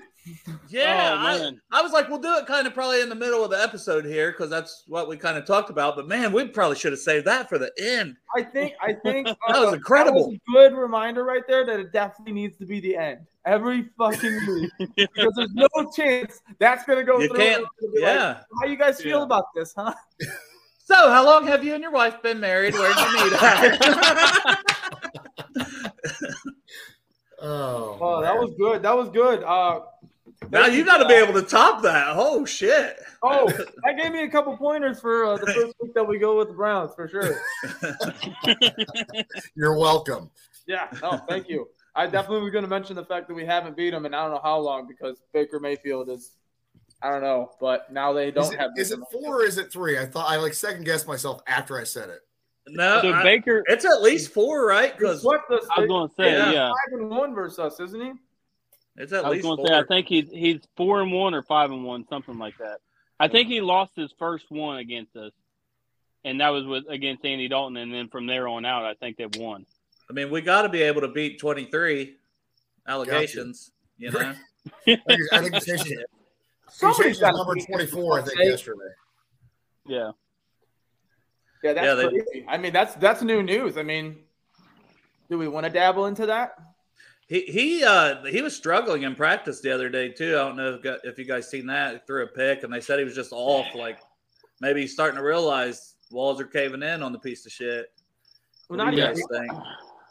Yeah, 0.68 1.14
Oh, 1.14 1.26
I, 1.26 1.38
man. 1.38 1.60
I 1.72 1.80
was 1.82 1.92
like, 1.92 2.08
we'll 2.10 2.18
do 2.20 2.32
it 2.36 2.46
kind 2.46 2.66
of 2.66 2.74
probably 2.74 3.00
in 3.00 3.08
the 3.08 3.14
middle 3.14 3.42
of 3.42 3.50
the 3.50 3.60
episode 3.60 4.04
here 4.04 4.30
because 4.30 4.50
that's 4.50 4.84
what 4.86 5.08
we 5.08 5.16
kind 5.16 5.38
of 5.38 5.46
talked 5.46 5.70
about. 5.70 5.96
But 5.96 6.06
man, 6.08 6.30
we 6.30 6.46
probably 6.46 6.76
should 6.76 6.92
have 6.92 7.00
saved 7.00 7.26
that 7.26 7.48
for 7.48 7.58
the 7.58 7.72
end. 7.80 8.16
I 8.36 8.42
think 8.42 8.74
I 8.82 8.92
think 8.92 9.28
uh, 9.28 9.34
That 9.48 9.60
was 9.60 9.72
incredible. 9.74 10.24
That 10.30 10.38
was 10.52 10.68
a 10.68 10.70
good 10.70 10.78
reminder 10.78 11.24
right 11.24 11.42
there 11.48 11.64
that 11.64 11.80
it 11.80 11.90
definitely 11.92 12.34
needs 12.34 12.58
to 12.58 12.66
be 12.66 12.80
the 12.80 12.96
end 12.96 13.20
every 13.46 13.88
fucking 13.96 14.38
week 14.46 14.70
because 14.96 15.32
there's 15.36 15.54
no 15.54 15.68
chance 15.96 16.40
that's 16.58 16.84
gonna 16.84 17.02
go 17.02 17.18
You 17.18 17.28
through. 17.28 17.38
can't- 17.38 17.64
It's 17.80 17.94
like, 17.94 18.02
Yeah. 18.02 18.40
How 18.60 18.68
you 18.68 18.76
guys 18.76 19.00
feel 19.00 19.18
Yeah. 19.20 19.24
about 19.24 19.46
this, 19.54 19.72
huh? 19.74 19.94
So, 20.90 21.08
how 21.08 21.24
long 21.24 21.46
have 21.46 21.62
you 21.62 21.72
and 21.74 21.82
your 21.84 21.92
wife 21.92 22.20
been 22.20 22.40
married? 22.40 22.74
Where'd 22.74 22.96
you 22.96 23.24
meet 23.24 23.32
at? 23.40 24.58
Oh, 27.42 27.96
Oh, 28.00 28.20
that 28.20 28.34
was 28.36 28.52
good. 28.58 28.82
That 28.82 28.96
was 28.96 29.08
good. 29.08 29.44
Uh, 29.44 29.80
now 30.50 30.66
you 30.66 30.84
got 30.84 30.98
to 30.98 31.06
be 31.06 31.14
able 31.14 31.32
to 31.34 31.42
top 31.42 31.80
that. 31.82 32.08
Oh 32.10 32.44
shit! 32.44 32.98
oh, 33.22 33.46
that 33.46 33.96
gave 33.96 34.12
me 34.12 34.24
a 34.24 34.28
couple 34.28 34.56
pointers 34.56 35.00
for 35.00 35.24
uh, 35.24 35.36
the 35.36 35.46
first 35.46 35.74
week 35.80 35.94
that 35.94 36.06
we 36.06 36.18
go 36.18 36.36
with 36.36 36.48
the 36.48 36.54
Browns 36.54 36.90
for 36.94 37.08
sure. 37.08 37.40
You're 39.54 39.78
welcome. 39.78 40.28
Yeah. 40.66 40.88
No, 41.00 41.18
thank 41.28 41.48
you. 41.48 41.68
I 41.94 42.08
definitely 42.08 42.42
was 42.42 42.50
going 42.50 42.64
to 42.64 42.68
mention 42.70 42.96
the 42.96 43.04
fact 43.04 43.28
that 43.28 43.34
we 43.34 43.46
haven't 43.46 43.76
beat 43.76 43.90
them, 43.90 44.06
and 44.06 44.14
I 44.14 44.22
don't 44.24 44.34
know 44.34 44.40
how 44.42 44.58
long 44.58 44.88
because 44.88 45.22
Baker 45.32 45.60
Mayfield 45.60 46.10
is. 46.10 46.32
I 47.02 47.10
don't 47.10 47.22
know, 47.22 47.52
but 47.60 47.90
now 47.92 48.12
they 48.12 48.30
don't 48.30 48.44
Is 48.44 48.50
it, 48.52 48.58
have. 48.58 48.70
is 48.76 48.92
it 48.92 49.00
four 49.10 49.40
or 49.40 49.44
is 49.44 49.56
it 49.58 49.72
three? 49.72 49.98
I 49.98 50.04
thought 50.06 50.30
I 50.30 50.36
like 50.36 50.52
second 50.54 50.84
guessed 50.84 51.06
myself 51.08 51.40
after 51.46 51.78
I 51.80 51.84
said 51.84 52.10
it. 52.10 52.20
No, 52.68 53.00
So 53.00 53.12
I- 53.12 53.22
Baker, 53.22 53.64
it's 53.66 53.84
at 53.84 54.02
least 54.02 54.32
four, 54.32 54.66
right? 54.66 54.96
Because 54.96 55.22
swept 55.22 55.50
us. 55.50 55.66
I 55.76 55.80
was 55.80 55.88
going 55.88 56.08
to 56.08 56.14
say, 56.14 56.32
Yeah. 56.32 56.52
yeah. 56.52 56.68
five 56.68 57.00
and 57.00 57.10
one 57.10 57.34
versus 57.34 57.58
us, 57.58 57.80
isn't 57.80 58.00
he? 58.00 58.12
it's 58.96 59.12
at 59.12 59.24
I 59.24 59.28
was 59.30 59.36
least 59.36 59.44
going 59.44 59.58
to 59.58 59.66
say, 59.68 59.78
I 59.78 59.82
think 59.84 60.08
he's 60.08 60.28
he's 60.30 60.60
four 60.76 61.00
and 61.00 61.10
one 61.12 61.32
or 61.32 61.42
five 61.42 61.70
and 61.70 61.84
one, 61.84 62.06
something 62.08 62.38
like 62.38 62.58
that. 62.58 62.78
I 63.18 63.28
think 63.28 63.48
he 63.48 63.60
lost 63.60 63.92
his 63.96 64.12
first 64.18 64.44
one 64.50 64.76
against 64.78 65.16
us, 65.16 65.32
and 66.24 66.40
that 66.40 66.50
was 66.50 66.66
with 66.66 66.84
against 66.88 67.24
Andy 67.24 67.48
Dalton, 67.48 67.76
and 67.78 67.92
then 67.94 68.08
from 68.08 68.26
there 68.26 68.46
on 68.46 68.64
out, 68.66 68.84
I 68.84 68.94
think 68.94 69.16
they've 69.16 69.34
won. 69.36 69.64
I 70.08 70.12
mean, 70.12 70.30
we 70.30 70.40
got 70.42 70.62
to 70.62 70.68
be 70.68 70.82
able 70.82 71.00
to 71.02 71.08
beat 71.08 71.38
twenty-three 71.38 72.16
allegations. 72.86 73.70
You 73.96 74.10
know, 74.10 74.34
I 74.86 74.94
think, 74.96 76.00
Somebody's 76.72 76.96
changed 77.04 77.08
his 77.08 77.20
gotta 77.20 77.36
number 77.36 77.54
24, 77.54 78.18
I 78.18 78.22
think, 78.22 78.38
yesterday. 78.40 78.78
Yeah, 79.86 80.10
Yeah, 81.62 81.72
that's 81.74 81.84
Yeah, 81.86 81.94
they- 81.94 82.08
crazy. 82.08 82.46
I 82.48 82.56
mean, 82.58 82.72
that's 82.72 82.94
that's 82.96 83.22
new 83.22 83.42
news. 83.42 83.76
I 83.76 83.82
mean, 83.82 84.24
do 85.28 85.38
we 85.38 85.48
want 85.48 85.64
to 85.66 85.70
dabble 85.70 86.06
into 86.06 86.26
that? 86.26 86.54
he 87.28 87.42
he 87.42 87.84
uh 87.84 88.24
he 88.24 88.42
was 88.42 88.56
struggling 88.56 89.02
in 89.02 89.14
practice 89.14 89.60
the 89.60 89.70
other 89.72 89.88
day 89.88 90.08
too. 90.08 90.30
I 90.36 90.38
don't 90.40 90.56
know 90.56 90.80
if, 90.82 91.00
if 91.04 91.18
you 91.18 91.24
guys 91.24 91.48
seen 91.48 91.66
that. 91.66 91.92
He 91.94 91.98
threw 92.06 92.24
a 92.24 92.26
pick, 92.26 92.64
and 92.64 92.72
they 92.72 92.80
said 92.80 92.98
he 92.98 93.04
was 93.04 93.14
just 93.14 93.32
off. 93.32 93.66
Like 93.74 94.00
maybe 94.60 94.80
he's 94.80 94.92
starting 94.92 95.16
to 95.16 95.22
realize 95.22 95.94
walls 96.10 96.40
are 96.40 96.44
caving 96.46 96.82
in 96.82 97.02
on 97.04 97.12
the 97.12 97.18
piece 97.20 97.46
of 97.46 97.52
shit. 97.52 97.86
Well, 98.68 98.78
What 98.78 98.84
not 98.86 98.94
do 98.96 98.96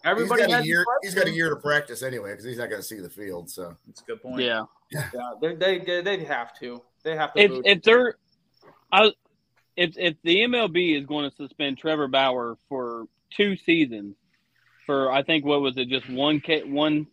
you 0.03 0.11
yet. 0.11 0.25
guys 0.25 0.35
think? 0.35 0.39
Everybody 0.39 0.41
he's 0.41 0.47
got 0.47 0.55
has 0.55 0.63
a 0.63 0.67
year. 0.67 0.85
He's 1.01 1.15
got 1.15 1.27
a 1.27 1.31
year 1.31 1.49
to 1.49 1.55
practice 1.55 2.03
anyway 2.03 2.31
because 2.31 2.45
he's 2.45 2.57
not 2.57 2.69
going 2.69 2.81
to 2.81 2.87
see 2.87 2.99
the 2.99 3.09
field. 3.09 3.49
So 3.49 3.75
That's 3.87 4.01
a 4.01 4.05
good 4.05 4.21
point. 4.21 4.41
yeah. 4.41 4.65
Yeah, 4.91 5.31
they 5.41 5.55
they 5.55 5.79
they 5.79 6.01
they 6.01 6.23
have 6.25 6.57
to. 6.59 6.81
They 7.03 7.15
have 7.15 7.33
to. 7.33 7.39
If 7.39 7.51
if 7.65 7.83
they're, 7.83 8.15
I, 8.91 9.11
if 9.75 9.97
if 9.97 10.15
the 10.23 10.37
MLB 10.37 10.99
is 10.99 11.05
going 11.05 11.29
to 11.29 11.35
suspend 11.35 11.77
Trevor 11.77 12.07
Bauer 12.07 12.57
for 12.67 13.05
two 13.35 13.55
seasons, 13.55 14.15
for 14.85 15.11
I 15.11 15.23
think 15.23 15.45
what 15.45 15.61
was 15.61 15.77
it, 15.77 15.89
just 15.89 16.09
one 16.09 16.41
one 16.65 17.07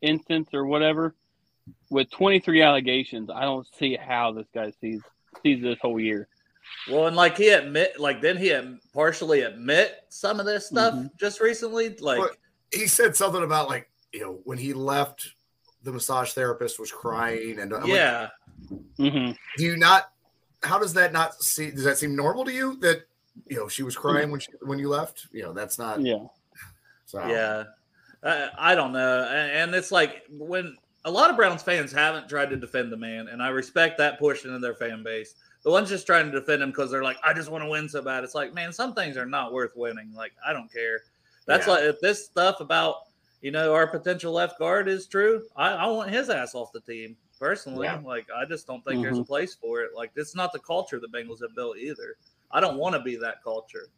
instance 0.00 0.48
or 0.54 0.64
whatever, 0.64 1.14
with 1.90 2.10
twenty 2.10 2.40
three 2.40 2.62
allegations, 2.62 3.30
I 3.30 3.42
don't 3.42 3.66
see 3.78 3.96
how 3.96 4.32
this 4.32 4.46
guy 4.54 4.72
sees 4.80 5.02
sees 5.42 5.62
this 5.62 5.78
whole 5.80 6.00
year. 6.00 6.28
Well, 6.90 7.06
and 7.06 7.16
like 7.16 7.36
he 7.36 7.48
admit, 7.50 8.00
like 8.00 8.20
didn't 8.20 8.40
he 8.42 8.52
ad- 8.52 8.78
partially 8.94 9.42
admit 9.42 9.94
some 10.08 10.40
of 10.40 10.46
this 10.46 10.66
stuff 10.68 10.94
Mhm. 10.94 11.10
just 11.18 11.40
recently? 11.40 11.96
Like, 12.00 12.18
But- 12.18 12.36
he 12.72 12.86
said 12.86 13.16
something 13.16 13.42
about 13.42 13.68
like 13.68 13.90
you 14.12 14.20
know 14.20 14.40
when 14.44 14.58
he 14.58 14.72
left, 14.72 15.34
the 15.82 15.92
massage 15.92 16.32
therapist 16.32 16.78
was 16.78 16.90
crying, 16.90 17.58
and 17.60 17.72
I'm 17.74 17.82
like, 17.82 17.88
yeah, 17.90 18.28
hmm 18.96 19.30
do 19.56 19.64
you 19.64 19.76
not? 19.76 20.10
How 20.62 20.78
does 20.78 20.94
that 20.94 21.12
not 21.12 21.42
see? 21.42 21.70
Does 21.70 21.84
that 21.84 21.98
seem 21.98 22.16
normal 22.16 22.44
to 22.44 22.52
you 22.52 22.76
that 22.76 23.02
you 23.46 23.56
know 23.56 23.68
she 23.68 23.82
was 23.82 23.96
crying 23.96 24.30
when 24.30 24.40
she, 24.40 24.50
when 24.62 24.78
you 24.78 24.88
left? 24.88 25.28
You 25.30 25.42
know 25.44 25.52
that's 25.52 25.78
not. 25.78 26.00
Yeah. 26.00 26.26
So 27.06 27.26
yeah. 27.26 27.64
I, 28.22 28.50
I 28.72 28.74
don't 28.74 28.92
know, 28.92 29.22
and, 29.30 29.52
and 29.52 29.74
it's 29.74 29.92
like 29.92 30.24
when 30.28 30.76
a 31.04 31.10
lot 31.10 31.30
of 31.30 31.36
Browns 31.36 31.62
fans 31.62 31.92
haven't 31.92 32.28
tried 32.28 32.50
to 32.50 32.56
defend 32.56 32.90
the 32.90 32.96
man, 32.96 33.28
and 33.28 33.40
I 33.40 33.48
respect 33.48 33.96
that 33.98 34.18
portion 34.18 34.52
of 34.52 34.60
their 34.60 34.74
fan 34.74 35.04
base. 35.04 35.34
The 35.64 35.70
ones 35.70 35.88
just 35.88 36.06
trying 36.06 36.30
to 36.30 36.40
defend 36.40 36.62
him 36.62 36.70
because 36.70 36.90
they're 36.90 37.02
like, 37.02 37.18
I 37.24 37.32
just 37.32 37.50
want 37.50 37.64
to 37.64 37.70
win 37.70 37.88
so 37.88 38.00
bad. 38.00 38.24
It's 38.24 38.34
like, 38.34 38.54
man, 38.54 38.72
some 38.72 38.94
things 38.94 39.16
are 39.16 39.26
not 39.26 39.52
worth 39.52 39.72
winning. 39.74 40.12
Like, 40.14 40.32
I 40.46 40.52
don't 40.52 40.72
care. 40.72 41.00
That's 41.46 41.66
Yeah. 41.66 41.74
like 41.74 41.84
if 41.84 42.00
this 42.00 42.24
stuff 42.24 42.60
about 42.60 42.96
you 43.40 43.50
know 43.50 43.72
our 43.72 43.86
potential 43.86 44.32
left 44.32 44.58
guard 44.58 44.88
is 44.88 45.06
true, 45.06 45.44
I, 45.56 45.70
I 45.70 45.86
want 45.86 46.10
his 46.10 46.30
ass 46.30 46.54
off 46.54 46.72
the 46.72 46.80
team 46.80 47.16
personally. 47.38 47.86
Yeah. 47.86 48.00
Like, 48.04 48.26
I 48.36 48.44
just 48.44 48.66
don't 48.66 48.84
think 48.84 49.02
there's 49.02 49.18
a 49.18 49.20
mm-hmm. 49.20 49.26
place 49.26 49.54
for 49.54 49.80
it. 49.82 49.90
Like, 49.94 50.12
it's 50.16 50.34
not 50.34 50.52
the 50.52 50.58
culture 50.58 51.00
the 51.00 51.08
Bengals 51.08 51.40
have 51.42 51.54
built 51.54 51.78
either. 51.78 52.16
I 52.50 52.60
don't 52.60 52.78
want 52.78 52.94
to 52.94 53.00
be 53.00 53.16
that 53.16 53.42
culture. 53.42 53.88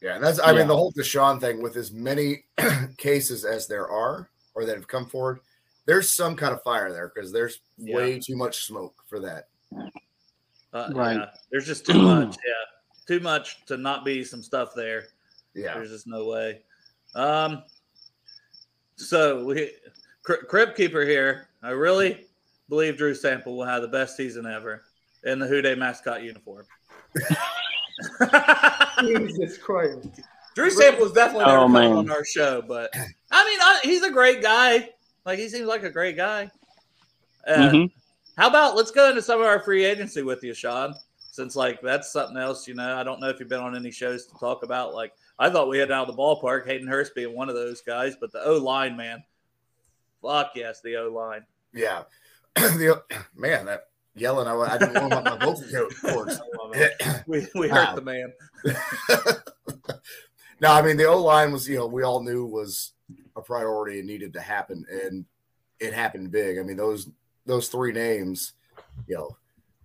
Yeah, 0.00 0.14
and 0.14 0.24
that's 0.24 0.38
I 0.38 0.52
Yeah. 0.52 0.58
mean 0.58 0.68
the 0.68 0.76
whole 0.76 0.92
Deshaun 0.92 1.40
thing 1.40 1.62
with 1.62 1.76
as 1.76 1.92
many 1.92 2.44
cases 2.98 3.44
as 3.44 3.66
there 3.66 3.88
are 3.88 4.30
or 4.54 4.64
that 4.64 4.76
have 4.76 4.88
come 4.88 5.06
forward, 5.06 5.40
there's 5.86 6.10
some 6.10 6.36
kind 6.36 6.52
of 6.52 6.62
fire 6.62 6.92
there 6.92 7.10
because 7.12 7.32
there's 7.32 7.60
Yeah. 7.76 7.96
way 7.96 8.18
too 8.18 8.36
much 8.36 8.64
smoke 8.66 9.02
for 9.08 9.20
that. 9.20 9.48
Uh, 10.78 10.92
Right. 10.94 11.16
Yeah, 11.16 11.26
there's 11.50 11.66
just 11.66 11.84
too 11.86 11.94
much. 12.00 12.36
Yeah, 12.46 12.64
too 13.06 13.20
much 13.20 13.64
to 13.66 13.76
not 13.76 14.04
be 14.04 14.22
some 14.24 14.42
stuff 14.42 14.70
there. 14.76 15.06
Yeah. 15.54 15.74
There's 15.74 15.90
just 15.90 16.06
no 16.06 16.26
way. 16.26 16.62
Um. 17.14 17.62
So 18.96 19.44
we, 19.44 19.72
Cri- 20.22 20.44
Crib 20.48 20.74
Keeper 20.74 21.02
here. 21.04 21.48
I 21.62 21.70
really 21.70 22.26
believe 22.68 22.96
Drew 22.96 23.14
Sample 23.14 23.56
will 23.56 23.64
have 23.64 23.82
the 23.82 23.88
best 23.88 24.16
season 24.16 24.46
ever 24.46 24.82
in 25.24 25.38
the 25.38 25.46
Who 25.46 25.62
Dey 25.62 25.74
mascot 25.74 26.22
uniform. 26.22 26.66
Jesus 29.00 29.58
Christ. 29.58 30.08
Drew 30.54 30.70
Sample 30.70 31.04
was 31.04 31.12
definitely 31.12 31.46
never 31.46 31.58
Oh, 31.58 31.68
man. 31.68 31.96
on 31.96 32.10
our 32.10 32.24
show, 32.24 32.62
but 32.62 32.90
I 33.30 33.44
mean, 33.44 33.58
I, 33.60 33.80
he's 33.84 34.02
a 34.02 34.10
great 34.10 34.42
guy. 34.42 34.90
Like 35.24 35.38
he 35.38 35.48
seems 35.48 35.66
like 35.66 35.84
a 35.84 35.90
great 35.90 36.16
guy. 36.16 36.50
Uh, 37.46 37.70
hmm 37.70 37.84
How 38.38 38.46
about 38.46 38.76
let's 38.76 38.92
go 38.92 39.10
into 39.10 39.20
some 39.20 39.40
of 39.40 39.46
our 39.46 39.58
free 39.58 39.84
agency 39.84 40.22
with 40.22 40.44
you, 40.44 40.54
Sean? 40.54 40.94
Since 41.18 41.56
like 41.56 41.80
that's 41.82 42.12
something 42.12 42.36
else, 42.36 42.68
you 42.68 42.74
know. 42.74 42.96
I 42.96 43.02
don't 43.02 43.20
know 43.20 43.28
if 43.28 43.40
you've 43.40 43.48
been 43.48 43.58
on 43.58 43.74
any 43.74 43.90
shows 43.90 44.26
to 44.26 44.38
talk 44.38 44.62
about. 44.62 44.94
Like 44.94 45.12
I 45.40 45.50
thought 45.50 45.68
we 45.68 45.78
had 45.78 45.90
out 45.90 46.08
of 46.08 46.14
the 46.14 46.22
ballpark, 46.22 46.64
Hayden 46.64 46.86
Hurst 46.86 47.16
being 47.16 47.34
one 47.34 47.48
of 47.48 47.56
those 47.56 47.80
guys, 47.80 48.14
but 48.20 48.30
the 48.30 48.40
O 48.44 48.54
line, 48.58 48.96
man, 48.96 49.24
fuck 50.22 50.52
yes, 50.54 50.80
the 50.80 50.96
O 50.98 51.08
line. 51.08 51.44
Yeah. 51.74 52.04
the, 52.54 53.02
man, 53.34 53.66
that 53.66 53.88
yelling, 54.14 54.46
I, 54.46 54.54
I 54.54 54.78
didn't 54.78 55.00
warm 55.00 55.12
up 55.12 55.24
my 55.24 55.44
vocal 55.44 55.88
cords. 56.02 56.40
We 57.26 57.44
we 57.56 57.68
hurt 57.68 57.96
the 57.96 58.02
man. 58.02 58.32
no, 60.60 60.72
I 60.72 60.80
mean 60.82 60.96
the 60.96 61.06
O 61.06 61.20
line 61.20 61.50
was, 61.50 61.68
you 61.68 61.78
know, 61.78 61.88
we 61.88 62.04
all 62.04 62.22
knew 62.22 62.46
was 62.46 62.92
a 63.34 63.42
priority 63.42 63.98
and 63.98 64.06
needed 64.06 64.32
to 64.34 64.40
happen, 64.40 64.84
and 64.88 65.24
it 65.80 65.92
happened 65.92 66.30
big. 66.30 66.60
I 66.60 66.62
mean 66.62 66.76
those 66.76 67.10
those 67.48 67.68
three 67.68 67.92
names, 67.92 68.52
you 69.08 69.16
know, 69.16 69.36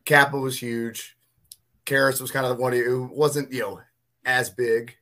Cappa 0.05 0.37
was 0.37 0.61
huge. 0.61 1.17
Karras 1.85 2.21
was 2.21 2.29
kind 2.29 2.45
of 2.45 2.55
the 2.55 2.61
one 2.61 2.73
who 2.73 3.09
wasn't, 3.11 3.51
you 3.51 3.61
know, 3.61 3.81
as 4.25 4.49
big, 4.49 4.95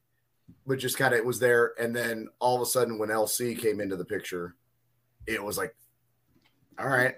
but 0.65 0.79
just 0.79 0.97
kind 0.97 1.13
of 1.13 1.19
it 1.19 1.25
was 1.25 1.39
there. 1.39 1.73
And 1.79 1.93
then 1.93 2.29
all 2.39 2.55
of 2.55 2.61
a 2.61 2.65
sudden, 2.65 2.97
when 2.97 3.09
LC 3.09 3.59
came 3.59 3.81
into 3.81 3.95
the 3.95 4.05
picture, 4.05 4.55
it 5.27 5.43
was 5.43 5.57
like, 5.57 5.75
all 6.79 6.87
right, 6.87 7.15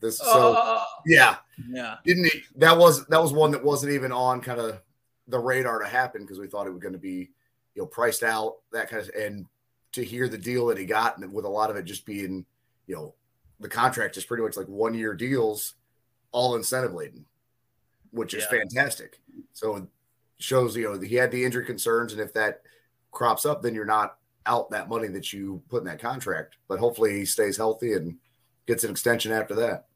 this 0.00 0.18
so 0.18 0.24
Oh, 0.26 0.54
oh, 0.56 0.56
oh, 0.56 0.84
oh. 0.86 1.02
yeah 1.06 1.36
yeah, 1.68 1.96
didn't 2.04 2.24
he, 2.24 2.42
that 2.56 2.76
was 2.76 3.06
that 3.06 3.20
was 3.20 3.32
one 3.32 3.52
that 3.52 3.64
wasn't 3.64 3.92
even 3.92 4.12
on 4.12 4.40
kind 4.40 4.60
of 4.60 4.80
the 5.28 5.38
radar 5.38 5.78
to 5.78 5.86
happen 5.86 6.22
because 6.22 6.38
we 6.38 6.46
thought 6.46 6.66
it 6.66 6.72
was 6.72 6.82
going 6.82 6.92
to 6.92 6.98
be, 6.98 7.30
you 7.74 7.82
know, 7.82 7.86
priced 7.86 8.22
out 8.22 8.56
that 8.72 8.90
kind 8.90 9.02
of, 9.02 9.10
and 9.14 9.46
to 9.92 10.04
hear 10.04 10.28
the 10.28 10.38
deal 10.38 10.66
that 10.66 10.78
he 10.78 10.84
got, 10.84 11.18
and 11.18 11.32
with 11.32 11.44
a 11.44 11.48
lot 11.48 11.70
of 11.70 11.76
it 11.76 11.84
just 11.84 12.04
being, 12.04 12.44
you 12.86 12.94
know, 12.94 13.14
the 13.64 13.70
contract 13.70 14.18
is 14.18 14.26
pretty 14.26 14.42
much 14.42 14.58
like 14.58 14.66
one 14.68 14.92
year 14.92 15.14
deals, 15.14 15.72
all 16.32 16.54
incentive 16.54 16.92
laden, 16.92 17.24
which 18.10 18.34
is 18.34 18.42
Yeah. 18.44 18.58
fantastic. 18.58 19.20
So 19.54 19.76
it 19.76 19.84
shows 20.38 20.76
you 20.76 20.82
know 20.84 21.00
he 21.00 21.14
had 21.14 21.30
the 21.30 21.42
injury 21.42 21.64
concerns, 21.64 22.12
and 22.12 22.20
if 22.20 22.34
that 22.34 22.60
crops 23.10 23.46
up, 23.46 23.62
then 23.62 23.74
you're 23.74 23.86
not 23.86 24.18
out 24.44 24.68
that 24.70 24.90
money 24.90 25.08
that 25.08 25.32
you 25.32 25.62
put 25.70 25.78
in 25.78 25.84
that 25.86 25.98
contract. 25.98 26.58
But 26.68 26.78
hopefully 26.78 27.14
he 27.18 27.24
stays 27.24 27.56
healthy 27.56 27.94
and 27.94 28.18
gets 28.66 28.84
an 28.84 28.90
extension 28.90 29.32
after 29.32 29.54
that. 29.54 29.86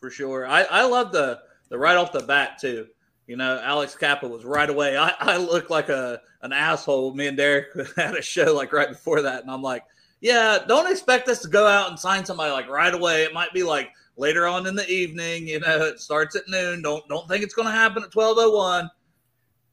for 0.00 0.08
sure. 0.08 0.46
I, 0.46 0.62
I 0.62 0.84
love 0.86 1.12
the 1.12 1.40
the 1.68 1.76
right 1.78 1.98
off 1.98 2.12
the 2.12 2.20
bat 2.20 2.58
too. 2.58 2.86
You 3.26 3.36
know, 3.36 3.60
Alex 3.62 3.94
Cappa 3.94 4.26
was 4.26 4.44
right 4.46 4.68
away. 4.70 4.96
I, 4.96 5.12
I 5.18 5.36
look 5.36 5.68
like 5.68 5.90
a 5.90 6.22
an 6.40 6.52
asshole. 6.54 7.14
Me 7.14 7.26
and 7.26 7.36
Derek 7.36 7.68
had 7.96 8.14
a 8.14 8.22
show 8.22 8.54
like 8.54 8.72
right 8.72 8.88
before 8.88 9.20
that, 9.20 9.42
and 9.42 9.50
I'm 9.50 9.60
like, 9.62 9.82
yeah, 10.24 10.58
don't 10.66 10.90
expect 10.90 11.28
us 11.28 11.40
to 11.40 11.48
go 11.48 11.66
out 11.66 11.90
and 11.90 12.00
sign 12.00 12.24
somebody 12.24 12.50
like 12.50 12.66
right 12.66 12.94
away. 12.94 13.24
It 13.24 13.34
might 13.34 13.52
be 13.52 13.62
like 13.62 13.92
later 14.16 14.46
on 14.46 14.66
in 14.66 14.74
the 14.74 14.88
evening. 14.88 15.46
You 15.46 15.60
know, 15.60 15.82
it 15.82 16.00
starts 16.00 16.34
at 16.34 16.48
noon. 16.48 16.80
Don't 16.80 17.06
don't 17.08 17.28
think 17.28 17.44
it's 17.44 17.52
going 17.52 17.68
to 17.68 17.72
happen 17.72 18.02
at 18.02 18.10
twelve 18.10 18.38
oh 18.40 18.56
one. 18.56 18.90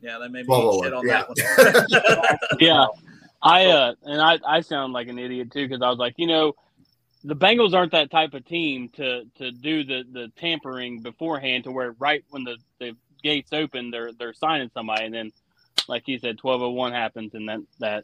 Yeah, 0.02 0.18
they 0.20 0.28
made 0.28 0.45
me 0.45 0.82
shit 0.84 0.93
on 0.93 1.06
12:01, 1.06 1.08
that 1.08 1.30
one. 1.30 2.60
Yeah, 2.60 2.86
I 3.41 3.66
uh, 3.68 3.93
and 4.04 4.22
I 4.22 4.39
I 4.45 4.60
sound 4.60 4.91
like 4.91 5.08
an 5.08 5.18
idiot 5.18 5.54
too 5.54 5.70
because 5.70 5.82
I 5.82 5.89
was 5.89 5.99
like, 5.99 6.16
you 6.18 6.28
know, 6.28 6.52
the 7.24 7.36
Bengals 7.36 7.74
aren't 7.74 7.93
that 7.93 8.12
type 8.12 8.34
of 8.34 8.45
team 8.45 8.89
to 8.97 9.24
to 9.38 9.52
do 9.52 9.86
the 9.86 10.04
the 10.12 10.34
tampering 10.38 10.99
beforehand 10.99 11.64
to 11.64 11.72
where 11.72 11.95
right 11.97 12.26
when 12.30 12.43
the 12.43 12.58
the 12.78 12.93
gates 13.24 13.54
open 13.54 13.91
they're 13.91 14.12
they're 14.14 14.34
signing 14.34 14.70
somebody 14.74 15.06
and 15.06 15.14
then 15.14 15.32
like 15.88 16.07
you 16.07 16.17
said 16.19 16.38
1201 16.41 16.93
happens 16.93 17.34
and 17.34 17.49
that 17.49 17.59
that 17.80 18.03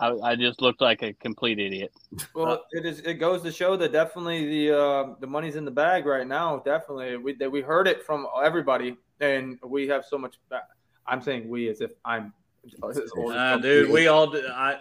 I, 0.00 0.10
I 0.30 0.36
just 0.36 0.60
looked 0.60 0.80
like 0.80 1.02
a 1.02 1.12
complete 1.14 1.58
idiot 1.58 1.92
Well, 2.34 2.64
it 2.72 2.84
is. 2.84 3.00
It 3.00 3.14
goes 3.14 3.42
to 3.42 3.52
show 3.52 3.76
that 3.76 3.92
definitely 3.92 4.46
the 4.46 4.78
uh, 4.78 5.14
the 5.20 5.26
money's 5.26 5.56
in 5.56 5.64
the 5.64 5.70
bag 5.70 6.06
right 6.06 6.26
now. 6.26 6.58
Definitely, 6.58 7.16
we 7.16 7.34
that 7.34 7.50
we 7.50 7.60
heard 7.60 7.86
it 7.88 8.02
from 8.04 8.26
everybody, 8.42 8.96
and 9.20 9.58
we 9.64 9.86
have 9.88 10.04
so 10.04 10.18
much. 10.18 10.36
ba- 10.48 10.62
I'm 11.06 11.20
saying 11.22 11.48
we 11.48 11.68
as 11.68 11.80
if 11.80 11.92
I'm. 12.04 12.32
as 12.64 13.10
old 13.16 13.32
as 13.32 13.38
Uh, 13.38 13.52
some- 13.54 13.60
dude, 13.62 13.90
we 13.90 14.06
all 14.08 14.26
do. 14.30 14.46
I, 14.48 14.78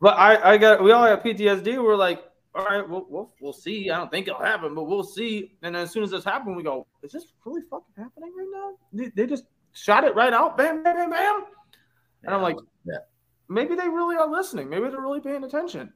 But 0.00 0.16
I, 0.18 0.52
I 0.52 0.58
got. 0.58 0.82
We 0.82 0.92
all 0.92 1.04
have 1.04 1.20
PTSD. 1.20 1.82
We're 1.82 1.96
like, 1.96 2.22
all 2.54 2.64
right, 2.64 2.88
we'll, 2.88 3.06
we'll 3.08 3.32
we'll 3.40 3.52
see. 3.52 3.90
I 3.90 3.96
don't 3.98 4.10
think 4.10 4.28
it'll 4.28 4.40
happen, 4.42 4.74
but 4.74 4.84
we'll 4.84 5.02
see. 5.04 5.52
And 5.62 5.76
as 5.76 5.90
soon 5.90 6.02
as 6.02 6.10
this 6.10 6.24
happens, 6.24 6.56
we 6.56 6.62
go, 6.62 6.86
is 7.02 7.12
this 7.12 7.26
really 7.44 7.62
fucking 7.70 7.94
happening 7.96 8.32
right 8.36 8.48
now? 8.52 8.72
They, 8.92 9.08
they 9.14 9.26
just 9.26 9.44
shot 9.72 10.04
it 10.04 10.14
right 10.14 10.32
out, 10.32 10.56
bam, 10.56 10.82
bam, 10.82 10.96
bam, 10.96 11.10
bam. 11.10 11.44
And 12.24 12.34
I'm 12.34 12.42
like, 12.42 12.56
Yeah. 12.84 12.98
maybe 13.48 13.74
they 13.74 13.88
really 13.88 14.16
are 14.16 14.28
listening. 14.28 14.68
Maybe 14.68 14.88
they're 14.88 15.00
really 15.00 15.20
paying 15.20 15.44
attention. 15.44 15.92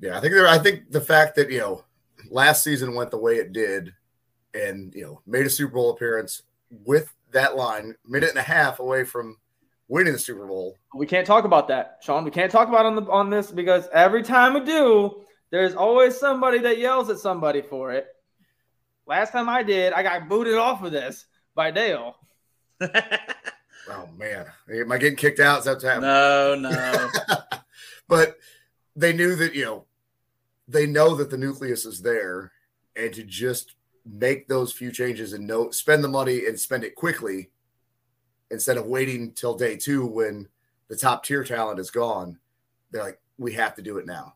Yeah, 0.00 0.16
I 0.16 0.20
think 0.20 0.32
there. 0.34 0.46
I 0.46 0.58
think 0.58 0.90
the 0.90 1.00
fact 1.00 1.34
that 1.36 1.50
you 1.50 1.58
know 1.58 1.84
last 2.30 2.62
season 2.62 2.94
went 2.94 3.10
the 3.10 3.18
way 3.18 3.36
it 3.36 3.52
did, 3.52 3.92
and 4.54 4.94
you 4.94 5.02
know 5.02 5.20
made 5.26 5.46
a 5.46 5.50
Super 5.50 5.74
Bowl 5.74 5.90
appearance 5.90 6.42
with 6.84 7.12
that 7.32 7.56
line, 7.56 7.94
minute 8.06 8.30
and 8.30 8.38
a 8.38 8.42
half 8.42 8.78
away 8.78 9.04
from 9.04 9.36
winning 9.88 10.12
the 10.12 10.18
Super 10.18 10.46
Bowl. 10.46 10.76
We 10.94 11.06
can't 11.06 11.26
talk 11.26 11.44
about 11.44 11.66
that, 11.68 11.98
Sean. 12.00 12.24
We 12.24 12.30
can't 12.30 12.52
talk 12.52 12.68
about 12.68 12.86
on 12.86 12.94
the 12.94 13.02
on 13.10 13.28
this 13.30 13.50
because 13.50 13.88
every 13.92 14.22
time 14.22 14.54
we 14.54 14.60
do, 14.60 15.22
there's 15.50 15.74
always 15.74 16.16
somebody 16.16 16.58
that 16.58 16.78
yells 16.78 17.10
at 17.10 17.18
somebody 17.18 17.62
for 17.62 17.92
it. 17.92 18.06
Last 19.06 19.32
time 19.32 19.48
I 19.48 19.62
did, 19.62 19.92
I 19.94 20.02
got 20.02 20.28
booted 20.28 20.54
off 20.54 20.82
of 20.84 20.92
this 20.92 21.26
by 21.54 21.70
Dale. 21.70 22.14
Oh 23.90 24.08
man, 24.16 24.46
am 24.70 24.92
I 24.92 24.98
getting 24.98 25.16
kicked 25.16 25.40
out? 25.40 25.60
Is 25.60 25.64
that 25.64 25.72
what's 25.72 25.84
happening? 25.84 26.10
no, 26.10 26.54
no. 26.54 27.10
but 28.08 28.36
they 28.96 29.12
knew 29.12 29.34
that 29.36 29.54
you 29.54 29.64
know 29.64 29.84
they 30.66 30.86
know 30.86 31.14
that 31.14 31.30
the 31.30 31.38
nucleus 31.38 31.86
is 31.86 32.02
there, 32.02 32.52
and 32.96 33.12
to 33.14 33.22
just 33.22 33.74
make 34.04 34.48
those 34.48 34.72
few 34.72 34.90
changes 34.90 35.32
and 35.32 35.46
no 35.46 35.70
spend 35.70 36.02
the 36.02 36.08
money 36.08 36.46
and 36.46 36.58
spend 36.58 36.84
it 36.84 36.94
quickly 36.94 37.50
instead 38.50 38.76
of 38.76 38.86
waiting 38.86 39.32
till 39.32 39.54
day 39.54 39.76
two 39.76 40.06
when 40.06 40.48
the 40.88 40.96
top 40.96 41.24
tier 41.24 41.44
talent 41.44 41.78
is 41.78 41.90
gone. 41.90 42.38
They're 42.90 43.04
like, 43.04 43.20
we 43.36 43.52
have 43.52 43.74
to 43.76 43.82
do 43.82 43.98
it 43.98 44.06
now. 44.06 44.34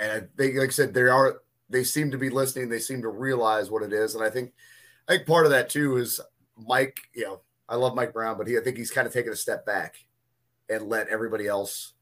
And 0.00 0.10
I 0.10 0.20
think, 0.36 0.56
like 0.56 0.68
I 0.68 0.72
said, 0.72 0.94
they 0.94 1.02
are 1.02 1.42
they 1.68 1.84
seem 1.84 2.10
to 2.10 2.18
be 2.18 2.30
listening. 2.30 2.68
They 2.68 2.78
seem 2.78 3.02
to 3.02 3.08
realize 3.08 3.70
what 3.70 3.82
it 3.82 3.92
is, 3.92 4.14
and 4.14 4.24
I 4.24 4.30
think 4.30 4.52
I 5.08 5.16
think 5.16 5.26
part 5.26 5.46
of 5.46 5.52
that 5.52 5.68
too 5.68 5.96
is 5.96 6.20
Mike. 6.56 6.98
You 7.14 7.24
know, 7.24 7.40
I 7.72 7.76
love 7.76 7.94
Mike 7.94 8.12
Brown, 8.12 8.36
but 8.36 8.46
he 8.46 8.58
I 8.58 8.60
think 8.60 8.76
he's 8.76 8.90
kind 8.90 9.06
of 9.06 9.14
taken 9.14 9.32
a 9.32 9.36
step 9.36 9.64
back 9.64 9.94
and 10.68 10.90
let 10.90 11.08
everybody 11.08 11.46
else 11.46 11.94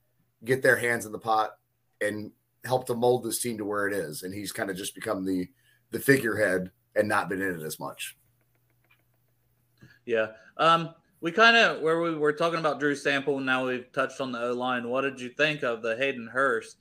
get 0.45 0.63
their 0.63 0.77
hands 0.77 1.07
in 1.07 1.13
the 1.13 1.19
pot 1.19 1.53
and 2.01 2.33
help 2.65 2.89
to 2.89 2.95
mold 2.95 3.23
this 3.23 3.41
team 3.41 3.57
to 3.59 3.65
where 3.65 3.87
it 3.87 3.95
is. 3.95 4.25
And 4.25 4.35
he's 4.35 4.51
kind 4.51 4.69
of 4.69 4.77
just 4.77 4.97
become 4.97 5.25
the 5.25 5.49
the 5.93 6.01
figurehead 6.01 6.73
and 6.97 7.09
not 7.09 7.29
been 7.29 7.41
in 7.41 7.61
it 7.61 7.63
as 7.63 7.79
much. 7.79 8.17
Yeah. 10.07 10.33
Um, 10.57 10.93
we 11.21 11.31
kind 11.31 11.57
of 11.57 11.81
where 11.83 12.01
we 12.01 12.17
were 12.17 12.33
talking 12.33 12.59
about 12.59 12.81
Drew 12.81 12.97
Sample, 12.97 13.37
and 13.37 13.47
now 13.47 13.65
we've 13.65 13.93
touched 13.93 14.21
on 14.21 14.33
the 14.33 14.43
O 14.43 14.53
line. 14.53 14.89
What 14.89 15.03
did 15.03 15.21
you 15.21 15.29
think 15.29 15.63
of 15.63 15.83
the 15.83 15.97
Hayden 15.97 16.27
Hurst 16.27 16.79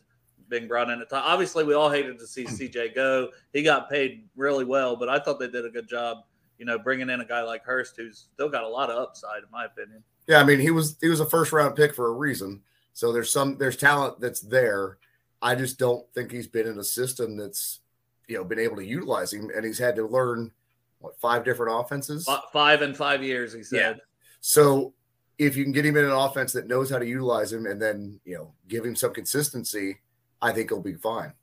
being 0.48 0.68
brought 0.68 0.90
in 0.90 1.00
at 1.00 1.12
time? 1.12 1.22
Obviously, 1.28 1.64
we 1.64 1.76
all 1.76 1.92
hated 1.92 2.18
to 2.18 2.26
see 2.26 2.46
CJ 2.46 2.96
go. 2.96 3.30
He 3.54 3.62
got 3.62 3.88
paid 3.88 4.28
really 4.36 4.66
well, 4.66 4.96
but 4.96 5.10
I 5.10 5.20
thought 5.20 5.40
they 5.40 5.48
did 5.48 5.66
a 5.66 5.70
good 5.70 5.88
job. 5.88 6.24
You 6.60 6.66
know, 6.66 6.78
bringing 6.78 7.10
in 7.10 7.22
a 7.22 7.26
guy 7.26 7.42
like 7.42 7.64
Hurst, 7.64 7.96
who's 7.98 8.28
still 8.34 8.50
got 8.50 8.64
a 8.64 8.68
lot 8.68 8.92
of 8.92 8.98
upside, 8.98 9.44
in 9.44 9.50
my 9.52 9.66
opinion. 9.66 10.04
Yeah, 10.28 10.40
I 10.40 10.44
mean 10.44 10.60
he 10.60 10.70
was 10.70 10.98
he 11.02 11.10
was 11.10 11.20
a 11.20 11.26
first 11.26 11.52
round 11.52 11.76
pick 11.76 11.96
for 11.96 12.08
a 12.08 12.12
reason. 12.12 12.62
So 12.94 13.12
there's 13.12 13.32
some 13.32 13.58
there's 13.58 13.78
talent 13.78 14.20
that's 14.20 14.42
there. 14.42 14.98
I 15.42 15.56
just 15.56 15.80
don't 15.80 16.06
think 16.14 16.32
he's 16.32 16.48
been 16.48 16.68
in 16.68 16.78
a 16.78 16.84
system 16.84 17.38
that's 17.38 17.80
you 18.28 18.38
know 18.38 18.44
been 18.44 18.60
able 18.60 18.76
to 18.76 18.86
utilize 18.86 19.34
him, 19.34 19.50
and 19.56 19.66
he's 19.66 19.80
had 19.80 19.96
to 19.96 20.06
learn 20.06 20.52
what 21.00 21.20
five 21.20 21.44
different 21.44 21.80
offenses. 21.80 22.30
Five 22.54 22.82
in 22.82 22.94
five 22.94 23.24
years, 23.24 23.54
he 23.54 23.64
said. 23.64 24.02
So 24.42 24.94
if 25.40 25.56
you 25.56 25.64
can 25.64 25.72
get 25.72 25.86
him 25.86 25.98
in 25.98 26.06
an 26.06 26.12
offense 26.12 26.52
that 26.54 26.68
knows 26.68 26.90
how 26.90 27.00
to 27.00 27.06
utilize 27.06 27.52
him 27.52 27.66
and 27.66 27.82
then, 27.82 28.20
you 28.26 28.36
know, 28.36 28.54
give 28.68 28.86
him 28.86 28.96
some 28.96 29.14
consistency, 29.14 29.98
I 30.42 30.52
think 30.52 30.70
he'll 30.70 30.82
be 30.82 30.96
fine. 30.96 31.34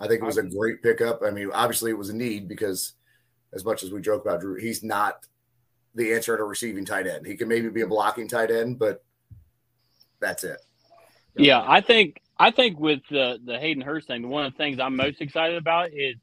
I 0.00 0.08
think 0.08 0.20
it 0.20 0.26
was 0.26 0.36
a 0.36 0.42
great 0.42 0.82
pickup. 0.82 1.22
I 1.24 1.30
mean, 1.30 1.50
obviously 1.54 1.92
it 1.92 1.98
was 1.98 2.10
a 2.10 2.16
need 2.16 2.48
because 2.48 2.94
as 3.52 3.64
much 3.64 3.82
as 3.82 3.90
we 3.90 4.00
joke 4.00 4.22
about 4.24 4.40
Drew, 4.40 4.56
he's 4.56 4.82
not 4.82 5.26
the 5.94 6.12
answer 6.12 6.36
a 6.36 6.44
receiving 6.44 6.84
tight 6.84 7.06
end. 7.06 7.26
He 7.26 7.36
can 7.36 7.48
maybe 7.48 7.68
be 7.70 7.80
a 7.80 7.86
blocking 7.86 8.28
tight 8.28 8.50
end, 8.50 8.78
but 8.78 9.02
that's 10.20 10.44
it. 10.44 10.58
yeah 11.36 11.62
i 11.66 11.80
think 11.80 12.20
i 12.38 12.50
think 12.50 12.78
with 12.78 13.00
the 13.10 13.38
the 13.44 13.58
hayden 13.58 13.82
hurst 13.82 14.06
thing 14.06 14.28
one 14.28 14.46
of 14.46 14.52
the 14.52 14.56
things 14.56 14.78
i'm 14.80 14.96
most 14.96 15.20
excited 15.20 15.56
about 15.56 15.90
is 15.92 16.16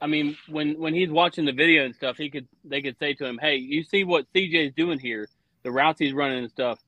i 0.00 0.06
mean 0.06 0.36
when 0.48 0.78
when 0.78 0.94
he's 0.94 1.10
watching 1.10 1.44
the 1.44 1.52
video 1.52 1.84
and 1.84 1.94
stuff 1.94 2.16
he 2.16 2.28
could 2.30 2.46
they 2.64 2.82
could 2.82 2.98
say 2.98 3.14
to 3.14 3.24
him 3.24 3.38
hey 3.40 3.56
you 3.56 3.82
see 3.82 4.04
what 4.04 4.26
cj 4.34 4.68
is 4.68 4.74
doing 4.74 4.98
here 4.98 5.28
the 5.62 5.70
routes 5.70 5.98
he's 5.98 6.12
running 6.12 6.38
and 6.38 6.50
stuff 6.50 6.78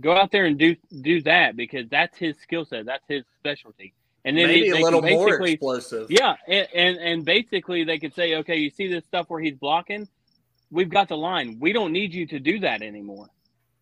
go 0.00 0.16
out 0.16 0.30
there 0.30 0.46
and 0.46 0.58
do 0.58 0.76
do 1.00 1.20
that 1.22 1.56
because 1.56 1.88
that's 1.88 2.16
his 2.16 2.36
skill 2.40 2.64
set 2.64 2.86
that's 2.86 3.04
his 3.08 3.24
specialty 3.38 3.92
and 4.24 4.36
then 4.36 4.46
Maybe 4.46 4.66
he- 4.66 4.70
a 4.70 4.74
they 4.74 4.82
little 4.82 5.02
more 5.02 5.26
basically- 5.26 5.52
explosive. 5.52 6.10
Yeah, 6.10 6.36
and, 6.46 6.68
and 6.74 6.96
and 6.98 7.24
basically 7.24 7.84
they 7.84 7.98
could 7.98 8.14
say, 8.14 8.36
okay, 8.36 8.56
you 8.56 8.70
see 8.70 8.86
this 8.88 9.04
stuff 9.04 9.26
where 9.28 9.40
he's 9.40 9.56
blocking, 9.56 10.08
we've 10.70 10.90
got 10.90 11.08
the 11.08 11.16
line. 11.16 11.58
We 11.60 11.72
don't 11.72 11.92
need 11.92 12.14
you 12.14 12.26
to 12.28 12.40
do 12.40 12.60
that 12.60 12.82
anymore. 12.82 13.28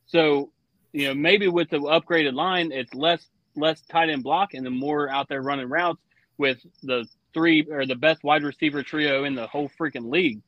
So, 0.07 0.51
you 0.93 1.09
know, 1.09 1.14
maybe 1.14 1.49
with 1.49 1.70
the 1.70 1.78
upgraded 1.78 2.34
line, 2.34 2.72
it's 2.72 2.93
less 2.95 3.26
less 3.57 3.80
tight 3.82 4.11
end 4.11 4.22
block 4.22 4.55
and 4.55 4.64
the 4.64 4.70
more 4.70 5.09
out 5.09 5.28
there 5.28 5.43
running 5.43 5.68
routes 5.68 6.01
with 6.38 6.59
the 6.82 7.07
three 7.34 7.66
or 7.70 7.86
the 7.86 7.95
best 7.95 8.24
wide 8.24 8.43
receiver 8.43 8.82
trio 8.82 9.24
in 9.24 9.34
the 9.34 9.47
whole 9.47 9.70
freaking 9.78 10.11
league. 10.11 10.41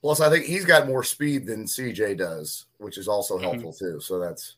Plus, 0.00 0.20
I 0.20 0.28
think 0.28 0.44
he's 0.44 0.64
got 0.64 0.86
more 0.86 1.02
speed 1.02 1.46
than 1.46 1.64
CJ 1.64 2.18
does, 2.18 2.66
which 2.78 2.98
is 2.98 3.08
also 3.08 3.34
mm-hmm. 3.34 3.44
helpful 3.44 3.72
too. 3.72 4.00
So 4.00 4.18
that's 4.18 4.56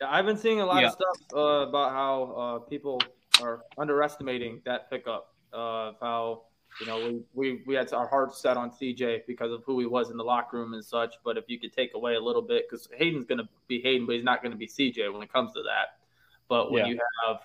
Yeah, 0.00 0.08
I've 0.10 0.24
been 0.26 0.36
seeing 0.36 0.60
a 0.60 0.66
lot 0.66 0.80
Yeah. 0.80 0.88
of 0.88 0.92
stuff 0.92 1.16
uh, 1.34 1.68
about 1.68 1.92
how 1.92 2.22
uh, 2.32 2.58
people 2.70 2.98
are 3.42 3.60
underestimating 3.78 4.62
that 4.64 4.88
pickup. 4.90 5.34
Uh, 5.52 5.92
how 6.00 6.42
you 6.78 6.86
know 6.86 7.00
we, 7.00 7.20
we 7.34 7.62
we 7.66 7.74
had 7.74 7.92
our 7.92 8.06
hearts 8.06 8.40
set 8.40 8.56
on 8.56 8.70
CJ 8.70 9.26
because 9.26 9.52
of 9.52 9.62
who 9.64 9.78
he 9.80 9.86
was 9.86 10.10
in 10.10 10.16
the 10.16 10.24
locker 10.24 10.58
room 10.58 10.74
and 10.74 10.84
such. 10.84 11.14
But 11.24 11.36
if 11.36 11.44
you 11.48 11.58
could 11.58 11.72
take 11.72 11.94
away 11.94 12.14
a 12.14 12.20
little 12.20 12.42
bit, 12.42 12.66
because 12.68 12.88
Hayden's 12.96 13.26
going 13.26 13.38
to 13.38 13.48
be 13.68 13.80
Hayden, 13.82 14.06
but 14.06 14.14
he's 14.14 14.24
not 14.24 14.42
going 14.42 14.52
to 14.52 14.58
be 14.58 14.66
CJ 14.66 15.12
when 15.12 15.22
it 15.22 15.32
comes 15.32 15.52
to 15.54 15.62
that. 15.62 15.98
But 16.48 16.70
when 16.70 16.84
Yeah. 16.86 16.92
you 16.92 17.00
have 17.26 17.40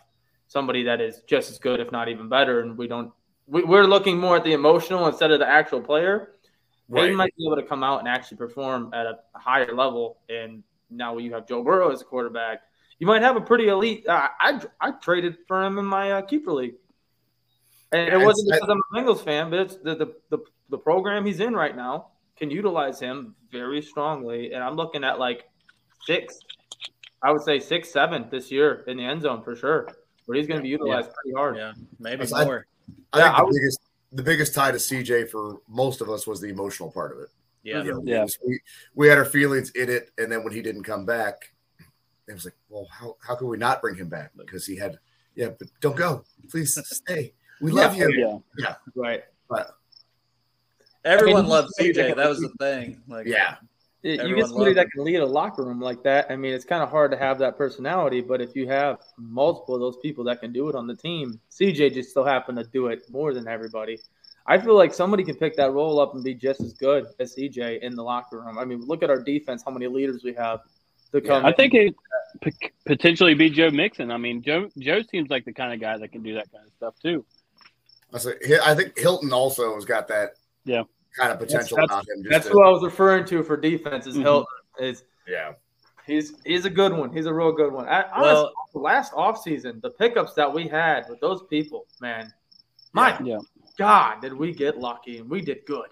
somebody 0.48 0.84
that 0.84 1.02
is 1.02 1.22
just 1.28 1.50
as 1.50 1.60
good, 1.60 1.80
if 1.80 1.92
not 1.92 2.08
even 2.08 2.30
better, 2.30 2.62
and 2.62 2.78
we 2.78 2.88
don't, 2.88 3.12
we, 3.48 3.64
we're 3.64 3.84
looking 3.86 4.18
more 4.18 4.38
at 4.38 4.44
the 4.44 4.54
emotional 4.54 5.08
instead 5.08 5.32
of 5.32 5.40
the 5.40 5.48
actual 5.48 5.82
player. 5.82 6.32
Hayden 6.94 7.16
might 7.16 7.36
be 7.36 7.46
able 7.48 7.56
to 7.56 7.64
come 7.64 7.84
out 7.84 8.00
and 8.00 8.08
actually 8.08 8.38
perform 8.38 8.94
at 8.94 9.08
a 9.08 9.18
higher 9.34 9.74
level. 9.74 10.20
And 10.30 10.64
now 10.90 11.18
you 11.18 11.34
have 11.34 11.48
Joe 11.48 11.64
Burrow 11.64 11.92
as 11.92 12.02
a 12.02 12.06
quarterback. 12.06 12.62
You 13.00 13.08
might 13.08 13.22
have 13.22 13.36
a 13.36 13.42
pretty 13.42 13.68
elite. 13.68 14.08
Uh, 14.08 14.28
I 14.40 14.62
I 14.80 14.92
traded 14.92 15.38
for 15.48 15.64
him 15.64 15.78
in 15.78 15.86
my 15.86 16.12
uh, 16.14 16.22
keeper 16.22 16.52
league, 16.54 16.76
and 17.92 18.14
it 18.14 18.24
wasn't 18.26 18.52
because 18.52 18.70
I'm 18.70 18.78
a 18.80 18.96
Bengals 18.96 19.24
fan, 19.24 19.50
but 19.50 19.60
it's 19.60 19.76
the, 19.78 19.96
the 19.96 20.14
the 20.30 20.38
the 20.70 20.78
program 20.78 21.26
he's 21.26 21.40
in 21.40 21.54
right 21.54 21.76
now. 21.76 22.08
can 22.38 22.50
utilize 22.50 23.00
him 23.00 23.36
very 23.52 23.82
strongly, 23.82 24.54
and 24.54 24.64
I'm 24.64 24.76
looking 24.76 25.04
at 25.04 25.20
like 25.20 25.46
six, 26.06 26.40
I 27.22 27.32
would 27.32 27.42
say 27.42 27.60
six, 27.60 27.92
seven 27.92 28.28
this 28.30 28.52
year 28.52 28.84
in 28.88 28.98
the 28.98 29.04
end 29.06 29.22
zone 29.24 29.44
for 29.44 29.56
sure, 29.56 29.88
where 30.26 30.38
he's 30.38 30.48
going 30.48 30.60
to 30.60 30.64
be 30.64 30.70
utilized 30.70 31.10
pretty 31.14 31.36
hard. 31.36 31.58
Yeah, 31.58 31.74
maybe 32.00 32.26
I- 32.34 32.46
more. 32.46 32.66
I 33.14 33.20
Yeah, 33.20 33.24
think 33.26 33.36
I 33.36 33.40
the 33.40 33.46
was- 33.46 33.58
biggest 33.58 33.80
the 34.14 34.24
biggest 34.24 34.54
tie 34.56 34.72
to 34.72 34.78
CJ 34.78 35.30
for 35.30 35.58
most 35.68 36.00
of 36.00 36.10
us 36.10 36.26
was 36.26 36.40
the 36.40 36.48
emotional 36.48 36.90
part 36.92 37.12
of 37.12 37.20
it. 37.20 37.30
Yeah. 37.66 37.84
You 37.84 37.94
know, 37.94 38.02
Yeah. 38.06 38.26
we, 38.46 38.60
we 38.94 39.08
had 39.08 39.18
our 39.18 39.26
feelings 39.26 39.72
in 39.72 39.90
it, 39.90 40.12
and 40.18 40.32
then 40.32 40.44
when 40.44 40.54
he 40.54 40.62
didn't 40.62 40.84
come 40.84 41.06
back, 41.06 41.52
it 42.28 42.34
was 42.34 42.46
like, 42.46 42.56
well, 42.70 42.88
how 42.92 43.18
how 43.26 43.36
could 43.36 43.48
we 43.48 43.58
not 43.58 43.82
bring 43.82 43.96
him 43.96 44.08
back? 44.08 44.32
Because 44.38 44.66
he 44.66 44.76
had, 44.76 45.00
yeah, 45.36 45.50
but 45.58 45.68
don't 45.82 45.96
go, 45.96 46.24
please 46.50 46.80
stay. 46.96 47.34
We 47.62 47.72
love 47.72 47.96
you. 47.96 48.44
Yeah. 48.58 48.76
Right. 48.96 49.24
But 49.50 49.72
Everyone 51.04 51.44
mean, 51.44 51.52
loved 51.52 51.70
CJ. 51.80 52.16
That 52.16 52.30
was 52.30 52.40
the 52.40 52.50
thing. 52.60 53.02
Like, 53.08 53.28
yeah, 53.28 53.58
It- 54.02 54.26
you 54.28 54.36
get 54.36 54.48
somebody 54.48 54.74
that 54.74 54.90
can 54.92 55.04
lead 55.04 55.18
a 55.18 55.26
locker 55.26 55.64
room 55.64 55.80
like 55.80 56.02
that. 56.04 56.28
I 56.32 56.36
mean, 56.36 56.54
it's 56.54 56.66
kind 56.66 56.82
of 56.84 56.90
hard 56.90 57.12
to 57.12 57.18
have 57.18 57.38
that 57.40 57.58
personality, 57.58 58.22
but 58.22 58.42
if 58.42 58.56
you 58.56 58.68
have 58.68 59.00
multiple 59.18 59.76
of 59.76 59.82
those 59.82 59.98
people 59.98 60.24
that 60.26 60.40
can 60.42 60.52
do 60.52 60.68
it 60.70 60.76
on 60.76 60.88
the 60.88 60.96
team, 60.96 61.40
CJ 61.52 61.94
just 61.94 62.14
so 62.14 62.24
happened 62.24 62.58
to 62.58 62.64
do 62.64 62.88
it 62.88 63.04
more 63.12 63.34
than 63.36 63.48
everybody. 63.48 64.00
I 64.48 64.58
feel 64.60 64.76
like 64.76 64.94
somebody 64.94 65.24
can 65.24 65.36
pick 65.36 65.56
that 65.58 65.72
role 65.74 66.00
up 66.00 66.14
and 66.14 66.24
be 66.24 66.34
just 66.36 66.62
as 66.62 66.74
good 66.74 67.08
as 67.20 67.36
CJ 67.36 67.80
in 67.82 67.96
the 67.96 68.04
locker 68.04 68.42
room. 68.42 68.58
I 68.60 68.66
mean, 68.66 68.82
look 68.86 69.02
at 69.02 69.10
our 69.10 69.22
defense, 69.22 69.64
how 69.66 69.72
many 69.72 69.88
leaders 69.88 70.24
we 70.24 70.34
have 70.34 70.62
to 71.12 71.22
come. 71.22 71.46
I 71.46 71.52
think 71.52 71.74
it 71.74 71.96
p- 72.42 72.52
potentially 72.86 73.34
be 73.34 73.50
Joe 73.50 73.72
Mixon. 73.72 74.12
I 74.12 74.18
mean, 74.18 74.42
Joe 74.44 74.70
Joe 74.78 75.02
seems 75.10 75.30
like 75.30 75.46
the 75.46 75.54
kind 75.54 75.74
of 75.74 75.80
guy 75.80 75.98
that 75.98 76.12
can 76.12 76.22
do 76.22 76.36
that 76.36 76.52
kind 76.52 76.66
of 76.66 76.74
stuff 76.74 76.96
too. 77.02 77.26
I 78.14 78.18
say, 78.20 78.34
I 78.64 78.76
think 78.76 78.98
Hilton 78.98 79.34
also 79.34 79.74
has 79.76 79.84
got 79.86 80.08
that 80.10 80.32
Yeah. 80.64 80.84
kind 81.18 81.32
of 81.32 81.40
potential 81.40 81.78
That's- 81.78 81.90
about 81.92 82.08
him. 82.08 82.24
Just 82.24 82.30
That's 82.32 82.46
to- 82.48 82.54
who 82.54 82.64
I 82.64 82.70
was 82.70 82.84
referring 82.84 83.26
to 83.26 83.42
for 83.44 83.58
defense. 83.58 84.06
Is 84.06 84.16
Mhm. 84.16 84.22
Hilton? 84.22 84.46
Is 84.80 85.04
yeah, 85.28 85.54
he's 86.06 86.34
he's 86.46 86.66
a 86.66 86.70
good 86.70 86.94
one. 86.94 87.12
He's 87.12 87.26
a 87.26 87.34
real 87.34 87.52
good 87.52 87.74
one. 87.74 87.88
I, 87.88 88.06
Well- 88.22 88.54
honestly, 88.54 88.82
last 88.82 89.14
offseason, 89.14 89.82
the 89.82 89.90
pickups 89.90 90.34
that 90.36 90.54
we 90.54 90.68
had 90.68 91.10
with 91.10 91.20
those 91.20 91.42
people, 91.50 91.88
man, 92.00 92.32
my 92.94 93.18
Yeah. 93.24 93.40
God, 93.78 94.22
did 94.22 94.34
we 94.34 94.54
get 94.54 94.78
lucky 94.80 95.18
and 95.18 95.30
we 95.30 95.42
did 95.42 95.66
good. 95.66 95.88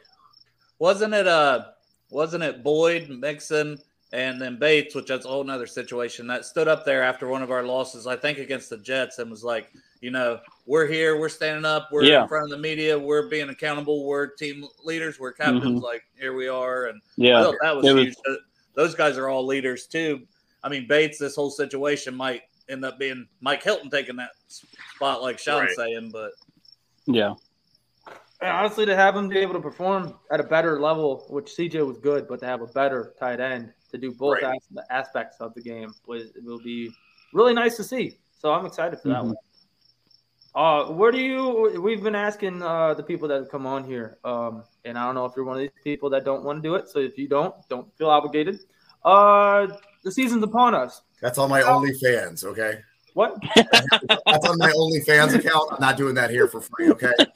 Wasn't 0.79 1.13
it 1.13 1.27
uh 1.27 1.65
wasn't 2.09 2.43
it 2.43 2.63
Boyd, 2.63 3.09
Mixon, 3.09 3.77
and 4.11 4.39
then 4.39 4.59
Bates, 4.59 4.93
which 4.93 5.07
that's 5.07 5.25
a 5.25 5.29
whole 5.29 5.43
nother 5.43 5.65
situation 5.65 6.27
that 6.27 6.45
stood 6.45 6.67
up 6.67 6.86
there 6.86 7.01
after 7.01 7.27
one 7.27 7.41
of 7.41 7.49
our 7.51 7.63
losses, 7.63 8.05
I 8.05 8.15
think 8.15 8.38
against 8.38 8.69
the 8.69 8.77
Jets, 8.77 9.17
and 9.17 9.31
was 9.31 9.43
like, 9.43 9.71
you 10.01 10.11
know, 10.11 10.39
we're 10.67 10.86
here, 10.86 11.19
we're 11.19 11.29
standing 11.29 11.65
up, 11.65 11.89
we're 11.91 12.03
Yeah. 12.03 12.21
in 12.23 12.27
front 12.27 12.43
of 12.43 12.49
the 12.51 12.57
media, 12.59 12.97
we're 12.99 13.27
being 13.29 13.49
accountable, 13.49 14.05
we're 14.05 14.27
team 14.27 14.65
leaders, 14.84 15.19
we're 15.19 15.31
captains, 15.31 15.81
like 15.81 16.03
here 16.19 16.34
we 16.36 16.47
are. 16.47 16.86
And 16.86 17.01
Yeah. 17.17 17.41
thought 17.41 17.55
that 17.61 17.75
was 17.75 17.86
It 17.86 17.93
was- 17.93 18.03
huge. 18.05 18.38
Those 18.75 18.93
guys 18.95 19.17
are 19.17 19.29
all 19.29 19.45
leaders 19.45 19.88
too. 19.88 20.21
I 20.63 20.69
mean, 20.69 20.88
Bates, 20.88 21.17
this 21.17 21.36
whole 21.36 21.49
situation 21.51 22.15
might 22.15 22.43
end 22.69 22.86
up 22.86 22.99
being 22.99 23.27
Mike 23.41 23.63
Hilton 23.63 23.89
taking 23.89 24.15
that 24.17 24.31
spot, 24.47 25.21
like 25.21 25.39
Sean's 25.39 25.75
Right. 25.77 25.88
saying, 25.93 26.11
but 26.11 26.31
Yeah. 27.07 27.34
And 28.44 28.52
honestly, 28.52 28.86
to 28.86 28.96
have 28.96 29.16
him 29.16 29.30
be 29.30 29.38
able 29.38 29.54
to 29.54 29.62
perform 29.62 30.16
at 30.30 30.41
a 30.41 30.44
better 30.44 30.78
level, 30.82 31.26
which 31.30 31.46
CJ 31.56 31.86
was 31.88 31.98
good, 31.98 32.28
but 32.28 32.41
to 32.41 32.46
have 32.46 32.62
a 32.62 32.68
better 32.68 33.14
tight 33.18 33.39
end 33.39 33.72
to 33.91 33.98
do 33.98 34.12
both 34.12 34.34
Right. 34.41 34.44
as- 34.56 34.86
aspects 34.89 35.38
of 35.39 35.54
the 35.54 35.62
game 35.62 35.94
was 36.08 36.36
it 36.36 36.44
will 36.44 36.60
be 36.60 36.91
really 37.34 37.54
nice 37.54 37.78
to 37.78 37.86
see. 37.86 38.20
So 38.38 38.52
I'm 38.52 38.66
excited 38.66 39.00
for 39.00 39.08
that 39.08 39.22
Mhm. 39.22 39.26
one. 39.28 39.36
Uh, 40.56 40.91
where 40.91 41.12
do 41.12 41.20
you? 41.20 41.82
We've 41.82 42.04
been 42.04 42.16
asking 42.16 42.62
uh, 42.62 42.94
the 42.96 43.02
people 43.04 43.30
that 43.30 43.36
have 43.39 43.50
come 43.50 43.66
on 43.66 43.86
here, 43.86 44.18
um, 44.26 44.64
and 44.84 44.98
I 44.98 45.06
don't 45.06 45.16
know 45.16 45.26
if 45.26 45.32
you're 45.38 45.46
one 45.46 45.56
of 45.56 45.62
these 45.62 45.72
people 45.84 46.10
that 46.10 46.26
don't 46.26 46.44
want 46.44 46.62
to 46.62 46.68
do 46.70 46.76
it. 46.76 46.89
So 46.89 47.00
if 47.00 47.18
you 47.18 47.30
don't, 47.30 47.56
don't 47.70 47.88
feel 47.98 48.10
obligated. 48.10 48.60
Uh, 49.06 49.68
the 50.04 50.12
season's 50.12 50.44
upon 50.44 50.76
us. 50.76 51.02
that's 51.22 51.38
all 51.38 51.48
my 51.48 51.62
OnlyFans. 51.62 52.44
Okay, 52.44 52.82
What? 53.14 53.36
that's 53.55 54.45
on 54.47 54.57
my 54.57 54.72
OnlyFans 54.72 55.36
account. 55.36 55.72
I'm 55.74 55.80
not 55.80 55.97
doing 55.97 56.16
that 56.16 56.30
here 56.32 56.47
for 56.47 56.61
free. 56.61 56.89
Okay, 56.91 57.11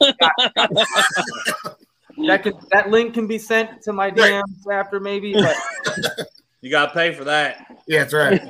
That 2.26 2.42
can 2.42 2.54
that 2.72 2.90
link 2.90 3.14
can 3.14 3.28
be 3.28 3.38
sent 3.38 3.80
to 3.82 3.92
my 3.92 4.06
Right. 4.08 4.42
DMs 4.42 4.72
after 4.72 4.98
maybe, 4.98 5.34
but 5.34 5.56
you 6.60 6.70
got 6.70 6.86
to 6.86 6.92
pay 6.92 7.12
for 7.14 7.22
that. 7.24 7.80
yeah, 7.86 8.00
that's 8.00 8.12
right. 8.12 8.40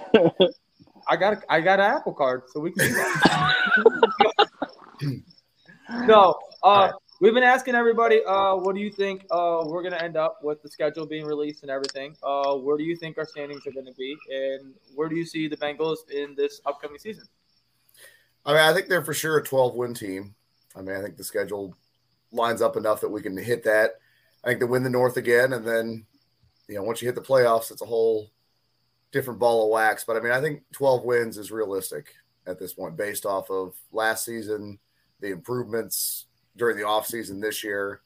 I 1.07 1.17
got 1.17 1.35
a, 1.35 1.43
I 1.51 1.61
got 1.61 1.79
an 1.81 1.87
Apple 1.97 2.15
card, 2.15 2.45
so 2.49 2.61
we 2.61 2.71
can. 2.71 2.87
Do 2.89 2.95
that. 2.95 3.55
no, 6.07 6.35
uh, 6.63 6.93
we've 7.21 7.35
been 7.35 7.43
asking 7.43 7.75
everybody, 7.75 8.23
uh, 8.25 8.55
what 8.55 8.75
do 8.75 8.81
you 8.81 8.91
think 8.91 9.27
uh, 9.31 9.65
we're 9.67 9.83
gonna 9.83 9.97
end 9.97 10.17
up 10.17 10.41
with 10.43 10.63
the 10.63 10.69
schedule 10.69 11.07
being 11.07 11.25
released 11.25 11.63
and 11.63 11.71
everything? 11.71 12.17
Uh, 12.23 12.55
where 12.55 12.77
do 12.77 12.85
you 12.85 12.97
think 12.97 13.19
our 13.19 13.27
standings 13.27 13.67
are 13.67 13.73
gonna 13.73 13.93
be, 13.95 14.17
and 14.31 14.75
where 14.95 15.09
do 15.09 15.17
you 15.17 15.27
see 15.27 15.49
the 15.49 15.57
Bengals 15.57 16.09
in 16.11 16.35
this 16.37 16.61
upcoming 16.67 16.99
season? 16.99 17.25
I 18.45 18.53
mean, 18.53 18.63
I 18.63 18.73
think 18.73 18.89
they're 18.89 19.05
for 19.05 19.15
sure 19.15 19.39
a 19.39 19.43
12 19.43 19.75
win 19.75 19.95
team. 19.95 20.35
I 20.77 20.83
mean, 20.83 20.97
I 20.97 21.03
think 21.03 21.17
the 21.17 21.25
schedule 21.25 21.77
lines 22.33 22.63
up 22.63 22.77
enough 22.77 23.01
that 23.01 23.09
we 23.09 23.23
can 23.23 23.37
hit 23.37 23.65
that. 23.65 23.93
I 24.45 24.49
think 24.49 24.61
they 24.61 24.67
win 24.67 24.85
the 24.85 24.91
North 24.91 25.17
again, 25.17 25.53
and 25.53 25.67
then 25.67 26.07
you 26.69 26.77
know 26.77 26.83
once 26.83 27.03
you 27.03 27.09
hit 27.09 27.15
the 27.15 27.21
playoffs, 27.21 27.71
it's 27.71 27.83
a 27.83 27.87
whole 27.87 28.31
different 29.11 29.41
ball 29.41 29.65
of 29.65 29.71
wax. 29.71 30.05
But 30.05 30.17
I 30.17 30.21
mean, 30.21 30.33
I 30.33 30.41
think 30.41 30.63
12 30.73 31.05
wins 31.05 31.39
is 31.39 31.51
realistic 31.51 32.15
at 32.47 32.59
this 32.59 32.73
point, 32.73 32.97
based 32.97 33.27
off 33.27 33.51
of 33.51 33.75
last 33.93 34.25
season, 34.25 34.79
the 35.21 35.29
improvements 35.29 36.28
during 36.59 36.77
the 36.77 36.83
offseason 36.83 37.41
this 37.41 37.65
year. 37.65 38.03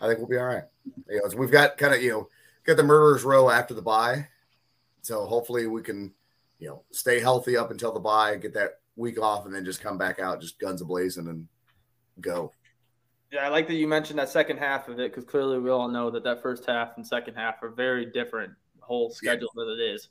I 0.00 0.06
think 0.06 0.18
we'll 0.18 0.28
be 0.28 0.38
all 0.38 0.46
right. 0.46 0.64
You 1.08 1.16
know, 1.16 1.36
we've 1.36 1.50
got 1.50 1.76
kind 1.76 1.94
of 1.94 2.02
you 2.02 2.10
know 2.10 2.28
got 2.64 2.76
the 2.76 2.82
murderers 2.82 3.24
row 3.24 3.50
after 3.50 3.74
the 3.74 3.82
bye, 3.82 4.28
so 5.02 5.26
hopefully 5.26 5.66
we 5.66 5.82
can 5.82 6.14
you 6.58 6.68
know 6.68 6.82
stay 6.92 7.20
healthy 7.20 7.56
up 7.56 7.70
until 7.70 7.92
the 7.92 8.00
bye, 8.00 8.36
get 8.36 8.54
that 8.54 8.80
week 8.96 9.20
off, 9.20 9.44
and 9.44 9.54
then 9.54 9.64
just 9.64 9.82
come 9.82 9.98
back 9.98 10.18
out 10.18 10.40
just 10.40 10.58
guns 10.58 10.82
ablazing 10.82 11.28
and 11.28 11.46
go. 12.20 12.52
Yeah, 13.30 13.44
I 13.44 13.48
like 13.48 13.66
that 13.66 13.74
you 13.74 13.86
mentioned 13.86 14.18
that 14.18 14.30
second 14.30 14.56
half 14.56 14.88
of 14.88 14.98
it 14.98 15.10
because 15.10 15.24
clearly 15.24 15.58
we 15.58 15.70
all 15.70 15.88
know 15.88 16.10
that 16.10 16.24
that 16.24 16.40
first 16.40 16.64
half 16.64 16.96
and 16.96 17.06
second 17.06 17.34
half 17.34 17.62
are 17.62 17.68
very 17.68 18.06
different 18.06 18.52
whole 18.80 19.10
schedule 19.10 19.50
that 19.54 19.76
it 19.78 19.94
is. 19.94 20.08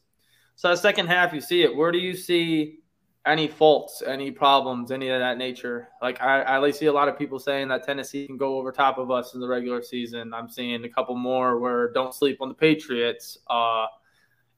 So 0.56 0.70
the 0.70 0.76
second 0.76 1.08
half, 1.08 1.34
you 1.34 1.42
see 1.42 1.64
it. 1.64 1.76
Where 1.76 1.92
do 1.92 1.98
you 1.98 2.16
see 2.16 2.80
any 3.28 3.47
faults, 3.47 4.01
any 4.05 4.32
problems, 4.32 4.91
any 4.91 5.09
of 5.09 5.19
that 5.19 5.38
nature? 5.38 5.89
Like 6.01 6.21
I, 6.21 6.57
I 6.57 6.71
see 6.71 6.88
a 6.88 6.93
lot 6.93 7.07
of 7.07 7.17
people 7.17 7.39
saying 7.39 7.67
that 7.67 7.86
Tennessee 7.86 8.25
can 8.25 8.38
go 8.38 8.57
over 8.57 8.71
top 8.71 8.97
of 8.97 9.11
us 9.11 9.34
in 9.34 9.39
the 9.39 9.47
regular 9.47 9.82
season. 9.82 10.34
I'm 10.34 10.49
seeing 10.49 10.84
a 10.86 10.89
couple 10.89 11.15
more 11.15 11.59
where 11.59 11.91
don't 11.91 12.13
sleep 12.13 12.41
on 12.41 12.47
the 12.47 12.55
Patriots. 12.55 13.38
Uh, 13.47 13.88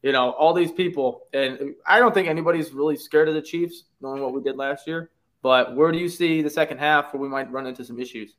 you 0.02 0.12
know, 0.12 0.32
all 0.32 0.54
these 0.54 0.72
people, 0.72 1.24
and 1.34 1.76
I 1.86 2.00
don't 2.00 2.14
think 2.14 2.28
anybody's 2.28 2.72
really 2.72 2.96
scared 2.96 3.28
of 3.28 3.34
the 3.34 3.42
Chiefs, 3.42 3.86
knowing 4.00 4.22
what 4.22 4.34
we 4.34 4.42
did 4.42 4.56
last 4.56 4.88
year. 4.88 5.12
But 5.42 5.76
where 5.76 5.92
do 5.92 5.98
you 5.98 6.10
see 6.10 6.42
the 6.42 6.50
second 6.50 6.78
half 6.78 7.14
where 7.14 7.22
we 7.22 7.28
might 7.28 7.52
run 7.52 7.66
into 7.66 7.84
some 7.84 8.00
issues? 8.00 8.36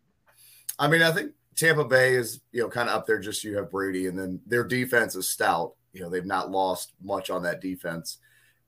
I 0.78 0.88
mean, 0.88 1.02
I 1.02 1.12
think 1.12 1.32
Tampa 1.56 1.84
Bay 1.84 2.14
is 2.14 2.40
you 2.52 2.62
know 2.62 2.68
kind 2.68 2.88
of 2.88 2.94
up 2.94 3.06
there. 3.06 3.18
Just 3.18 3.44
you 3.44 3.56
have 3.56 3.70
Brady, 3.70 4.06
and 4.06 4.18
then 4.18 4.40
their 4.46 4.64
defense 4.64 5.14
is 5.14 5.28
stout. 5.28 5.74
You 5.92 6.02
know, 6.02 6.10
they've 6.10 6.24
not 6.24 6.50
lost 6.50 6.92
much 7.02 7.30
on 7.30 7.42
that 7.42 7.60
defense, 7.60 8.18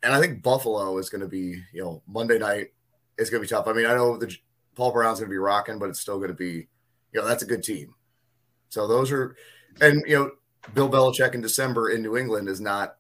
and 0.03 0.13
I 0.13 0.21
think 0.21 0.43
Buffalo 0.43 0.99
is 0.99 1.09
going 1.09 1.21
to 1.21 1.29
be 1.29 1.63
you 1.73 1.83
know 1.83 2.03
Monday 2.07 2.39
night 2.39 2.69
is 3.19 3.31
going 3.31 3.43
to 3.43 3.47
be 3.47 3.55
tough. 3.55 3.67
I 3.67 3.73
mean, 3.73 3.87
I 3.87 3.95
know 3.95 4.17
the 4.17 4.35
Paul 4.75 4.93
Brown's 4.93 5.21
going 5.21 5.29
to 5.29 5.35
be 5.35 5.39
rocking, 5.39 5.79
but 5.79 5.89
it's 5.89 6.01
still 6.01 6.19
going 6.19 6.29
to 6.31 6.35
be 6.35 6.69
you 7.13 7.21
know 7.21 7.27
that's 7.27 7.43
a 7.43 7.47
good 7.47 7.63
team. 7.63 7.95
So 8.69 8.87
those 8.87 9.13
are, 9.13 9.37
and 9.81 10.03
you 10.07 10.17
know, 10.19 10.31
Bill 10.75 10.89
Belichick 10.89 11.35
in 11.35 11.41
December 11.41 11.91
in 11.91 12.03
New 12.03 12.17
England 12.17 12.49
is 12.49 12.61
not 12.61 12.97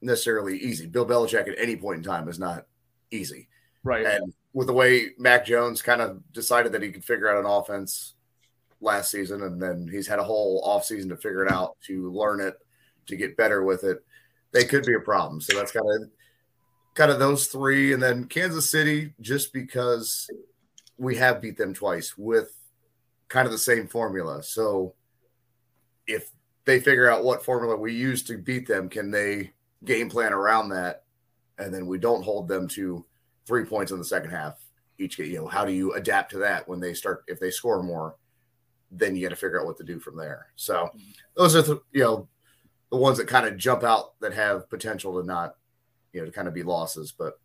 necessarily 0.00 0.58
easy. 0.58 0.86
Bill 0.86 1.06
Belichick 1.06 1.48
at 1.48 1.58
any 1.58 1.76
point 1.76 1.98
in 1.98 2.02
time 2.02 2.28
is 2.28 2.38
not 2.38 2.66
easy. 3.10 3.48
Right. 3.84 4.04
And 4.04 4.32
with 4.52 4.66
the 4.66 4.72
way 4.72 5.10
Mac 5.18 5.46
Jones 5.46 5.82
kind 5.82 6.00
of 6.00 6.20
decided 6.32 6.72
that 6.72 6.82
he 6.82 6.90
could 6.90 7.04
figure 7.04 7.28
out 7.28 7.38
an 7.38 7.50
offense 7.50 8.14
last 8.80 9.10
season, 9.10 9.42
and 9.42 9.60
then 9.60 9.88
he's 9.90 10.06
had 10.06 10.18
a 10.18 10.24
whole 10.24 10.62
offseason 10.64 11.08
to 11.10 11.16
figure 11.16 11.44
it 11.44 11.52
out, 11.52 11.76
to 11.86 12.10
learn 12.10 12.40
it, 12.40 12.54
to 13.06 13.16
get 13.16 13.36
better 13.36 13.62
with 13.62 13.84
it, 13.84 14.04
they 14.52 14.64
could 14.64 14.84
be 14.84 14.94
a 14.94 15.00
problem. 15.00 15.40
So 15.40 15.56
that's 15.56 15.72
kind 15.72 15.86
of 15.86 16.10
kind 16.98 17.12
of 17.12 17.20
those 17.20 17.46
three. 17.46 17.92
And 17.92 18.02
then 18.02 18.24
Kansas 18.24 18.68
City, 18.68 19.14
just 19.20 19.52
because 19.52 20.28
we 20.98 21.14
have 21.16 21.40
beat 21.40 21.56
them 21.56 21.72
twice 21.72 22.18
with 22.18 22.50
kind 23.28 23.46
of 23.46 23.52
the 23.52 23.58
same 23.58 23.86
formula. 23.86 24.42
So 24.42 24.94
if 26.08 26.28
they 26.64 26.80
figure 26.80 27.08
out 27.08 27.22
what 27.22 27.44
formula 27.44 27.76
we 27.76 27.94
use 27.94 28.24
to 28.24 28.36
beat 28.36 28.66
them, 28.66 28.88
can 28.88 29.12
they 29.12 29.52
game 29.84 30.10
plan 30.10 30.32
around 30.32 30.70
that? 30.70 31.04
And 31.56 31.72
then 31.72 31.86
we 31.86 31.98
don't 31.98 32.24
hold 32.24 32.48
them 32.48 32.66
to 32.68 33.06
three 33.46 33.64
points 33.64 33.92
in 33.92 33.98
the 33.98 34.04
second 34.04 34.30
half 34.30 34.58
each 34.98 35.16
game. 35.16 35.30
You 35.30 35.38
know, 35.38 35.46
how 35.46 35.64
do 35.64 35.72
you 35.72 35.92
adapt 35.92 36.32
to 36.32 36.38
that 36.38 36.68
when 36.68 36.80
they 36.80 36.94
start 36.94 37.22
if 37.28 37.38
they 37.38 37.52
score 37.52 37.80
more? 37.80 38.16
Then 38.90 39.14
you 39.14 39.22
got 39.22 39.30
to 39.30 39.36
figure 39.36 39.60
out 39.60 39.66
what 39.66 39.76
to 39.76 39.84
do 39.84 40.00
from 40.00 40.16
there. 40.16 40.48
So 40.56 40.90
those 41.36 41.54
are 41.54 41.62
the 41.62 41.80
you 41.92 42.02
know 42.02 42.28
the 42.90 42.96
ones 42.96 43.18
that 43.18 43.28
kind 43.28 43.46
of 43.46 43.56
jump 43.56 43.84
out 43.84 44.18
that 44.18 44.34
have 44.34 44.68
potential 44.68 45.20
to 45.20 45.24
not 45.24 45.54
you 46.12 46.20
know 46.20 46.26
to 46.26 46.32
kind 46.32 46.48
of 46.48 46.54
be 46.54 46.62
losses. 46.62 47.12
But 47.12 47.38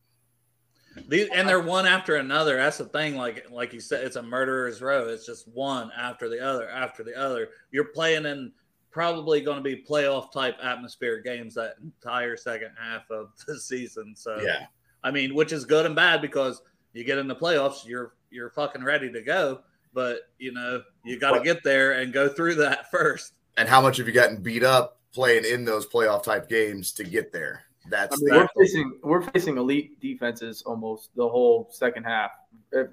These, 1.08 1.30
and 1.34 1.48
they're 1.48 1.60
one 1.60 1.86
after 1.86 2.16
another. 2.16 2.58
That's 2.58 2.78
the 2.78 2.86
thing. 2.86 3.16
Like 3.16 3.50
like 3.52 3.74
you 3.74 3.80
said, 3.80 4.06
it's 4.06 4.16
a 4.16 4.24
murderer's 4.24 4.82
row. 4.82 5.08
It's 5.08 5.26
just 5.26 5.48
one 5.48 5.92
after 5.98 6.30
the 6.30 6.40
other 6.40 6.70
after 6.70 7.04
the 7.04 7.16
other. 7.16 7.50
You're 7.72 7.86
playing 7.86 8.26
in 8.26 8.52
probably 8.94 9.42
going 9.42 9.58
to 9.58 9.64
be 9.64 9.84
playoff 9.84 10.32
type 10.32 10.56
atmosphere 10.62 11.20
games 11.20 11.56
that 11.56 11.74
entire 11.82 12.38
second 12.38 12.70
half 12.80 13.10
of 13.10 13.32
the 13.48 13.60
season. 13.60 14.16
So 14.16 14.40
Yeah. 14.42 14.68
I 15.04 15.12
mean, 15.12 15.36
which 15.36 15.52
is 15.52 15.66
good 15.66 15.86
and 15.86 15.96
bad 15.96 16.22
because 16.22 16.62
you 16.94 17.04
get 17.04 17.18
in 17.18 17.28
the 17.28 17.36
playoffs, 17.36 17.86
you're 17.86 18.14
you're 18.30 18.52
fucking 18.52 18.84
ready 18.84 19.12
to 19.12 19.22
go. 19.22 19.62
But 19.94 20.22
you 20.40 20.54
know, 20.54 20.82
you 21.04 21.20
got 21.20 21.38
to 21.38 21.44
get 21.44 21.64
there 21.64 21.94
and 21.94 22.14
go 22.14 22.30
through 22.30 22.56
that 22.56 22.90
first. 22.92 23.34
And 23.58 23.68
how 23.68 23.82
much 23.82 23.98
have 23.98 24.08
you 24.08 24.14
gotten 24.14 24.42
beat 24.42 24.64
up 24.64 25.00
playing 25.14 25.46
in 25.46 25.66
those 25.66 25.86
playoff 25.86 26.24
type 26.24 26.50
games 26.50 26.92
to 26.94 27.04
get 27.04 27.32
there? 27.32 27.64
That's 27.90 28.16
I 28.16 28.18
mean, 28.20 28.34
that. 28.34 28.50
we're 28.56 28.64
facing 28.64 29.00
we're 29.04 29.22
facing 29.22 29.58
elite 29.58 30.00
defenses 30.00 30.64
almost 30.66 31.10
the 31.16 31.28
whole 31.28 31.70
second 31.72 32.04
half. 32.04 32.32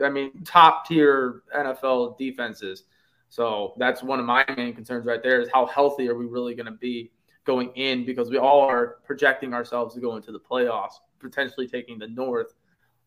I 0.02 0.08
mean, 0.08 0.42
top 0.44 0.86
tier 0.86 1.42
NFL 1.56 2.18
defenses. 2.18 2.84
So 3.28 3.74
that's 3.78 4.02
one 4.02 4.18
of 4.18 4.26
my 4.26 4.44
main 4.56 4.74
concerns 4.74 5.06
right 5.06 5.22
there 5.22 5.40
is 5.40 5.48
how 5.52 5.66
healthy 5.66 6.08
are 6.08 6.16
we 6.16 6.26
really 6.26 6.54
going 6.54 6.66
to 6.66 6.72
be 6.72 7.12
going 7.44 7.70
in 7.76 8.04
because 8.04 8.28
we 8.28 8.38
all 8.38 8.60
are 8.60 8.96
projecting 9.04 9.54
ourselves 9.54 9.94
to 9.94 10.00
go 10.00 10.16
into 10.16 10.32
the 10.32 10.40
playoffs, 10.40 10.94
potentially 11.20 11.68
taking 11.68 11.98
the 11.98 12.08
North. 12.08 12.54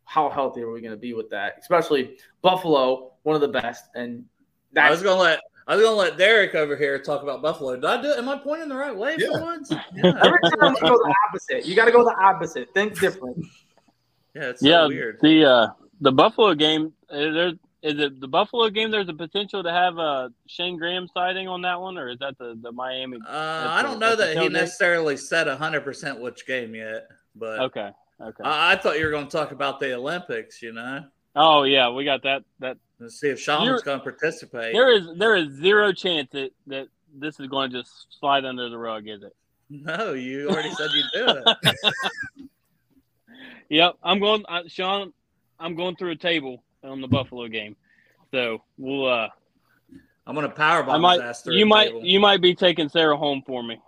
How 0.05 0.29
healthy 0.29 0.61
are 0.61 0.71
we 0.71 0.81
going 0.81 0.93
to 0.93 0.97
be 0.97 1.13
with 1.13 1.29
that? 1.31 1.55
Especially 1.59 2.17
Buffalo, 2.41 3.13
one 3.23 3.35
of 3.35 3.41
the 3.41 3.47
best, 3.49 3.89
and 3.95 4.25
I 4.75 4.89
was 4.89 5.01
gonna 5.01 5.21
let 5.21 5.39
I 5.67 5.75
was 5.75 5.83
gonna 5.85 5.95
let 5.95 6.17
Derek 6.17 6.55
over 6.55 6.75
here 6.75 6.99
talk 6.99 7.23
about 7.23 7.41
Buffalo. 7.41 7.75
Did 7.75 7.85
I 7.85 8.01
do? 8.01 8.13
Am 8.13 8.27
I 8.29 8.37
pointing 8.37 8.69
the 8.69 8.75
right 8.75 8.95
way 8.95 9.15
Yeah. 9.17 9.27
for 9.31 9.41
once? 9.41 9.71
Yeah, 9.71 9.79
every 10.23 10.39
time 10.59 10.75
you 10.75 10.81
go 10.81 10.97
the 10.97 11.15
opposite. 11.29 11.65
You 11.65 11.75
got 11.75 11.85
to 11.85 11.91
go 11.91 12.03
the 12.03 12.15
opposite. 12.19 12.73
Think 12.73 12.99
different. 12.99 13.37
yeah 14.35 14.49
it's 14.49 14.61
so 14.61 14.67
yeah, 14.67 14.87
weird. 14.87 15.19
the 15.21 15.45
uh, 15.45 15.67
the 16.01 16.11
Buffalo 16.11 16.53
game. 16.53 16.91
uh, 17.09 17.15
There 17.17 17.47
is 17.81 17.99
it 17.99 18.19
the 18.21 18.27
Buffalo 18.27 18.69
game. 18.69 18.91
There's 18.91 19.09
a 19.09 19.13
potential 19.13 19.61
to 19.63 19.71
have 19.71 19.97
a 19.97 20.31
Shane 20.47 20.77
Graham 20.77 21.07
sighting 21.13 21.47
on 21.47 21.61
that 21.63 21.79
one, 21.79 21.97
or 21.97 22.09
is 22.09 22.19
that 22.19 22.37
the 22.37 22.57
the 22.61 22.71
Miami? 22.71 23.17
Uh, 23.27 23.67
I 23.69 23.81
don't 23.83 23.99
know 23.99 24.15
that 24.15 24.35
he 24.37 24.47
tailgate? 24.47 24.51
necessarily 24.53 25.17
said 25.17 25.47
hundred 25.47 25.81
percent 25.81 26.19
which 26.21 26.45
game 26.47 26.75
yet, 26.75 27.07
but 27.35 27.59
Okay, 27.59 27.89
okay. 28.21 28.43
I, 28.43 28.73
I 28.73 28.75
thought 28.77 28.97
you 28.99 29.05
were 29.05 29.11
going 29.11 29.27
to 29.27 29.31
talk 29.31 29.51
about 29.51 29.79
the 29.79 29.93
Olympics. 29.95 30.61
You 30.61 30.73
know, 30.73 31.03
oh 31.35 31.63
yeah, 31.63 31.89
we 31.89 32.05
got 32.05 32.23
that. 32.23 32.43
That 32.59 32.77
Let's 32.99 33.19
see 33.19 33.29
if 33.29 33.45
You're- 33.47 33.81
going 33.83 33.99
to 33.99 34.03
participate. 34.03 34.73
there 34.73 34.91
is 34.91 35.07
there 35.17 35.35
is 35.35 35.49
zero 35.55 35.91
chance 35.91 36.29
that 36.31 36.51
that 36.67 36.87
this 37.15 37.39
is 37.39 37.47
going 37.47 37.71
to 37.71 37.81
just 37.81 38.07
slide 38.19 38.45
under 38.45 38.69
the 38.69 38.77
rug, 38.77 39.07
is 39.07 39.23
it? 39.23 39.35
No, 39.69 40.13
you 40.13 40.49
already 40.49 40.71
said 40.71 40.89
you'd 40.93 41.05
do 41.13 41.41
it. 41.45 41.93
Yep, 43.69 43.95
I'm 44.03 44.19
going, 44.19 44.43
uh, 44.47 44.63
Sean. 44.67 45.13
I'm 45.59 45.75
going 45.75 45.95
through 45.95 46.11
a 46.11 46.15
table 46.15 46.63
on 46.83 47.01
the 47.01 47.07
Buffalo 47.07 47.47
game, 47.47 47.75
so 48.31 48.61
we'll. 48.77 49.07
uh 49.07 49.29
I'm 50.27 50.35
going 50.35 50.47
to 50.47 50.53
power 50.55 50.87
I 50.89 50.97
might. 50.97 51.13
his 51.15 51.21
ass 51.21 51.41
through 51.41 51.55
You 51.55 51.65
might. 51.65 51.85
table. 51.87 52.05
You 52.05 52.19
might 52.19 52.41
be 52.41 52.55
taking 52.55 52.87
Sarah 52.89 53.17
home 53.17 53.41
for 53.45 53.63
me. 53.63 53.79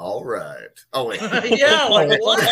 All 0.00 0.24
right. 0.24 0.56
Oh 0.94 1.04
wait. 1.08 1.20
yeah, 1.58 1.84
like 1.84 2.08
what? 2.22 2.42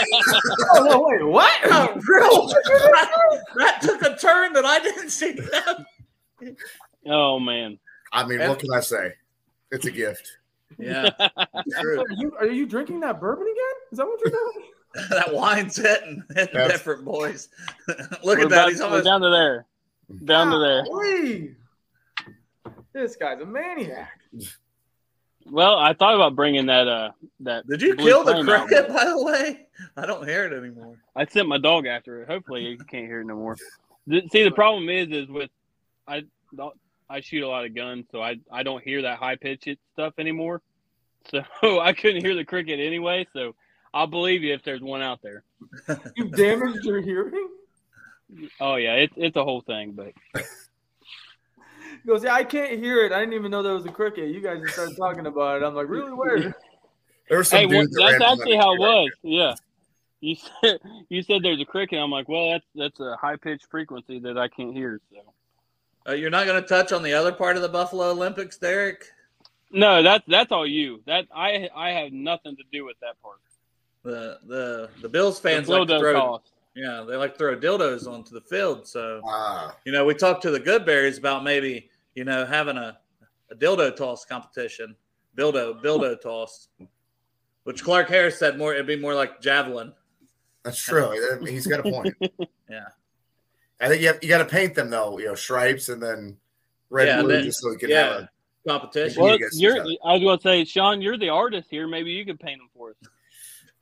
Oh, 0.75 0.85
no, 0.85 1.07
wait, 1.09 1.25
what? 1.25 1.53
Oh, 1.65 1.99
real- 2.07 2.47
that, 2.49 3.41
that 3.57 3.81
took 3.81 4.03
a 4.03 4.17
turn 4.17 4.53
that 4.53 4.67
I 4.67 4.79
didn't 4.81 5.09
see. 5.09 5.35
coming. 5.35 6.57
Oh 7.07 7.41
man. 7.41 7.79
I 8.13 8.27
mean, 8.27 8.41
what 8.41 8.59
can 8.59 8.71
I 8.73 8.81
say? 8.81 9.15
It's 9.71 9.87
a 9.87 9.91
gift. 9.91 10.31
yeah. 10.79 11.09
Are 11.19 12.05
you, 12.19 12.33
are 12.39 12.47
you 12.47 12.67
drinking 12.67 13.01
that 13.01 13.19
bourbon 13.19 13.45
again? 13.47 13.77
Is 13.93 13.99
that 13.99 14.07
what 14.07 14.21
you're 14.23 14.31
doing? 14.31 14.67
that 15.11 15.33
wine's 15.35 15.77
hitting, 15.77 16.23
hitting 16.35 16.53
That's- 16.55 16.73
different 16.73 17.05
boys. 17.07 17.49
Look 17.89 18.23
We're, 18.25 18.33
at 18.33 18.39
that. 18.41 18.45
about- 18.47 18.69
He's 18.71 18.81
almost 18.83 19.05
down 19.05 19.23
to 19.23 19.31
there. 19.31 19.67
Down 20.25 20.51
to 20.51 20.59
there. 20.59 20.85
Golly. 20.85 21.55
This 22.93 23.17
guy's 23.17 23.41
a 23.41 23.47
maniac. 23.47 24.11
Well, 25.51 25.79
I 25.79 25.93
thought 25.95 26.15
about 26.15 26.35
bringing 26.35 26.67
that. 26.67 26.89
Uh, 26.89 27.11
that. 27.41 27.67
Did 27.67 27.83
you 27.83 27.97
kill 27.97 28.25
the 28.25 28.33
flame 28.33 28.49
out, 28.49 28.69
cricket, 28.69 28.89
by 28.89 29.05
the 29.05 29.23
way? 29.23 29.67
I 29.97 30.07
don't 30.07 30.27
hear 30.27 30.45
it 30.47 30.53
anymore. 30.53 30.97
I 31.17 31.27
sent 31.27 31.49
my 31.49 31.59
dog 31.59 31.87
after 31.87 32.23
it. 32.23 32.29
Hopefully, 32.29 32.65
you 32.65 32.79
can't 32.79 33.07
hear 33.07 33.21
it 33.21 33.27
no 33.27 33.37
more. 33.37 33.57
See, 34.09 34.45
the 34.45 34.51
problem 34.51 34.89
is, 34.89 35.09
is 35.09 35.29
with 35.29 35.51
I 36.07 36.25
don't 36.57 36.75
I 37.11 37.21
shoot 37.21 37.43
a 37.43 37.49
lot 37.49 37.65
of 37.65 37.75
guns, 37.75 38.07
so 38.11 38.23
I 38.23 38.37
I 38.51 38.63
don't 38.63 38.83
hear 38.83 39.03
that 39.03 39.19
high 39.19 39.37
pitched 39.37 39.79
stuff 39.93 40.15
anymore. 40.19 40.63
So 41.61 41.81
I 41.81 41.93
couldn't 41.93 42.25
hear 42.25 42.35
the 42.35 42.45
cricket 42.45 42.81
anyway. 42.81 43.27
So 43.35 43.55
I'll 43.93 44.07
believe 44.07 44.43
you 44.43 44.55
if 44.55 44.63
there's 44.63 44.81
one 44.81 45.03
out 45.03 45.21
there. 45.21 45.43
You 46.17 46.31
damaged 46.31 46.85
your 46.85 47.03
hearing? 47.03 47.49
Oh 48.61 48.77
yeah, 48.77 48.95
it's 48.95 49.13
it's 49.17 49.37
a 49.37 49.45
whole 49.45 49.61
thing, 49.61 49.93
but 49.93 50.13
He 50.35 50.41
goes, 52.09 52.25
Yeah, 52.25 52.35
I 52.35 52.43
can't 52.45 52.79
hear 52.79 53.05
it. 53.05 53.13
I 53.13 53.21
didn't 53.21 53.35
even 53.35 53.51
know 53.51 53.63
there 53.63 53.75
was 53.75 53.87
a 53.87 53.93
cricket. 53.93 54.31
You 54.31 54.41
guys 54.41 54.61
just 54.61 54.75
started 54.75 54.97
talking 54.97 55.27
about 55.27 55.63
it. 55.63 55.65
I'm 55.65 55.75
like, 55.75 55.89
Really? 55.89 56.11
Where? 56.13 56.55
There 57.29 57.39
were 57.39 57.45
some 57.45 57.59
hey, 57.61 57.67
well, 57.67 57.83
dudes 57.83 57.95
that 57.95 58.03
that's 58.11 58.21
ran 58.21 58.33
actually 58.33 58.57
how 58.57 58.73
it 58.75 58.79
right 58.79 59.03
was. 59.03 59.11
Yeah. 59.23 59.55
You 60.21 60.35
said 60.63 60.81
you 61.09 61.23
said 61.23 61.43
there's 61.43 61.61
a 61.61 61.65
cricket. 61.65 61.99
I'm 62.01 62.11
like, 62.11 62.29
well, 62.29 62.51
that's 62.51 62.67
that's 62.75 62.99
a 63.01 63.17
high 63.21 63.37
pitched 63.37 63.67
frequency 63.71 64.19
that 64.21 64.37
I 64.37 64.49
can't 64.49 64.73
hear. 64.73 65.01
So 65.13 65.19
Uh, 66.09 66.15
you're 66.15 66.31
not 66.31 66.47
going 66.47 66.61
to 66.61 66.67
touch 66.69 66.91
on 66.91 67.03
the 67.05 67.13
other 67.13 67.31
part 67.33 67.55
of 67.57 67.63
the 67.63 67.69
Buffalo 67.69 68.11
Olympics, 68.11 68.57
Derek? 68.59 69.05
no, 69.71 70.03
that's 70.03 70.25
that's 70.27 70.51
all 70.51 70.67
you. 70.67 71.03
That 71.07 71.27
I 71.33 71.69
I 71.77 71.91
have 71.91 72.11
nothing 72.13 72.57
to 72.57 72.63
do 72.73 72.85
with 72.85 72.97
that 73.01 73.21
part. 73.23 73.37
The 74.03 74.39
the 74.47 74.89
the 75.03 75.09
Bills 75.09 75.39
The 75.41 75.51
fans 75.51 75.69
like 75.69 75.87
to 75.89 75.99
throw 76.01 76.13
toss. 76.15 76.41
yeah 76.75 77.05
they 77.07 77.15
like 77.17 77.33
to 77.35 77.39
throw 77.39 77.57
dildos 77.57 78.11
onto 78.11 78.33
the 78.33 78.41
field. 78.41 78.89
So 78.89 79.21
Ah, 79.25 79.77
you 79.85 79.93
know 79.93 80.05
we 80.07 80.15
talked 80.15 80.43
to 80.43 80.51
the 80.51 80.61
Goodberries 80.61 81.19
about 81.19 81.45
maybe 81.45 81.91
you 82.19 82.25
know 82.25 82.45
having 82.45 82.77
a, 82.77 82.99
a 83.53 83.55
dildo 83.55 83.95
toss 83.95 84.25
competition, 84.25 84.97
bildo 85.37 85.81
dildo 85.81 86.21
toss, 86.21 86.69
which 87.62 87.85
Clark 87.85 88.09
Harris 88.09 88.41
said 88.41 88.59
more 88.59 88.75
it'd 88.75 88.89
be 88.89 88.97
more 88.97 89.14
like 89.14 89.41
javelin. 89.41 89.93
that's 90.64 90.83
true. 90.83 91.14
He's 91.47 91.66
got 91.66 91.87
a 91.87 91.91
point. 91.91 92.14
Yeah. 92.71 92.89
I 93.81 93.89
think 93.89 94.03
you 94.03 94.09
have, 94.09 94.19
you 94.21 94.29
got 94.29 94.39
to 94.39 94.45
paint 94.45 94.75
them 94.75 94.91
though. 94.91 95.19
You 95.19 95.27
know, 95.29 95.35
stripes 95.35 95.89
and 95.89 96.03
then 96.03 96.37
red 96.91 97.07
Yeah, 97.07 97.23
blue, 97.23 97.33
then- 97.33 97.45
just 97.45 97.62
so 97.62 97.71
you 97.71 97.79
can 97.79 97.89
yeah. 97.89 98.03
have 98.03 98.12
a. 98.23 98.31
Competition. 98.66 99.23
Well, 99.23 99.33
you 99.33 99.39
guys 99.41 99.59
you're. 99.59 99.81
I 100.05 100.12
was 100.12 100.21
going 100.21 100.37
to 100.37 100.43
say, 100.43 100.64
Sean, 100.66 101.01
you're 101.01 101.16
the 101.16 101.31
artist 101.31 101.69
here. 101.71 101.89
Maybe 101.89 102.11
you 102.11 102.27
could 102.27 102.39
paint 102.39 102.59
them 102.61 102.69
for 102.77 102.91
us. 102.91 102.97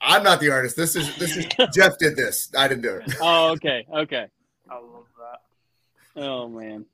I'm 0.01 0.23
not 0.23 0.39
the 0.39 0.51
artist. 0.51 0.77
This 0.77 0.95
is 0.95 1.17
this 1.17 1.37
is 1.37 1.47
Jeff 1.75 1.99
did 1.99 2.15
this. 2.15 2.53
I 2.57 2.69
didn't 2.69 2.83
do 2.83 2.95
it. 2.95 3.17
Oh, 3.21 3.51
okay, 3.53 3.85
okay. 3.93 4.27
I 4.71 4.75
love 4.75 5.07
that. 5.19 6.23
Oh 6.23 6.49
man. 6.49 6.85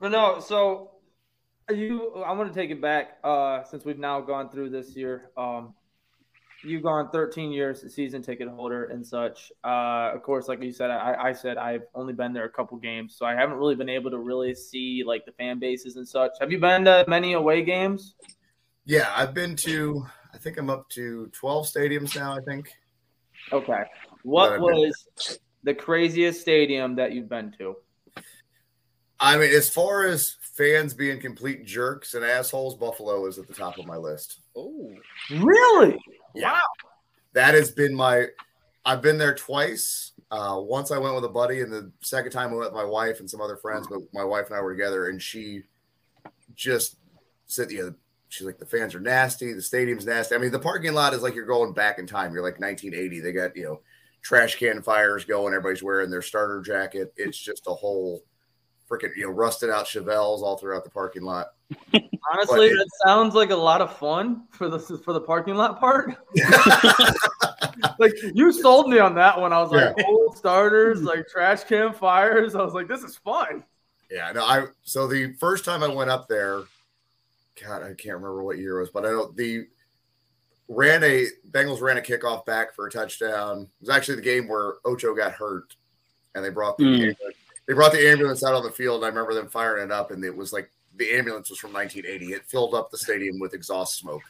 But 0.00 0.12
no, 0.12 0.40
so 0.40 0.92
you 1.68 2.14
I 2.26 2.32
want 2.32 2.52
to 2.52 2.58
take 2.58 2.70
it 2.70 2.80
back 2.80 3.18
uh 3.22 3.62
since 3.64 3.84
we've 3.84 3.98
now 3.98 4.20
gone 4.20 4.50
through 4.50 4.70
this 4.70 4.96
year. 4.96 5.30
Um 5.36 5.74
you've 6.64 6.82
gone 6.82 7.08
13 7.10 7.52
years 7.52 7.94
season 7.94 8.22
ticket 8.22 8.48
holder 8.48 8.86
and 8.86 9.06
such. 9.06 9.52
Uh 9.62 10.10
of 10.14 10.22
course, 10.22 10.48
like 10.48 10.62
you 10.62 10.72
said, 10.72 10.90
I, 10.90 11.16
I 11.28 11.32
said 11.32 11.58
I've 11.58 11.82
only 11.94 12.14
been 12.14 12.32
there 12.32 12.46
a 12.46 12.50
couple 12.50 12.78
games, 12.78 13.14
so 13.16 13.26
I 13.26 13.34
haven't 13.34 13.58
really 13.58 13.74
been 13.74 13.88
able 13.90 14.10
to 14.10 14.18
really 14.18 14.54
see 14.54 15.04
like 15.06 15.26
the 15.26 15.32
fan 15.32 15.58
bases 15.58 15.96
and 15.96 16.08
such. 16.08 16.32
Have 16.40 16.50
you 16.50 16.58
been 16.58 16.84
to 16.86 17.04
many 17.06 17.34
away 17.34 17.62
games? 17.62 18.14
Yeah, 18.86 19.12
I've 19.14 19.34
been 19.34 19.54
to. 19.56 20.06
I 20.32 20.38
think 20.38 20.56
I'm 20.58 20.70
up 20.70 20.88
to 20.90 21.26
12 21.32 21.66
stadiums 21.66 22.16
now. 22.16 22.34
I 22.34 22.40
think. 22.40 22.70
Okay. 23.52 23.82
What 24.22 24.60
was 24.60 25.06
the 25.62 25.74
craziest 25.74 26.40
stadium 26.40 26.96
that 26.96 27.12
you've 27.12 27.28
been 27.28 27.52
to? 27.58 27.76
I 29.20 29.36
mean, 29.36 29.52
as 29.52 29.68
far 29.68 30.06
as 30.06 30.36
fans 30.40 30.94
being 30.94 31.20
complete 31.20 31.64
jerks 31.66 32.14
and 32.14 32.24
assholes, 32.24 32.74
Buffalo 32.74 33.26
is 33.26 33.38
at 33.38 33.46
the 33.46 33.54
top 33.54 33.78
of 33.78 33.86
my 33.86 33.96
list. 33.96 34.40
Oh, 34.56 34.94
Really? 35.30 35.98
Yeah. 36.34 36.58
That 37.34 37.54
has 37.54 37.70
been 37.70 37.94
my. 37.94 38.26
I've 38.84 39.02
been 39.02 39.18
there 39.18 39.34
twice. 39.34 40.12
Uh, 40.30 40.56
once 40.58 40.90
I 40.90 40.98
went 40.98 41.14
with 41.14 41.24
a 41.24 41.28
buddy, 41.28 41.60
and 41.60 41.72
the 41.72 41.92
second 42.00 42.32
time 42.32 42.50
I 42.50 42.54
went 42.56 42.72
with 42.72 42.82
my 42.82 42.84
wife 42.84 43.20
and 43.20 43.28
some 43.30 43.40
other 43.40 43.56
friends. 43.56 43.86
But 43.88 44.00
my 44.12 44.24
wife 44.24 44.46
and 44.46 44.56
I 44.56 44.60
were 44.60 44.72
together, 44.72 45.08
and 45.08 45.20
she 45.20 45.62
just 46.54 46.96
said, 47.46 47.70
"Yeah." 47.70 47.90
She's 48.28 48.46
like, 48.46 48.58
"The 48.58 48.66
fans 48.66 48.94
are 48.94 49.00
nasty. 49.00 49.52
The 49.52 49.62
stadium's 49.62 50.06
nasty. 50.06 50.34
I 50.34 50.38
mean, 50.38 50.52
the 50.52 50.58
parking 50.58 50.94
lot 50.94 51.14
is 51.14 51.22
like 51.22 51.34
you're 51.34 51.46
going 51.46 51.72
back 51.72 51.98
in 51.98 52.06
time. 52.06 52.32
You're 52.32 52.42
like 52.42 52.60
1980. 52.60 53.20
They 53.20 53.32
got 53.32 53.56
you 53.56 53.64
know 53.64 53.80
trash 54.22 54.56
can 54.56 54.82
fires 54.82 55.24
going. 55.24 55.52
Everybody's 55.52 55.82
wearing 55.82 56.10
their 56.10 56.22
starter 56.22 56.60
jacket. 56.60 57.12
It's 57.16 57.38
just 57.38 57.66
a 57.66 57.74
whole 57.74 58.22
freaking 58.90 59.14
you 59.16 59.24
know 59.24 59.30
rusted 59.30 59.70
out 59.70 59.86
Chevelles 59.86 60.42
all 60.42 60.56
throughout 60.56 60.84
the 60.84 60.90
parking 60.90 61.22
lot. 61.22 61.52
Honestly, 62.32 62.68
But 62.68 62.76
that 62.76 62.88
sounds 63.06 63.34
like 63.34 63.50
a 63.50 63.56
lot 63.56 63.80
of 63.80 63.96
fun 63.96 64.44
for 64.50 64.68
the 64.68 64.78
for 64.78 65.12
the 65.12 65.20
parking 65.20 65.54
lot 65.54 65.78
part. 65.78 66.16
like 67.98 68.12
you 68.34 68.52
sold 68.52 68.88
me 68.88 68.98
on 68.98 69.14
that 69.14 69.40
one. 69.40 69.52
I 69.52 69.62
was 69.62 69.70
like, 69.70 69.94
old 70.04 70.36
starters, 70.36 71.02
like 71.02 71.28
trash 71.28 71.64
can 71.64 71.92
fires. 71.92 72.54
I 72.54 72.62
was 72.62 72.74
like, 72.74 72.88
this 72.88 73.02
is 73.02 73.16
fun. 73.16 73.64
Yeah, 74.10 74.32
no, 74.32 74.44
I 74.44 74.66
so 74.82 75.06
the 75.06 75.34
first 75.34 75.64
time 75.64 75.82
I 75.82 75.88
went 75.88 76.10
up 76.10 76.28
there, 76.28 76.62
God, 77.62 77.82
I 77.82 77.94
can't 77.94 78.16
remember 78.16 78.42
what 78.42 78.58
year 78.58 78.78
it 78.78 78.80
was, 78.80 78.90
but 78.90 79.06
I 79.06 79.10
know 79.10 79.32
the 79.34 79.66
ran 80.68 81.02
a 81.04 81.26
Bengals 81.50 81.80
ran 81.80 81.98
a 81.98 82.00
kickoff 82.00 82.44
back 82.44 82.74
for 82.74 82.86
a 82.86 82.90
touchdown. 82.90 83.62
It 83.62 83.68
was 83.80 83.90
actually 83.90 84.16
the 84.16 84.22
game 84.22 84.48
where 84.48 84.74
Ocho 84.84 85.14
got 85.14 85.32
hurt, 85.32 85.76
and 86.34 86.44
they 86.44 86.50
brought 86.50 86.76
the 86.76 87.14
Hmm. 87.14 87.30
They 87.66 87.74
brought 87.74 87.92
the 87.92 88.08
ambulance 88.08 88.42
out 88.44 88.54
on 88.54 88.62
the 88.64 88.70
field. 88.70 89.04
I 89.04 89.08
remember 89.08 89.34
them 89.34 89.48
firing 89.48 89.84
it 89.84 89.92
up, 89.92 90.10
and 90.10 90.24
it 90.24 90.34
was 90.36 90.52
like 90.52 90.70
the 90.96 91.12
ambulance 91.12 91.50
was 91.50 91.58
from 91.58 91.72
1980. 91.72 92.32
It 92.34 92.44
filled 92.46 92.74
up 92.74 92.90
the 92.90 92.98
stadium 92.98 93.38
with 93.38 93.54
exhaust 93.54 93.96
smoke 93.98 94.22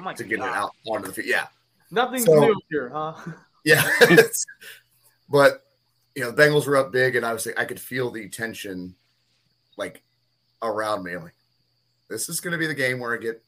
Oh 0.00 0.12
to 0.12 0.24
get 0.24 0.38
God. 0.38 0.46
it 0.48 0.54
out 0.54 0.70
onto 0.86 1.08
the 1.08 1.12
field. 1.14 1.28
Yeah, 1.28 1.46
Nothing's 1.90 2.24
So- 2.24 2.40
new 2.40 2.60
here, 2.70 2.88
huh? 2.90 3.14
yeah. 3.64 3.86
but 5.28 5.64
you 6.14 6.22
know, 6.22 6.30
the 6.30 6.42
Bengals 6.42 6.66
were 6.66 6.76
up 6.76 6.90
big, 6.92 7.16
and 7.16 7.24
I 7.24 7.32
was 7.32 7.46
like, 7.46 7.58
I 7.58 7.64
could 7.64 7.80
feel 7.80 8.10
the 8.10 8.28
tension 8.28 8.94
like 9.76 10.02
around 10.62 11.04
me. 11.04 11.12
I'm 11.14 11.22
like, 11.22 11.34
this 12.08 12.28
is 12.28 12.40
going 12.40 12.52
to 12.52 12.58
be 12.58 12.66
the 12.66 12.74
game 12.74 12.98
where 12.98 13.14
I 13.14 13.18
get 13.18 13.42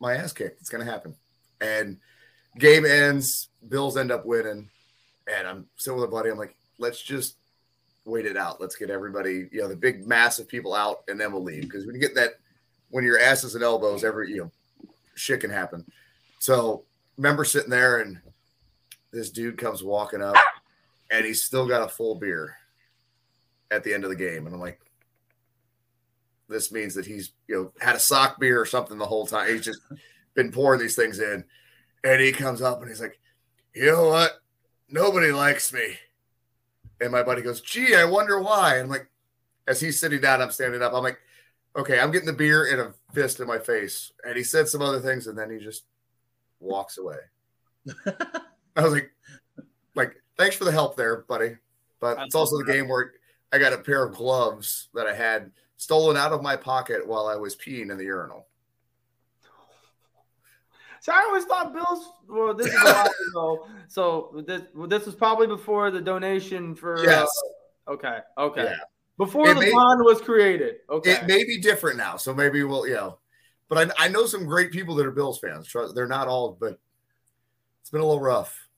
my 0.00 0.14
ass 0.14 0.32
kicked. 0.32 0.60
It's 0.60 0.70
going 0.70 0.84
to 0.84 0.90
happen. 0.90 1.14
And 1.60 1.98
game 2.58 2.84
ends. 2.84 3.48
Bills 3.68 3.96
end 3.96 4.10
up 4.10 4.24
winning, 4.26 4.70
and 5.32 5.46
I'm 5.46 5.66
sitting 5.76 5.98
with 5.98 6.08
a 6.08 6.12
buddy. 6.12 6.30
I'm 6.30 6.38
like, 6.38 6.56
let's 6.78 7.02
just 7.02 7.36
wait 8.04 8.26
it 8.26 8.36
out. 8.36 8.60
Let's 8.60 8.76
get 8.76 8.90
everybody, 8.90 9.48
you 9.52 9.60
know, 9.60 9.68
the 9.68 9.76
big 9.76 10.06
mass 10.06 10.38
of 10.38 10.48
people 10.48 10.74
out, 10.74 11.04
and 11.08 11.20
then 11.20 11.32
we'll 11.32 11.42
leave. 11.42 11.62
Because 11.62 11.86
when 11.86 11.94
you 11.94 12.00
get 12.00 12.14
that, 12.14 12.34
when 12.90 13.04
your 13.04 13.18
asses 13.18 13.54
and 13.54 13.64
elbows, 13.64 14.04
every 14.04 14.30
you 14.30 14.38
know, 14.38 14.50
shit 15.14 15.40
can 15.40 15.50
happen. 15.50 15.84
So 16.38 16.84
remember 17.16 17.44
sitting 17.44 17.70
there, 17.70 18.00
and 18.00 18.18
this 19.12 19.30
dude 19.30 19.58
comes 19.58 19.82
walking 19.82 20.22
up, 20.22 20.36
and 21.10 21.24
he's 21.24 21.44
still 21.44 21.66
got 21.66 21.82
a 21.82 21.88
full 21.88 22.14
beer 22.14 22.56
at 23.70 23.84
the 23.84 23.92
end 23.92 24.04
of 24.04 24.10
the 24.10 24.16
game, 24.16 24.46
and 24.46 24.54
I'm 24.54 24.60
like, 24.60 24.80
this 26.48 26.72
means 26.72 26.94
that 26.94 27.04
he's 27.04 27.32
you 27.46 27.54
know 27.54 27.72
had 27.80 27.96
a 27.96 28.00
sock 28.00 28.40
beer 28.40 28.60
or 28.60 28.66
something 28.66 28.98
the 28.98 29.06
whole 29.06 29.26
time. 29.26 29.48
He's 29.48 29.64
just 29.64 29.80
been 30.34 30.50
pouring 30.50 30.80
these 30.80 30.96
things 30.96 31.18
in, 31.18 31.44
and 32.04 32.20
he 32.20 32.32
comes 32.32 32.62
up 32.62 32.80
and 32.80 32.88
he's 32.88 33.00
like, 33.00 33.18
you 33.74 33.86
know 33.86 34.08
what? 34.08 34.40
Nobody 34.88 35.30
likes 35.30 35.72
me. 35.72 35.98
And 37.00 37.12
my 37.12 37.22
buddy 37.22 37.42
goes, 37.42 37.60
gee, 37.60 37.94
I 37.94 38.04
wonder 38.04 38.40
why. 38.40 38.74
And 38.74 38.84
I'm 38.84 38.88
like, 38.90 39.08
as 39.66 39.80
he's 39.80 40.00
sitting 40.00 40.20
down, 40.20 40.42
I'm 40.42 40.50
standing 40.50 40.82
up. 40.82 40.92
I'm 40.94 41.02
like, 41.02 41.18
okay, 41.76 42.00
I'm 42.00 42.10
getting 42.10 42.26
the 42.26 42.32
beer 42.32 42.66
in 42.66 42.80
a 42.80 42.92
fist 43.12 43.40
in 43.40 43.46
my 43.46 43.58
face. 43.58 44.12
And 44.24 44.36
he 44.36 44.42
said 44.42 44.68
some 44.68 44.82
other 44.82 45.00
things, 45.00 45.26
and 45.26 45.38
then 45.38 45.50
he 45.50 45.58
just 45.58 45.84
walks 46.60 46.98
away. 46.98 47.18
I 48.76 48.82
was 48.82 48.92
like, 48.92 49.12
like, 49.94 50.16
thanks 50.36 50.56
for 50.56 50.64
the 50.64 50.72
help 50.72 50.96
there, 50.96 51.18
buddy. 51.28 51.56
But 52.00 52.18
it's 52.20 52.34
also 52.34 52.58
the 52.58 52.64
game 52.64 52.88
where 52.88 53.12
I 53.52 53.58
got 53.58 53.72
a 53.72 53.78
pair 53.78 54.04
of 54.04 54.14
gloves 54.14 54.88
that 54.94 55.06
I 55.06 55.14
had 55.14 55.50
stolen 55.76 56.16
out 56.16 56.32
of 56.32 56.42
my 56.42 56.56
pocket 56.56 57.06
while 57.06 57.26
I 57.26 57.36
was 57.36 57.56
peeing 57.56 57.90
in 57.90 57.96
the 57.96 58.04
urinal. 58.04 58.47
So 61.00 61.12
I 61.12 61.24
always 61.28 61.44
thought 61.44 61.72
Bills. 61.72 62.10
Well, 62.28 62.54
this 62.54 62.66
is 62.68 62.74
a 62.74 62.84
while 62.84 63.06
ago. 63.30 63.66
So 63.88 64.44
this 64.46 64.62
well, 64.74 64.88
this 64.88 65.06
was 65.06 65.14
probably 65.14 65.46
before 65.46 65.90
the 65.90 66.00
donation 66.00 66.74
for. 66.74 67.02
Yes. 67.04 67.28
Uh, 67.86 67.92
okay. 67.92 68.18
Okay. 68.36 68.64
Yeah. 68.64 68.76
Before 69.16 69.50
It 69.50 69.54
the 69.54 69.60
may- 69.60 69.72
bond 69.72 70.04
was 70.04 70.20
created. 70.20 70.76
Okay. 70.90 71.12
It 71.12 71.26
may 71.26 71.44
be 71.44 71.58
different 71.60 71.96
now, 71.96 72.16
so 72.16 72.32
maybe 72.34 72.62
we'll, 72.62 72.86
you 72.86 72.94
know. 72.94 73.18
But 73.68 73.90
I, 73.98 74.06
I 74.06 74.08
know 74.08 74.26
some 74.26 74.46
great 74.46 74.70
people 74.70 74.94
that 74.94 75.04
are 75.06 75.10
Bills 75.10 75.38
fans. 75.40 75.66
Trust- 75.66 75.94
They're 75.94 76.06
not 76.06 76.28
all, 76.28 76.56
but 76.58 76.78
it's 77.80 77.90
been 77.90 78.00
a 78.00 78.04
little 78.06 78.20
rough. 78.22 78.68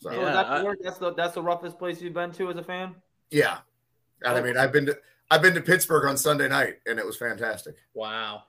So 0.00 0.10
so 0.10 0.16
yeah, 0.16 0.22
Yeah, 0.26 0.32
that's, 0.32 0.50
I- 0.50 0.62
the 0.62 0.76
that's 0.82 0.98
the 0.98 1.14
that's 1.14 1.34
the 1.34 1.42
roughest 1.42 1.78
place 1.78 2.00
you've 2.00 2.14
been 2.14 2.32
to 2.32 2.50
as 2.50 2.56
a 2.56 2.62
fan. 2.64 2.94
and 3.32 4.38
I 4.38 4.40
mean, 4.40 4.56
I've 4.56 4.72
been 4.72 4.86
to 4.86 4.98
I've 5.30 5.42
been 5.42 5.54
to 5.54 5.60
Pittsburgh 5.60 6.04
on 6.06 6.16
Sunday 6.16 6.48
night, 6.48 6.76
and 6.86 6.98
it 6.98 7.06
was 7.06 7.16
fantastic. 7.16 7.76
Wow. 7.94 8.42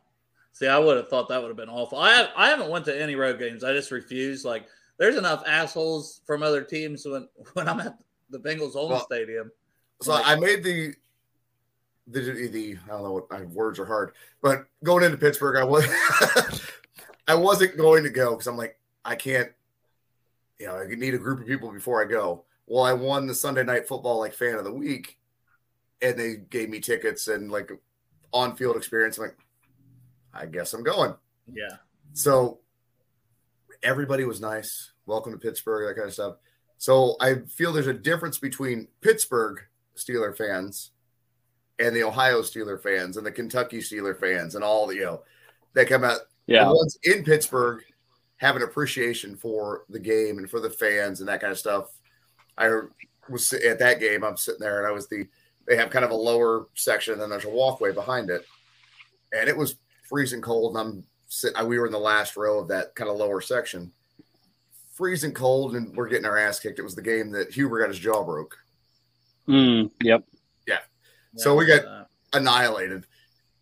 See, 0.53 0.67
I 0.67 0.77
would 0.77 0.97
have 0.97 1.09
thought 1.09 1.27
that 1.29 1.41
would 1.41 1.47
have 1.47 1.57
been 1.57 1.69
awful. 1.69 1.97
I 1.97 2.13
have, 2.13 2.29
I 2.37 2.47
haven't 2.47 2.69
went 2.69 2.85
to 2.85 3.01
any 3.01 3.15
road 3.15 3.39
games. 3.39 3.63
I 3.63 3.73
just 3.73 3.89
refuse. 3.89 4.45
Like, 4.45 4.67
there's 4.97 5.15
enough 5.15 5.43
assholes 5.47 6.21
from 6.25 6.43
other 6.43 6.63
teams 6.63 7.05
when 7.05 7.27
when 7.53 7.67
I'm 7.67 7.79
at 7.79 7.97
the 8.29 8.39
Bengals 8.39 8.73
home 8.73 8.91
Well, 8.91 9.05
stadium. 9.05 9.51
So 10.01 10.13
I 10.13 10.35
made 10.35 10.63
the 10.63 10.93
the 12.07 12.49
the 12.49 12.77
I 12.85 12.87
don't 12.89 13.03
know 13.03 13.11
what 13.13 13.31
my 13.31 13.43
words 13.45 13.79
are 13.79 13.85
hard, 13.85 14.13
but 14.41 14.65
going 14.83 15.03
into 15.03 15.17
Pittsburgh, 15.17 15.57
I 15.57 15.63
was 15.63 15.85
I 17.27 17.35
wasn't 17.35 17.77
going 17.77 18.03
to 18.03 18.09
go 18.09 18.31
because 18.31 18.47
I'm 18.47 18.57
like 18.57 18.77
I 19.05 19.15
can't, 19.15 19.49
you 20.59 20.67
know, 20.67 20.77
I 20.77 20.87
need 20.87 21.13
a 21.13 21.19
group 21.19 21.39
of 21.39 21.47
people 21.47 21.71
before 21.71 22.01
I 22.01 22.05
go. 22.05 22.43
Well, 22.67 22.83
I 22.83 22.93
won 22.93 23.27
the 23.27 23.35
Sunday 23.35 23.63
Night 23.63 23.87
Football 23.87 24.19
like 24.19 24.33
fan 24.33 24.55
of 24.55 24.65
the 24.65 24.73
week, 24.73 25.17
and 26.01 26.19
they 26.19 26.35
gave 26.35 26.69
me 26.69 26.79
tickets 26.79 27.27
and 27.27 27.51
like 27.51 27.71
on 28.31 28.55
field 28.55 28.75
experience. 28.75 29.17
I'm 29.17 29.25
like, 29.25 29.37
I 30.33 30.45
guess 30.45 30.73
I'm 30.73 30.83
going. 30.83 31.13
Yeah. 31.51 31.77
So 32.13 32.59
everybody 33.83 34.25
was 34.25 34.41
nice. 34.41 34.91
Welcome 35.05 35.33
to 35.33 35.37
Pittsburgh, 35.37 35.87
that 35.87 35.95
kind 35.95 36.07
of 36.07 36.13
stuff. 36.13 36.35
So 36.77 37.15
I 37.21 37.35
feel 37.47 37.71
there's 37.71 37.87
a 37.87 37.93
difference 37.93 38.37
between 38.37 38.87
Pittsburgh 39.01 39.61
Steeler 39.95 40.35
fans 40.35 40.91
and 41.79 41.95
the 41.95 42.03
Ohio 42.03 42.41
Steeler 42.41 42.81
fans 42.81 43.17
and 43.17 43.25
the 43.25 43.31
Kentucky 43.31 43.79
Steeler 43.79 44.17
fans 44.17 44.55
and 44.55 44.63
all 44.63 44.87
the, 44.87 44.95
you 44.95 45.03
know, 45.03 45.23
they 45.73 45.85
come 45.85 46.03
out. 46.03 46.19
Yeah. 46.47 46.65
The 46.65 46.75
ones 46.75 46.97
in 47.03 47.23
Pittsburgh 47.23 47.83
have 48.37 48.55
an 48.55 48.63
appreciation 48.63 49.35
for 49.35 49.85
the 49.89 49.99
game 49.99 50.37
and 50.37 50.49
for 50.49 50.59
the 50.59 50.69
fans 50.69 51.19
and 51.19 51.29
that 51.29 51.41
kind 51.41 51.51
of 51.51 51.59
stuff. 51.59 51.91
I 52.57 52.81
was 53.29 53.53
at 53.53 53.79
that 53.79 53.99
game, 53.99 54.23
I'm 54.23 54.37
sitting 54.37 54.59
there 54.59 54.79
and 54.79 54.87
I 54.87 54.91
was 54.91 55.07
the, 55.07 55.27
they 55.67 55.77
have 55.77 55.89
kind 55.89 56.03
of 56.03 56.11
a 56.11 56.15
lower 56.15 56.67
section 56.73 57.13
and 57.13 57.21
then 57.21 57.29
there's 57.29 57.45
a 57.45 57.49
walkway 57.49 57.93
behind 57.93 58.29
it. 58.29 58.45
And 59.31 59.47
it 59.47 59.57
was 59.57 59.77
freezing 60.03 60.41
cold. 60.41 60.75
And 60.75 60.81
I'm 60.87 61.03
sitting, 61.27 61.67
we 61.67 61.79
were 61.79 61.85
in 61.87 61.91
the 61.91 61.99
last 61.99 62.37
row 62.37 62.59
of 62.59 62.67
that 62.69 62.95
kind 62.95 63.09
of 63.09 63.17
lower 63.17 63.41
section. 63.41 63.91
Freezing 64.93 65.33
cold 65.33 65.75
and 65.75 65.95
we're 65.95 66.07
getting 66.07 66.25
our 66.25 66.37
ass 66.37 66.59
kicked. 66.59 66.77
It 66.79 66.83
was 66.83 66.95
the 66.95 67.01
game 67.01 67.31
that 67.31 67.51
Huber 67.51 67.79
got 67.79 67.89
his 67.89 67.99
jaw 67.99 68.23
broke. 68.23 68.55
Mm, 69.47 69.89
yep. 70.01 70.23
Yeah 70.67 70.79
so 71.35 71.55
we 71.55 71.65
got- 71.65 71.83
Uh, 71.85 72.05
annihilated 72.33 73.05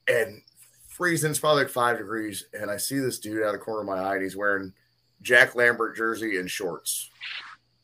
and 0.08 0.42
freezing. 0.90 1.30
It's 1.32 1.40
probably 1.40 1.64
like 1.64 1.72
five 1.72 1.98
degrees. 1.98 2.46
And 2.54 2.70
I 2.70 2.76
see 2.78 3.00
this 3.00 3.18
dude 3.20 3.42
out 3.44 3.48
of 3.48 3.54
the 3.54 3.58
corner 3.60 3.82
of 3.82 3.88
my 3.88 3.98
eye 3.98 4.16
and 4.16 4.24
he's 4.24 4.36
wearing 4.36 4.74
Jack 5.22 5.56
Lambert 5.56 5.96
jersey 5.96 6.38
and 6.38 6.52
shorts, 6.52 7.10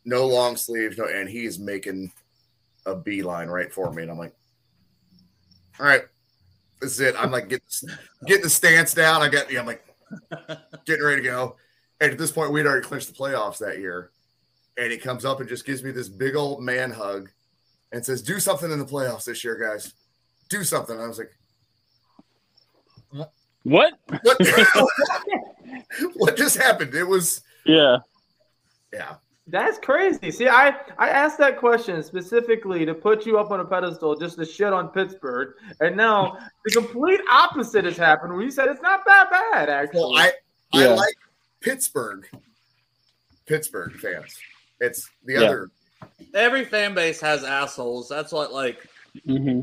no 0.04 0.26
long 0.28 0.58
sleeves, 0.58 0.98
no, 0.98 1.06
and 1.06 1.30
he 1.30 1.46
is 1.46 1.58
making 1.60 2.12
a 2.86 2.96
beeline 2.96 3.48
right 3.48 3.72
for 3.74 3.92
me. 3.94 4.02
And 4.02 4.12
I'm 4.12 4.18
like, 4.18 4.36
all 5.80 5.86
right, 5.86 6.04
this 6.82 6.94
is 6.94 7.00
it. 7.00 7.16
I'm 7.18 7.32
like, 7.32 7.50
get 7.50 7.62
getting 8.26 8.44
the 8.44 8.50
stance 8.50 8.94
down. 8.94 9.22
I 9.22 9.30
got, 9.30 9.52
yeah, 9.52 9.60
I'm 9.60 9.66
like, 9.66 9.86
getting 10.86 11.04
ready 11.04 11.22
to 11.22 11.28
go. 11.28 11.56
And 12.00 12.12
at 12.12 12.18
this 12.18 12.32
point, 12.32 12.52
we'd 12.52 12.66
already 12.66 12.86
clinched 12.86 13.08
the 13.08 13.14
playoffs 13.14 13.58
that 13.60 13.80
year. 13.80 14.12
And 14.78 14.92
he 14.92 14.98
comes 14.98 15.26
up 15.26 15.40
and 15.40 15.50
just 15.50 15.66
gives 15.66 15.84
me 15.84 15.90
this 15.92 16.08
big 16.08 16.36
old 16.36 16.62
man 16.62 16.92
hug 16.92 17.32
and 17.92 18.06
says, 18.06 18.22
do 18.22 18.40
something 18.40 18.72
in 18.72 18.78
the 18.78 18.86
playoffs 18.86 19.26
this 19.26 19.44
year, 19.44 19.56
guys. 19.58 19.94
Do 20.50 20.64
something. 20.64 20.96
And 20.96 21.04
I 21.04 21.08
was 21.08 21.18
like, 21.18 21.32
What? 23.10 23.32
what? 23.64 23.94
what 26.16 26.38
just 26.38 26.58
happened? 26.58 26.94
It 26.94 27.04
was, 27.04 27.42
Yeah. 27.66 27.98
yeah. 28.94 29.16
That's 29.50 29.80
crazy. 29.80 30.30
See, 30.32 30.48
I 30.50 30.76
I 30.98 31.08
asked 31.10 31.38
that 31.38 31.58
question 31.58 32.04
specifically 32.04 32.86
to 32.86 32.94
put 32.94 33.26
you 33.26 33.40
up 33.40 33.52
on 33.52 33.62
a 33.62 33.66
pedestal 33.66 34.16
just 34.16 34.38
to 34.38 34.46
shit 34.46 34.74
on 34.74 34.90
Pittsburgh, 34.90 35.54
and 35.80 35.96
now 35.96 36.38
the 36.66 36.72
complete 36.72 37.22
opposite 37.32 37.86
has 37.86 37.96
happened. 37.96 38.34
Where 38.34 38.42
you 38.44 38.52
said 38.52 38.68
it's 38.68 38.82
not 38.82 39.06
that 39.06 39.32
bad, 39.32 39.70
actually. 39.70 40.02
Well, 40.02 40.16
I, 40.18 40.32
I 40.74 40.84
Yeah. 40.84 40.94
like 40.96 41.16
Pittsburgh, 41.62 42.28
Pittsburgh 43.46 43.94
fans. 44.00 44.38
It's 44.82 45.10
the 45.24 45.34
Yeah. 45.36 45.42
other. 45.44 45.70
every 46.34 46.66
fan 46.66 46.94
base 46.94 47.20
has 47.22 47.44
assholes. 47.44 48.10
That's 48.10 48.32
what, 48.34 48.52
like, 48.54 48.86
hmm 49.26 49.62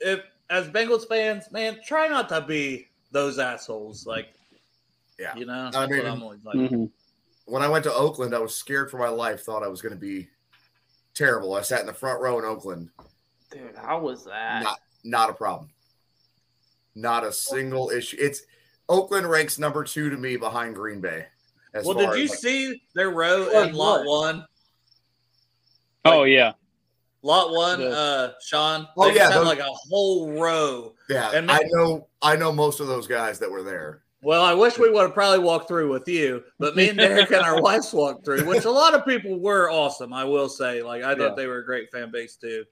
if 0.00 0.20
as 0.48 0.66
Bengals 0.68 1.06
fans, 1.06 1.52
man, 1.52 1.78
try 1.86 2.08
not 2.08 2.28
to 2.30 2.40
be 2.40 2.88
those 3.12 3.38
assholes. 3.38 4.06
Like, 4.06 4.28
Yeah. 5.18 5.36
you 5.36 5.44
know, 5.44 5.70
I 5.74 5.86
mean, 5.86 5.98
what 5.98 6.06
I'm 6.10 6.22
always 6.22 6.42
like. 6.44 6.70
hmm 6.70 6.86
When 7.50 7.62
I 7.62 7.68
went 7.68 7.82
to 7.84 7.92
Oakland, 7.92 8.32
I 8.34 8.38
was 8.38 8.54
scared 8.54 8.90
for 8.90 8.98
my 8.98 9.08
life. 9.08 9.42
Thought 9.42 9.64
I 9.64 9.68
was 9.68 9.82
going 9.82 9.94
to 9.94 10.00
be 10.00 10.28
terrible. 11.14 11.54
I 11.54 11.62
sat 11.62 11.80
in 11.80 11.86
the 11.86 11.92
front 11.92 12.20
row 12.20 12.38
in 12.38 12.44
Oakland. 12.44 12.90
Dude, 13.50 13.74
how 13.76 13.98
was 13.98 14.24
that? 14.26 14.62
Not, 14.62 14.78
not 15.02 15.30
a 15.30 15.32
problem. 15.34 15.70
Not 16.94 17.24
a 17.24 17.32
single 17.32 17.90
issue. 17.90 18.16
It's 18.20 18.42
Oakland 18.88 19.28
ranks 19.28 19.58
number 19.58 19.82
two 19.82 20.10
to 20.10 20.16
me 20.16 20.36
behind 20.36 20.76
Green 20.76 21.00
Bay. 21.00 21.26
as 21.74 21.84
Well, 21.84 21.94
did 21.94 22.16
you 22.18 22.28
like- 22.28 22.38
see 22.38 22.82
their 22.94 23.10
row 23.10 23.48
in 23.62 23.74
lot 23.74 24.04
what? 24.04 24.06
one? 24.32 24.46
Oh 26.04 26.22
yeah. 26.24 26.52
Lot 27.22 27.52
one, 27.52 27.80
The- 27.80 27.90
uh, 27.96 28.32
Sean. 28.44 28.88
Oh, 28.96 29.08
they 29.08 29.14
yeah, 29.14 29.22
just 29.22 29.32
had 29.32 29.38
those- 29.40 29.46
like 29.46 29.58
a 29.58 29.64
whole 29.90 30.32
row. 30.40 30.94
Yeah, 31.08 31.30
and 31.32 31.50
I 31.50 31.60
know. 31.64 32.08
I 32.22 32.36
know 32.36 32.50
most 32.52 32.80
of 32.80 32.86
those 32.86 33.06
guys 33.06 33.38
that 33.40 33.50
were 33.50 33.62
there. 33.62 34.02
Well, 34.22 34.42
I 34.42 34.52
wish 34.52 34.78
we 34.78 34.90
would 34.90 35.00
have 35.02 35.14
probably 35.14 35.38
walked 35.38 35.66
through 35.68 35.90
with 35.90 36.06
you, 36.06 36.42
but 36.58 36.76
me 36.76 36.90
and 36.90 36.98
Derek 36.98 37.30
and 37.30 37.42
our 37.42 37.60
wives 37.62 37.92
walked 37.92 38.24
through, 38.24 38.44
which 38.44 38.66
a 38.66 38.70
lot 38.70 38.94
of 38.94 39.06
people 39.06 39.38
were 39.40 39.70
awesome. 39.70 40.12
I 40.12 40.24
will 40.24 40.48
say, 40.48 40.82
like 40.82 41.02
I 41.02 41.14
thought 41.14 41.30
Yeah. 41.30 41.34
they 41.36 41.46
were 41.46 41.58
a 41.58 41.64
great 41.64 41.90
fan 41.90 42.10
base 42.10 42.36
too, 42.36 42.64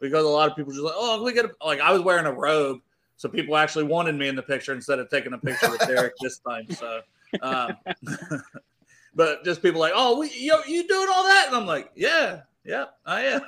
because 0.00 0.24
a 0.24 0.28
lot 0.28 0.50
of 0.50 0.56
people 0.56 0.72
just 0.72 0.82
like, 0.84 0.94
oh, 0.96 1.22
we 1.22 1.32
get 1.32 1.44
a, 1.44 1.50
like 1.64 1.80
I 1.80 1.92
was 1.92 2.02
wearing 2.02 2.26
a 2.26 2.32
robe, 2.32 2.80
so 3.16 3.28
people 3.28 3.56
actually 3.56 3.84
wanted 3.84 4.16
me 4.16 4.26
in 4.26 4.34
the 4.34 4.42
picture 4.42 4.72
instead 4.74 4.98
of 4.98 5.08
taking 5.08 5.32
a 5.34 5.38
picture 5.38 5.70
with 5.70 5.80
Derek 5.86 6.14
this 6.20 6.38
time. 6.40 6.66
So, 6.70 7.00
um, 7.42 7.76
but 9.14 9.44
just 9.44 9.62
people 9.62 9.80
like, 9.80 9.92
oh, 9.94 10.18
we, 10.18 10.30
you 10.32 10.56
you 10.66 10.86
doing 10.88 11.08
all 11.14 11.22
that, 11.24 11.44
and 11.48 11.56
I'm 11.56 11.66
like, 11.66 11.90
yeah, 11.94 12.40
yeah, 12.64 12.86
I 13.06 13.22
am. 13.22 13.42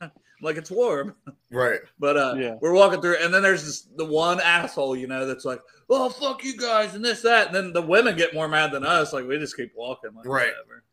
I'm 0.40 0.44
like 0.44 0.56
it's 0.56 0.70
warm. 0.70 1.14
Right. 1.50 1.80
But 1.98 2.16
uh, 2.16 2.34
Yeah. 2.38 2.54
we're 2.60 2.72
walking 2.72 3.00
through, 3.00 3.16
and 3.16 3.32
then 3.34 3.42
there's 3.42 3.64
this, 3.64 3.88
the 3.96 4.04
one 4.04 4.40
asshole, 4.40 4.94
you 4.96 5.06
know, 5.08 5.26
that's 5.26 5.44
like, 5.44 5.60
"Oh 5.90 6.08
fuck 6.10 6.44
you 6.44 6.56
guys," 6.56 6.94
and 6.94 7.04
this 7.04 7.22
that, 7.22 7.48
and 7.48 7.56
then 7.56 7.72
the 7.72 7.82
women 7.82 8.16
get 8.16 8.34
more 8.34 8.46
mad 8.48 8.70
than 8.72 8.84
us. 8.84 9.12
Like 9.12 9.26
we 9.26 9.38
just 9.38 9.56
keep 9.56 9.72
walking, 9.76 10.14
like 10.14 10.26
Right. 10.26 10.52
whatever. 10.66 10.84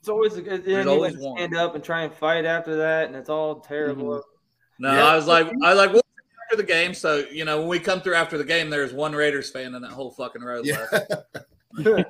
It's 0.00 0.08
always 0.08 0.34
and 0.34 0.46
then 0.64 0.86
you 0.86 0.90
always 0.90 1.14
like 1.14 1.22
one. 1.22 1.36
stand 1.38 1.56
up 1.56 1.74
and 1.74 1.84
try 1.84 2.02
and 2.02 2.12
fight 2.14 2.44
after 2.44 2.76
that, 2.76 3.06
and 3.06 3.14
it's 3.16 3.28
all 3.28 3.60
terrible. 3.60 4.10
Mm-hmm. 4.18 4.82
No, 4.84 4.92
Yeah. 4.94 5.04
I 5.06 5.14
was 5.16 5.26
like, 5.26 5.46
I 5.62 5.70
was 5.70 5.76
like, 5.78 5.92
we'll 5.92 6.02
after 6.46 6.56
the 6.56 6.62
game. 6.62 6.94
So 6.94 7.24
you 7.30 7.44
know, 7.44 7.58
when 7.60 7.68
we 7.68 7.78
come 7.78 8.00
through 8.00 8.14
after 8.14 8.38
the 8.38 8.44
game, 8.44 8.70
there's 8.70 8.92
one 8.92 9.12
Raiders 9.12 9.50
fan 9.50 9.74
in 9.74 9.82
that 9.82 9.90
whole 9.92 10.10
fucking 10.12 10.42
row 10.42 10.62
Yeah. 10.64 10.86
left. 10.90 11.12
you 11.78 12.04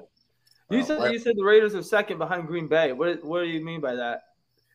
Well, 0.70 0.84
said 0.84 1.00
I- 1.00 1.10
you 1.10 1.18
said 1.18 1.36
the 1.36 1.44
Raiders 1.44 1.74
are 1.74 1.82
second 1.82 2.18
behind 2.18 2.46
Green 2.46 2.68
Bay. 2.68 2.92
What 2.92 3.22
what 3.24 3.40
do 3.40 3.48
you 3.48 3.64
mean 3.64 3.80
by 3.80 3.94
that? 3.96 4.22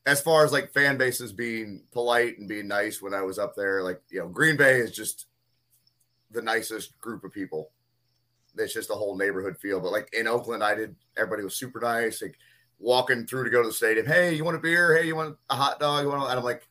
As 0.05 0.21
far 0.21 0.45
as 0.45 0.51
like 0.51 0.73
fan 0.73 0.97
bases 0.97 1.33
being 1.33 1.83
polite 1.91 2.37
and 2.37 2.47
being 2.47 2.67
nice 2.67 3.01
when 3.01 3.13
I 3.13 3.21
was 3.21 3.39
up 3.39 3.55
there, 3.55 3.81
like 3.81 4.01
you 4.09 4.19
know, 4.19 4.27
Green 4.27 4.55
Bay 4.55 4.79
is 4.79 4.91
just 4.91 5.25
the 6.31 6.41
nicest 6.41 6.99
group 6.99 7.23
of 7.23 7.31
people. 7.31 7.71
It's 8.57 8.73
just 8.73 8.91
a 8.91 8.95
whole 8.95 9.17
neighborhood 9.17 9.57
feel. 9.57 9.79
But 9.79 9.91
like 9.91 10.13
in 10.13 10.27
Oakland, 10.27 10.63
I 10.63 10.75
did 10.75 10.95
everybody 11.17 11.43
was 11.43 11.55
super 11.55 11.79
nice. 11.79 12.21
Like 12.21 12.37
walking 12.79 13.25
through 13.25 13.45
to 13.45 13.49
go 13.49 13.61
to 13.61 13.67
the 13.67 13.73
stadium. 13.73 14.05
Hey, 14.05 14.35
you 14.35 14.45
want 14.45 14.57
a 14.57 14.59
beer? 14.59 14.95
Hey, 14.95 15.07
you 15.07 15.15
want 15.15 15.37
a 15.49 15.55
hot 15.55 15.79
dog? 15.79 16.03
You 16.03 16.09
want? 16.09 16.29
And 16.29 16.39
I'm 16.39 16.45
like, 16.45 16.67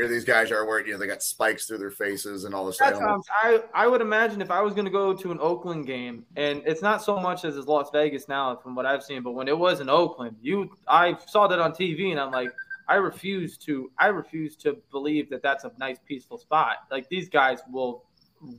here 0.00 0.08
these 0.08 0.24
guys 0.24 0.50
are 0.50 0.64
wearing. 0.64 0.86
You 0.86 0.94
know, 0.94 0.98
they 0.98 1.06
got 1.06 1.22
spikes 1.22 1.66
through 1.66 1.78
their 1.78 1.90
faces 1.90 2.44
and 2.44 2.54
all 2.54 2.66
this 2.66 2.76
stuff. 2.76 3.00
I 3.42 3.62
I 3.74 3.86
would 3.86 4.00
imagine 4.00 4.40
if 4.40 4.50
I 4.50 4.60
was 4.60 4.74
going 4.74 4.86
to 4.86 4.90
go 4.90 5.14
to 5.14 5.30
an 5.30 5.38
Oakland 5.40 5.86
game, 5.86 6.24
and 6.36 6.62
it's 6.66 6.82
not 6.82 7.02
so 7.02 7.18
much 7.18 7.44
as 7.44 7.56
it's 7.56 7.66
Las 7.66 7.90
Vegas 7.92 8.28
now, 8.28 8.56
from 8.56 8.74
what 8.74 8.86
I've 8.86 9.02
seen, 9.02 9.22
but 9.22 9.32
when 9.32 9.48
it 9.48 9.58
was 9.58 9.80
in 9.80 9.88
Oakland, 9.88 10.36
you 10.40 10.76
I 10.88 11.16
saw 11.26 11.46
that 11.46 11.58
on 11.58 11.72
TV, 11.72 12.10
and 12.10 12.20
I'm 12.20 12.30
like, 12.30 12.50
I 12.88 12.94
refuse 12.94 13.56
to 13.58 13.90
I 13.98 14.08
refuse 14.08 14.56
to 14.56 14.76
believe 14.90 15.30
that 15.30 15.42
that's 15.42 15.64
a 15.64 15.72
nice 15.78 15.98
peaceful 16.06 16.38
spot. 16.38 16.78
Like 16.90 17.08
these 17.08 17.28
guys 17.28 17.60
will 17.70 18.04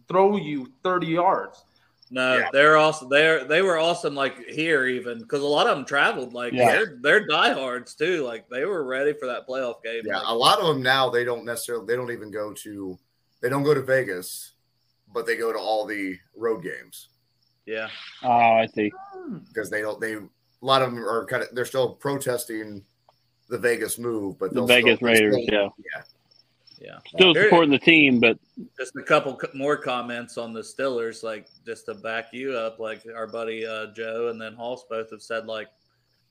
throw 0.08 0.38
you 0.38 0.72
30 0.84 1.08
yards. 1.08 1.66
No, 2.14 2.38
Yeah. 2.38 2.50
they're 2.52 2.76
awesome. 2.78 3.08
they're 3.10 3.46
they 3.46 3.62
were 3.62 3.78
awesome. 3.78 4.14
Like 4.16 4.46
here, 4.50 4.86
even 4.86 5.20
because 5.20 5.42
a 5.42 5.46
lot 5.48 5.66
of 5.68 5.78
them 5.78 5.86
traveled. 5.86 6.34
Like 6.34 6.52
Yeah. 6.54 6.72
they're 6.72 6.98
they're 7.02 7.26
diehards 7.28 7.96
too. 7.96 8.24
Like 8.26 8.50
they 8.50 8.66
were 8.66 8.84
ready 8.84 9.14
for 9.14 9.28
that 9.28 9.48
playoff 9.48 9.82
game. 9.82 10.02
Yeah, 10.06 10.18
Like, 10.18 10.28
a 10.28 10.36
lot 10.36 10.60
of 10.60 10.68
them 10.68 10.82
now 10.84 11.10
they 11.10 11.24
don't 11.24 11.46
necessarily 11.46 11.86
they 11.88 11.96
don't 11.96 12.12
even 12.12 12.30
go 12.30 12.54
to 12.54 13.00
they 13.42 13.48
don't 13.50 13.64
go 13.64 13.74
to 13.74 13.82
Vegas, 13.82 14.52
but 15.14 15.26
they 15.26 15.38
go 15.38 15.54
to 15.54 15.58
all 15.60 15.86
the 15.86 16.18
road 16.36 16.62
games. 16.64 17.08
yeah. 17.66 17.88
Oh, 18.24 18.30
I 18.30 18.68
see. 18.68 18.92
because 19.48 19.70
they 19.70 19.82
don't 19.82 20.00
they 20.02 20.16
a 20.16 20.28
lot 20.62 20.82
of 20.82 20.92
them 20.94 21.04
are 21.04 21.26
kind 21.26 21.44
of 21.44 21.50
they're 21.56 21.66
still 21.66 21.96
protesting 21.96 22.84
the 23.48 23.58
Vegas 23.58 23.98
move, 23.98 24.38
but 24.38 24.50
The 24.54 24.56
they'll 24.56 24.68
Vegas 24.68 24.98
still, 24.98 25.08
Raiders, 25.08 25.34
still- 25.44 25.54
yeah. 25.54 25.70
Yeah. 25.96 26.02
Still 27.08 27.34
Here- 27.34 27.44
supporting 27.46 27.72
the 27.72 27.80
team, 27.80 28.20
but 28.20 28.38
Just 28.78 28.96
a 28.96 29.04
couple 29.04 29.36
co- 29.36 29.50
more 29.54 29.78
comments 29.78 30.38
on 30.38 30.54
the 30.54 30.62
Stillers, 30.62 31.24
like 31.24 31.48
just 31.66 31.86
to 31.86 31.94
back 31.96 32.34
you 32.34 32.54
up. 32.54 32.80
Like 32.80 33.04
our 33.16 33.28
buddy 33.28 33.66
uh, 33.66 33.88
Joe 33.88 34.30
and 34.30 34.42
then 34.42 34.54
Hoss 34.56 34.84
both 34.90 35.12
have 35.12 35.22
said 35.22 35.46
like 35.48 35.68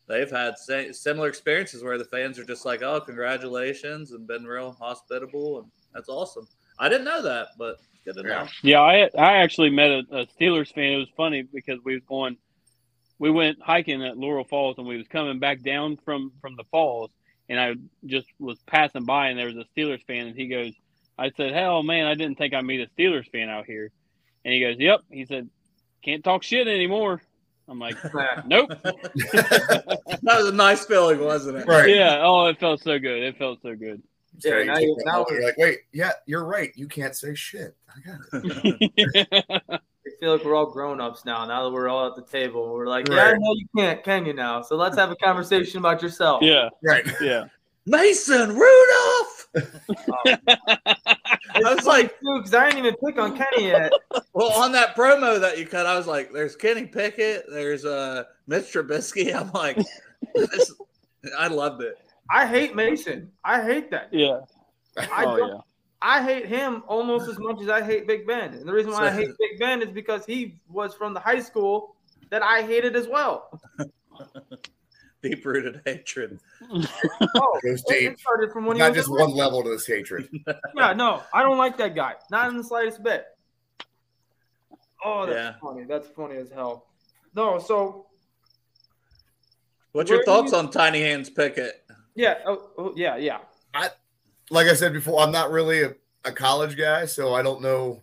they've 0.09 0.30
had 0.30 0.59
sa- 0.59 0.92
similar 0.92 1.28
experiences 1.28 1.82
where 1.84 1.98
the 1.98 2.05
fans 2.05 2.38
are 2.38 2.44
just 2.44 2.64
like, 2.64 2.82
"Oh, 2.82 3.01
congratulations," 3.01 4.12
and 4.12 4.26
been 4.26 4.44
real 4.44 4.72
hospitable, 4.72 5.61
and 5.61 5.70
that's 5.94 6.09
awesome. 6.09 6.46
I 6.78 6.88
didn't 6.88 7.05
know 7.05 7.22
that, 7.22 7.48
but 7.59 7.76
good 8.05 8.14
to 8.16 8.22
Yeah. 8.22 8.28
know. 8.44 8.48
Yeah, 8.62 8.80
I 8.80 9.11
I 9.18 9.36
actually 9.38 9.70
met 9.70 9.90
a, 9.90 9.98
a 10.11 10.26
Steelers 10.26 10.72
fan. 10.74 10.92
It 10.94 10.96
was 10.96 11.09
funny 11.16 11.42
because 11.42 11.78
we 11.84 11.94
was 11.94 12.03
going, 12.09 12.36
we 13.18 13.30
went 13.30 13.61
hiking 13.62 14.03
at 14.05 14.16
Laurel 14.16 14.44
Falls, 14.44 14.78
and 14.78 14.86
we 14.86 14.96
was 14.96 15.07
coming 15.09 15.38
back 15.38 15.62
down 15.62 15.96
from 16.05 16.32
from 16.40 16.57
the 16.57 16.64
falls, 16.70 17.11
and 17.51 17.61
I 17.61 17.74
just 18.07 18.28
was 18.38 18.59
passing 18.66 19.05
by, 19.05 19.28
and 19.28 19.38
there 19.38 19.46
was 19.48 19.57
a 19.57 19.66
Steelers 19.76 20.03
fan, 20.07 20.26
and 20.28 20.34
he 20.36 20.46
goes, 20.46 20.72
I 21.18 21.30
said, 21.36 21.53
"Hell, 21.53 21.82
man, 21.82 22.07
I 22.07 22.14
didn't 22.14 22.36
think 22.38 22.55
I'd 22.55 22.64
meet 22.64 22.80
a 22.80 22.86
Steelers 22.98 23.30
fan 23.30 23.51
out 23.51 23.66
here," 23.66 23.90
and 24.46 24.55
he 24.55 24.61
goes, 24.61 24.76
"Yep," 24.78 25.01
he 25.11 25.26
said, 25.26 25.51
"Can't 26.03 26.24
talk 26.24 26.42
shit 26.42 26.66
anymore." 26.66 27.20
I'm 27.68 27.78
like, 27.78 27.96
"Nope." 28.46 28.70
that 28.82 29.98
was 30.24 30.46
a 30.48 30.53
nice 30.53 30.86
feeling, 30.86 31.20
wasn't 31.20 31.59
it? 31.59 31.66
right. 31.68 31.90
Yeah. 31.90 32.20
Oh, 32.22 32.46
it 32.46 32.59
felt 32.59 32.80
so 32.80 32.98
good. 32.98 33.22
It 33.22 33.36
felt 33.36 33.61
so 33.62 33.74
good. 33.76 34.03
Yeah, 34.42 34.61
you 34.61 34.64
now 34.64 34.74
take 34.76 34.86
you- 34.86 34.94
that 34.96 35.05
now 35.07 35.24
we're- 35.28 35.34
you're 35.36 35.44
like, 35.44 35.59
wait, 35.59 35.78
yeah, 35.92 36.12
you're 36.24 36.44
right. 36.44 36.70
You 36.76 36.88
can't 36.88 37.14
say 37.14 37.34
shit. 37.34 37.76
I 37.88 38.01
got 38.09 38.20
it. 38.32 39.80
I 40.07 40.11
feel 40.18 40.32
like 40.32 40.44
we're 40.44 40.55
all 40.55 40.70
grown 40.70 41.01
ups 41.01 41.24
now. 41.24 41.44
Now 41.46 41.64
that 41.64 41.70
we're 41.70 41.88
all 41.88 42.07
at 42.07 42.16
the 42.16 42.22
table, 42.22 42.72
we're 42.72 42.86
like, 42.86 43.09
yeah, 43.09 43.16
Right. 43.16 43.36
no, 43.38 43.55
you 43.55 43.66
can't, 43.76 44.03
can 44.03 44.24
you 44.26 44.32
now? 44.32 44.62
So 44.62 44.76
let's 44.76 44.96
have 44.96 45.11
a 45.11 45.16
conversation 45.16 45.78
about 45.78 46.03
yourself. 46.03 46.42
yeah. 46.42 46.68
Right. 46.82 47.07
Yeah. 47.20 47.44
Mason 47.86 48.55
Rudolph. 48.55 49.48
It's 49.55 49.70
I 51.64 51.74
was 51.74 51.86
like, 51.86 52.14
because 52.20 52.55
I 52.55 52.66
didn't 52.70 52.86
even 52.86 52.94
pick 53.05 53.18
on 53.18 53.36
Kenny 53.36 53.68
yet. 53.68 53.92
well, 54.32 54.53
on 54.53 54.72
that 54.72 54.94
promo 54.94 55.40
that 55.40 55.59
you 55.59 55.66
cut, 55.66 55.86
I 55.86 55.96
was 55.96 56.07
like, 56.07 56.32
"There's 56.32 56.55
Kenny 56.57 56.86
Pickett, 56.86 57.44
there's 57.51 57.84
uh 57.84 58.24
Mitch 58.46 58.66
Trubisky." 58.72 59.34
I'm 59.38 59.51
like, 59.53 59.76
this, 60.34 60.72
I 61.38 61.48
loved 61.48 61.82
it. 61.82 61.96
I 62.30 62.46
hate 62.46 62.76
Mason. 62.76 63.30
I 63.44 63.62
hate 63.62 63.90
that. 63.90 64.09
Yeah. 64.12 64.40
I 64.96 65.24
Oh 65.24 65.36
don't, 65.36 65.48
yeah. 65.48 65.61
I 66.03 66.22
hate 66.22 66.46
him 66.46 66.82
almost 66.86 67.28
as 67.28 67.38
much 67.38 67.61
as 67.61 67.68
I 67.68 67.82
hate 67.82 68.07
Big 68.07 68.26
Ben. 68.26 68.55
And 68.55 68.66
the 68.66 68.72
reason 68.72 68.90
why 68.92 69.09
I 69.09 69.11
hate 69.11 69.28
Big 69.38 69.59
Ben 69.59 69.82
is 69.82 69.90
because 69.90 70.24
he 70.24 70.59
was 70.70 70.94
from 70.94 71.12
the 71.14 71.20
high 71.20 71.40
school 71.40 71.94
that 72.30 72.42
I 72.42 72.62
hated 72.62 72.96
as 72.96 73.07
well. 73.07 73.61
Deep 75.22 75.44
rooted 75.44 75.82
hatred. 75.84 76.40
Oh, 76.62 77.59
Goes 77.62 77.80
it- 77.80 77.84
deep. 77.88 78.12
it 78.12 78.20
started 78.20 78.51
from 78.53 78.64
when 78.64 78.76
he 78.76 78.80
Not 78.80 78.92
was 78.92 78.96
just 79.01 79.09
in 79.11 79.16
one 79.16 79.32
level 79.32 79.62
to 79.62 79.68
this 79.68 79.86
hatred. 79.86 80.30
Yeah, 80.74 80.94
no, 80.94 81.22
I 81.34 81.42
don't 81.42 81.59
like 81.59 81.76
that 81.76 81.94
guy. 81.94 82.14
Not 82.30 82.48
in 82.48 82.57
the 82.57 82.64
slightest 82.64 83.03
bit. 83.03 83.26
Oh, 85.05 85.26
that's 85.26 85.36
Yeah. 85.36 85.55
funny. 85.62 85.84
That's 85.84 86.09
funny 86.09 86.36
as 86.36 86.51
hell. 86.51 86.86
No, 87.34 87.59
so 87.59 88.07
What's 89.92 90.09
your 90.09 90.24
thoughts 90.24 90.53
you- 90.53 90.59
on 90.59 90.70
Tiny 90.70 91.03
Hands 91.03 91.28
Pickett? 91.28 91.84
yeah, 92.14 92.38
oh, 92.46 92.70
oh, 92.78 92.92
yeah, 92.96 93.16
yeah. 93.16 93.38
Like 94.51 94.66
I 94.66 94.74
said 94.74 94.92
before, 94.92 95.20
I'm 95.20 95.32
not 95.32 95.51
really 95.51 95.82
a, 95.82 95.94
a 96.24 96.32
college 96.32 96.76
guy, 96.76 97.07
so 97.07 97.34
I 97.34 97.42
don't 97.42 97.62
know 97.62 98.03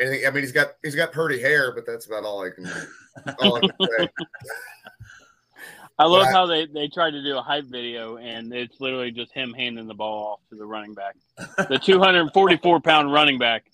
anything. 0.00 0.26
I 0.26 0.30
mean, 0.30 0.42
he's 0.42 0.52
got 0.52 0.72
he's 0.82 0.94
got 0.94 1.12
pretty 1.12 1.40
hair, 1.40 1.72
but 1.72 1.84
that's 1.86 2.06
about 2.06 2.24
all 2.24 2.42
I 2.44 2.50
can 2.50 2.66
all 3.40 3.56
I 3.56 3.60
can 3.60 3.70
say. 3.98 4.08
I 5.98 6.06
love 6.06 6.26
I- 6.26 6.32
how 6.32 6.46
they, 6.46 6.66
they 6.66 6.88
tried 6.88 7.12
to 7.12 7.22
do 7.22 7.36
a 7.38 7.42
hype 7.42 7.66
video 7.66 8.16
and 8.16 8.52
it's 8.52 8.80
literally 8.80 9.12
just 9.12 9.32
him 9.32 9.52
handing 9.52 9.86
the 9.86 9.94
ball 9.94 10.32
off 10.32 10.40
to 10.50 10.56
the 10.56 10.66
running 10.66 10.92
back, 10.94 11.14
the 11.68 11.78
244 11.82 12.80
pound 12.80 13.12
running 13.12 13.38
back. 13.38 13.64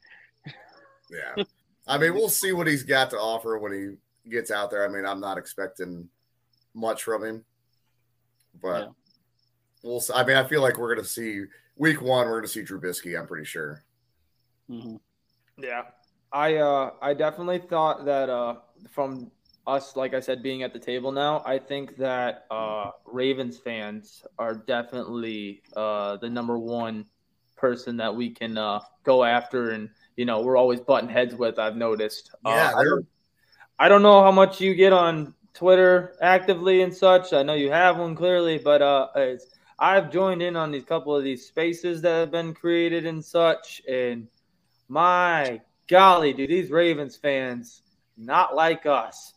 Yeah. 1.11 1.45
I 1.89 1.97
mean, 1.99 2.15
we'll 2.15 2.29
see 2.29 2.53
what 2.53 2.67
he's 2.67 2.83
got 2.83 3.11
to 3.11 3.17
offer 3.17 3.59
when 3.59 3.73
he 3.73 4.31
gets 4.31 4.51
out 4.51 4.71
there. 4.71 4.85
I 4.85 4.89
mean, 4.89 5.07
I'm 5.07 5.19
not 5.19 5.39
expecting 5.39 6.09
much 6.75 7.03
from 7.03 7.25
him, 7.25 7.45
but 8.63 8.83
Yeah. 8.83 8.89
we'll. 9.83 10.03
I 10.15 10.23
mean, 10.25 10.37
I 10.37 10.45
feel 10.45 10.61
like 10.61 10.77
we're 10.79 10.95
going 10.95 11.05
to 11.05 11.11
see 11.11 11.45
week 11.81 12.03
one. 12.03 12.27
We're 12.27 12.43
going 12.43 12.43
to 12.45 12.49
see 12.49 12.63
Trubisky. 12.63 13.19
I'm 13.19 13.27
pretty 13.27 13.47
sure. 13.47 13.83
hmm 14.69 14.97
Yeah. 15.59 15.83
I 16.33 16.57
uh 16.57 16.93
I 17.03 17.15
definitely 17.15 17.59
thought 17.59 18.05
that 18.05 18.31
uh 18.31 18.57
from 18.91 19.33
us, 19.67 19.97
like 19.97 20.15
I 20.15 20.21
said, 20.21 20.43
being 20.43 20.63
at 20.63 20.73
the 20.73 20.79
table 20.79 21.11
now, 21.11 21.43
I 21.45 21.59
think 21.59 21.97
that 21.97 22.45
uh 22.51 22.91
Ravens 23.05 23.59
fans 23.59 24.23
are 24.39 24.55
definitely 24.55 25.63
uh 25.75 26.19
the 26.19 26.29
number 26.31 26.59
one 26.59 27.07
person 27.57 27.97
that 27.97 28.15
we 28.15 28.31
can 28.31 28.57
uh 28.59 28.81
go 29.05 29.25
after 29.25 29.71
and 29.71 29.91
you 30.17 30.25
know 30.25 30.41
we're 30.43 30.57
always 30.57 30.81
butting 30.81 31.09
heads 31.11 31.35
with, 31.35 31.59
I've 31.59 31.77
noticed. 31.77 32.31
Uh, 32.45 32.51
Yeah, 32.51 32.73
I 32.77 32.85
don't, 32.85 33.07
I 33.79 33.89
don't 33.89 34.03
know 34.03 34.23
how 34.23 34.31
much 34.33 34.61
you 34.61 34.75
get 34.75 34.93
on 34.93 35.35
Twitter 35.55 36.15
actively 36.23 36.83
and 36.83 36.95
such. 36.95 37.33
I 37.33 37.43
know 37.43 37.55
you 37.55 37.73
have 37.73 37.99
one 37.99 38.15
clearly, 38.15 38.59
but 38.59 38.83
uh 38.83 39.09
it's 39.17 39.47
I've 39.81 40.13
joined 40.13 40.43
in 40.43 40.57
on 40.57 40.71
these 40.71 40.85
couple 40.85 41.17
of 41.17 41.25
these 41.25 41.47
spaces 41.47 42.03
that 42.03 42.13
have 42.15 42.31
been 42.31 42.53
created 42.53 43.07
and 43.07 43.25
such, 43.25 43.81
and 43.89 44.29
my 44.89 45.63
golly, 45.89 46.35
do 46.35 46.47
these 46.47 46.71
Ravens 46.71 47.17
fans 47.17 47.83
not 48.17 48.55
like 48.55 48.85
us? 48.85 49.33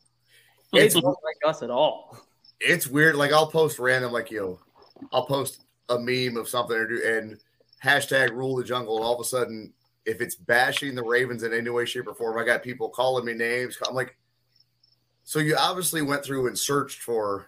They 0.73 0.81
It's 0.81 0.95
don't 0.95 1.05
like 1.05 1.37
us 1.45 1.63
at 1.63 1.69
all. 1.69 2.17
it's 2.59 2.87
weird. 2.87 3.15
Like 3.15 3.31
I'll 3.31 3.49
post 3.49 3.79
random, 3.79 4.11
like 4.11 4.31
you 4.31 4.41
know, 4.41 4.59
I'll 5.13 5.25
post 5.25 5.63
a 5.89 5.97
meme 5.97 6.35
of 6.37 6.49
something 6.49 6.75
or 6.75 6.87
do 6.87 7.01
and 7.05 7.39
hashtag 7.83 8.31
rule 8.31 8.55
the 8.57 8.63
jungle, 8.63 8.97
and 8.97 9.05
all 9.05 9.15
of 9.15 9.21
a 9.21 9.23
sudden, 9.23 9.73
if 10.05 10.19
it's 10.19 10.35
bashing 10.35 10.95
the 10.95 11.03
Ravens 11.03 11.43
in 11.43 11.53
any 11.53 11.69
way, 11.69 11.85
shape, 11.85 12.07
or 12.07 12.13
form, 12.13 12.37
I 12.37 12.43
got 12.43 12.63
people 12.63 12.89
calling 12.89 13.23
me 13.25 13.33
names. 13.33 13.77
I'm 13.87 13.95
like, 13.95 14.17
so 15.23 15.39
you 15.39 15.55
obviously 15.57 16.01
went 16.01 16.25
through 16.25 16.47
and 16.47 16.57
searched 16.59 17.01
for 17.01 17.47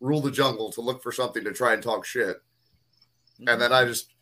rule 0.00 0.20
the 0.20 0.30
jungle 0.30 0.70
to 0.72 0.80
look 0.80 1.02
for 1.02 1.12
something 1.12 1.44
to 1.44 1.52
try 1.52 1.74
and 1.74 1.82
talk 1.82 2.04
shit, 2.04 2.42
and 3.38 3.48
mm-hmm. 3.48 3.60
then 3.60 3.72
I 3.72 3.84
just, 3.84 4.12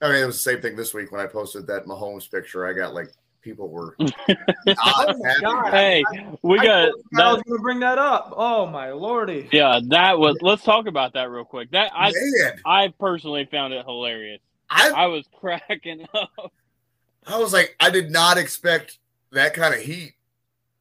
I 0.00 0.08
mean, 0.08 0.22
it 0.22 0.26
was 0.26 0.36
the 0.36 0.50
same 0.50 0.60
thing 0.60 0.76
this 0.76 0.94
week 0.94 1.12
when 1.12 1.20
I 1.20 1.26
posted 1.26 1.66
that 1.66 1.86
Mahomes 1.86 2.30
picture. 2.30 2.66
I 2.66 2.72
got 2.72 2.94
like 2.94 3.08
people 3.42 3.68
were 3.68 3.96
not 3.98 4.08
oh 4.28 5.24
happy. 5.24 5.70
Hey, 5.70 6.04
we 6.42 6.58
I 6.58 6.64
got 6.64 6.84
told 6.84 7.04
you 7.12 7.20
I 7.20 7.32
was 7.32 7.42
going 7.42 7.58
to 7.58 7.62
bring 7.62 7.80
that 7.80 7.98
up. 7.98 8.32
Oh 8.36 8.66
my 8.66 8.90
lordy! 8.92 9.48
Yeah, 9.52 9.80
that 9.88 10.18
was. 10.18 10.36
Let's 10.42 10.62
talk 10.62 10.86
about 10.86 11.14
that 11.14 11.30
real 11.30 11.44
quick. 11.44 11.70
That 11.72 11.90
I 11.94 12.12
Man, 12.12 12.60
I 12.64 12.94
personally 12.98 13.48
found 13.50 13.72
it 13.72 13.84
hilarious. 13.84 14.40
I 14.68 14.90
I 14.90 15.06
was 15.06 15.24
cracking 15.40 16.06
up. 16.14 16.52
I 17.26 17.38
was 17.38 17.52
like, 17.52 17.76
I 17.78 17.90
did 17.90 18.10
not 18.10 18.38
expect 18.38 18.98
that 19.32 19.54
kind 19.54 19.74
of 19.74 19.80
heat 19.80 20.14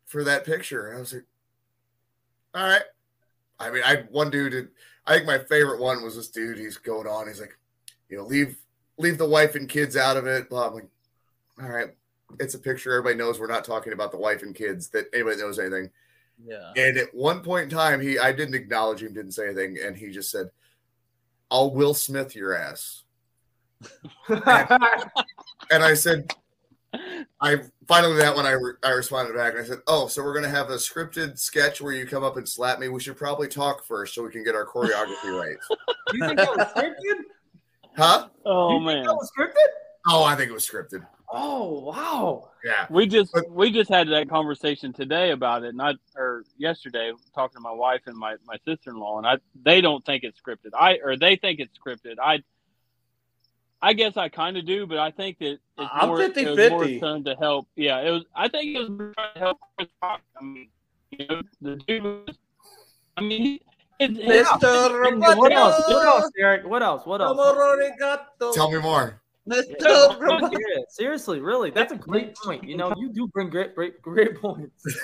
for 0.06 0.24
that 0.24 0.46
picture. 0.46 0.96
I 0.96 1.00
was 1.00 1.14
like, 1.14 1.26
all 2.56 2.64
right. 2.64 2.82
I 3.60 3.70
mean, 3.72 3.84
I 3.86 4.04
one 4.10 4.30
dude. 4.30 4.70
I 5.06 5.16
think 5.16 5.28
my 5.28 5.40
favorite 5.40 5.82
one 5.82 6.04
was 6.04 6.16
this 6.16 6.30
dude. 6.30 6.58
He's 6.58 6.78
going 6.78 7.08
on. 7.08 7.28
He's 7.28 7.40
like, 7.40 7.58
you 8.10 8.18
know, 8.18 8.24
leave 8.24 8.58
leave 8.98 9.18
the 9.18 9.28
wife 9.28 9.56
and 9.56 9.68
kids 9.68 9.98
out 9.98 10.18
of 10.18 10.28
it. 10.28 10.50
Blah. 10.50 10.68
I'm 10.68 10.74
like, 10.74 10.88
all 11.62 11.70
right. 11.70 11.90
It's 12.40 12.54
a 12.54 12.60
picture. 12.60 12.92
Everybody 12.92 13.16
knows 13.16 13.40
we're 13.40 13.48
not 13.48 13.66
talking 13.66 13.94
about 13.94 14.12
the 14.12 14.18
wife 14.18 14.44
and 14.44 14.54
kids. 14.54 14.90
That 14.90 15.08
anybody 15.14 15.38
knows 15.38 15.58
anything. 15.60 15.90
Yeah. 16.46 16.72
And 16.76 16.98
at 16.98 17.14
one 17.14 17.42
point 17.42 17.66
in 17.66 17.70
time, 17.70 18.00
he 18.00 18.20
I 18.20 18.32
didn't 18.32 18.56
acknowledge 18.56 19.02
him, 19.02 19.14
didn't 19.14 19.32
say 19.34 19.46
anything, 19.48 19.78
and 19.84 19.98
he 19.98 20.12
just 20.12 20.32
said, 20.32 20.50
"I'll 21.50 21.74
Will 21.74 21.94
Smith 21.94 22.36
your 22.36 22.56
ass." 22.56 23.04
And 25.72 25.84
I 25.84 25.94
said, 25.94 26.34
I 27.42 27.58
finally 27.88 28.18
that 28.18 28.36
when 28.36 28.46
I 28.46 28.52
re- 28.52 28.74
I 28.84 28.92
responded 28.92 29.36
back 29.36 29.54
and 29.54 29.62
I 29.62 29.66
said, 29.66 29.80
"Oh, 29.88 30.08
so 30.08 30.24
we're 30.24 30.34
gonna 30.34 30.50
have 30.50 30.70
a 30.70 30.76
scripted 30.76 31.38
sketch 31.38 31.82
where 31.82 31.94
you 31.94 32.06
come 32.06 32.24
up 32.24 32.38
and 32.38 32.48
slap 32.48 32.80
me. 32.80 32.90
We 32.90 33.00
should 33.00 33.18
probably 33.18 33.48
talk 33.48 33.86
first 33.86 34.16
so 34.16 34.24
we 34.24 34.32
can 34.32 34.44
get 34.44 34.56
our 34.56 34.66
choreography 34.66 35.40
right." 35.40 35.58
you 36.14 36.26
think 36.26 36.38
that 36.38 36.50
was 36.56 36.68
scripted? 36.76 37.24
Huh? 37.96 38.30
Oh 38.46 38.72
you 38.72 38.80
think 38.80 38.86
man, 38.86 39.06
that 39.06 39.14
was 39.14 39.32
scripted? 39.38 39.68
Oh, 40.08 40.24
I 40.24 40.36
think 40.36 40.50
it 40.50 40.54
was 40.54 40.68
scripted. 40.68 41.06
Oh 41.32 41.80
wow. 41.82 42.50
Yeah. 42.64 42.88
we 42.90 43.06
just 43.06 43.32
But- 43.34 43.50
we 43.52 43.72
just 43.72 43.90
had 43.90 44.08
that 44.10 44.30
conversation 44.30 44.92
today 44.92 45.32
about 45.32 45.64
it, 45.64 45.76
not 45.76 45.96
or 46.16 46.44
yesterday, 46.58 47.14
talking 47.36 47.58
to 47.58 47.62
my 47.62 47.72
wife 47.72 48.02
and 48.08 48.18
my 48.18 48.36
my 48.46 48.58
sister 48.66 48.90
in 48.90 48.98
law, 49.00 49.18
and 49.20 49.28
I 49.28 49.38
they 49.64 49.80
don't 49.82 50.04
think 50.06 50.24
it's 50.24 50.40
scripted. 50.42 50.72
I 50.78 51.00
or 51.04 51.18
they 51.18 51.36
think 51.36 51.60
it's 51.60 51.78
scripted. 51.78 52.16
I 52.22 52.40
I 53.82 53.94
guess 53.94 54.18
I 54.18 54.30
kind 54.30 54.58
of 54.58 54.66
do, 54.66 54.86
but 54.86 54.98
I 54.98 55.12
think 55.12 55.40
that 55.40 55.52
it's 55.54 55.62
I'm 55.78 56.10
more, 56.10 56.22
it 56.22 56.36
was 56.36 56.46
50-50. 56.46 56.70
more 56.70 57.00
trying 57.00 57.24
to 57.24 57.36
help. 57.36 57.68
Yeah, 57.76 58.00
it 58.02 58.12
was. 58.12 58.26
I 58.36 58.50
think 58.50 58.76
it 58.76 58.80
was 58.80 58.90
more 58.90 59.14
trying 59.14 59.34
to 59.34 59.40
help 59.40 59.58
Chris 59.78 59.90
Rock. 60.02 60.22
I 60.40 60.44
mean, 60.44 60.68
you 61.12 61.28
know, 61.28 61.42
the 61.62 61.76
dude 61.88 62.04
was. 62.04 62.38
I 63.16 63.22
mean, 63.22 63.42
he, 63.42 63.62
it, 64.00 64.18
it, 64.18 64.46
Mr. 64.46 65.38
What 65.38 65.52
else? 65.52 65.84
What 65.88 66.06
else, 66.06 66.32
Eric? 66.38 66.68
What 66.68 66.84
else? 66.84 67.06
What 67.06 67.22
else? 67.22 67.38
Tell 68.54 68.72
me 68.72 68.80
more. 68.80 69.22
Mr. 69.50 70.52
Yeah, 70.52 70.84
seriously, 70.90 71.40
really, 71.40 71.72
that's 71.72 71.92
a 71.92 71.96
great 71.96 72.36
point. 72.36 72.64
You 72.66 72.78
know, 72.78 72.94
you 72.98 73.12
do 73.12 73.28
bring 73.28 73.50
great, 73.50 73.74
great, 73.76 74.02
great 74.02 74.40
points. 74.40 74.86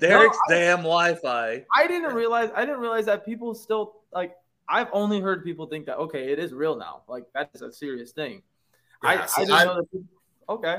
Derek's 0.00 0.38
damn 0.48 0.78
Wi-Fi. 0.78 1.64
I 1.76 1.86
didn't 1.86 2.14
realize. 2.14 2.50
I 2.54 2.64
didn't 2.64 2.80
realize 2.80 3.06
that 3.06 3.24
people 3.24 3.54
still 3.54 3.94
like. 4.12 4.34
I've 4.70 4.88
only 4.92 5.20
heard 5.20 5.44
people 5.44 5.66
think 5.66 5.86
that 5.86 5.96
okay, 5.98 6.30
it 6.32 6.38
is 6.38 6.52
real 6.52 6.76
now. 6.76 7.02
Like 7.08 7.24
that's 7.34 7.60
a 7.62 7.72
serious 7.72 8.12
thing. 8.12 8.42
I, 9.02 9.14
Yeah, 9.14 9.22
I 9.22 9.26
see, 9.26 9.40
didn't 9.42 9.54
I- 9.54 9.64
know 9.64 9.74
that. 9.76 9.90
People, 9.90 10.06
okay. 10.48 10.78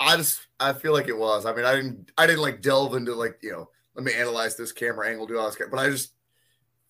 I 0.00 0.16
just 0.16 0.40
I 0.60 0.72
feel 0.72 0.92
like 0.92 1.08
it 1.08 1.16
was. 1.16 1.46
I 1.46 1.54
mean, 1.54 1.64
I 1.64 1.74
didn't 1.74 2.10
I 2.18 2.26
didn't 2.26 2.42
like 2.42 2.62
delve 2.62 2.94
into 2.94 3.14
like 3.14 3.38
you 3.42 3.52
know 3.52 3.68
let 3.94 4.04
me 4.04 4.12
analyze 4.14 4.56
this 4.56 4.72
camera 4.72 5.08
angle, 5.08 5.26
do 5.26 5.38
all 5.38 5.46
this, 5.50 5.56
but 5.70 5.78
I 5.78 5.88
just 5.90 6.12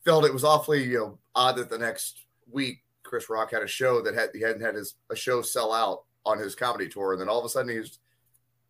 felt 0.04 0.24
it 0.24 0.32
was 0.32 0.44
awfully 0.44 0.84
you 0.84 0.98
know 0.98 1.18
odd 1.34 1.56
that 1.56 1.70
the 1.70 1.78
next 1.78 2.24
week 2.50 2.82
Chris 3.02 3.30
Rock 3.30 3.50
had 3.52 3.62
a 3.62 3.66
show 3.66 4.02
that 4.02 4.14
had 4.14 4.30
he 4.34 4.40
hadn't 4.42 4.60
had 4.62 4.74
his 4.74 4.94
a 5.10 5.16
show 5.16 5.40
sell 5.42 5.72
out 5.72 6.04
on 6.26 6.38
his 6.38 6.54
comedy 6.54 6.88
tour, 6.88 7.12
and 7.12 7.20
then 7.20 7.28
all 7.28 7.38
of 7.38 7.44
a 7.44 7.48
sudden 7.48 7.74
he's 7.74 7.98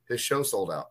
his 0.09 0.21
show 0.21 0.43
sold 0.45 0.71
out. 0.71 0.91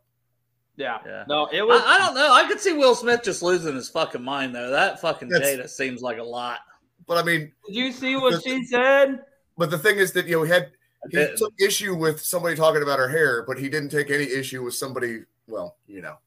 Yeah. 0.76 1.00
Yeah. 1.06 1.24
No, 1.28 1.48
it 1.52 1.66
was. 1.66 1.82
I, 1.86 1.96
I 1.96 1.98
don't 2.00 2.16
know. 2.16 2.34
I 2.34 2.48
could 2.48 2.60
see 2.60 2.74
Will 2.74 2.94
Smith 2.96 3.24
just 3.24 3.42
losing 3.42 3.74
his 3.76 3.90
fucking 3.90 4.22
mind 4.24 4.54
though. 4.54 4.70
That 4.72 5.00
fucking 5.02 5.30
That's- 5.30 5.56
Jada 5.58 5.70
seems 5.70 6.02
like 6.02 6.18
a 6.20 6.24
lot. 6.24 6.60
But 7.08 7.18
I 7.18 7.24
mean, 7.24 7.52
did 7.66 7.76
you 7.76 7.92
see 7.92 8.16
what 8.18 8.44
she 8.44 8.66
said? 8.66 9.24
but 9.58 9.72
the 9.72 9.78
thing 9.78 9.98
is 9.98 10.12
that 10.14 10.28
you 10.28 10.38
know 10.38 10.44
he 10.44 10.52
had 10.52 10.72
he 11.10 11.26
took 11.38 11.54
issue 11.60 11.96
with 11.96 12.20
somebody 12.22 12.56
talking 12.56 12.84
about 12.84 13.00
her 13.00 13.08
hair, 13.08 13.44
but 13.48 13.58
he 13.58 13.70
didn't 13.70 13.90
take 13.90 14.12
any 14.12 14.26
issue 14.26 14.64
with 14.64 14.76
somebody. 14.76 15.22
Well, 15.48 15.78
you 15.88 16.02
know, 16.02 16.18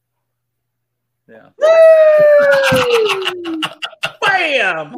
Yeah. 1.29 1.51
Bam. 4.23 4.97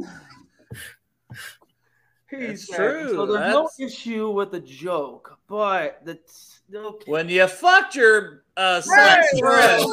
He's 2.30 2.40
It's 2.50 2.66
said- 2.68 2.76
true, 2.76 3.14
So 3.14 3.26
there's 3.26 3.52
no 3.52 3.68
issue 3.78 4.30
with 4.30 4.52
the 4.52 4.60
joke, 4.60 5.38
but 5.48 6.00
the 6.04 6.18
okay. 6.74 7.10
When 7.10 7.28
you 7.28 7.46
fucked 7.46 7.94
your 7.96 8.44
uh, 8.56 8.80
son's 8.80 9.26
Hey! 9.32 9.40
friend. 9.40 9.84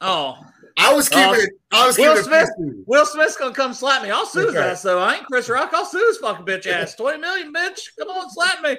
Oh, 0.00 0.38
I 0.78 0.92
was 0.94 1.08
keeping 1.08 1.24
Uh, 1.24 1.32
it. 1.34 1.50
I 1.72 1.86
was 1.86 1.98
Will 1.98 2.14
keeping 2.16 2.32
it 2.32 2.46
Smith- 2.46 2.84
Will 2.86 3.04
Smith's 3.06 3.36
gonna 3.36 3.54
come 3.54 3.74
slap 3.74 4.02
me. 4.02 4.10
I'll 4.10 4.26
sue 4.26 4.46
his 4.46 4.54
That's 4.54 4.78
ass 4.78 4.82
though. 4.82 4.98
I 5.00 5.16
ain't 5.16 5.26
Chris 5.26 5.48
Rock. 5.48 5.70
I'll 5.74 5.84
sue 5.84 6.06
his 6.06 6.18
fucking 6.18 6.46
bitch 6.46 6.66
ass. 6.66 6.94
Twenty 6.94 7.18
million, 7.18 7.52
bitch. 7.52 7.80
Come 7.98 8.08
on, 8.08 8.30
slap 8.30 8.62
me. 8.62 8.76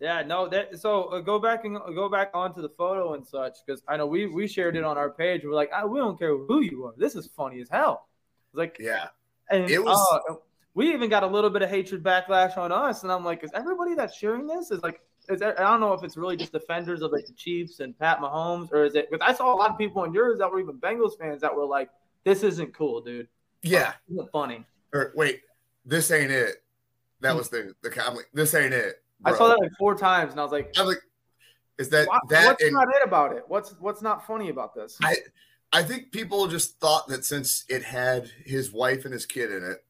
Yeah, 0.00 0.22
no. 0.22 0.48
That 0.48 0.78
so 0.78 1.04
uh, 1.04 1.20
go 1.20 1.38
back 1.38 1.64
and 1.64 1.78
go 1.94 2.08
back 2.08 2.30
onto 2.34 2.60
the 2.62 2.68
photo 2.68 3.14
and 3.14 3.26
such 3.26 3.56
because 3.66 3.82
I 3.88 3.96
know 3.96 4.06
we 4.06 4.26
we 4.26 4.46
shared 4.46 4.76
it 4.76 4.84
on 4.84 4.96
our 4.98 5.10
page. 5.10 5.42
We're 5.44 5.52
like, 5.54 5.70
we 5.88 5.98
don't 5.98 6.18
care 6.18 6.36
who 6.36 6.60
you 6.60 6.84
are. 6.86 6.94
This 6.96 7.14
is 7.16 7.28
funny 7.36 7.60
as 7.60 7.68
hell. 7.70 8.06
It's 8.52 8.58
like, 8.58 8.76
Yeah, 8.78 9.08
and 9.50 9.68
It 9.70 9.82
was- 9.82 10.22
uh, 10.30 10.34
we 10.74 10.92
even 10.92 11.08
got 11.08 11.22
a 11.22 11.26
little 11.26 11.48
bit 11.48 11.62
of 11.62 11.70
hatred 11.70 12.02
backlash 12.02 12.58
on 12.58 12.70
us, 12.70 13.02
and 13.02 13.10
I'm 13.10 13.24
like, 13.24 13.42
is 13.42 13.50
everybody 13.54 13.94
that's 13.94 14.14
sharing 14.14 14.46
this 14.46 14.70
is 14.70 14.82
like, 14.82 15.00
is 15.28 15.40
there, 15.40 15.58
I 15.60 15.70
don't 15.70 15.80
know 15.80 15.92
if 15.92 16.02
it's 16.02 16.16
really 16.16 16.36
just 16.36 16.52
defenders 16.52 17.02
of 17.02 17.12
like 17.12 17.26
the 17.26 17.32
Chiefs 17.32 17.80
and 17.80 17.98
Pat 17.98 18.18
Mahomes, 18.18 18.72
or 18.72 18.84
is 18.84 18.94
it? 18.94 19.10
Because 19.10 19.26
I 19.26 19.34
saw 19.34 19.54
a 19.54 19.56
lot 19.56 19.70
of 19.70 19.78
people 19.78 20.02
on 20.02 20.12
yours 20.12 20.38
that 20.38 20.50
were 20.50 20.60
even 20.60 20.76
Bengals 20.78 21.18
fans 21.18 21.40
that 21.40 21.54
were 21.54 21.64
like, 21.64 21.90
this 22.24 22.42
isn't 22.42 22.74
cool, 22.74 23.00
dude. 23.00 23.28
yeah. 23.62 23.94
Isn't 24.10 24.30
funny. 24.30 24.64
Or 24.92 25.12
wait, 25.14 25.42
this 25.84 26.10
ain't 26.10 26.30
it. 26.30 26.62
That 27.20 27.32
hmm. 27.32 27.38
was 27.38 27.48
the 27.48 27.74
the 27.82 27.90
comment. 27.90 28.26
This 28.34 28.54
ain't 28.54 28.74
it. 28.74 29.02
I 29.24 29.34
saw 29.34 29.48
that 29.48 29.58
like 29.58 29.72
four 29.78 29.94
times, 29.94 30.32
and 30.32 30.40
I 30.40 30.42
was 30.42 30.52
like, 30.52 30.74
I'm 30.76 30.86
like, 30.86 31.00
is 31.78 31.88
that 31.90 32.06
"Wha- 32.06 32.20
that? 32.28 32.46
what's 32.46 32.62
and 32.62 32.72
not 32.72 32.88
it 32.88 33.06
about 33.06 33.34
it? 33.34 33.44
What's 33.48 33.74
what's 33.80 34.02
not 34.02 34.26
funny 34.26 34.50
about 34.50 34.74
this? 34.74 34.98
I 35.02 35.16
I 35.72 35.82
think 35.82 36.12
people 36.12 36.46
just 36.46 36.78
thought 36.80 37.08
that 37.08 37.24
since 37.24 37.64
it 37.68 37.82
had 37.82 38.30
his 38.44 38.72
wife 38.72 39.04
and 39.04 39.12
his 39.12 39.26
kid 39.26 39.50
in 39.50 39.64
it, 39.64 39.84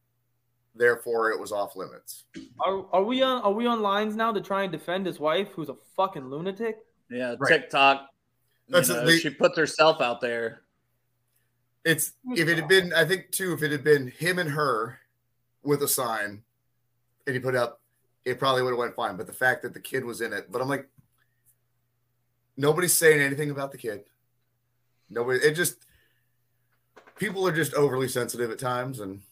therefore 0.77 1.31
it 1.31 1.41
was 1.41 1.53
off 1.53 1.77
limits. 1.77 2.25
Are, 2.61 2.85
are 2.93 3.03
we 3.05 3.23
on 3.23 3.43
are 3.43 3.53
we 3.53 3.67
on 3.67 3.81
lines 3.83 4.15
now 4.17 4.33
to 4.33 4.41
try 4.41 4.63
and 4.63 4.73
defend 4.73 5.07
his 5.07 5.19
wife, 5.19 5.49
who's 5.55 5.69
a 5.69 5.77
fucking 5.97 6.29
lunatic? 6.29 6.79
Yeah, 7.11 7.35
Right. 7.39 7.49
TikTok. 7.61 8.09
That's 8.69 8.89
know, 8.89 9.05
the- 9.05 9.19
she 9.19 9.31
puts 9.31 9.57
herself 9.57 10.01
out 10.01 10.21
there. 10.21 10.63
It's 11.85 12.13
if 12.33 12.49
it 12.49 12.59
had 12.59 12.67
been, 12.69 12.93
I 12.93 13.05
think 13.05 13.31
too, 13.31 13.53
if 13.53 13.63
it 13.63 13.71
had 13.71 13.85
been 13.85 14.09
him 14.09 14.41
and 14.41 14.51
her 14.51 14.99
with 15.63 15.83
a 15.85 15.89
sign, 15.89 16.43
and 17.27 17.35
he 17.35 17.39
put 17.39 17.55
up, 17.55 17.81
it 18.25 18.41
probably 18.41 18.63
would 18.63 18.71
have 18.71 18.79
went 18.79 18.97
fine. 18.97 19.17
But 19.17 19.29
the 19.29 19.33
fact 19.33 19.63
that 19.63 19.73
the 19.73 19.79
kid 19.81 20.05
was 20.05 20.21
in 20.21 20.33
it, 20.33 20.51
but 20.51 20.61
I'm 20.61 20.69
like, 20.69 20.89
nobody's 22.57 22.93
saying 22.93 23.21
anything 23.21 23.51
about 23.51 23.71
the 23.71 23.79
kid. 23.79 24.03
Nobody. 25.09 25.39
It 25.39 25.53
just 25.55 25.77
people 27.17 27.47
are 27.47 27.55
just 27.55 27.75
overly 27.75 28.09
sensitive 28.09 28.51
at 28.51 28.59
times, 28.59 28.99
and 28.99 29.23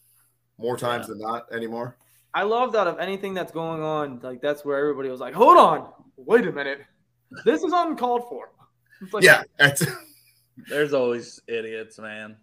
more 0.57 0.77
times 0.77 1.07
than 1.07 1.19
not 1.19 1.51
anymore. 1.51 1.97
I 2.33 2.43
love 2.43 2.73
that 2.73 2.87
of 2.87 2.99
anything 2.99 3.33
that's 3.33 3.51
going 3.51 3.81
on, 3.81 4.19
like 4.21 4.41
that's 4.41 4.65
where 4.65 4.77
everybody 4.77 5.09
was 5.09 5.19
like, 5.21 5.33
"Hold 5.33 5.57
on, 5.57 5.91
wait 6.17 6.45
a 6.45 6.51
minute, 6.51 6.81
this 7.45 7.63
is 7.63 7.71
uncalled 7.73 8.27
for." 8.29 8.51
Like, 9.11 9.23
yeah, 9.23 9.43
that's 9.57 9.85
There's 10.69 10.93
always 10.93 11.41
idiots, 11.47 11.99
man. 11.99 12.37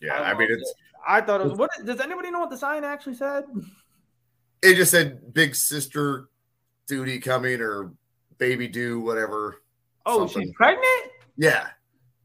yeah. 0.00 0.20
I 0.20 0.34
mean, 0.34 0.48
it's 0.50 0.74
I 1.06 1.20
thought 1.20 1.40
it 1.40 1.48
was. 1.48 1.58
What 1.58 1.70
does 1.84 2.00
anybody 2.00 2.30
know 2.30 2.40
what 2.40 2.50
the 2.50 2.56
sign 2.56 2.84
actually 2.84 3.14
said? 3.14 3.44
it 4.62 4.74
just 4.74 4.90
said 4.90 5.32
big 5.34 5.54
sister 5.54 6.28
duty 6.86 7.18
coming 7.18 7.60
or 7.60 7.92
baby 8.38 8.68
Do 8.68 9.00
whatever. 9.00 9.62
Oh, 10.04 10.26
something. 10.26 10.44
she's 10.44 10.52
pregnant. 10.54 11.10
Yeah, 11.36 11.68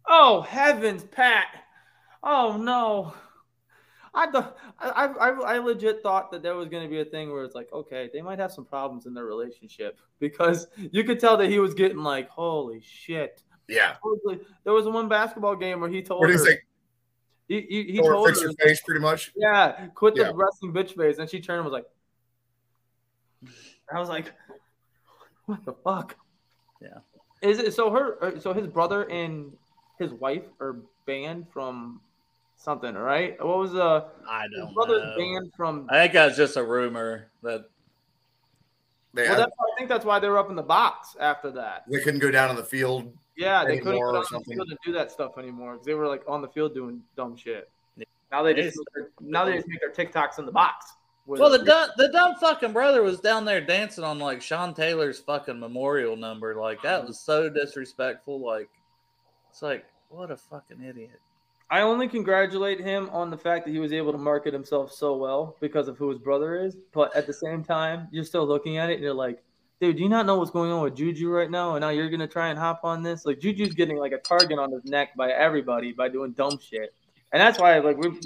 Oh 0.07 0.41
heavens, 0.41 1.03
Pat! 1.03 1.47
Oh 2.23 2.57
no, 2.57 3.13
I 4.13 4.29
thought 4.29 4.57
I, 4.79 5.05
I 5.05 5.29
I 5.55 5.57
legit 5.59 6.03
thought 6.03 6.31
that 6.31 6.43
there 6.43 6.55
was 6.55 6.67
going 6.67 6.83
to 6.83 6.89
be 6.89 6.99
a 6.99 7.05
thing 7.05 7.31
where 7.31 7.43
it's 7.45 7.55
like, 7.55 7.71
okay, 7.71 8.09
they 8.13 8.21
might 8.21 8.39
have 8.39 8.51
some 8.51 8.65
problems 8.65 9.05
in 9.05 9.13
their 9.13 9.23
relationship 9.25 9.99
because 10.19 10.67
you 10.91 11.03
could 11.05 11.19
tell 11.19 11.37
that 11.37 11.49
he 11.49 11.59
was 11.59 11.73
getting 11.73 11.99
like, 11.99 12.27
holy 12.29 12.81
shit. 12.81 13.41
yeah. 13.69 13.95
There 14.65 14.73
was 14.73 14.85
one 14.85 15.07
basketball 15.07 15.55
game 15.55 15.79
where 15.79 15.89
he 15.89 16.01
told 16.01 16.19
What 16.19 16.27
do 16.27 16.33
her 16.33 16.39
you 16.39 16.45
think? 16.45 16.59
he, 17.47 17.61
he, 17.61 17.91
he 17.93 17.99
Or 17.99 18.13
told 18.13 18.27
fix 18.27 18.41
her, 18.41 18.47
your 18.47 18.53
face, 18.55 18.81
pretty 18.81 18.99
much. 18.99 19.31
yeah, 19.35 19.87
quit 19.95 20.15
Yeah. 20.17 20.25
the 20.27 20.35
wrestling 20.35 20.73
bitch 20.73 20.95
face, 20.97 21.17
and 21.19 21.29
she 21.29 21.39
turned 21.39 21.59
and 21.61 21.65
was 21.65 21.73
like, 21.73 21.85
I 23.93 23.99
was 23.99 24.09
like, 24.09 24.31
what 25.45 25.63
the 25.65 25.73
fuck? 25.73 26.15
Yeah. 26.81 26.99
Is 27.41 27.59
it 27.59 27.73
so? 27.73 27.89
Her 27.91 28.23
uh, 28.23 28.39
so 28.39 28.53
his 28.53 28.67
brother 28.67 29.09
and 29.09 29.51
his 29.99 30.11
wife 30.13 30.43
are 30.59 30.77
banned 31.05 31.47
from 31.51 31.99
something, 32.61 32.93
right? 32.95 33.43
What 33.43 33.57
was 33.57 33.71
the 33.73 34.05
I 34.29 34.43
his 34.43 34.51
don't 34.59 34.73
brother's 34.73 35.03
know. 35.03 35.15
banned 35.17 35.51
from? 35.55 35.87
I 35.89 36.01
think 36.01 36.13
that's 36.13 36.37
just 36.37 36.57
a 36.57 36.63
rumor 36.63 37.31
that 37.43 37.65
They, 39.13 39.27
Well, 39.27 39.37
that's, 39.37 39.51
I 39.51 39.77
think 39.77 39.89
that's 39.89 40.05
why 40.05 40.19
they 40.19 40.29
were 40.29 40.37
up 40.37 40.49
in 40.49 40.55
the 40.55 40.63
box 40.63 41.15
after 41.19 41.51
that. 41.51 41.83
they 41.89 41.99
couldn't 41.99 42.19
go 42.19 42.31
down 42.31 42.49
on 42.49 42.55
the 42.55 42.63
field. 42.63 43.11
Yeah, 43.35 43.65
they 43.65 43.77
couldn't 43.77 43.93
Anymore 43.93 44.13
get 44.13 44.31
or 44.31 44.35
on 44.37 44.43
the 44.47 44.53
field 44.55 44.69
and 44.69 44.77
do 44.85 44.93
that 44.93 45.11
stuff 45.11 45.37
anymore 45.37 45.73
because 45.73 45.85
they 45.85 45.93
were 45.95 46.07
like 46.07 46.21
on 46.27 46.41
the 46.41 46.47
field 46.49 46.73
doing 46.73 47.01
dumb 47.15 47.35
shit. 47.35 47.69
Now 48.31 48.43
they 48.43 48.53
just 48.53 48.77
It's- 48.95 49.11
now 49.19 49.43
they 49.43 49.55
just 49.55 49.67
make 49.67 49.79
their 49.81 49.91
TikToks 49.91 50.39
in 50.39 50.45
the 50.45 50.51
box. 50.51 50.93
Well, 51.25 51.49
the 51.49 51.63
dumb, 51.63 51.89
the 51.97 52.07
dumb 52.09 52.35
fucking 52.41 52.73
brother 52.73 53.03
was 53.03 53.19
down 53.19 53.45
there 53.45 53.61
dancing 53.61 54.03
on 54.03 54.19
like 54.19 54.41
Sean 54.41 54.73
Taylor's 54.73 55.19
fucking 55.19 55.59
memorial 55.59 56.15
number. 56.15 56.55
Like 56.55 56.81
that 56.81 57.05
was 57.05 57.19
so 57.19 57.49
disrespectful. 57.49 58.39
Like 58.39 58.69
it's 59.49 59.61
like 59.61 59.85
what 60.09 60.31
a 60.31 60.37
fucking 60.37 60.81
idiot. 60.83 61.19
I 61.71 61.83
only 61.83 62.09
congratulate 62.09 62.81
him 62.81 63.09
on 63.13 63.29
the 63.29 63.37
fact 63.37 63.63
that 63.65 63.71
he 63.71 63.79
was 63.79 63.93
able 63.93 64.11
to 64.11 64.17
market 64.17 64.51
himself 64.51 64.91
so 64.91 65.15
well 65.15 65.55
because 65.61 65.87
of 65.87 65.97
who 65.97 66.09
his 66.09 66.19
brother 66.19 66.61
is. 66.61 66.75
But 66.91 67.15
at 67.15 67.25
the 67.25 67.33
same 67.33 67.63
time, 67.63 68.09
you're 68.11 68.25
still 68.25 68.45
looking 68.45 68.77
at 68.77 68.89
it 68.89 68.95
and 68.95 69.03
you're 69.03 69.13
like, 69.13 69.41
dude, 69.79 69.95
do 69.95 70.03
you 70.03 70.09
not 70.09 70.25
know 70.25 70.35
what's 70.35 70.51
going 70.51 70.69
on 70.69 70.83
with 70.83 70.97
Juju 70.97 71.29
right 71.29 71.49
now? 71.49 71.75
And 71.75 71.81
now 71.81 71.87
you're 71.87 72.09
gonna 72.09 72.27
try 72.27 72.49
and 72.49 72.59
hop 72.59 72.81
on 72.83 73.03
this? 73.03 73.25
Like 73.25 73.39
Juju's 73.39 73.73
getting 73.73 73.95
like 73.95 74.11
a 74.11 74.17
target 74.17 74.59
on 74.59 74.69
his 74.69 74.83
neck 74.83 75.15
by 75.15 75.31
everybody 75.31 75.93
by 75.93 76.09
doing 76.09 76.33
dumb 76.33 76.59
shit. 76.59 76.93
And 77.31 77.41
that's 77.41 77.57
why 77.57 77.79
like 77.79 77.97
we 77.97 78.19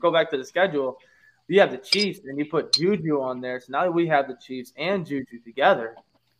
go 0.00 0.10
back 0.10 0.28
to 0.30 0.36
the 0.36 0.44
schedule. 0.44 0.98
You 1.46 1.60
have 1.60 1.70
the 1.70 1.78
Chiefs 1.78 2.20
and 2.24 2.36
you 2.36 2.46
put 2.46 2.74
Juju 2.74 3.20
on 3.20 3.40
there. 3.40 3.60
So 3.60 3.66
now 3.70 3.88
we 3.90 4.08
have 4.08 4.26
the 4.26 4.36
Chiefs 4.44 4.72
and 4.76 5.06
Juju 5.06 5.38
together. 5.44 5.94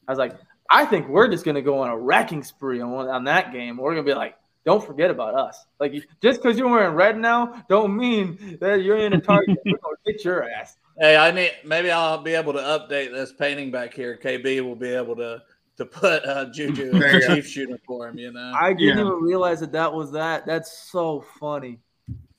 I 0.09 0.11
was 0.11 0.19
like, 0.19 0.37
I 0.69 0.87
think 0.87 1.07
we're 1.07 1.29
just 1.29 1.45
gonna 1.45 1.63
go 1.63 1.79
on 1.79 1.91
a 1.91 1.97
wrecking 1.97 2.43
spree 2.43 2.81
on 2.81 3.09
on 3.09 3.23
that 3.25 3.53
game. 3.53 3.77
We're 3.77 3.93
gonna 3.93 4.03
be 4.03 4.15
like, 4.15 4.35
don't 4.65 4.85
forget 4.85 5.11
about 5.11 5.35
us. 5.35 5.67
Like 5.81 5.93
just 6.23 6.43
because 6.43 6.59
you're 6.59 6.69
wearing 6.69 6.95
red 6.95 7.19
now, 7.19 7.65
don't 7.69 7.97
mean 7.97 8.59
that 8.61 8.83
you're 8.83 8.99
in 8.99 9.13
a 9.13 9.21
target. 9.21 9.59
We're 9.65 9.73
gonna 9.83 9.97
get 10.07 10.25
your 10.25 10.49
ass. 10.49 10.77
Hey, 10.99 11.17
I 11.17 11.31
need 11.31 11.53
maybe 11.65 11.91
I'll 11.91 12.23
be 12.23 12.35
able 12.35 12.53
to 12.53 12.59
update 12.61 13.13
this 13.13 13.33
painting 13.33 13.71
back 13.71 13.95
here. 13.95 14.19
KB 14.23 14.61
will 14.63 14.77
be 14.77 14.91
able 14.91 15.17
to 15.17 15.43
to 15.79 15.87
put 15.87 16.25
uh, 16.27 16.47
Juju 16.53 16.91
in 16.91 16.99
There 16.99 17.15
you 17.15 17.21
the 17.23 17.27
go. 17.29 17.35
Chief 17.37 17.47
shooting 17.49 17.79
for 17.87 18.09
him. 18.09 18.19
You 18.19 18.33
know. 18.33 18.53
I 18.55 18.73
didn't 18.75 18.99
Yeah. 18.99 19.05
even 19.07 19.21
realize 19.23 19.61
that 19.61 19.73
that 19.73 19.93
was 19.93 20.13
that. 20.13 20.45
That's 20.47 20.91
so 20.91 21.25
funny. 21.41 21.79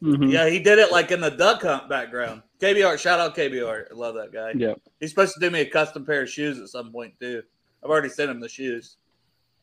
Mhm. 0.04 0.32
Yeah, 0.32 0.50
he 0.50 0.60
did 0.60 0.80
it 0.80 0.92
like 0.92 1.12
in 1.12 1.22
the 1.22 1.32
duck 1.32 1.62
hunt 1.64 1.90
background. 1.90 2.44
KBR, 2.60 2.98
shout 3.00 3.20
out 3.20 3.36
KBR. 3.36 3.86
I 3.92 3.94
love 3.96 4.16
that 4.16 4.32
guy. 4.34 4.52
Yep. 4.56 4.80
He's 5.00 5.10
supposed 5.10 5.34
to 5.34 5.40
do 5.40 5.50
me 5.50 5.62
a 5.62 5.66
custom 5.66 6.06
pair 6.06 6.22
of 6.22 6.30
shoes 6.30 6.60
at 6.60 6.68
some 6.68 6.92
point 6.92 7.14
too. 7.20 7.42
I've 7.84 7.90
already 7.90 8.10
sent 8.10 8.30
him 8.30 8.40
the 8.40 8.48
shoes. 8.50 8.98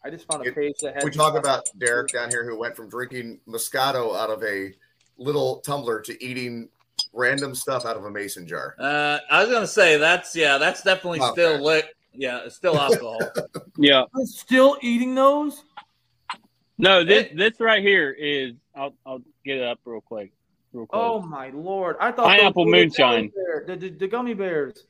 I 0.05 0.11
just 0.11 0.27
found 0.31 0.45
a 0.45 0.49
It- 0.49 0.55
page 0.55 0.77
that 0.83 0.95
had. 0.95 1.05
We 1.05 1.11
talk 1.11 1.37
about 1.37 1.65
Derek 1.79 2.09
down 2.13 2.31
here 2.31 2.45
who 2.45 2.59
went 2.59 2.75
from 2.77 2.89
drinking 2.89 3.41
Moscato 3.47 4.17
out 4.17 4.31
of 4.31 4.43
a 4.43 4.73
little 5.19 5.61
tumbler 5.61 6.01
to 6.01 6.25
eating 6.25 6.69
random 7.13 7.55
stuff 7.55 7.85
out 7.85 7.97
of 7.97 8.05
a 8.05 8.11
mason 8.11 8.47
jar. 8.47 8.75
Uh, 8.79 9.19
I 9.31 9.43
was 9.43 9.53
gonna 9.53 9.67
say 9.67 9.97
that's 9.99 10.35
yeah, 10.35 10.59
that's 10.59 10.83
definitely 10.83 11.21
Okay. 11.21 11.33
still 11.33 11.63
lit. 11.63 11.87
Yeah, 12.15 12.41
it's 12.45 12.57
still 12.57 12.77
alcohol. 12.81 13.21
Yeah. 13.77 14.05
I'm 14.15 14.27
still 14.27 14.79
eating 14.81 15.15
those. 15.15 15.65
No, 16.79 17.05
this 17.05 17.29
this 17.35 17.61
right 17.61 17.83
here 17.83 18.11
is. 18.11 18.55
I'll 18.75 18.95
I'll 19.05 19.21
get 19.45 19.59
it 19.59 19.65
up 19.65 19.81
real 19.85 20.01
quick. 20.01 20.33
Real 20.73 20.87
quick. 20.87 20.99
Oh 21.03 21.21
my 21.21 21.51
lord! 21.51 21.97
I 22.01 22.11
thought 22.13 22.27
Pineapple 22.29 22.65
those 22.65 22.73
moonshine. 22.73 23.31
The, 23.67 23.77
the, 23.77 23.89
the 23.91 24.09
gummy 24.09 24.33
bears. 24.35 24.87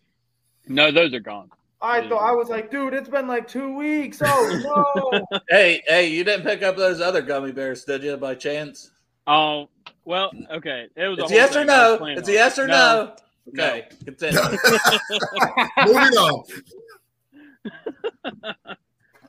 no, 0.68 0.92
those 0.92 1.12
are 1.14 1.20
gone. 1.20 1.50
I 1.82 2.06
thought 2.08 2.22
I 2.22 2.32
was 2.32 2.48
like, 2.48 2.70
dude, 2.70 2.92
it's 2.92 3.08
been 3.08 3.26
like 3.26 3.48
two 3.48 3.74
weeks. 3.74 4.20
Oh 4.22 5.22
no! 5.30 5.40
hey, 5.48 5.82
hey, 5.86 6.08
you 6.08 6.24
didn't 6.24 6.44
pick 6.44 6.62
up 6.62 6.76
those 6.76 7.00
other 7.00 7.22
gummy 7.22 7.52
bears, 7.52 7.84
did 7.84 8.02
you, 8.02 8.16
by 8.16 8.34
chance? 8.34 8.90
Oh 9.26 9.68
well, 10.04 10.30
okay. 10.52 10.88
It 10.94 11.08
was. 11.08 11.18
It's 11.18 11.30
whole 11.30 11.38
yes 11.38 11.50
or 11.50 11.60
thing 11.60 11.70
I 11.70 11.90
was 11.90 11.92
no. 11.92 11.98
planning 11.98 12.18
It's 12.18 12.28
a 12.28 12.32
yes 12.32 12.58
or 12.58 12.66
no. 12.66 13.14
No. 13.52 13.64
Okay, 13.64 13.88
continue. 14.04 14.40
Moving 15.86 16.18
on. 16.18 16.44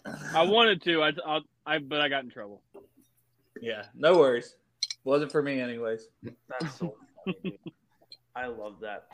I 0.35 0.43
wanted 0.43 0.81
to. 0.83 1.03
I, 1.03 1.11
I, 1.25 1.39
I, 1.65 1.77
but 1.79 2.01
I 2.01 2.09
got 2.09 2.23
in 2.23 2.29
trouble. 2.29 2.61
yeah, 3.61 3.83
no 3.95 4.17
worries. 4.17 4.55
Wasn't 5.03 5.31
for 5.31 5.41
me, 5.41 5.61
anyways. 5.61 6.07
That's 6.23 6.77
so 6.77 6.95
funny. 7.25 7.59
I 8.35 8.47
love 8.47 8.79
that. 8.81 9.05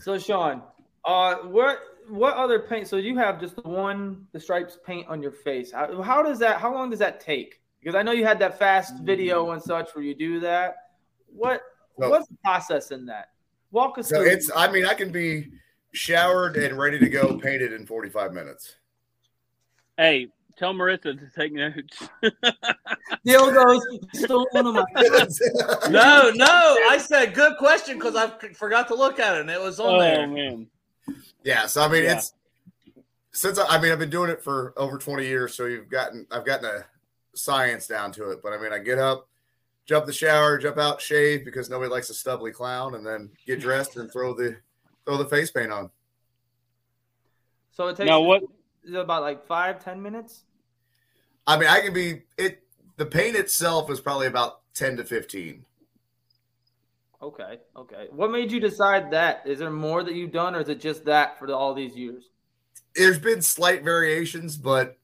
So 0.00 0.18
Sean, 0.18 0.62
uh, 1.08 1.36
what 1.48 1.78
what 2.08 2.34
other 2.36 2.58
paint? 2.60 2.86
So 2.86 2.96
you 2.96 3.16
have 3.16 3.40
just 3.40 3.56
the 3.56 3.62
one 3.62 4.26
the 4.32 4.40
stripes 4.40 4.78
paint 4.86 5.08
on 5.08 5.22
your 5.22 5.32
face. 5.32 5.72
How, 5.72 6.02
how 6.02 6.22
does 6.22 6.38
that? 6.40 6.58
How 6.60 6.72
long 6.72 6.90
does 6.90 6.98
that 7.00 7.18
take? 7.20 7.60
Because 7.80 7.94
I 7.94 8.02
know 8.02 8.12
you 8.12 8.24
had 8.24 8.38
that 8.40 8.58
fast 8.58 8.94
video 9.02 9.50
and 9.52 9.62
such 9.62 9.94
where 9.94 10.04
you 10.04 10.14
do 10.14 10.38
that. 10.40 10.76
What 11.28 11.62
So- 11.98 12.10
what's 12.10 12.28
the 12.28 12.36
process 12.44 12.90
in 12.90 13.06
that? 13.06 13.30
Walk 13.70 13.98
us 13.98 14.08
So 14.08 14.22
through. 14.22 14.30
it's, 14.32 14.50
I 14.56 14.70
mean, 14.70 14.86
I 14.86 14.94
can 14.94 15.12
be 15.12 15.50
showered 15.92 16.56
and 16.56 16.78
ready 16.78 16.98
to 16.98 17.08
go 17.08 17.38
painted 17.38 17.72
in 17.72 17.84
45 17.86 18.32
minutes. 18.32 18.76
Hey, 19.98 20.28
tell 20.56 20.72
Marissa 20.72 21.18
to 21.18 21.28
take 21.36 21.52
notes. 21.52 22.08
Deal 23.24 23.50
goes. 23.52 23.82
Stole 24.14 24.46
one 24.52 24.66
of 24.66 24.74
my. 24.74 24.84
No, 25.90 26.30
no, 26.34 26.76
I 26.88 26.98
said 26.98 27.34
good 27.34 27.58
question 27.58 27.98
because 27.98 28.16
I 28.16 28.28
forgot 28.54 28.88
to 28.88 28.94
look 28.94 29.18
at 29.20 29.36
it 29.36 29.40
and 29.42 29.50
it 29.50 29.60
was 29.60 29.78
on 29.80 29.96
oh 29.96 30.00
there. 30.00 30.26
man. 30.26 30.66
Yeah. 31.48 31.66
So, 31.66 31.82
I 31.82 31.88
mean, 31.88 32.04
Yeah. 32.04 32.18
it's 32.18 32.34
since 33.32 33.58
I, 33.58 33.64
I 33.66 33.80
mean, 33.80 33.90
I've 33.90 33.98
been 33.98 34.10
doing 34.10 34.30
it 34.30 34.42
for 34.42 34.74
over 34.76 34.98
20 34.98 35.26
years. 35.26 35.54
So 35.54 35.64
you've 35.64 35.88
gotten, 35.88 36.26
I've 36.30 36.44
gotten 36.44 36.66
a 36.66 36.84
science 37.34 37.86
down 37.86 38.12
to 38.12 38.30
it. 38.30 38.40
But 38.42 38.52
I 38.52 38.58
mean, 38.58 38.72
I 38.72 38.78
get 38.78 38.98
up, 38.98 39.28
jump 39.86 40.04
the 40.04 40.12
shower, 40.12 40.58
jump 40.58 40.76
out, 40.76 41.00
shave 41.00 41.46
because 41.46 41.70
nobody 41.70 41.90
likes 41.90 42.10
a 42.10 42.14
stubbly 42.14 42.52
clown, 42.52 42.94
and 42.94 43.06
then 43.06 43.30
get 43.46 43.60
dressed 43.60 43.96
and 43.96 44.12
throw 44.12 44.34
the, 44.34 44.56
throw 45.06 45.16
the 45.16 45.24
face 45.24 45.50
paint 45.50 45.72
on. 45.72 45.90
So 47.70 47.88
it 47.88 47.96
takes. 47.96 48.08
Now 48.08 48.20
what? 48.20 48.42
Is 48.84 48.92
it 48.94 49.00
about 49.00 49.22
like 49.22 49.46
five 49.46 49.82
ten 49.82 50.02
minutes? 50.02 50.44
I 51.46 51.58
mean, 51.58 51.68
I 51.68 51.80
can 51.80 51.94
be 51.94 52.22
it. 52.36 52.62
The 52.96 53.06
paint 53.06 53.36
itself 53.36 53.90
is 53.90 54.00
probably 54.00 54.26
about 54.26 54.60
10 54.74 54.96
to 54.96 55.04
15. 55.04 55.64
Okay, 57.20 57.58
okay. 57.76 58.06
What 58.10 58.30
made 58.30 58.52
you 58.52 58.60
decide 58.60 59.10
that? 59.10 59.42
Is 59.44 59.58
there 59.58 59.70
more 59.70 60.04
that 60.04 60.14
you've 60.14 60.30
done, 60.30 60.54
or 60.54 60.60
is 60.60 60.68
it 60.68 60.80
just 60.80 61.04
that 61.06 61.38
for 61.38 61.48
the, 61.48 61.56
all 61.56 61.74
these 61.74 61.96
years? 61.96 62.30
There's 62.94 63.18
been 63.18 63.42
slight 63.42 63.82
variations, 63.82 64.56
but 64.56 64.96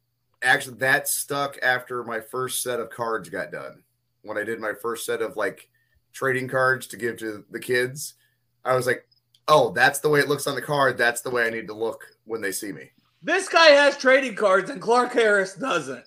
actually 0.42 0.76
that 0.76 1.08
stuck 1.08 1.58
after 1.62 2.04
my 2.04 2.20
first 2.20 2.62
set 2.62 2.78
of 2.78 2.90
cards 2.90 3.28
got 3.28 3.50
done. 3.50 3.82
When 4.22 4.38
I 4.38 4.44
did 4.44 4.60
my 4.60 4.72
first 4.80 5.04
set 5.04 5.22
of 5.22 5.36
like 5.36 5.68
trading 6.12 6.46
cards 6.46 6.86
to 6.88 6.96
give 6.96 7.16
to 7.18 7.44
the 7.50 7.58
kids, 7.58 8.14
I 8.64 8.76
was 8.76 8.86
like, 8.86 9.06
"Oh, 9.48 9.72
that's 9.72 9.98
the 9.98 10.08
way 10.08 10.20
it 10.20 10.28
looks 10.28 10.46
on 10.46 10.54
the 10.54 10.62
card. 10.62 10.96
That's 10.96 11.20
the 11.20 11.30
way 11.30 11.46
I 11.46 11.50
need 11.50 11.66
to 11.66 11.74
look 11.74 12.04
when 12.24 12.40
they 12.40 12.52
see 12.52 12.70
me." 12.72 12.90
This 13.22 13.48
guy 13.48 13.70
has 13.70 13.96
trading 13.96 14.36
cards 14.36 14.70
and 14.70 14.80
Clark 14.80 15.12
Harris 15.12 15.54
doesn't. 15.54 16.04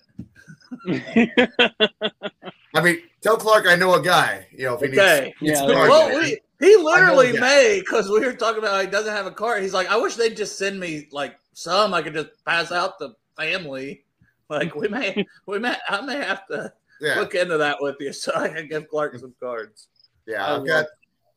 I 2.74 2.82
mean, 2.82 3.00
tell 3.22 3.38
Clark 3.38 3.66
I 3.68 3.76
know 3.76 3.96
a 3.96 4.02
guy. 4.02 4.48
You 4.52 4.66
know, 4.66 4.76
if 4.76 4.82
he 4.82 4.88
Okay. 5.00 5.22
needs, 5.26 5.42
needs 5.42 5.60
Yeah, 5.60 5.68
some 5.68 5.72
cards 5.76 5.90
Well, 5.90 6.16
we, 6.16 6.40
he 6.60 6.76
literally 6.78 7.30
I 7.30 7.32
know, 7.32 7.36
yeah. 7.36 7.42
may 7.42 7.80
because 7.80 8.10
we 8.10 8.20
were 8.20 8.34
talking 8.34 8.60
about 8.60 8.74
how 8.76 8.82
he 8.82 8.88
doesn't 8.88 9.14
have 9.14 9.26
a 9.26 9.32
card. 9.32 9.62
He's 9.64 9.74
like, 9.74 9.88
I 9.88 9.98
wish 9.98 10.16
they'd 10.16 10.36
just 10.38 10.58
send 10.58 10.80
me 10.80 11.08
like 11.12 11.38
some 11.54 11.94
I 11.94 12.02
could 12.02 12.14
just 12.14 12.30
pass 12.46 12.72
out 12.72 13.00
to 13.00 13.12
family. 13.38 14.04
Like 14.50 14.76
we 14.76 14.88
may, 14.88 15.26
we 15.46 15.60
may, 15.60 15.76
I 15.90 16.00
may 16.00 16.16
have 16.16 16.48
to 16.48 16.72
yeah, 17.02 17.20
look 17.20 17.36
into 17.36 17.58
that 17.58 17.76
with 17.82 17.98
you 18.00 18.14
so 18.14 18.32
I 18.34 18.48
can 18.48 18.70
give 18.70 18.88
Clark 18.88 19.18
some 19.18 19.36
cards. 19.42 19.90
yeah. 20.26 20.46
I 20.46 20.56
I've 20.56 20.66
got. 20.66 20.86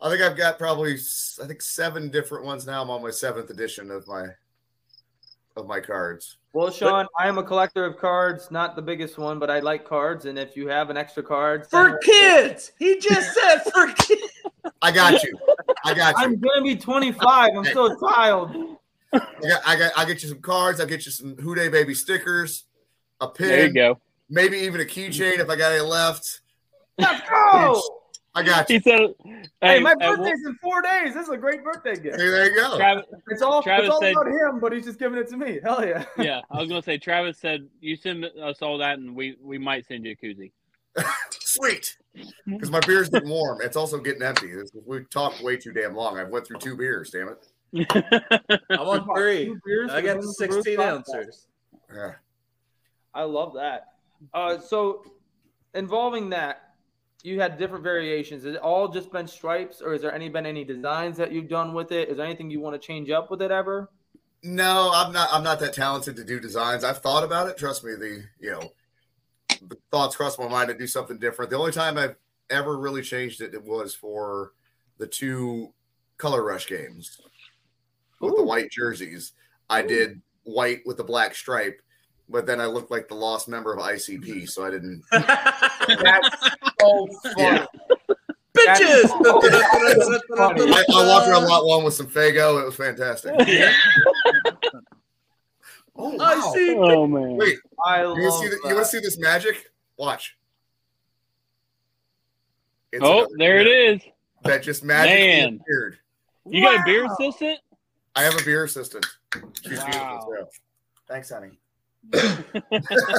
I 0.01 0.09
think 0.09 0.23
I've 0.23 0.37
got 0.37 0.59
probably 0.59 0.93
I 1.43 1.47
think 1.49 1.61
seven 1.61 2.09
different 2.09 2.45
ones 2.45 2.67
now. 2.69 2.83
I'm 2.83 2.89
on 2.91 3.03
my 3.03 3.11
seventh 3.11 3.51
edition 3.51 3.91
of 3.91 4.07
my 4.07 4.29
of 5.57 5.67
my 5.67 5.81
cards. 5.81 6.37
Well, 6.53 6.71
Sean, 6.73 7.07
I 7.19 7.29
am 7.29 7.39
a 7.39 7.45
collector 7.45 7.85
of 7.85 7.97
cards, 7.97 8.51
not 8.51 8.75
the 8.75 8.83
biggest 8.83 9.19
one, 9.19 9.39
but 9.39 9.51
I 9.51 9.61
like 9.61 9.85
cards. 9.85 10.25
And 10.25 10.37
if 10.37 10.57
you 10.57 10.67
have 10.67 10.91
an 10.91 10.97
extra 10.97 11.23
card, 11.23 11.69
send 11.69 11.91
For 11.91 11.97
it. 11.97 12.03
kids, 12.03 12.73
he 12.79 12.99
just 12.99 13.33
said 13.35 13.59
for 13.73 13.87
kids. 13.99 14.33
I 14.83 14.91
got 14.91 15.23
you. 15.23 15.39
I 15.85 15.95
got 15.95 16.17
you. 16.19 16.25
I'm 16.25 16.41
gonna 16.41 16.63
be 16.63 16.75
25. 16.77 17.51
I'm 17.57 17.65
still 17.65 17.87
a 17.87 17.97
child. 18.13 18.77
I 19.13 19.19
got, 19.19 19.63
I 19.67 19.77
got, 19.77 19.93
I'll 19.97 20.07
get 20.07 20.23
you 20.23 20.29
some 20.29 20.41
cards. 20.41 20.81
I'll 20.81 20.87
get 20.87 21.07
you 21.07 21.13
some 21.13 21.37
Who 21.37 21.55
Dey 21.55 21.69
Baby 21.69 21.95
stickers, 21.95 22.65
a 23.21 23.29
pin, 23.29 23.49
there 23.49 23.67
you 23.67 23.73
go. 23.73 24.01
maybe 24.29 24.59
even 24.59 24.81
a 24.81 24.85
keychain 24.85 25.39
if 25.39 25.49
I 25.49 25.57
got 25.57 25.73
any 25.73 25.81
left. 25.83 26.41
Let's 26.99 27.29
go. 27.29 27.81
I 28.41 28.45
got 28.45 28.71
you. 28.71 28.77
He 28.79 28.83
said, 28.83 29.01
Hey, 29.61 29.77
"Hey, 29.77 29.81
my 29.81 29.95
birthday's 29.95 30.45
in 30.47 30.55
four 30.63 30.83
days. 30.83 31.15
This 31.15 31.25
is 31.25 31.29
a 31.33 31.37
great 31.37 31.63
birthday 31.65 31.95
gift. 31.95 32.21
Hey, 32.21 32.29
there 32.29 32.51
you 32.51 32.57
go. 32.57 32.77
Travis, 32.77 33.05
It's 33.29 33.43
all, 33.43 33.63
Travis 33.63 33.87
it's 33.87 33.95
all 33.95 34.01
said- 34.01 34.13
about 34.13 34.27
him, 34.29 34.61
but 34.61 34.73
he's 34.73 34.85
just 34.85 34.99
giving 34.99 35.19
it 35.19 35.29
to 35.29 35.37
me. 35.37 35.59
Hell 35.63 35.85
yeah. 35.87 36.05
yeah, 36.19 36.41
I 36.51 36.59
was 36.61 36.69
gonna 36.69 36.83
say 36.83 36.99
Travis 36.99 37.39
said 37.39 37.69
you 37.81 37.97
send 37.97 38.25
us 38.25 38.63
all 38.63 38.79
that, 38.79 38.99
and 38.99 39.15
we 39.15 39.37
we 39.43 39.59
might 39.59 39.87
send 39.87 40.05
you 40.05 40.13
a 40.21 40.25
koozie. 40.27 40.53
Sweet. 41.31 41.97
Because 42.47 42.71
my 42.71 42.81
beer's 42.81 43.09
getting 43.09 43.29
warm. 43.29 43.61
It's 43.63 43.77
also 43.77 43.99
getting 43.99 44.23
empty. 44.23 44.53
This- 44.55 44.73
We 44.85 45.05
talked 45.05 45.43
way 45.43 45.57
too 45.57 45.73
damn 45.73 45.95
long. 45.95 46.19
I've 46.19 46.29
went 46.31 46.47
through 46.47 46.59
two 46.59 46.77
beers. 46.77 47.11
Damn 47.11 47.29
it. 47.29 47.47
I'm 48.71 48.81
on 48.81 49.17
three. 49.17 49.47
Two 49.47 49.61
beers 49.65 49.91
I 49.93 50.01
got 50.01 50.23
16 50.23 50.77
Podcast. 50.77 50.81
ounces. 50.89 51.47
Yeah. 51.95 52.13
I 53.15 53.23
love 53.23 53.55
that. 53.55 53.89
Uh, 54.35 54.59
so 54.59 55.05
involving 55.75 56.31
that, 56.31 56.70
you 57.23 57.41
had 57.41 57.59
different 57.59 57.85
variations. 57.85 58.45
Has 58.45 58.55
it 58.55 58.61
all 58.61 58.89
just 58.89 59.13
been 59.13 59.27
stripes, 59.27 59.83
or 59.83 59.95
is 59.95 60.03
there 60.03 60.15
any 60.15 60.29
been 60.29 60.47
any 60.47 60.65
designs 60.65 61.17
that 61.19 61.33
you've 61.33 61.49
done 61.49 61.75
with 61.75 61.93
it? 61.93 62.09
Is 62.09 62.17
there 62.17 62.27
anything 62.27 62.51
you 62.51 62.61
want 62.61 62.81
to 62.81 62.87
change 62.87 63.11
up 63.11 63.31
with 63.31 63.43
it 63.43 63.51
ever? 63.51 63.91
No, 64.43 64.91
I'm 64.95 65.13
not. 65.13 65.29
I'm 65.33 65.45
not 65.45 65.61
that 65.61 65.75
talented 65.75 66.17
to 66.17 66.25
do 66.25 66.41
designs. 66.41 66.83
I've 66.85 66.99
thought 66.99 67.25
about 67.25 67.49
it. 67.49 67.59
Trust 67.59 67.85
me. 67.85 67.95
The 67.95 68.25
you 68.41 68.51
know, 68.53 68.73
the 69.69 69.77
thoughts 69.91 70.17
crossed 70.17 70.39
my 70.39 70.49
mind 70.49 70.69
to 70.69 70.75
do 70.75 70.87
something 70.87 71.19
different. 71.19 71.51
The 71.51 71.59
only 71.59 71.73
time 71.73 71.99
I've 71.99 72.17
ever 72.49 72.79
really 72.79 73.03
changed 73.03 73.41
it, 73.43 73.55
it 73.55 73.63
was 73.63 73.95
for 73.95 74.53
the 74.99 75.07
two 75.07 75.73
color 76.17 76.43
rush 76.43 76.67
games. 76.67 77.21
with 78.21 78.37
the 78.37 78.45
white 78.45 78.71
jerseys. 78.71 79.33
I 79.69 79.83
did 79.83 80.21
white 80.45 80.81
with 80.85 80.97
the 80.97 81.05
black 81.05 81.35
stripe, 81.35 81.81
but 82.29 82.47
then 82.47 82.61
I 82.61 82.67
looked 82.67 82.91
like 82.91 83.09
the 83.09 83.15
lost 83.15 83.49
member 83.49 83.73
of 83.73 83.79
ICP, 83.79 84.49
so 84.49 84.65
I 84.65 84.71
didn't. 84.71 85.03
That's 85.99 86.51
so 86.81 87.09
funny. 87.35 87.37
Yeah. 87.37 87.67
Bitches. 88.57 89.09
funny. 90.37 90.73
I, 90.73 90.85
I 90.95 91.07
walked 91.09 91.29
around 91.29 91.45
lot 91.45 91.65
one 91.67 91.85
with 91.85 91.95
some 91.95 92.07
Fago. 92.09 92.61
It 92.61 92.67
was 92.67 92.75
fantastic. 92.77 93.33
Oh, 95.97 96.19
I 96.21 96.53
see. 96.55 96.75
Oh 96.77 97.07
man. 97.07 97.37
Wait, 97.37 97.57
I 97.85 98.03
you 98.03 98.09
love 98.09 98.19
want 98.19 98.33
to 98.33 98.39
see 98.41 98.49
the, 98.49 98.69
you 98.69 98.75
want 98.75 98.87
to 98.87 98.91
see 98.91 99.01
this 99.01 99.19
magic? 99.19 99.71
Watch. 99.97 100.37
It's 102.93 103.03
Oh, 103.05 103.29
there 103.39 103.61
it 103.61 103.67
is. 103.67 104.01
beer. 104.03 104.13
That 104.45 104.63
just 104.63 104.83
magically 104.83 105.27
Man. 105.27 105.61
appeared. 105.61 105.99
You 106.47 106.63
got 106.65 106.81
a 106.81 106.83
beer 106.85 107.07
assistant? 107.07 107.61
I 108.17 108.23
have 108.23 108.35
a 108.41 108.45
beer 108.45 108.65
assistant. 108.65 109.07
She's 109.63 109.79
Wow. 109.79 109.87
beautiful. 109.87 110.33
too. 110.37 110.47
Thanks, 111.07 111.31
honey. 111.31 111.60
We 112.13 112.21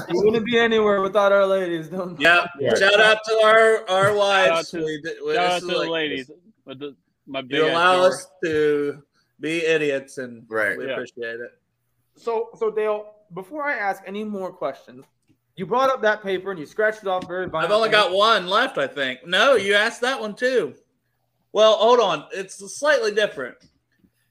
wouldn't 0.10 0.46
be 0.46 0.58
anywhere 0.58 1.02
without 1.02 1.32
our 1.32 1.46
ladies. 1.46 1.90
Don't 1.90 2.20
Yep. 2.20 2.50
Yeah. 2.60 2.76
Shout 2.76 3.00
out 3.00 3.18
to 3.26 3.34
our 3.44 3.90
our 3.90 4.10
out 4.10 4.16
wives. 4.18 4.72
to- 4.72 4.84
We 4.84 5.02
did- 5.02 5.18
we- 5.26 5.36
Shout 5.36 5.52
out 5.52 5.58
is 5.58 5.62
to 5.68 5.68
the 5.74 5.78
ladies. 5.80 6.32
With 6.66 6.80
the, 6.80 6.96
my 7.28 7.42
big 7.42 7.52
You 7.58 7.66
allow 7.70 7.98
door. 7.98 8.08
us 8.08 8.28
to 8.44 9.04
be 9.40 9.66
idiots, 9.66 10.18
and 10.18 10.46
Right. 10.50 10.78
we 10.78 10.86
Yeah. 10.86 10.94
appreciate 10.94 11.40
it. 11.40 11.52
So, 12.16 12.50
so 12.58 12.70
Dale, 12.70 13.14
before 13.34 13.64
I 13.64 13.76
ask 13.78 14.04
any 14.06 14.24
more 14.24 14.52
questions, 14.52 15.06
you 15.56 15.66
brought 15.66 15.90
up 15.90 16.02
that 16.02 16.22
paper 16.22 16.52
and 16.52 16.60
you 16.60 16.66
scratched 16.66 17.02
it 17.04 17.08
off 17.08 17.28
very. 17.28 17.48
violently. 17.48 17.66
I've 17.66 17.72
only 17.78 17.90
got 17.90 18.12
one 18.12 18.48
left, 18.48 18.78
I 18.78 18.88
think. 18.88 19.26
No, 19.26 19.56
you 19.56 19.74
asked 19.74 20.02
that 20.02 20.20
one 20.20 20.36
too. 20.36 20.76
Well, 21.54 21.76
hold 21.78 22.00
on. 22.00 22.26
It's 22.32 22.56
slightly 22.78 23.12
different. 23.14 23.58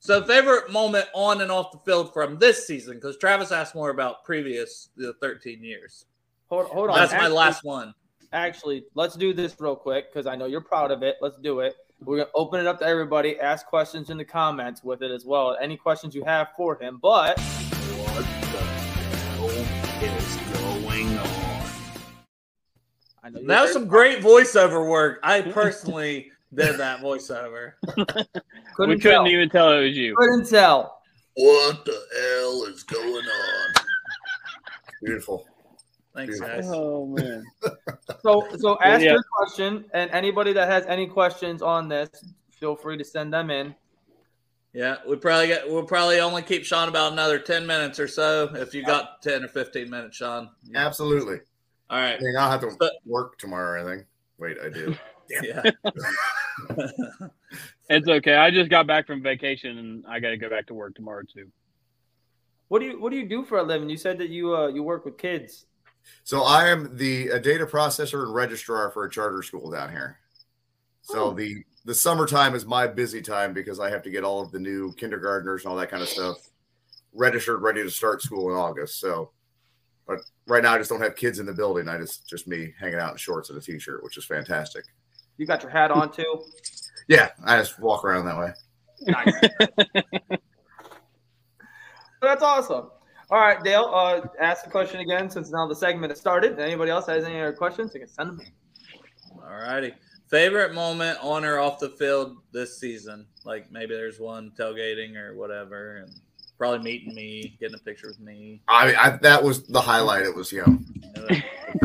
So, 0.02 0.24
favorite 0.24 0.72
moment 0.72 1.06
on 1.14 1.42
and 1.42 1.52
off 1.52 1.72
the 1.72 1.78
field 1.78 2.14
from 2.14 2.38
this 2.38 2.66
season? 2.66 2.94
Because 2.94 3.18
Travis 3.18 3.52
asked 3.52 3.74
more 3.74 3.90
about 3.90 4.24
previous 4.24 4.88
the 4.96 5.12
13 5.20 5.62
years. 5.62 6.06
Hold, 6.48 6.68
hold 6.68 6.88
on. 6.88 6.96
That's 6.96 7.12
my 7.12 7.28
last 7.28 7.64
one. 7.64 7.92
Actually, 8.32 8.84
let's 8.94 9.14
do 9.14 9.34
this 9.34 9.54
real 9.60 9.76
quick 9.76 10.10
because 10.10 10.26
I 10.26 10.36
know 10.36 10.46
you're 10.46 10.62
proud 10.62 10.90
of 10.90 11.02
it. 11.02 11.16
Let's 11.20 11.36
do 11.36 11.60
it. 11.60 11.74
We're 12.02 12.16
gonna 12.16 12.30
open 12.34 12.60
it 12.60 12.66
up 12.66 12.78
to 12.78 12.86
everybody. 12.86 13.38
Ask 13.38 13.66
questions 13.66 14.08
in 14.08 14.16
the 14.16 14.24
comments 14.24 14.82
with 14.82 15.02
it 15.02 15.10
as 15.10 15.26
well. 15.26 15.58
Any 15.60 15.76
questions 15.76 16.14
you 16.14 16.24
have 16.24 16.48
for 16.56 16.76
him, 16.80 16.98
but 17.02 17.38
I 23.22 23.28
know 23.28 23.42
That 23.46 23.62
was 23.62 23.72
some 23.74 23.86
great 23.86 24.22
voiceover 24.22 24.88
work. 24.88 25.20
I 25.22 25.42
personally 25.42 26.32
did 26.54 26.76
that 26.78 27.00
voiceover. 27.00 27.72
couldn't 27.86 28.16
we 28.78 28.98
couldn't 28.98 29.00
tell. 29.00 29.26
even 29.28 29.48
tell 29.50 29.72
it 29.72 29.84
was 29.88 29.96
you. 29.96 30.14
couldn't 30.16 30.48
tell. 30.48 31.00
What 31.34 31.84
the 31.84 31.92
hell 31.92 32.64
is 32.64 32.82
going 32.82 33.24
on? 33.24 33.84
Beautiful. 35.02 35.46
Thanks, 36.14 36.38
Beautiful. 36.40 36.62
guys. 36.62 36.70
Oh 36.74 37.06
man. 37.06 37.44
So, 38.22 38.46
so 38.58 38.78
ask 38.82 39.02
yeah. 39.02 39.12
your 39.12 39.22
question, 39.34 39.86
and 39.94 40.10
anybody 40.10 40.52
that 40.52 40.68
has 40.68 40.84
any 40.86 41.06
questions 41.06 41.62
on 41.62 41.88
this, 41.88 42.10
feel 42.50 42.76
free 42.76 42.98
to 42.98 43.04
send 43.04 43.32
them 43.32 43.50
in. 43.50 43.74
Yeah, 44.74 44.96
we 45.08 45.16
probably 45.16 45.46
get. 45.46 45.66
We'll 45.70 45.84
probably 45.86 46.20
only 46.20 46.42
keep 46.42 46.64
Sean 46.64 46.88
about 46.88 47.12
another 47.12 47.38
10 47.38 47.66
minutes 47.66 47.98
or 47.98 48.06
so. 48.06 48.50
If 48.54 48.74
you 48.74 48.84
got 48.84 49.22
10 49.22 49.44
or 49.44 49.48
15 49.48 49.88
minutes, 49.88 50.18
Sean. 50.18 50.50
Absolutely. 50.74 51.38
All 51.88 51.98
right. 51.98 52.16
I 52.16 52.20
mean, 52.20 52.36
I'll 52.38 52.50
have 52.50 52.60
to 52.60 52.70
But- 52.78 52.92
work 53.06 53.38
tomorrow 53.38 53.70
or 53.70 53.78
anything. 53.78 54.04
Wait, 54.38 54.58
I 54.62 54.68
do. 54.68 54.94
Yeah. 55.30 55.70
It's 57.88 58.06
okay. 58.06 58.36
I 58.36 58.52
just 58.52 58.70
got 58.70 58.86
back 58.86 59.04
from 59.06 59.20
vacation 59.20 59.78
and 59.78 60.04
I 60.06 60.20
got 60.20 60.30
to 60.30 60.36
go 60.36 60.48
back 60.48 60.66
to 60.68 60.74
work 60.74 60.94
tomorrow 60.94 61.22
too. 61.22 61.48
What 62.68 62.78
do 62.78 62.84
you 62.86 63.00
What 63.00 63.10
do 63.10 63.16
you 63.18 63.28
do 63.28 63.44
for 63.44 63.58
a 63.58 63.62
living? 63.64 63.90
You 63.90 63.96
said 63.96 64.16
that 64.18 64.28
you 64.28 64.54
uh 64.54 64.68
you 64.68 64.84
work 64.84 65.04
with 65.04 65.18
kids. 65.18 65.66
So 66.22 66.42
I 66.42 66.68
am 66.68 66.96
the 66.96 67.28
a 67.30 67.40
data 67.40 67.66
processor 67.66 68.22
and 68.22 68.32
registrar 68.32 68.90
for 68.92 69.04
a 69.04 69.10
charter 69.10 69.42
school 69.42 69.70
down 69.72 69.90
here. 69.90 70.20
So 71.02 71.30
Oh. 71.30 71.34
the 71.34 71.64
the 71.84 71.94
summertime 71.94 72.54
is 72.54 72.64
my 72.64 72.86
busy 72.86 73.20
time 73.20 73.52
because 73.52 73.80
I 73.80 73.90
have 73.90 74.02
to 74.02 74.10
get 74.10 74.22
all 74.22 74.40
of 74.40 74.52
the 74.52 74.60
new 74.60 74.92
kindergartners 74.92 75.64
and 75.64 75.72
all 75.72 75.78
that 75.78 75.90
kind 75.90 76.02
of 76.02 76.08
stuff 76.08 76.36
registered, 77.12 77.60
ready 77.62 77.82
to 77.82 77.90
start 77.90 78.22
school 78.22 78.50
in 78.50 78.56
August. 78.56 79.00
So, 79.00 79.32
but 80.06 80.18
right 80.46 80.62
now 80.62 80.74
I 80.74 80.78
just 80.78 80.90
don't 80.90 81.00
have 81.00 81.16
kids 81.16 81.40
in 81.40 81.46
the 81.46 81.52
building. 81.54 81.88
I 81.88 81.98
just 81.98 82.28
just 82.28 82.46
me 82.46 82.72
hanging 82.78 83.00
out 83.00 83.10
in 83.12 83.16
shorts 83.16 83.50
and 83.50 83.58
a 83.58 83.60
t-shirt, 83.60 84.04
which 84.04 84.16
is 84.16 84.24
fantastic. 84.24 84.84
You 85.40 85.46
got 85.46 85.62
your 85.62 85.70
hat 85.70 85.90
on 85.90 86.12
too. 86.12 86.44
Yeah, 87.08 87.30
I 87.46 87.56
just 87.56 87.80
walk 87.80 88.04
around 88.04 88.26
that 88.26 88.38
way. 88.38 88.52
Nice. 89.06 89.32
That's 92.20 92.42
awesome. 92.42 92.90
All 93.30 93.40
right, 93.40 93.64
Dale. 93.64 93.90
Uh, 93.90 94.20
ask 94.38 94.64
the 94.64 94.70
question 94.70 95.00
again 95.00 95.30
since 95.30 95.50
now 95.50 95.66
the 95.66 95.74
segment 95.74 96.10
has 96.10 96.20
started. 96.20 96.60
Anybody 96.60 96.90
else 96.90 97.06
has 97.06 97.24
any 97.24 97.40
other 97.40 97.54
questions? 97.54 97.94
You 97.94 98.00
can 98.00 98.08
send 98.10 98.38
them. 98.38 98.46
All 99.42 99.48
righty. 99.48 99.94
Favorite 100.28 100.74
moment 100.74 101.18
on 101.22 101.46
or 101.46 101.58
off 101.58 101.78
the 101.78 101.88
field 101.88 102.36
this 102.52 102.78
season? 102.78 103.24
Like 103.46 103.72
maybe 103.72 103.94
there's 103.94 104.20
one 104.20 104.52
tailgating 104.58 105.16
or 105.16 105.34
whatever, 105.36 106.04
and 106.04 106.12
probably 106.58 106.80
meeting 106.80 107.14
me, 107.14 107.56
getting 107.58 107.76
a 107.76 107.82
picture 107.82 108.08
with 108.08 108.20
me. 108.20 108.60
I, 108.68 108.94
I 108.94 109.10
that 109.22 109.42
was 109.42 109.66
the 109.68 109.80
highlight. 109.80 110.24
It 110.24 110.36
was 110.36 110.52
you 110.52 110.64
know, 110.66 111.36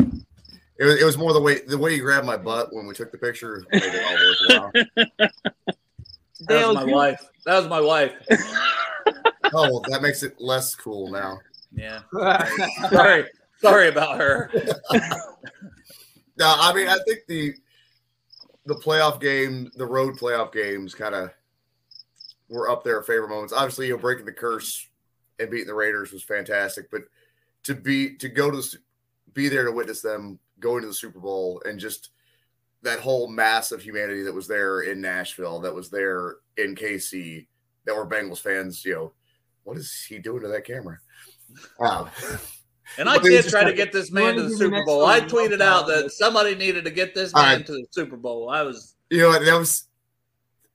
it 0.78 0.84
was, 0.84 1.00
it 1.00 1.04
was 1.04 1.16
more 1.18 1.32
the 1.32 1.40
way 1.40 1.60
the 1.66 1.78
way 1.78 1.94
you 1.94 2.02
grabbed 2.02 2.26
my 2.26 2.36
butt 2.36 2.72
when 2.72 2.86
we 2.86 2.94
took 2.94 3.10
the 3.12 3.18
picture 3.18 3.64
made 3.72 3.82
it 3.84 4.50
all 4.50 4.62
worthwhile. 4.74 5.26
That 6.40 6.48
Dale, 6.48 6.68
was 6.68 6.76
my 6.76 6.84
you- 6.84 6.94
wife. 6.94 7.28
That 7.46 7.58
was 7.58 7.68
my 7.68 7.80
wife. 7.80 8.12
Oh, 9.54 9.70
well, 9.70 9.84
that 9.88 10.02
makes 10.02 10.24
it 10.24 10.40
less 10.40 10.74
cool 10.74 11.08
now. 11.08 11.38
Yeah. 11.72 12.00
Sorry. 12.90 13.24
Sorry 13.60 13.88
about 13.88 14.18
her. 14.18 14.50
No, 16.36 16.52
I 16.58 16.74
mean, 16.74 16.88
I 16.88 16.98
think 17.06 17.20
the 17.28 17.54
the 18.66 18.74
playoff 18.74 19.20
game, 19.20 19.70
the 19.76 19.86
road 19.86 20.18
playoff 20.18 20.52
games, 20.52 20.96
kind 20.96 21.14
of 21.14 21.30
were 22.48 22.68
up 22.68 22.82
there 22.82 23.00
favorite 23.02 23.28
moments. 23.28 23.52
Obviously, 23.52 23.86
you 23.86 23.92
know, 23.92 23.98
breaking 24.00 24.26
the 24.26 24.32
curse 24.32 24.88
and 25.38 25.48
beating 25.48 25.68
the 25.68 25.74
Raiders 25.74 26.12
was 26.12 26.24
fantastic, 26.24 26.90
but 26.90 27.02
to 27.62 27.74
be 27.76 28.16
to 28.16 28.28
go 28.28 28.50
to 28.50 28.78
be 29.32 29.48
there 29.48 29.64
to 29.64 29.70
witness 29.72 30.02
them 30.02 30.40
going 30.60 30.82
to 30.82 30.88
the 30.88 30.94
Super 30.94 31.20
Bowl 31.20 31.62
and 31.64 31.78
just 31.78 32.10
that 32.82 33.00
whole 33.00 33.28
mass 33.28 33.72
of 33.72 33.82
humanity 33.82 34.22
that 34.22 34.34
was 34.34 34.46
there 34.46 34.82
in 34.82 35.00
Nashville, 35.00 35.60
that 35.60 35.74
was 35.74 35.90
there 35.90 36.36
in 36.56 36.74
KC, 36.74 37.46
that 37.84 37.96
were 37.96 38.06
Bengals 38.06 38.40
fans. 38.40 38.84
You 38.84 38.94
know, 38.94 39.12
what 39.64 39.76
is 39.76 40.04
he 40.08 40.18
doing 40.18 40.42
to 40.42 40.48
that 40.48 40.64
camera? 40.64 40.98
Wow. 41.78 42.10
And 42.98 43.08
I 43.08 43.16
Well, 43.16 43.26
it 43.26 43.34
was 43.34 43.44
did 43.46 43.50
try 43.50 43.64
to 43.64 43.72
get 43.72 43.92
this 43.92 44.12
man 44.12 44.36
to 44.36 44.44
the 44.44 44.56
Super 44.56 44.84
Bowl. 44.84 45.04
I 45.04 45.20
tweeted 45.20 45.60
out 45.60 45.88
that 45.88 46.12
somebody 46.12 46.54
needed 46.54 46.84
to 46.84 46.90
get 46.90 47.16
this 47.16 47.34
man 47.34 47.56
right. 47.56 47.66
to 47.66 47.72
the 47.72 47.86
Super 47.90 48.16
Bowl. 48.16 48.48
I 48.48 48.62
was 48.62 48.94
you 49.10 49.18
know, 49.18 49.32
that 49.32 49.58
was 49.58 49.88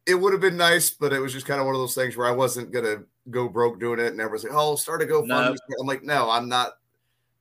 it 0.05 0.15
would 0.15 0.33
have 0.33 0.41
been 0.41 0.57
nice, 0.57 0.89
but 0.89 1.13
it 1.13 1.19
was 1.19 1.33
just 1.33 1.45
kind 1.45 1.59
of 1.59 1.65
one 1.65 1.75
of 1.75 1.81
those 1.81 1.95
things 1.95 2.17
where 2.17 2.27
I 2.27 2.31
wasn't 2.31 2.71
gonna 2.71 3.03
go 3.29 3.47
broke 3.47 3.79
doing 3.79 3.99
it, 3.99 4.07
and 4.07 4.19
everyone's 4.19 4.43
like, 4.43 4.53
"Oh, 4.53 4.75
start 4.75 5.01
a 5.01 5.05
GoFundMe." 5.05 5.27
No. 5.27 5.55
I'm 5.79 5.87
like, 5.87 6.03
"No, 6.03 6.29
I'm 6.29 6.49
not. 6.49 6.73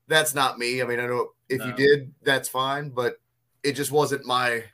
That's 0.09 0.35
not 0.35 0.59
me. 0.59 0.83
I 0.83 0.85
mean, 0.85 1.01
I 1.01 1.07
know 1.07 1.31
if 1.51 1.65
you 1.65 1.73
did, 1.73 2.13
that's 2.23 2.49
fine, 2.49 2.91
but 2.91 3.21
it 3.63 3.73
just 3.73 3.93
wasn't 3.93 4.25
my. 4.27 4.65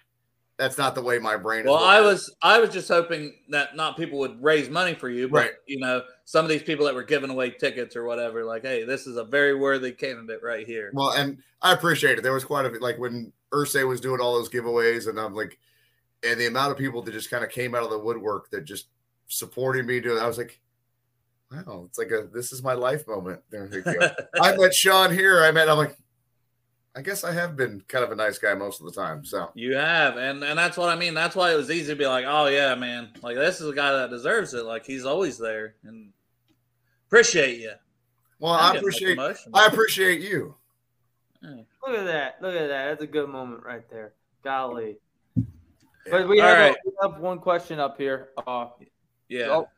That's 0.59 0.79
not 0.79 0.95
the 0.95 1.03
way 1.03 1.19
my 1.19 1.37
brain. 1.37 1.61
is 1.61 1.67
Well, 1.67 1.85
I 1.85 2.01
was 2.01 2.35
I 2.41 2.59
was 2.59 2.71
just 2.71 2.89
hoping 2.89 3.35
that 3.51 3.77
not 3.77 3.99
people 3.99 4.19
would 4.21 4.43
raise 4.43 4.71
money 4.71 4.95
for 4.95 5.11
you, 5.11 5.29
but 5.29 5.37
Right. 5.37 5.51
you 5.67 5.79
know, 5.79 6.03
some 6.25 6.47
of 6.47 6.49
these 6.49 6.63
people 6.63 6.87
that 6.87 6.95
were 6.95 7.03
giving 7.03 7.29
away 7.29 7.51
tickets 7.51 7.95
or 7.95 8.05
whatever, 8.05 8.43
like, 8.43 8.63
hey, 8.63 8.83
this 8.85 9.07
is 9.07 9.19
a 9.19 9.25
very 9.25 9.55
worthy 9.55 9.93
candidate 9.93 10.41
right 10.43 10.67
here. 10.67 10.91
Well, 10.95 11.11
and 11.11 11.43
I 11.61 11.75
appreciate 11.75 12.19
it. 12.19 12.23
There 12.23 12.33
was 12.33 12.45
quite 12.45 12.65
a 12.65 12.71
bit, 12.71 12.81
like 12.81 12.99
when 12.99 13.35
Ursay 13.53 13.87
was 13.87 14.01
doing 14.01 14.21
all 14.21 14.35
those 14.35 14.49
giveaways, 14.49 15.09
and 15.09 15.21
I'm 15.21 15.35
like, 15.35 15.59
and 16.23 16.41
the 16.41 16.47
amount 16.47 16.73
of 16.73 16.79
people 16.79 17.03
that 17.03 17.13
just 17.13 17.31
kind 17.31 17.45
of 17.45 17.51
came 17.51 17.75
out 17.75 17.83
of 17.83 17.91
the 17.91 17.99
woodwork 17.99 18.51
that 18.51 18.65
just 18.65 18.87
supported 19.29 19.85
me. 19.87 20.01
Doing, 20.01 20.19
I 20.19 20.27
was 20.27 20.39
like, 20.39 20.59
wow, 21.53 21.85
it's 21.87 21.99
like 21.99 22.11
a 22.11 22.29
this 22.33 22.53
is 22.53 22.63
my 22.63 22.73
life 22.73 23.07
moment. 23.07 23.41
There 23.51 23.69
we 23.71 23.83
go. 23.83 24.09
I 24.41 24.57
met 24.57 24.75
Sean 24.75 25.13
here. 25.13 25.45
I 25.45 25.51
met. 25.51 25.69
I'm 25.69 25.77
like, 25.77 25.97
I 26.97 27.03
guess 27.03 27.25
I 27.25 27.33
have 27.33 27.57
been 27.57 27.83
kind 27.89 28.03
of 28.05 28.11
a 28.11 28.17
nice 28.17 28.39
guy 28.39 28.55
most 28.55 28.81
of 28.81 28.87
the 28.87 28.93
time. 28.93 29.23
So 29.23 29.51
You 29.55 29.77
have, 29.77 30.17
and 30.17 30.43
and 30.43 30.59
that's 30.59 30.79
what 30.79 30.89
I 30.89 30.97
mean. 30.97 31.13
That's 31.13 31.37
why 31.37 31.53
it 31.53 31.57
was 31.57 31.71
easy 31.71 31.93
to 31.93 31.97
be 31.97 32.07
like, 32.07 32.25
oh 32.27 32.47
yeah, 32.47 32.75
man, 32.75 33.11
like 33.23 33.37
this 33.37 33.61
is 33.61 33.69
a 33.69 33.75
guy 33.75 33.93
that 33.93 34.09
deserves 34.09 34.55
it. 34.55 34.65
Like 34.65 34.87
he's 34.87 35.05
always 35.05 35.37
there, 35.37 35.75
and 35.85 36.11
appreciate 37.07 37.61
you. 37.61 37.73
well, 38.39 38.55
I'm 38.55 38.77
I 38.77 38.79
appreciate. 38.79 39.13
emotional. 39.13 39.55
I 39.57 39.67
appreciate 39.67 40.21
you. 40.23 40.55
Look 41.43 41.97
at 41.99 42.07
that. 42.07 42.39
Look 42.41 42.55
at 42.55 42.67
that. 42.69 42.89
That's 42.89 43.03
a 43.03 43.07
good 43.07 43.29
moment 43.29 43.63
right 43.63 43.89
there. 43.91 44.15
Golly. 44.43 44.97
But 46.11 46.29
we 46.29 46.41
All 46.41 46.49
have, 46.49 46.73
a- 46.73 46.77
we 46.85 46.93
have 47.03 47.21
one 47.21 47.39
question 47.41 47.79
up 47.79 47.99
here. 47.99 48.29
Uh, 48.47 48.69
yeah. 49.29 49.49
Oh, 49.51 49.69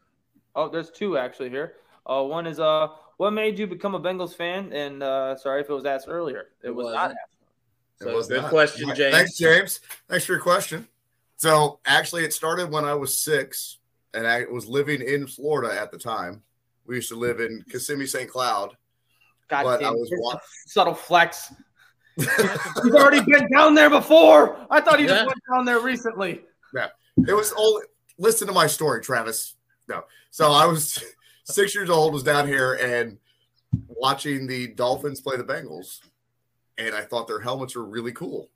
oh, 0.55 0.69
there's 0.69 0.91
two 0.91 1.19
actually 1.19 1.51
here. 1.51 1.75
Uh, 2.07 2.23
one 2.23 2.47
is 2.47 2.61
uh, 2.61 2.89
what 3.19 3.33
made 3.33 3.59
you 3.59 3.67
become 3.67 3.95
a 3.95 4.01
Bengals 4.01 4.35
fan? 4.35 4.73
And 4.73 5.03
uh, 5.03 5.37
sorry 5.37 5.61
if 5.61 5.69
it 5.69 5.73
was 5.75 5.85
asked 5.85 6.07
earlier. 6.09 6.47
It, 6.63 6.69
It 6.69 6.75
was 6.75 6.87
not 6.87 6.95
wasn't. 6.95 7.19
asked. 7.23 8.01
It 8.01 8.05
So 8.05 8.17
was 8.17 8.29
good 8.29 8.43
not. 8.43 8.51
question, 8.51 8.95
James. 8.95 9.15
Thanks, 9.15 9.37
James. 9.37 9.81
Thanks 10.09 10.25
for 10.25 10.33
your 10.33 10.41
question. 10.41 10.89
So 11.37 11.79
actually, 11.85 12.25
it 12.25 12.33
started 12.33 12.71
when 12.71 12.85
I 12.85 12.95
was 12.95 13.17
six. 13.17 13.79
and 14.15 14.27
I 14.27 14.45
was 14.51 14.67
living 14.67 15.03
in 15.03 15.27
Florida 15.27 15.79
at 15.79 15.91
the 15.93 15.99
time. 15.99 16.43
We 16.87 16.95
used 16.97 17.11
to 17.11 17.17
live 17.17 17.41
in 17.41 17.63
Kissimmee, 17.71 18.07
St. 18.07 18.29
Cloud. 18.31 18.75
God 19.49 19.65
But 19.65 19.85
I 19.85 19.91
was 19.91 20.09
here's 20.09 20.21
wa- 20.23 20.39
subtle 20.67 20.95
flex. 20.95 21.53
He's 22.17 22.95
already 22.95 23.21
been 23.21 23.49
down 23.53 23.75
there 23.75 23.91
before. 23.91 24.67
I 24.71 24.81
thought 24.81 24.99
he 24.99 25.05
Yeah. 25.05 25.11
just 25.13 25.27
went 25.27 25.39
down 25.55 25.65
there 25.65 25.81
recently. 25.81 26.43
Yeah, 26.75 26.89
it 27.29 27.33
was 27.35 27.53
only 27.57 27.83
listen 28.19 28.47
to 28.49 28.53
my 28.55 28.67
story, 28.67 29.01
Travis. 29.03 29.55
No, 29.89 30.03
so 30.31 30.51
I 30.51 30.65
was 30.67 31.03
six 31.49 31.75
years 31.75 31.91
old, 31.91 32.13
was 32.13 32.23
down 32.23 32.47
here 32.47 32.75
and 32.75 33.19
watching 33.87 34.47
the 34.47 34.69
Dolphins 34.69 35.21
play 35.21 35.37
the 35.37 35.45
Bengals, 35.45 36.01
and 36.77 36.95
I 36.95 37.03
thought 37.03 37.27
their 37.27 37.41
helmets 37.41 37.75
were 37.75 37.85
really 37.85 38.13
cool. 38.13 38.51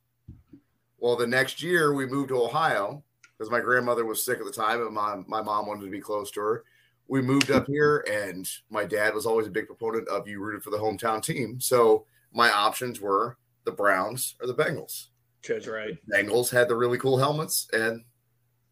Well, 0.99 1.17
the 1.17 1.27
next 1.27 1.63
year 1.63 1.95
we 1.95 2.07
moved 2.07 2.29
to 2.29 2.43
Ohio 2.43 3.03
because 3.37 3.51
my 3.51 3.61
grandmother 3.61 4.05
was 4.05 4.25
sick 4.25 4.39
at 4.39 4.45
the 4.45 4.53
time, 4.53 4.81
and 4.83 4.95
my 4.95 5.17
my 5.27 5.43
mom 5.43 5.67
wanted 5.67 5.85
to 5.85 5.91
be 5.91 6.01
close 6.01 6.31
to 6.33 6.41
her. 6.41 6.65
We 7.09 7.21
moved 7.21 7.51
up 7.51 7.67
here, 7.67 8.05
and 8.11 8.49
my 8.71 8.85
dad 8.85 9.15
was 9.15 9.27
always 9.27 9.47
a 9.47 9.51
big 9.51 9.67
proponent 9.67 10.09
of 10.09 10.29
you 10.29 10.41
rooted 10.41 10.63
for 10.63 10.71
the 10.71 10.79
hometown 10.79 11.23
team. 11.23 11.61
So 11.61 12.07
my 12.33 12.51
options 12.51 13.01
were 13.01 13.37
the 13.65 13.73
Browns 13.73 14.37
or 14.41 14.47
the 14.47 14.55
Bengals. 14.55 15.09
Chose 15.43 15.67
right. 15.67 15.99
Bengals 16.09 16.51
had 16.51 16.69
the 16.69 16.77
really 16.77 16.99
cool 16.99 17.19
helmets, 17.19 17.69
and 17.73 18.05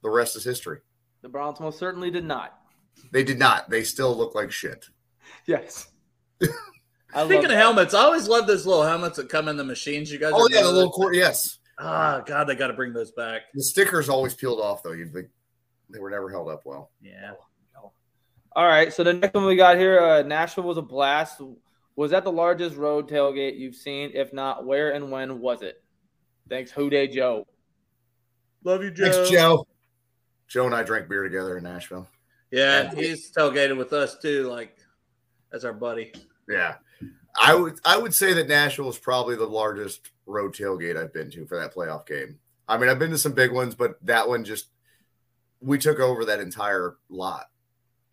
the 0.03 0.11
rest 0.11 0.37
is 0.37 0.45
history. 0.45 0.79
The 1.23 1.29
Browns 1.29 1.61
most 1.61 1.79
certainly 1.79 2.11
did 2.11 2.25
not. 2.25 2.60
They 3.13 3.25
did 3.25 3.39
not. 3.39 3.69
They 3.71 3.83
still 3.85 4.17
look 4.17 4.35
like 4.35 4.51
shit. 4.53 4.87
Yes. 5.47 5.89
I 6.43 7.25
Speaking 7.25 7.43
love 7.43 7.51
of 7.53 7.57
helmets, 7.57 7.95
I 7.95 8.03
always 8.05 8.29
love 8.29 8.47
those 8.47 8.67
little 8.67 8.85
helmets 8.85 9.17
that 9.17 9.29
come 9.29 9.49
in 9.49 9.57
the 9.57 9.65
machines. 9.65 10.13
You 10.13 10.19
guys, 10.19 10.33
Oh 10.35 10.49
yeah, 10.51 10.61
the 10.63 10.67
little 10.67 10.83
those? 10.91 10.95
cord. 10.95 11.17
Yes, 11.17 11.59
Ah, 11.79 12.21
God, 12.25 12.45
they 12.45 12.55
got 12.55 12.69
to 12.69 12.73
bring 12.75 12.93
those 12.93 13.11
back. 13.13 13.43
the 13.55 13.63
stickers 13.63 14.09
always 14.09 14.35
peeled 14.35 14.61
off 14.61 14.83
though. 14.83 14.93
You'd 14.93 15.13
think 15.13 15.29
they 15.89 15.99
were 15.99 16.11
never 16.11 16.31
held 16.31 16.49
up 16.49 16.61
well. 16.65 16.91
Yeah. 17.01 17.33
All 18.57 18.67
right, 18.67 18.93
so 18.93 19.05
the 19.05 19.13
next 19.13 19.33
one 19.35 19.45
we 19.47 19.55
got 19.55 19.77
here, 19.79 20.01
uh, 20.01 20.23
Nashville 20.23 20.65
was 20.65 20.77
a 20.77 20.83
blast. 20.83 21.41
Was 21.95 22.11
that 22.11 22.25
the 22.25 22.33
largest 22.33 22.75
road 22.77 23.09
tailgate 23.09 23.57
you've 23.59 23.77
seen? 23.77 24.11
If 24.13 24.33
not, 24.33 24.67
where 24.67 24.91
and 24.93 25.11
when 25.13 25.39
was 25.41 25.63
it? 25.63 25.83
Thanks, 26.49 26.71
Who 26.73 26.91
Joe. 26.91 27.47
Love 28.65 28.83
you, 28.83 28.91
Joe. 28.91 29.11
Thanks, 29.13 29.31
Joe. 29.31 29.67
Joe 30.49 30.67
and 30.67 30.75
I 30.75 30.83
drank 30.83 31.09
beer 31.09 31.23
together 31.23 31.59
in 31.59 31.65
Nashville. 31.65 32.09
Yeah, 32.51 32.93
he's 32.95 33.31
tailgating 33.33 33.77
with 33.79 33.93
us 33.93 34.19
too. 34.19 34.45
Like, 34.49 34.77
that's 35.53 35.65
our 35.65 35.73
buddy. 35.73 36.13
Yeah, 36.49 36.77
I 37.41 37.55
would 37.55 37.79
I 37.85 37.97
would 37.97 38.15
say 38.15 38.33
that 38.33 38.49
Nashville 38.49 38.89
is 38.89 38.99
probably 38.99 39.37
the 39.37 39.47
largest 39.47 40.11
road 40.27 40.55
tailgate 40.55 40.97
I've 40.97 41.13
been 41.13 41.31
to 41.33 41.47
for 41.47 41.59
that 41.59 41.75
playoff 41.75 42.07
game. 42.07 42.39
I 42.69 42.77
mean, 42.79 42.89
I've 42.89 42.99
been 42.99 43.11
to 43.11 43.19
some 43.19 43.33
big 43.33 43.53
ones, 43.53 43.75
but 43.75 44.05
that 44.07 44.29
one 44.29 44.45
just 44.45 44.69
we 45.61 45.79
took 45.79 45.99
over 46.01 46.25
that 46.25 46.41
entire 46.41 46.97
lot. 47.09 47.47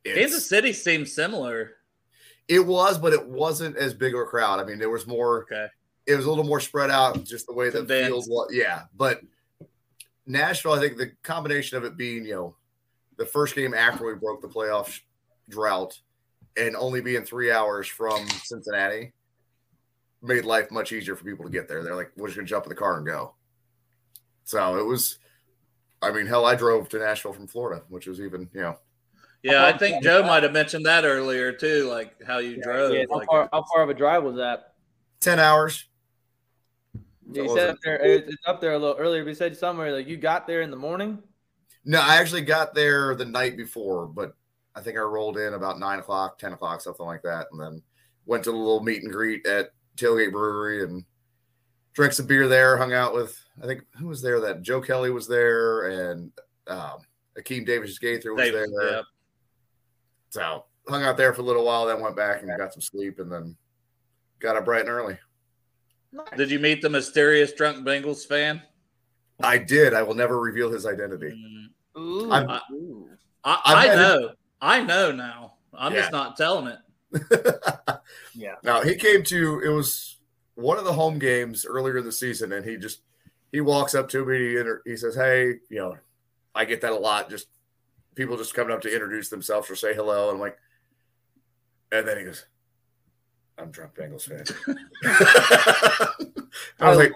It's- 0.03 0.19
Kansas 0.19 0.47
City 0.47 0.73
seems 0.73 1.13
similar. 1.13 1.71
It 2.47 2.65
was, 2.65 2.97
but 2.97 3.11
it 3.13 3.27
wasn't 3.27 3.75
as 3.75 3.93
big 3.93 4.13
of 4.13 4.21
a 4.21 4.25
crowd. 4.25 4.59
I 4.59 4.63
mean, 4.63 4.79
there 4.79 4.89
was 4.89 5.05
more. 5.05 5.43
Okay. 5.43 5.67
It 6.05 6.15
was 6.15 6.25
a 6.25 6.29
little 6.29 6.45
more 6.45 6.61
spread 6.61 6.89
out, 6.89 7.23
just 7.25 7.45
the 7.47 7.53
way 7.53 7.69
the 7.69 7.79
Condensed. 7.79 8.07
field 8.09 8.25
was. 8.29 8.49
Yeah, 8.53 8.83
but 8.95 9.19
Nashville, 10.25 10.71
I 10.73 10.79
think 10.79 10.97
the 10.97 11.11
combination 11.23 11.77
of 11.77 11.83
it 11.83 11.97
being, 11.97 12.25
you 12.25 12.33
know, 12.33 12.55
the 13.17 13.25
first 13.25 13.55
game 13.55 13.73
after 13.73 14.05
we 14.05 14.15
broke 14.15 14.41
the 14.41 14.47
playoff 14.47 15.01
drought, 15.49 15.99
and 16.55 16.75
only 16.75 17.01
being 17.01 17.23
three 17.23 17.51
hours 17.51 17.87
from 17.87 18.27
Cincinnati, 18.43 19.13
made 20.21 20.45
life 20.45 20.71
much 20.71 20.91
easier 20.91 21.15
for 21.15 21.23
people 21.23 21.45
to 21.45 21.51
get 21.51 21.67
there. 21.67 21.83
They're 21.83 21.95
like, 21.95 22.11
we're 22.17 22.27
just 22.27 22.37
gonna 22.37 22.47
jump 22.47 22.65
in 22.65 22.69
the 22.69 22.75
car 22.75 22.97
and 22.97 23.05
go. 23.05 23.35
So 24.43 24.77
it 24.77 24.85
was. 24.85 25.19
I 25.99 26.11
mean, 26.11 26.27
hell, 26.27 26.45
I 26.45 26.53
drove 26.53 26.89
to 26.89 26.99
Nashville 26.99 27.33
from 27.33 27.47
Florida, 27.47 27.83
which 27.89 28.05
was 28.05 28.21
even, 28.21 28.47
you 28.53 28.61
know, 28.61 28.77
Yeah, 29.43 29.65
I 29.65 29.77
think 29.77 30.03
Joe 30.03 30.23
might 30.23 30.43
have 30.43 30.51
mentioned 30.51 30.85
that 30.85 31.05
earlier 31.05 31.51
too, 31.51 31.87
like 31.89 32.23
how 32.23 32.39
you 32.39 32.61
drove. 32.61 32.93
Yeah, 32.93 33.05
how, 33.09 33.17
like, 33.17 33.27
far, 33.27 33.49
how 33.51 33.63
far 33.73 33.83
of 33.83 33.89
a 33.89 33.93
drive 33.93 34.23
was 34.23 34.35
that? 34.35 34.73
ten 35.19 35.39
hours. 35.39 35.85
You 37.31 37.47
said 37.49 37.53
was 37.53 37.57
up 37.57 37.77
there, 37.83 38.01
it's 38.01 38.35
up 38.45 38.61
there 38.61 38.73
a 38.73 38.79
little 38.79 38.95
earlier. 38.97 39.23
We 39.25 39.33
said 39.33 39.55
somewhere 39.55 39.93
like 39.93 40.07
you 40.07 40.17
got 40.17 40.47
there 40.47 40.61
in 40.61 40.71
the 40.71 40.77
morning. 40.77 41.19
No, 41.87 42.01
I 42.01 42.17
actually 42.17 42.41
got 42.41 42.75
there 42.75 43.15
the 43.15 43.23
night 43.23 43.55
before, 43.55 44.07
but 44.07 44.33
I 44.75 44.81
think 44.81 44.97
I 44.97 45.01
rolled 45.01 45.37
in 45.37 45.53
about 45.53 45.79
nine 45.79 45.99
o'clock, 45.99 46.37
ten 46.37 46.51
o'clock, 46.51 46.81
something 46.81 47.05
like 47.05 47.21
that, 47.23 47.47
and 47.51 47.59
then 47.59 47.81
went 48.25 48.43
to 48.43 48.51
the 48.51 48.57
little 48.57 48.83
meet 48.83 49.03
and 49.03 49.11
greet 49.11 49.45
at 49.47 49.71
Tailgate 49.95 50.33
Brewery 50.33 50.83
and 50.83 51.05
drank 51.93 52.11
some 52.11 52.27
beer 52.27 52.49
there. 52.49 52.75
Hung 52.75 52.93
out 52.93 53.13
with 53.13 53.41
I 53.63 53.67
think 53.67 53.85
who 53.97 54.07
was 54.07 54.21
there? 54.21 54.41
That 54.41 54.63
Joe 54.63 54.81
Kelly 54.81 55.11
was 55.11 55.29
there, 55.29 56.11
and 56.11 56.29
um, 56.67 56.99
Akeem 57.39 57.65
Davis 57.65 57.97
Gaither 57.97 58.33
was 58.33 58.43
Davis, 58.43 58.69
there. 58.77 58.91
yeah. 58.91 59.01
So 60.29 60.65
hung 60.89 61.03
out 61.03 61.15
there 61.15 61.33
for 61.33 61.41
a 61.41 61.45
little 61.45 61.63
while, 61.63 61.85
then 61.85 62.01
went 62.01 62.17
back 62.17 62.41
and 62.41 62.55
got 62.57 62.73
some 62.73 62.81
sleep, 62.81 63.19
and 63.19 63.31
then 63.31 63.55
got 64.39 64.57
up 64.57 64.65
bright 64.65 64.81
and 64.81 64.89
early. 64.89 65.17
Did 66.35 66.51
you 66.51 66.59
meet 66.59 66.81
the 66.81 66.89
mysterious 66.89 67.53
drunk 67.53 67.85
Bengals 67.87 68.25
fan? 68.25 68.61
I 69.39 69.57
did. 69.57 69.93
I 69.93 70.03
will 70.03 70.15
never 70.15 70.39
reveal 70.39 70.69
his 70.71 70.85
identity. 70.85 71.33
Ooh. 71.97 72.31
I'm- 72.31 72.61
Ooh. 72.71 73.09
I, 73.43 73.61
I 73.65 73.73
I 73.73 73.87
bet 73.87 73.95
it- 73.97 74.01
know. 74.01 74.31
I 74.61 74.83
know 74.83 75.11
now. 75.11 75.53
I'm 75.73 75.93
Yeah. 75.93 75.99
just 76.01 76.11
not 76.11 76.37
telling 76.37 76.67
it. 76.67 76.79
Yeah. 78.33 78.55
Now 78.63 78.81
he 78.81 78.95
came 78.95 79.23
to 79.23 79.61
it 79.65 79.69
was 79.69 80.17
one 80.55 80.77
of 80.77 80.85
the 80.85 80.93
home 80.93 81.17
games 81.19 81.65
earlier 81.65 81.97
in 81.97 82.05
the 82.05 82.11
season, 82.11 82.51
and 82.53 82.63
he 82.65 82.77
just 82.77 83.01
he 83.51 83.61
walks 83.61 83.95
up 83.95 84.09
to 84.09 84.23
me. 84.25 84.37
He, 84.37 84.57
inter- 84.57 84.81
he 84.85 84.95
says, 84.95 85.15
"Hey, 85.15 85.55
you 85.69 85.79
know, 85.79 85.97
I 86.53 86.65
get 86.65 86.81
that 86.81 86.91
a 86.91 86.95
lot. 86.97 87.29
Just 87.29 87.47
people 88.15 88.37
just 88.37 88.53
coming 88.53 88.73
up 88.73 88.81
to 88.81 88.93
introduce 88.93 89.29
themselves 89.29 89.69
or 89.71 89.75
say 89.75 89.93
hello." 89.95 90.29
And 90.29 90.35
I'm 90.35 90.41
like, 90.41 90.57
and 91.91 92.07
then 92.07 92.17
he 92.19 92.23
goes, 92.25 92.45
"I'm 93.57 93.71
Trump 93.71 93.95
Bengals 93.95 94.27
fan." 94.27 94.45
I 96.79 96.89
was 96.89 96.97
like, 96.97 97.13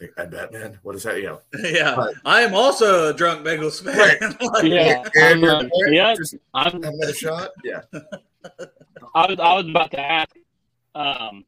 love 0.00 0.10
that. 0.16 0.22
"And 0.22 0.30
Batman, 0.52 0.78
what 0.82 0.94
is 0.96 1.02
that?" 1.04 1.16
You 1.18 1.22
know, 1.24 1.40
yeah. 1.62 1.94
Right. 1.96 2.14
I 2.24 2.40
am 2.42 2.54
also 2.54 3.10
a 3.10 3.14
drunk 3.14 3.46
Bengals 3.46 3.82
fan. 3.82 4.36
Like, 4.40 4.64
Yeah. 4.64 5.02
and 5.16 5.44
I'm, 5.44 5.66
uh, 5.66 5.68
yeah. 5.88 6.14
just 6.14 6.34
I'm, 6.54 6.64
have 6.64 6.74
another 6.94 7.14
shot. 7.14 7.50
Yeah, 7.64 7.82
I 9.14 9.26
was 9.26 9.38
I 9.38 9.54
was 9.54 9.68
about 9.68 9.90
to 9.92 10.00
ask. 10.00 10.34
Um, 10.94 11.44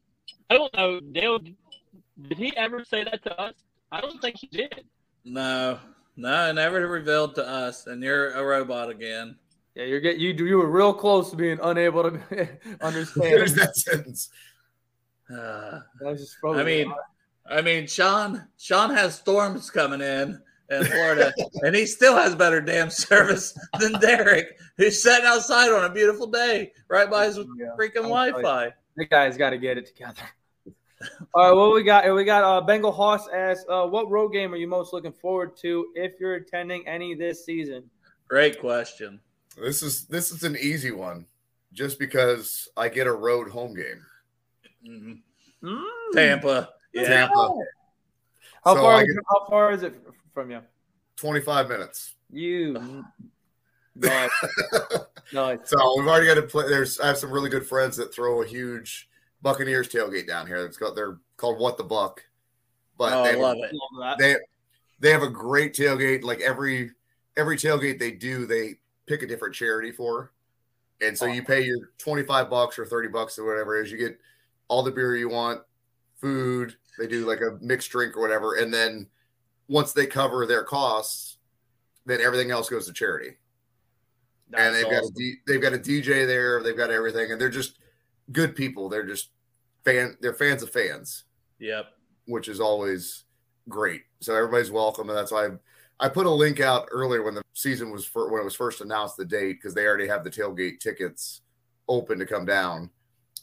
I 0.49 0.55
don't 0.57 0.73
know, 0.75 0.99
Dale. 0.99 1.39
Did 1.39 2.37
he 2.37 2.55
ever 2.57 2.83
say 2.85 3.03
that 3.03 3.23
to 3.23 3.41
us? 3.41 3.53
I 3.91 3.99
don't 4.01 4.21
think 4.21 4.37
he 4.37 4.47
did. 4.47 4.85
No, 5.25 5.79
no, 6.15 6.51
never 6.51 6.87
revealed 6.87 7.35
to 7.35 7.47
us. 7.47 7.87
And 7.87 8.01
you're 8.03 8.31
a 8.31 8.43
robot 8.43 8.89
again. 8.89 9.35
Yeah, 9.75 9.85
you're 9.85 9.99
get 9.99 10.17
you 10.17 10.31
you 10.33 10.57
were 10.59 10.69
real 10.69 10.93
close 10.93 11.31
to 11.31 11.35
being 11.35 11.59
unable 11.63 12.03
to 12.03 12.19
there's 12.29 12.77
understand. 12.81 13.47
that 13.57 13.75
sentence. 13.75 14.29
Uh, 15.29 15.79
That 15.99 16.11
was 16.11 16.19
just 16.21 16.39
probably- 16.39 16.61
I 16.61 16.65
mean, 16.65 16.93
I 17.49 17.61
mean, 17.61 17.87
Sean, 17.87 18.47
Sean 18.57 18.89
has 18.91 19.15
storms 19.15 19.69
coming 19.69 20.01
in 20.01 20.41
in 20.69 20.85
Florida, 20.85 21.33
and 21.63 21.75
he 21.75 21.85
still 21.85 22.15
has 22.15 22.35
better 22.35 22.61
damn 22.61 22.89
service 22.89 23.57
than 23.79 23.93
Derek, 23.99 24.57
who's 24.77 25.01
sitting 25.01 25.25
outside 25.25 25.69
on 25.71 25.83
a 25.85 25.93
beautiful 25.93 26.27
day 26.27 26.71
right 26.87 27.09
by 27.09 27.25
his 27.25 27.37
Yeah. 27.37 27.43
freaking 27.79 27.97
I'll 27.97 28.03
tell 28.03 28.27
you. 28.27 28.31
Wi-Fi. 28.31 28.73
the 28.95 29.05
guy's 29.05 29.37
got 29.37 29.49
to 29.51 29.57
get 29.57 29.77
it 29.77 29.85
together. 29.87 30.21
All 31.35 31.49
right, 31.49 31.51
what 31.57 31.73
we 31.73 31.83
got? 31.83 32.13
We 32.15 32.23
got 32.23 32.43
uh, 32.45 32.61
Bengal 32.61 32.93
Hoss 32.93 33.27
asks, 33.27 33.65
uh, 33.69 33.85
"What 33.85 34.09
road 34.09 34.29
game 34.29 34.53
are 34.53 34.57
you 34.57 34.67
most 34.69 34.93
looking 34.93 35.11
forward 35.11 35.57
to 35.57 35.87
if 35.95 36.13
you're 36.17 36.35
attending 36.35 36.87
any 36.87 37.13
this 37.13 37.45
season?" 37.45 37.89
Great 38.29 38.57
question. 38.61 39.19
This 39.61 39.83
is 39.83 40.05
this 40.05 40.31
is 40.31 40.43
an 40.43 40.55
easy 40.55 40.91
one, 40.91 41.25
just 41.73 41.99
because 41.99 42.69
I 42.77 42.87
get 42.87 43.05
a 43.05 43.11
road 43.11 43.49
home 43.49 43.73
game. 43.75 44.05
Mhm. 44.87 45.21
Mm. 45.61 45.83
Tampa, 46.13 46.69
yeah. 46.93 47.03
Tampa, 47.07 47.55
How 48.63 48.75
So 48.75 48.81
far? 48.81 48.93
I 48.95 49.01
is 49.01 49.07
get- 49.07 49.17
it- 49.17 49.23
how 49.29 49.45
far 49.47 49.71
is 49.71 49.83
it 49.83 49.95
from 50.33 50.51
you? 50.51 50.61
25 51.17 51.69
minutes. 51.69 52.15
You. 52.31 53.03
Nice. 53.95 54.31
nice. 55.33 55.59
So 55.65 55.77
we've 55.99 56.07
already 56.07 56.25
got 56.25 56.33
to 56.33 56.41
play. 56.41 56.67
There's 56.67 56.99
I 56.99 57.05
have 57.05 57.17
some 57.19 57.29
really 57.29 57.51
good 57.51 57.63
friends 57.63 57.95
that 57.97 58.11
throw 58.11 58.41
a 58.41 58.45
huge 58.47 59.07
Buccaneers 59.43 59.87
tailgate 59.87 60.25
down 60.25 60.47
here. 60.47 60.65
It's 60.65 60.77
got 60.77 60.95
they're 60.95 61.19
called 61.37 61.59
What 61.59 61.77
the 61.77 61.83
Buck, 61.83 62.23
but 62.97 63.13
Oh, 63.13 63.23
I 63.23 63.31
they, 63.33 63.39
love 63.39 63.57
it. 63.59 64.17
They 64.17 64.35
they 64.99 65.11
have 65.11 65.21
a 65.21 65.29
great 65.29 65.75
tailgate. 65.75 66.23
Like 66.23 66.41
every 66.41 66.89
every 67.37 67.55
tailgate 67.55 67.99
they 67.99 68.09
do, 68.09 68.47
they 68.47 68.77
pick 69.05 69.21
a 69.21 69.27
different 69.27 69.53
charity 69.53 69.91
for, 69.91 70.31
and 70.99 71.15
so 71.15 71.27
you 71.27 71.43
pay 71.43 71.61
your 71.63 71.91
25 71.99 72.49
bucks 72.49 72.79
or 72.79 72.87
30 72.87 73.09
bucks 73.09 73.37
or 73.37 73.45
whatever 73.45 73.77
it 73.79 73.85
is. 73.85 73.91
You 73.91 73.99
get 73.99 74.17
all 74.69 74.81
the 74.81 74.91
beer 74.91 75.15
you 75.15 75.29
want, 75.29 75.61
food. 76.19 76.75
They 76.99 77.07
do 77.07 77.25
like 77.25 77.41
a 77.41 77.57
mixed 77.61 77.89
drink 77.91 78.15
or 78.15 78.21
whatever, 78.21 78.55
and 78.55 78.73
then 78.73 79.07
once 79.67 79.93
they 79.93 80.05
cover 80.05 80.45
their 80.45 80.63
costs, 80.63 81.37
then 82.05 82.21
everything 82.21 82.51
else 82.51 82.69
goes 82.69 82.85
to 82.87 82.93
charity. 82.93 83.37
and 84.55 84.75
they've 84.75 84.83
got 84.89 85.03
a 85.03 85.33
they've 85.47 85.61
got 85.61 85.73
a 85.73 85.77
DJ 85.79 86.27
there. 86.27 86.61
They've 86.61 86.77
got 86.77 86.91
everything, 86.91 87.31
and 87.31 87.41
they're 87.41 87.49
just 87.49 87.79
good 88.31 88.55
people. 88.55 88.89
They're 88.89 89.05
just 89.05 89.29
fan. 89.83 90.17
They're 90.21 90.33
fans 90.33 90.61
of 90.61 90.69
fans, 90.69 91.23
Yep. 91.59 91.87
which 92.27 92.47
is 92.47 92.59
always 92.59 93.23
great. 93.69 94.03
So 94.19 94.35
everybody's 94.35 94.69
welcome, 94.71 95.09
and 95.09 95.17
that's 95.17 95.31
why 95.31 95.47
I, 95.47 95.49
I 96.01 96.09
put 96.09 96.25
a 96.27 96.29
link 96.31 96.59
out 96.59 96.87
earlier 96.91 97.23
when 97.23 97.33
the 97.33 97.41
season 97.53 97.89
was 97.91 98.05
for, 98.05 98.29
when 98.31 98.41
it 98.41 98.45
was 98.45 98.55
first 98.55 98.81
announced 98.81 99.17
the 99.17 99.25
date 99.25 99.53
because 99.53 99.73
they 99.73 99.85
already 99.87 100.07
have 100.07 100.23
the 100.23 100.29
tailgate 100.29 100.79
tickets 100.79 101.41
open 101.87 102.19
to 102.19 102.25
come 102.25 102.45
down. 102.45 102.89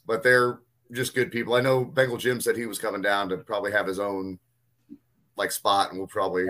But 0.07 0.23
they're 0.23 0.61
just 0.93 1.15
good 1.15 1.31
people. 1.31 1.55
I 1.55 1.61
know 1.61 1.85
Bengal 1.85 2.17
Jim 2.17 2.41
said 2.41 2.57
he 2.57 2.67
was 2.67 2.79
coming 2.79 3.03
down 3.03 3.29
to 3.29 3.37
probably 3.39 3.73
have 3.73 3.87
his 3.87 3.99
own 3.99 4.39
like 5.37 5.53
spot, 5.53 5.91
and 5.91 5.99
we'll 5.99 6.09
probably 6.09 6.47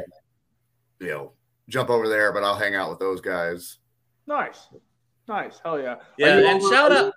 you 1.00 1.06
know 1.06 1.32
jump 1.68 1.90
over 1.90 2.08
there. 2.08 2.32
But 2.32 2.44
I'll 2.44 2.56
hang 2.56 2.74
out 2.74 2.90
with 2.90 2.98
those 2.98 3.20
guys. 3.20 3.78
Nice, 4.26 4.68
nice, 5.28 5.60
hell 5.64 5.80
yeah. 5.80 5.96
Yeah, 6.18 6.38
and 6.38 6.62
over- 6.62 6.74
shout 6.74 6.92
out. 6.92 7.12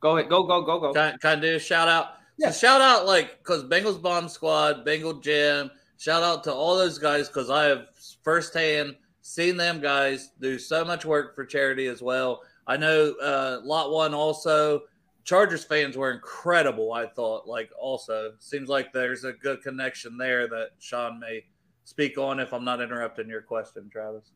Go 0.00 0.16
ahead, 0.18 0.28
go 0.28 0.44
go 0.44 0.62
go 0.62 0.80
go. 0.80 0.92
Can, 0.92 1.16
can 1.18 1.38
I 1.38 1.40
do 1.40 1.56
a 1.56 1.58
shout 1.58 1.88
out? 1.88 2.08
Yeah. 2.36 2.50
So 2.50 2.66
shout 2.66 2.80
out 2.80 3.06
like 3.06 3.38
because 3.38 3.64
Bengals 3.64 4.00
Bomb 4.00 4.28
Squad, 4.28 4.84
Bengal 4.84 5.14
Jim. 5.14 5.70
Shout 5.96 6.22
out 6.22 6.44
to 6.44 6.52
all 6.52 6.76
those 6.76 6.98
guys 6.98 7.28
because 7.28 7.48
I 7.50 7.64
have 7.64 7.86
firsthand 8.22 8.96
seen 9.22 9.56
them 9.56 9.80
guys 9.80 10.32
do 10.40 10.58
so 10.58 10.84
much 10.84 11.06
work 11.06 11.34
for 11.34 11.46
charity 11.46 11.86
as 11.86 12.02
well. 12.02 12.42
I 12.66 12.76
know 12.76 13.14
uh, 13.22 13.60
Lot 13.64 13.90
One 13.90 14.12
also. 14.12 14.82
Chargers 15.24 15.64
fans 15.64 15.96
were 15.96 16.12
incredible. 16.12 16.92
I 16.92 17.06
thought 17.06 17.48
like 17.48 17.70
also 17.80 18.32
seems 18.38 18.68
like 18.68 18.92
there's 18.92 19.24
a 19.24 19.32
good 19.32 19.62
connection 19.62 20.18
there 20.18 20.46
that 20.48 20.70
Sean 20.78 21.18
may 21.18 21.44
speak 21.84 22.18
on 22.18 22.40
if 22.40 22.52
I'm 22.52 22.64
not 22.64 22.82
interrupting 22.82 23.28
your 23.28 23.42
question, 23.42 23.88
Travis. 23.90 24.32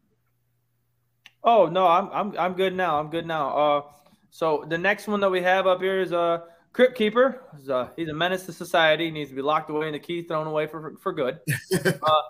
Oh 1.44 1.66
no, 1.66 1.86
I'm 1.86 2.08
I'm 2.10 2.38
I'm 2.38 2.54
good 2.54 2.74
now. 2.74 2.98
I'm 2.98 3.10
good 3.10 3.26
now. 3.26 3.56
Uh, 3.56 3.82
so 4.30 4.64
the 4.68 4.78
next 4.78 5.08
one 5.08 5.20
that 5.20 5.30
we 5.30 5.42
have 5.42 5.66
up 5.66 5.80
here 5.80 6.00
is 6.00 6.12
uh 6.12 6.40
Crypt 6.72 6.96
Keeper. 6.96 7.42
He's, 7.56 7.68
uh, 7.68 7.88
he's 7.96 8.08
a 8.08 8.14
menace 8.14 8.46
to 8.46 8.52
society. 8.52 9.06
He 9.06 9.10
needs 9.10 9.30
to 9.30 9.36
be 9.36 9.42
locked 9.42 9.70
away 9.70 9.86
and 9.86 9.94
the 9.94 9.98
key 9.98 10.22
thrown 10.22 10.46
away 10.46 10.66
for 10.66 10.94
for 11.00 11.12
good. 11.12 11.38
uh, 11.84 12.22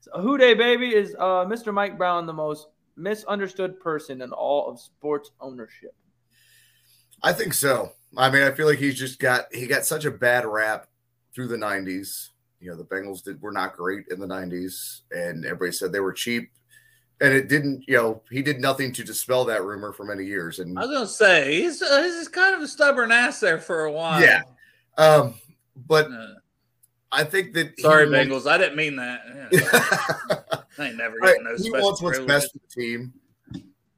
so 0.00 0.20
Who 0.20 0.36
Dey 0.36 0.54
Baby 0.54 0.94
is 0.94 1.14
uh 1.18 1.46
Mr. 1.46 1.72
Mike 1.72 1.96
Brown, 1.96 2.26
the 2.26 2.32
most 2.32 2.68
misunderstood 2.96 3.80
person 3.80 4.20
in 4.20 4.32
all 4.32 4.68
of 4.68 4.78
sports 4.78 5.30
ownership. 5.40 5.94
I 7.22 7.32
think 7.32 7.54
so. 7.54 7.92
I 8.16 8.30
mean, 8.30 8.42
I 8.42 8.50
feel 8.50 8.66
like 8.66 8.78
he's 8.78 8.98
just 8.98 9.18
got 9.18 9.46
he 9.52 9.66
got 9.66 9.84
such 9.84 10.04
a 10.04 10.10
bad 10.10 10.44
rap 10.44 10.86
through 11.34 11.48
the 11.48 11.56
'90s. 11.56 12.28
You 12.60 12.70
know, 12.70 12.76
the 12.76 12.84
Bengals 12.84 13.22
did 13.24 13.40
were 13.40 13.52
not 13.52 13.74
great 13.76 14.04
in 14.10 14.20
the 14.20 14.26
'90s, 14.26 15.00
and 15.10 15.44
everybody 15.44 15.72
said 15.72 15.92
they 15.92 16.00
were 16.00 16.12
cheap, 16.12 16.50
and 17.20 17.32
it 17.32 17.48
didn't. 17.48 17.84
You 17.88 17.96
know, 17.96 18.22
he 18.30 18.42
did 18.42 18.60
nothing 18.60 18.92
to 18.92 19.02
dispel 19.04 19.44
that 19.46 19.64
rumor 19.64 19.92
for 19.92 20.04
many 20.04 20.24
years. 20.24 20.58
And 20.58 20.78
I 20.78 20.82
was 20.86 20.90
gonna 20.90 21.06
say 21.06 21.62
he's 21.62 21.80
uh, 21.82 22.02
he's 22.02 22.28
kind 22.28 22.54
of 22.54 22.60
a 22.60 22.68
stubborn 22.68 23.10
ass 23.12 23.40
there 23.40 23.58
for 23.58 23.84
a 23.86 23.92
while. 23.92 24.20
Yeah. 24.20 24.42
um, 24.98 25.34
but 25.88 26.10
Uh, 26.10 26.34
I 27.10 27.24
think 27.24 27.54
that 27.54 27.78
sorry, 27.80 28.08
wants- 28.10 28.28
Bengals. 28.46 28.50
I 28.50 28.58
didn't 28.58 28.76
mean 28.76 28.96
that. 28.96 29.20
Yeah. 29.50 30.58
I 30.78 30.86
ain't 30.88 30.96
never 30.96 31.18
getting 31.20 31.44
no 31.44 31.52
he 31.56 31.64
special 31.64 31.82
wants 31.82 32.02
what's 32.02 32.18
privileges. 32.18 32.44
best 32.44 32.52
for 32.52 32.58
the 32.58 32.80
team, 32.82 33.12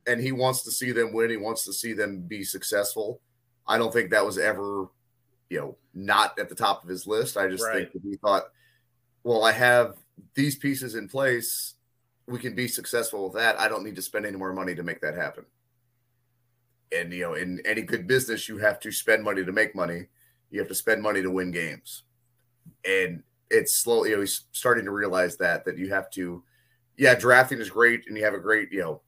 and 0.07 0.21
he 0.21 0.33
wants 0.33 0.63
to 0.65 0.71
see 0.71 0.91
them 0.93 1.13
win. 1.13 1.31
He 1.31 1.37
wants 1.37 1.65
to 1.67 1.73
see 1.73 1.93
them 1.93 2.21
be 2.21 2.43
successful. 2.45 3.21
I 3.67 3.79
don't 3.79 3.93
think 3.93 4.11
that 4.11 4.25
was 4.25 4.39
ever, 4.39 4.89
you 5.49 5.59
know, 5.59 5.77
not 5.95 6.39
at 6.39 6.49
the 6.49 6.55
top 6.55 6.83
of 6.83 6.89
his 6.89 7.07
list. 7.07 7.37
I 7.37 7.49
just 7.49 7.65
Right. 7.65 7.91
think 7.91 7.93
that 7.93 8.03
he 8.03 8.17
thought, 8.17 8.45
well, 9.23 9.45
I 9.45 9.53
have 9.53 9.97
these 10.35 10.57
pieces 10.57 10.95
in 10.95 11.09
place. 11.09 11.75
We 12.27 12.39
can 12.39 12.55
be 12.55 12.69
successful 12.69 13.25
with 13.25 13.35
that. 13.35 13.59
I 13.59 13.69
don't 13.69 13.85
need 13.85 13.97
to 13.97 14.03
spend 14.03 14.27
any 14.27 14.37
more 14.37 14.53
money 14.53 14.75
to 14.75 14.83
make 14.83 15.01
that 15.01 15.15
happen. 15.15 15.45
And 16.93 17.13
you 17.13 17.23
know, 17.23 17.35
in 17.35 17.61
any 17.65 17.83
good 17.83 18.07
business, 18.07 18.49
you 18.49 18.59
have 18.59 18.79
to 18.81 18.93
spend 18.93 19.25
money 19.25 19.45
to 19.45 19.53
make 19.53 19.75
money. 19.75 20.07
You 20.51 20.61
have 20.61 20.69
to 20.69 20.75
spend 20.75 21.03
money 21.03 21.23
to 21.23 21.31
win 21.31 21.51
games. 21.51 22.05
And 22.85 23.23
it's 23.51 23.77
slowly, 23.77 24.11
you 24.11 24.17
know, 24.17 24.21
he's 24.23 24.45
starting 24.53 24.85
to 24.85 24.91
realize 24.91 25.37
that 25.39 25.65
that 25.65 25.79
you 25.79 25.91
have 25.91 26.11
to 26.11 26.45
yeah, 26.97 27.15
drafting 27.15 27.59
is 27.59 27.71
great, 27.71 28.07
and 28.07 28.17
you 28.17 28.25
have 28.25 28.35
a 28.35 28.39
great, 28.39 28.71
you 28.73 28.81
know, 28.81 29.01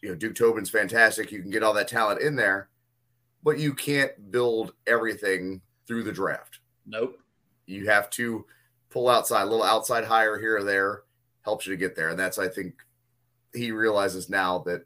you 0.00 0.10
know, 0.10 0.14
Duke 0.14 0.34
Tobin's 0.36 0.70
fantastic. 0.70 1.32
You 1.32 1.42
can 1.42 1.50
get 1.50 1.62
all 1.62 1.74
that 1.74 1.88
talent 1.88 2.20
in 2.20 2.36
there, 2.36 2.68
but 3.42 3.58
you 3.58 3.74
can't 3.74 4.30
build 4.30 4.72
everything 4.86 5.60
through 5.86 6.02
the 6.02 6.12
draft. 6.12 6.60
Nope. 6.86 7.18
You 7.66 7.88
have 7.88 8.10
to 8.10 8.46
pull 8.90 9.08
outside, 9.08 9.42
a 9.42 9.46
little 9.46 9.64
outside 9.64 10.04
hire 10.04 10.38
here 10.38 10.58
or 10.58 10.64
there 10.64 11.02
helps 11.42 11.66
you 11.66 11.72
to 11.72 11.76
get 11.76 11.94
there. 11.96 12.08
And 12.10 12.18
that's, 12.18 12.38
I 12.38 12.48
think, 12.48 12.74
he 13.54 13.70
realizes 13.70 14.28
now 14.28 14.58
that 14.66 14.84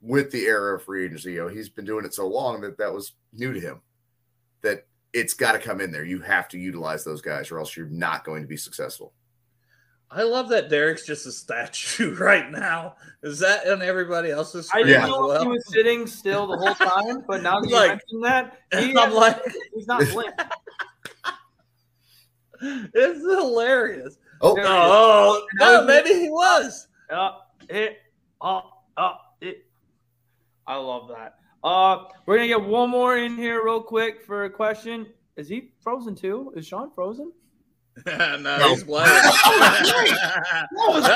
with 0.00 0.30
the 0.30 0.44
era 0.44 0.76
of 0.76 0.82
free 0.82 1.04
agency, 1.04 1.32
you 1.32 1.40
know, 1.40 1.48
he's 1.48 1.68
been 1.68 1.84
doing 1.84 2.04
it 2.04 2.14
so 2.14 2.26
long 2.28 2.60
that 2.60 2.78
that 2.78 2.92
was 2.92 3.12
new 3.32 3.52
to 3.52 3.60
him. 3.60 3.80
That 4.62 4.86
it's 5.12 5.34
got 5.34 5.52
to 5.52 5.58
come 5.58 5.80
in 5.80 5.90
there. 5.90 6.04
You 6.04 6.20
have 6.20 6.48
to 6.48 6.58
utilize 6.58 7.04
those 7.04 7.20
guys, 7.20 7.50
or 7.50 7.58
else 7.58 7.76
you're 7.76 7.86
not 7.86 8.24
going 8.24 8.42
to 8.42 8.48
be 8.48 8.56
successful. 8.56 9.12
I 10.14 10.22
love 10.24 10.48
that 10.50 10.68
Derek's 10.68 11.06
just 11.06 11.26
a 11.26 11.32
statue 11.32 12.14
right 12.20 12.50
now. 12.50 12.96
Is 13.22 13.38
that 13.38 13.66
on 13.68 13.80
everybody 13.82 14.30
else's 14.30 14.66
I 14.68 14.80
screen 14.80 14.86
didn't 14.88 15.02
as 15.04 15.08
know 15.08 15.30
if 15.32 15.42
he 15.42 15.48
was 15.48 15.64
sitting 15.72 16.06
still 16.06 16.46
the 16.46 16.56
whole 16.58 16.74
time, 16.74 17.24
but 17.26 17.42
now 17.42 17.60
that 17.60 17.68
you 17.70 17.74
Like- 17.74 17.88
mentioned 17.90 18.24
that, 18.24 18.58
he 18.84 18.90
I'm 18.90 18.96
has- 19.10 19.14
like, 19.14 19.42
he's 19.74 19.86
not 19.86 20.00
blinking. 20.10 20.46
it's 22.94 23.20
hilarious. 23.20 24.18
Oh, 24.40 24.54
There 24.54 24.64
oh, 24.66 24.70
oh, 24.70 25.46
And 25.60 25.86
no, 25.86 25.94
maybe 25.94 26.18
he 26.20 26.28
was. 26.28 26.88
up, 27.10 27.54
it, 27.68 27.98
up, 28.40 28.84
up, 28.96 29.36
it. 29.40 29.66
I 30.66 30.76
love 30.76 31.08
that. 31.08 31.36
Uh, 31.64 32.04
we're 32.26 32.36
gonna 32.36 32.48
get 32.48 32.62
one 32.62 32.90
more 32.90 33.16
in 33.16 33.36
here 33.36 33.64
real 33.64 33.80
quick 33.80 34.22
for 34.26 34.44
a 34.44 34.50
question. 34.50 35.06
Is 35.36 35.48
he 35.48 35.70
frozen 35.80 36.14
too? 36.14 36.52
Is 36.56 36.66
Sean 36.66 36.90
frozen? 36.90 37.32
no, 38.06 38.36
No. 38.38 38.68
he's 38.70 38.84
playing. 38.84 39.06
that 39.06 40.68
was 40.78 41.06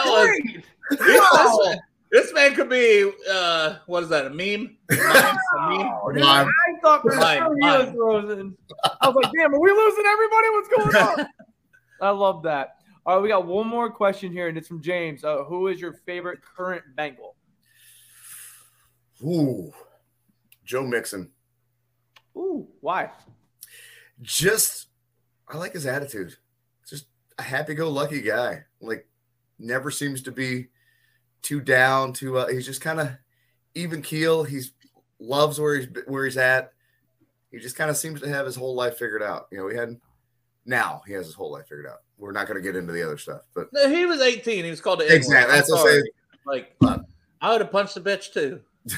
great. 0.51 0.65
this, 0.90 1.66
man, 1.66 1.78
this 2.12 2.32
man 2.35 2.55
could 2.55 2.69
be 2.69 3.11
uh 3.31 3.77
what 3.86 4.03
is 4.03 4.09
that, 4.11 4.27
a 4.27 4.31
meme? 4.31 4.77
A 4.90 5.69
meme? 5.69 5.90
Dude, 6.15 6.23
Mime. 6.23 6.48
I 6.48 6.81
thought 6.82 7.03
for 7.03 7.15
Mime, 7.16 7.39
sure 7.39 7.55
he 7.57 7.62
was 7.66 7.86
mime. 7.86 7.94
frozen. 7.97 8.57
I 9.01 9.09
was 9.09 9.16
like, 9.16 9.32
damn, 9.36 9.55
are 9.55 9.61
we 9.61 9.70
losing 9.70 10.05
everybody? 10.07 10.48
What's 10.51 10.69
going 10.69 10.97
on? 11.20 11.27
I 12.01 12.11
love 12.11 12.43
that. 12.44 12.77
All 13.07 13.16
right, 13.16 13.23
we 13.23 13.28
got 13.28 13.47
one 13.47 13.66
more 13.69 13.90
question 13.90 14.32
here, 14.32 14.48
and 14.48 14.59
it's 14.59 14.69
from 14.69 14.82
James. 14.82 15.24
Uh, 15.24 15.44
who 15.44 15.69
is 15.69 15.81
your 15.81 15.93
favorite 15.93 16.40
current 16.43 16.82
Bengal? 16.97 17.36
Ooh, 19.23 19.73
Joe 20.65 20.82
Mixon. 20.85 21.31
Ooh, 22.36 22.69
why? 22.81 23.11
Just, 24.23 24.89
I 25.48 25.57
like 25.57 25.73
his 25.73 25.86
attitude. 25.86 26.36
A 27.39 27.43
happy-go-lucky 27.43 28.23
guy. 28.23 28.65
Like, 28.81 29.07
never 29.59 29.91
seems 29.91 30.23
to 30.23 30.33
be 30.33 30.69
too 31.43 31.61
down. 31.61 32.13
Too. 32.13 32.39
Uh, 32.39 32.49
he's 32.49 32.67
just 32.67 32.81
kind 32.81 33.01
of 33.01 33.11
even 33.75 34.03
keel. 34.03 34.45
He's 34.45 34.73
loves 35.19 35.61
where 35.61 35.79
he's 35.79 35.89
where 36.07 36.25
he's 36.25 36.37
at. 36.37 36.73
He 37.51 37.59
just 37.59 37.77
kind 37.77 37.91
of 37.91 37.97
seems 37.97 38.21
to 38.21 38.29
have 38.29 38.47
his 38.47 38.57
whole 38.57 38.75
life 38.75 38.99
figured 38.99 39.23
out. 39.23 39.49
You 39.51 39.59
know, 39.59 39.69
he 39.69 39.77
had. 39.77 39.97
Now 40.69 41.03
he 41.07 41.13
has 41.13 41.27
his 41.27 41.35
whole 41.35 41.53
life 41.53 41.69
figured 41.69 41.87
out. 41.87 41.99
We're 42.19 42.33
not 42.33 42.49
going 42.49 42.57
to 42.57 42.63
get 42.63 42.77
into 42.77 42.93
the 42.93 43.03
other 43.03 43.19
stuff, 43.19 43.43
but 43.55 43.69
No, 43.73 43.89
he 43.89 44.07
was 44.07 44.21
18. 44.21 44.65
He 44.65 44.71
was 44.71 44.81
called 44.81 45.03
Exactly, 45.03 45.55
that's 45.55 45.71
what 45.71 45.89
I'm. 45.89 46.03
Like 46.45 46.77
I 47.41 47.53
would 47.53 47.61
have 47.61 47.71
punched 47.71 47.95
the 47.95 48.01
bitch 48.01 48.33
too. 48.33 48.61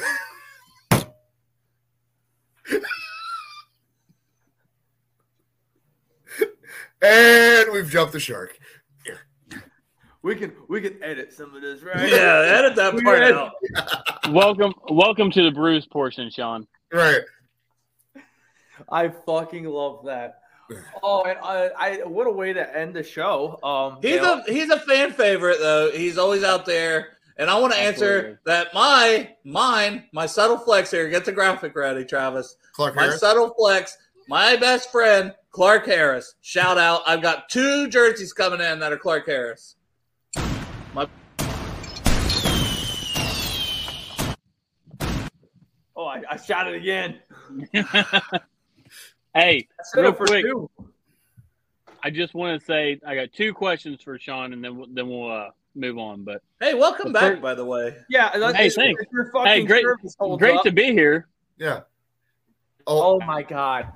and 7.03 7.73
we've 7.73 7.91
jumped 7.91 8.13
the 8.13 8.21
shark. 8.21 8.59
We 10.21 10.35
can 10.35 10.53
we 10.69 10.81
can 10.81 11.01
edit 11.03 11.33
some 11.33 11.55
of 11.55 11.63
this, 11.63 11.83
right? 11.83 12.09
Yeah, 12.09 12.43
edit 12.45 12.75
that 12.77 12.93
We 12.93 13.03
part 13.03 13.23
out. 13.23 13.53
welcome, 14.31 14.75
welcome 14.91 15.31
to 15.31 15.43
the 15.45 15.53
bruise 15.53 15.87
portion, 15.87 16.29
Sean. 16.31 16.67
Right. 16.93 17.21
I 18.91 19.09
fucking 19.09 19.65
love 19.65 20.05
that. 20.07 20.41
Oh, 21.03 21.23
and 21.23 21.39
I, 21.39 21.71
I 21.79 21.97
what 22.05 22.27
a 22.27 22.31
way 22.31 22.53
to 22.53 22.77
end 22.77 22.95
the 22.95 23.03
show. 23.03 23.59
Um, 23.63 23.99
He's 24.03 24.21
Dale. 24.21 24.43
a 24.47 24.53
he's 24.53 24.71
a 24.71 24.81
fan 24.81 25.13
favorite 25.13 25.59
though. 25.61 25.91
He's 25.93 26.19
always 26.19 26.43
out 26.43 26.67
there. 26.67 27.17
And 27.39 27.49
I 27.49 27.57
want 27.61 27.73
to 27.73 27.79
answer 27.79 28.41
that 28.45 28.75
my 28.75 29.31
mine, 29.45 30.05
my 30.13 30.27
subtle 30.27 30.59
flex 30.59 30.91
here. 30.91 31.09
Get 31.09 31.25
the 31.25 31.33
graphic 31.33 31.77
ready, 31.77 32.05
Travis. 32.05 32.57
Clark 32.73 32.97
My 32.97 33.03
Harris. 33.05 33.21
subtle 33.21 33.55
flex, 33.57 33.97
my 34.29 34.57
best 34.57 34.91
friend, 34.91 35.33
Clark 35.51 35.87
Harris. 35.87 36.35
Shout 36.43 36.79
out. 36.79 37.03
I've 37.07 37.23
got 37.23 37.49
two 37.49 37.89
jerseys 37.89 38.33
coming 38.33 38.61
in 38.61 38.79
that 38.81 38.93
are 38.93 38.99
Clark 38.99 39.27
Harris. 39.27 39.77
oh, 45.97 46.05
I, 46.05 46.23
I 46.31 46.37
shot 46.37 46.69
it 46.69 46.77
again. 46.77 47.21
hey, 49.35 49.67
I 49.95 50.01
Real 50.01 50.13
for 50.13 50.27
quick. 50.27 50.45
two. 50.45 50.71
I 52.03 52.11
just 52.11 52.35
want 52.35 52.59
to 52.61 52.65
say 52.65 53.01
I 53.07 53.15
got 53.17 53.33
two 53.33 53.53
questions 53.53 54.03
for 54.03 54.19
Sean, 54.19 54.53
and 54.53 54.63
then 54.63 54.77
we'll, 54.77 54.87
then 54.93 55.09
we'll 55.09 55.31
uh, 55.33 55.51
move 55.75 55.99
on. 55.99 56.23
But 56.25 56.43
Hey, 56.61 56.75
welcome 56.75 57.13
back, 57.13 57.35
fir- 57.37 57.41
by 57.41 57.55
the 57.55 57.65
way. 57.65 57.97
Yeah, 58.09 58.31
Hey, 58.53 58.71
thanks. 58.71 59.03
your 59.13 59.31
fucking 59.33 59.47
Hey, 59.47 59.65
great- 59.65 59.85
great 60.39 60.57
up- 60.57 60.63
to 60.63 60.71
be 60.73 60.93
here. 60.93 61.27
Yeah. 61.59 61.81
Oh 62.87 63.21
Oh, 63.21 63.27
my 63.27 63.43
god. 63.43 63.93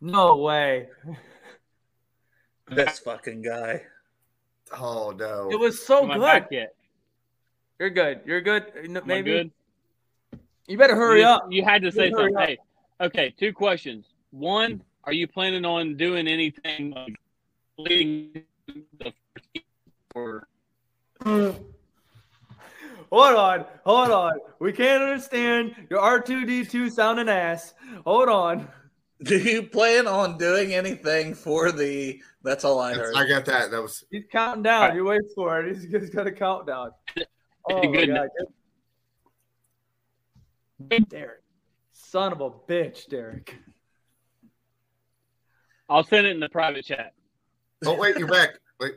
No 0.00 0.36
way. 0.36 0.88
This 2.70 3.00
fucking 3.00 3.42
guy. 3.42 3.82
Oh 4.72 5.10
no. 5.10 5.50
It 5.50 5.58
was 5.58 5.84
so 5.84 6.10
Am 6.10 6.18
good. 6.18 6.68
You're 7.78 7.90
good. 7.90 8.20
You're 8.24 8.40
good. 8.40 8.64
Uh, 8.76 8.98
Am 8.98 9.06
Maybe 9.06 9.30
good? 9.30 9.50
you 10.68 10.78
better 10.78 10.94
hurry 10.94 11.20
you, 11.20 11.26
up. 11.26 11.46
You 11.50 11.64
had 11.64 11.82
to 11.82 11.90
say 11.90 12.08
You 12.08 12.16
hurry 12.16 12.32
something. 12.32 12.56
Hey, 13.00 13.04
okay, 13.04 13.34
two 13.38 13.52
questions. 13.52 14.06
One, 14.30 14.82
are 15.04 15.12
you 15.12 15.26
planning 15.26 15.64
on 15.64 15.96
doing 15.96 16.28
anything 16.28 16.92
like 16.92 17.16
leading 17.78 18.44
the 18.98 19.12
or 20.14 20.46
Hold 21.24 23.34
on, 23.34 23.64
hold 23.84 24.10
on. 24.10 24.32
We 24.60 24.72
can't 24.72 25.02
understand 25.02 25.74
your 25.90 26.00
R2D2 26.00 26.92
sounding 26.92 27.28
ass. 27.28 27.74
Hold 28.04 28.28
on. 28.28 28.68
Do 29.24 29.38
you 29.38 29.62
plan 29.62 30.06
on 30.06 30.38
doing 30.38 30.72
anything 30.72 31.34
for 31.34 31.72
the? 31.72 32.22
That's 32.42 32.64
all 32.64 32.78
I 32.78 32.94
heard. 32.94 33.14
I 33.14 33.28
got 33.28 33.44
that. 33.44 33.70
That 33.70 33.82
was 33.82 34.02
He's 34.10 34.24
counting 34.32 34.62
down. 34.62 34.96
You 34.96 35.04
wait 35.04 35.20
for 35.34 35.60
it. 35.60 35.76
He's, 35.76 35.82
he's 35.84 36.08
got 36.08 36.26
a 36.26 36.32
countdown. 36.32 36.92
Oh 37.68 37.82
my 37.90 38.06
Good. 38.06 38.08
god. 38.08 38.28
Derek. 41.10 41.42
Son 41.92 42.32
of 42.32 42.40
a 42.40 42.50
bitch, 42.50 43.06
Derek. 43.10 43.54
I'll 45.90 46.02
send 46.02 46.26
it 46.26 46.30
in 46.30 46.40
the 46.40 46.48
private 46.48 46.86
chat. 46.86 47.12
Oh 47.84 47.96
wait, 47.96 48.16
you're 48.16 48.26
back. 48.26 48.58
Wait. 48.80 48.94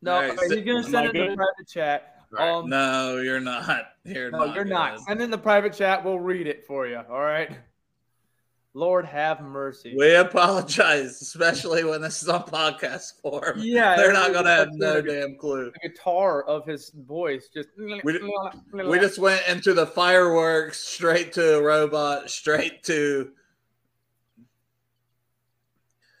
No, 0.00 0.14
Alright, 0.14 0.30
okay, 0.38 0.48
so- 0.48 0.56
he's 0.56 0.64
gonna 0.64 0.82
send 0.82 0.96
I 0.96 1.04
it 1.10 1.16
in 1.16 1.30
the 1.32 1.36
private 1.36 1.68
chat. 1.68 2.16
Right. 2.30 2.48
Um, 2.50 2.70
no, 2.70 3.18
you're 3.18 3.40
not. 3.40 3.88
You're 4.04 4.30
no, 4.30 4.46
not. 4.46 4.56
you're 4.56 4.64
not. 4.64 4.96
good. 4.96 5.04
Send 5.04 5.20
in 5.20 5.30
the 5.30 5.36
private 5.36 5.74
chat. 5.74 6.02
We'll 6.02 6.18
read 6.18 6.46
it 6.46 6.64
for 6.66 6.86
you. 6.86 7.02
All 7.10 7.20
right. 7.20 7.50
Lord 8.74 9.04
have 9.04 9.42
mercy. 9.42 9.94
We 9.98 10.14
apologize, 10.14 11.20
especially 11.20 11.84
when 11.84 12.00
this 12.00 12.22
is 12.22 12.28
on 12.30 12.44
podcast 12.44 13.20
form. 13.20 13.58
Yeah, 13.58 13.96
they're 13.96 14.14
not 14.14 14.32
gonna 14.32 14.48
have 14.54 14.68
no 14.72 15.00
the- 15.00 15.02
damn 15.02 15.36
clue. 15.36 15.70
the 15.82 15.88
guitar 15.90 16.42
of 16.44 16.64
his 16.66 16.90
voice 17.06 17.48
just. 17.52 17.68
We, 17.76 18.00
we 18.72 18.98
just 18.98 19.18
went 19.18 19.46
into 19.46 19.74
the 19.74 19.86
fireworks, 19.86 20.78
straight 20.78 21.32
to 21.34 21.58
a 21.58 21.62
robot, 21.62 22.30
straight 22.30 22.82
to 22.84 23.32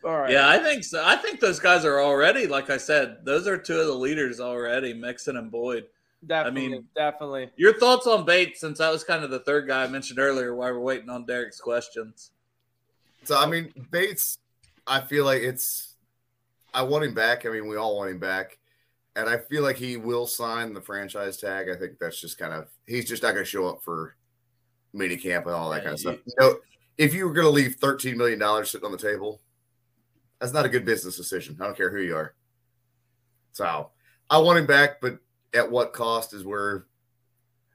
All 0.04 0.18
right. 0.18 0.30
Yeah, 0.32 0.48
I 0.48 0.58
think 0.58 0.84
so. 0.84 1.02
I 1.04 1.16
think 1.16 1.40
those 1.40 1.58
guys 1.60 1.84
are 1.84 2.00
already, 2.00 2.46
like 2.46 2.68
I 2.70 2.76
said, 2.76 3.24
those 3.24 3.46
are 3.46 3.56
two 3.56 3.78
of 3.80 3.86
the 3.86 3.94
leaders 3.94 4.40
already, 4.40 4.92
Mixon 4.92 5.36
and 5.38 5.50
Boyd. 5.50 5.84
definitely, 6.26 6.68
mean- 6.68 6.84
definitely. 6.94 7.50
Your 7.56 7.78
thoughts 7.78 8.06
on 8.06 8.24
Bates, 8.26 8.60
since 8.60 8.78
that 8.78 8.90
was 8.90 9.04
kind 9.04 9.24
of 9.24 9.30
the 9.30 9.40
third 9.40 9.66
guy 9.68 9.84
I 9.84 9.86
mentioned 9.86 10.18
earlier 10.18 10.54
while 10.54 10.72
we're 10.72 10.80
waiting 10.80 11.08
on 11.08 11.24
Derek's 11.24 11.60
questions. 11.60 12.32
So 13.24 13.36
I 13.36 13.46
mean, 13.46 13.72
Bates, 13.90 14.38
I 14.86 15.00
feel 15.00 15.24
like 15.24 15.42
it's. 15.42 15.96
I 16.74 16.82
want 16.82 17.04
him 17.04 17.14
back. 17.14 17.44
I 17.44 17.50
mean, 17.50 17.68
we 17.68 17.76
all 17.76 17.96
want 17.96 18.10
him 18.10 18.18
back, 18.18 18.58
and 19.14 19.28
I 19.28 19.38
feel 19.38 19.62
like 19.62 19.76
he 19.76 19.96
will 19.96 20.26
sign 20.26 20.72
the 20.72 20.80
franchise 20.80 21.36
tag. 21.36 21.68
I 21.68 21.76
think 21.76 21.98
that's 22.00 22.20
just 22.20 22.38
kind 22.38 22.52
of 22.52 22.68
he's 22.86 23.06
just 23.08 23.22
not 23.22 23.32
going 23.32 23.44
to 23.44 23.50
show 23.50 23.68
up 23.68 23.82
for 23.82 24.16
mini 24.92 25.16
camp 25.16 25.46
and 25.46 25.54
all 25.54 25.70
that 25.70 25.78
Yeah, 25.78 25.82
kind 25.82 25.92
of 25.94 26.00
stuff. 26.00 26.16
You 26.24 26.34
know, 26.40 26.58
if 26.98 27.14
you 27.14 27.26
were 27.26 27.32
going 27.32 27.46
to 27.46 27.50
leave 27.50 27.76
thirteen 27.76 28.16
million 28.16 28.38
dollars 28.38 28.70
sitting 28.70 28.86
on 28.86 28.92
the 28.92 28.98
table, 28.98 29.40
that's 30.40 30.52
not 30.52 30.66
a 30.66 30.68
good 30.68 30.84
business 30.84 31.16
decision. 31.16 31.56
I 31.60 31.64
don't 31.64 31.76
care 31.76 31.90
who 31.90 32.00
you 32.02 32.16
are. 32.16 32.34
So 33.52 33.90
I 34.30 34.38
want 34.38 34.58
him 34.58 34.66
back, 34.66 35.00
but 35.00 35.18
at 35.54 35.70
what 35.70 35.92
cost 35.92 36.32
is 36.32 36.44
where 36.44 36.86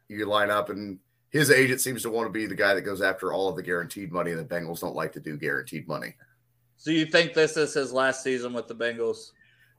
you 0.10 0.26
line 0.26 0.50
up 0.50 0.70
and 0.70 1.00
his 1.38 1.52
agent 1.52 1.82
seems 1.82 2.02
to 2.04 2.10
want 2.10 2.28
to 2.28 2.32
be 2.32 2.46
the 2.46 2.56
guy 2.56 2.74
that 2.74 2.82
goes 2.82 3.02
after 3.02 3.32
all 3.34 3.50
of 3.50 3.56
the 3.56 3.64
guaranteed 3.64 4.12
money, 4.12 4.32
and 4.32 4.40
the 4.40 4.46
Bengals 4.56 4.80
don't 4.82 4.96
like 4.96 5.12
to 5.14 5.20
do 5.20 5.38
guaranteed 5.38 5.88
money. 5.88 6.16
So 6.78 6.92
you 6.92 7.06
think 7.06 7.34
this 7.34 7.58
is 7.58 7.74
his 7.74 7.92
last 7.92 8.24
season 8.24 8.54
with 8.54 8.68
the 8.68 8.76
Bengals? 8.76 9.32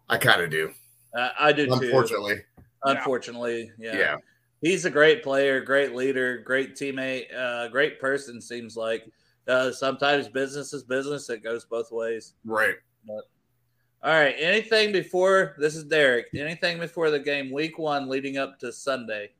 I 0.09 0.19
kind 0.19 0.41
of 0.43 0.51
do, 0.51 0.73
Uh, 1.15 1.31
I 1.39 1.53
do 1.53 1.67
too. 1.67 1.73
unfortunately. 1.75 2.43
Unfortunately, 2.85 3.71
yeah. 3.79 3.97
Yeah. 3.99 4.17
He's 4.61 4.85
a 4.85 4.91
great 4.91 5.23
player, 5.23 5.61
great 5.61 5.95
leader, 5.95 6.39
great 6.39 6.75
teammate, 6.75 7.33
uh, 7.37 7.69
great 7.69 8.01
person. 8.01 8.41
Seems 8.41 8.77
like 8.77 9.05
uh, 9.47 9.71
sometimes 9.71 10.29
business 10.29 10.73
is 10.73 10.83
business. 10.83 11.31
It 11.31 11.43
goes 11.45 11.65
both 11.65 11.91
ways. 11.93 12.35
right. 12.45 12.75
All 13.09 14.13
right. 14.13 14.35
Anything 14.39 14.93
before 14.93 15.55
this 15.59 15.75
is 15.75 15.85
Derek? 15.85 16.27
Anything 16.35 16.79
before 16.79 17.11
the 17.11 17.19
game, 17.19 17.51
week 17.53 17.79
one, 17.79 18.09
leading 18.09 18.37
up 18.39 18.59
to 18.61 18.73
Sunday? 18.73 19.31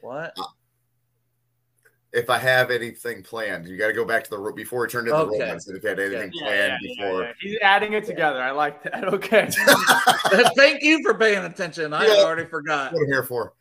What? 0.00 0.34
If 2.16 2.30
I 2.30 2.38
have 2.38 2.70
anything 2.70 3.22
planned, 3.22 3.68
you 3.68 3.76
got 3.76 3.88
to 3.88 3.92
go 3.92 4.04
back 4.06 4.24
to 4.24 4.30
the 4.30 4.38
ro- 4.38 4.54
before 4.54 4.80
we 4.80 4.88
turned 4.88 5.06
into 5.06 5.20
Okay. 5.20 5.36
the 5.36 5.44
romance. 5.44 5.68
And 5.68 5.76
if 5.76 5.82
you 5.82 5.88
had 5.90 6.00
anything 6.00 6.30
Yeah, 6.32 6.46
planned 6.46 6.78
yeah, 6.80 6.90
yeah, 6.96 7.04
before, 7.10 7.22
yeah. 7.24 7.32
He's 7.40 7.58
adding 7.60 7.92
it 7.92 8.04
together. 8.04 8.40
I 8.42 8.52
like 8.52 8.82
that. 8.84 9.04
Okay. 9.12 9.48
Thank 10.56 10.82
you 10.82 11.02
for 11.02 11.12
paying 11.12 11.44
attention. 11.44 11.92
I 11.92 12.06
Yeah. 12.06 12.22
already 12.24 12.46
forgot. 12.46 12.92
what 12.94 13.00
I'm 13.02 13.06
here 13.06 13.22
for. 13.22 13.52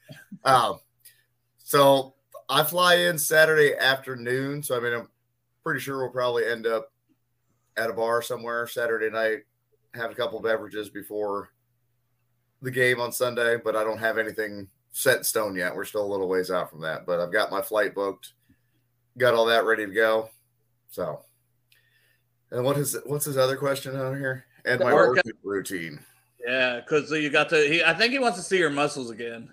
Um, 0.45 0.79
so 1.57 2.15
I 2.47 2.63
fly 2.63 2.95
in 2.95 3.17
Saturday 3.17 3.75
afternoon. 3.75 4.63
So 4.63 4.77
I 4.77 4.79
mean, 4.79 4.93
I'm 4.93 5.09
pretty 5.63 5.81
sure 5.81 5.97
we'll 5.99 6.09
probably 6.11 6.45
end 6.45 6.65
up 6.65 6.93
at 7.75 7.89
a 7.89 7.93
bar 7.93 8.21
somewhere 8.21 8.67
Saturday 8.67 9.09
night, 9.09 9.39
have 9.95 10.11
a 10.11 10.15
couple 10.15 10.39
beverages 10.39 10.89
before 10.89 11.49
the 12.61 12.71
game 12.71 13.01
on 13.01 13.11
Sunday. 13.11 13.57
But 13.57 13.75
I 13.75 13.83
don't 13.83 13.97
have 13.97 14.17
anything 14.17 14.69
set 14.91 15.17
in 15.17 15.23
stone 15.25 15.57
yet. 15.57 15.75
We're 15.75 15.83
still 15.83 16.05
a 16.05 16.07
little 16.11 16.29
ways 16.29 16.51
out 16.51 16.69
from 16.69 16.79
that. 16.83 17.05
But 17.05 17.19
I've 17.19 17.33
got 17.33 17.51
my 17.51 17.61
flight 17.61 17.93
booked, 17.93 18.31
got 19.17 19.33
all 19.33 19.45
that 19.45 19.65
ready 19.65 19.85
to 19.85 19.91
go. 19.93 20.29
So, 20.89 21.21
and 22.51 22.63
what 22.63 22.77
is 22.77 22.97
what's 23.05 23.25
his 23.25 23.37
other 23.37 23.55
question 23.57 23.95
on 23.95 24.17
here? 24.17 24.45
And 24.65 24.79
my 24.79 24.93
Workout. 24.93 25.25
workout 25.25 25.33
routine. 25.43 25.99
Yeah, 26.45 26.79
because 26.79 27.11
you 27.11 27.29
got 27.29 27.49
to. 27.49 27.57
He, 27.67 27.83
I 27.83 27.93
think 27.93 28.11
he 28.13 28.19
wants 28.19 28.37
to 28.37 28.43
see 28.43 28.57
your 28.57 28.69
muscles 28.69 29.09
again. 29.09 29.51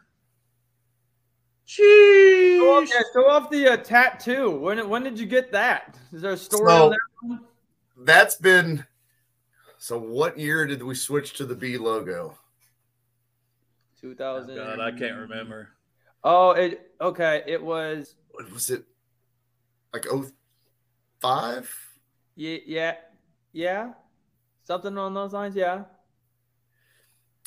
Sheesh. 1.66 2.58
Show 2.58 2.72
off, 2.76 2.88
yeah, 2.88 3.00
show 3.12 3.28
off 3.30 3.50
the 3.50 3.68
uh, 3.72 3.76
tattoo. 3.78 4.50
When 4.50 4.88
when 4.88 5.02
did 5.04 5.18
you 5.18 5.26
get 5.26 5.52
that? 5.52 5.96
Is 6.12 6.22
there 6.22 6.32
a 6.32 6.36
story 6.36 6.68
So- 6.70 6.86
on 6.86 6.90
there? 7.28 7.38
that's 8.04 8.34
been 8.36 8.84
so 9.78 9.96
what 9.98 10.38
year 10.38 10.66
did 10.66 10.82
we 10.82 10.94
switch 10.94 11.34
to 11.34 11.44
the 11.46 11.54
B 11.54 11.76
logo? 11.78 12.34
Oh, 12.34 12.38
2000. 14.00 14.56
God, 14.56 14.80
I 14.80 14.90
can't 14.90 15.16
remember. 15.16 15.68
Oh, 16.24 16.50
it 16.50 16.90
okay. 17.00 17.42
It 17.46 17.62
was 17.62 18.16
What 18.32 18.50
was 18.52 18.70
it 18.70 18.84
like 19.92 20.06
oh 20.10 20.26
five? 21.20 21.74
yeah, 22.34 22.58
yeah, 22.66 22.94
yeah, 23.52 23.92
something 24.64 24.96
on 24.96 25.14
those 25.14 25.32
lines. 25.32 25.54
Yeah. 25.56 25.84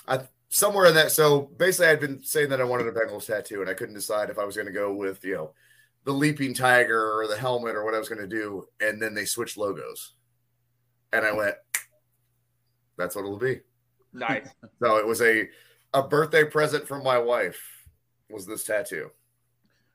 I 0.08 0.22
somewhere 0.50 0.86
in 0.86 0.94
that 0.94 1.12
so 1.12 1.42
basically 1.58 1.88
I'd 1.88 2.00
been 2.00 2.24
saying 2.24 2.50
that 2.50 2.62
I 2.62 2.66
wanted 2.66 2.88
a 2.88 2.92
Bengals 2.92 3.26
tattoo 3.26 3.62
and 3.62 3.70
I 3.70 3.74
couldn't 3.74 3.96
decide 3.96 4.30
if 4.30 4.38
I 4.38 4.46
was 4.46 4.56
gonna 4.56 4.72
go 4.72 4.94
with, 4.94 5.24
you 5.24 5.36
know, 5.36 5.52
the 6.04 6.14
leaping 6.14 6.54
tiger 6.54 7.20
or 7.20 7.28
the 7.28 7.38
helmet 7.38 7.76
or 7.76 7.84
what 7.84 7.96
I 7.96 8.00
was 8.00 8.10
gonna 8.10 8.28
do, 8.28 8.68
and 8.80 9.02
then 9.02 9.14
they 9.14 9.26
switched 9.26 9.58
logos. 9.58 10.14
And 11.12 11.26
I 11.26 11.32
went, 11.32 11.56
that's 12.98 13.16
what 13.16 13.26
it'll 13.26 13.38
be. 13.38 13.62
Nice. 14.14 14.48
So 14.82 14.98
it 14.98 15.08
was 15.08 15.22
a 15.22 15.48
a 15.94 16.04
birthday 16.04 16.44
present 16.44 16.88
from 16.88 17.04
my 17.04 17.18
wife 17.18 17.60
was 18.30 18.46
this 18.46 18.66
tattoo. 18.66 19.10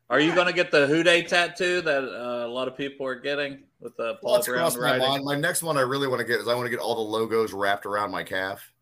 Are 0.09 0.19
you 0.19 0.35
going 0.35 0.47
to 0.47 0.53
get 0.53 0.71
the 0.71 0.87
Who 0.87 1.03
Dey 1.03 1.23
tattoo 1.23 1.83
that 1.83 2.05
uh, 2.05 2.40
a 2.51 2.53
lot 2.53 2.69
of 2.69 2.77
people 2.77 3.07
are 3.07 3.15
getting 3.15 3.63
with 3.81 3.97
the 3.97 4.15
Paul 4.17 4.33
Well, 4.33 4.35
that's 4.35 4.77
Brown 4.77 4.99
my 4.99 5.07
mind. 5.09 5.25
My 5.25 5.37
next 5.37 5.63
one 5.63 5.77
I 5.79 5.83
really 5.83 6.09
want 6.09 6.21
to 6.21 6.27
get 6.27 6.41
is 6.41 6.49
I 6.49 6.55
want 6.55 6.67
to 6.67 6.71
get 6.71 6.81
all 6.81 6.95
the 6.95 7.01
logos 7.01 7.53
wrapped 7.53 7.87
around 7.87 8.11
my 8.11 8.23
calf. 8.25 8.73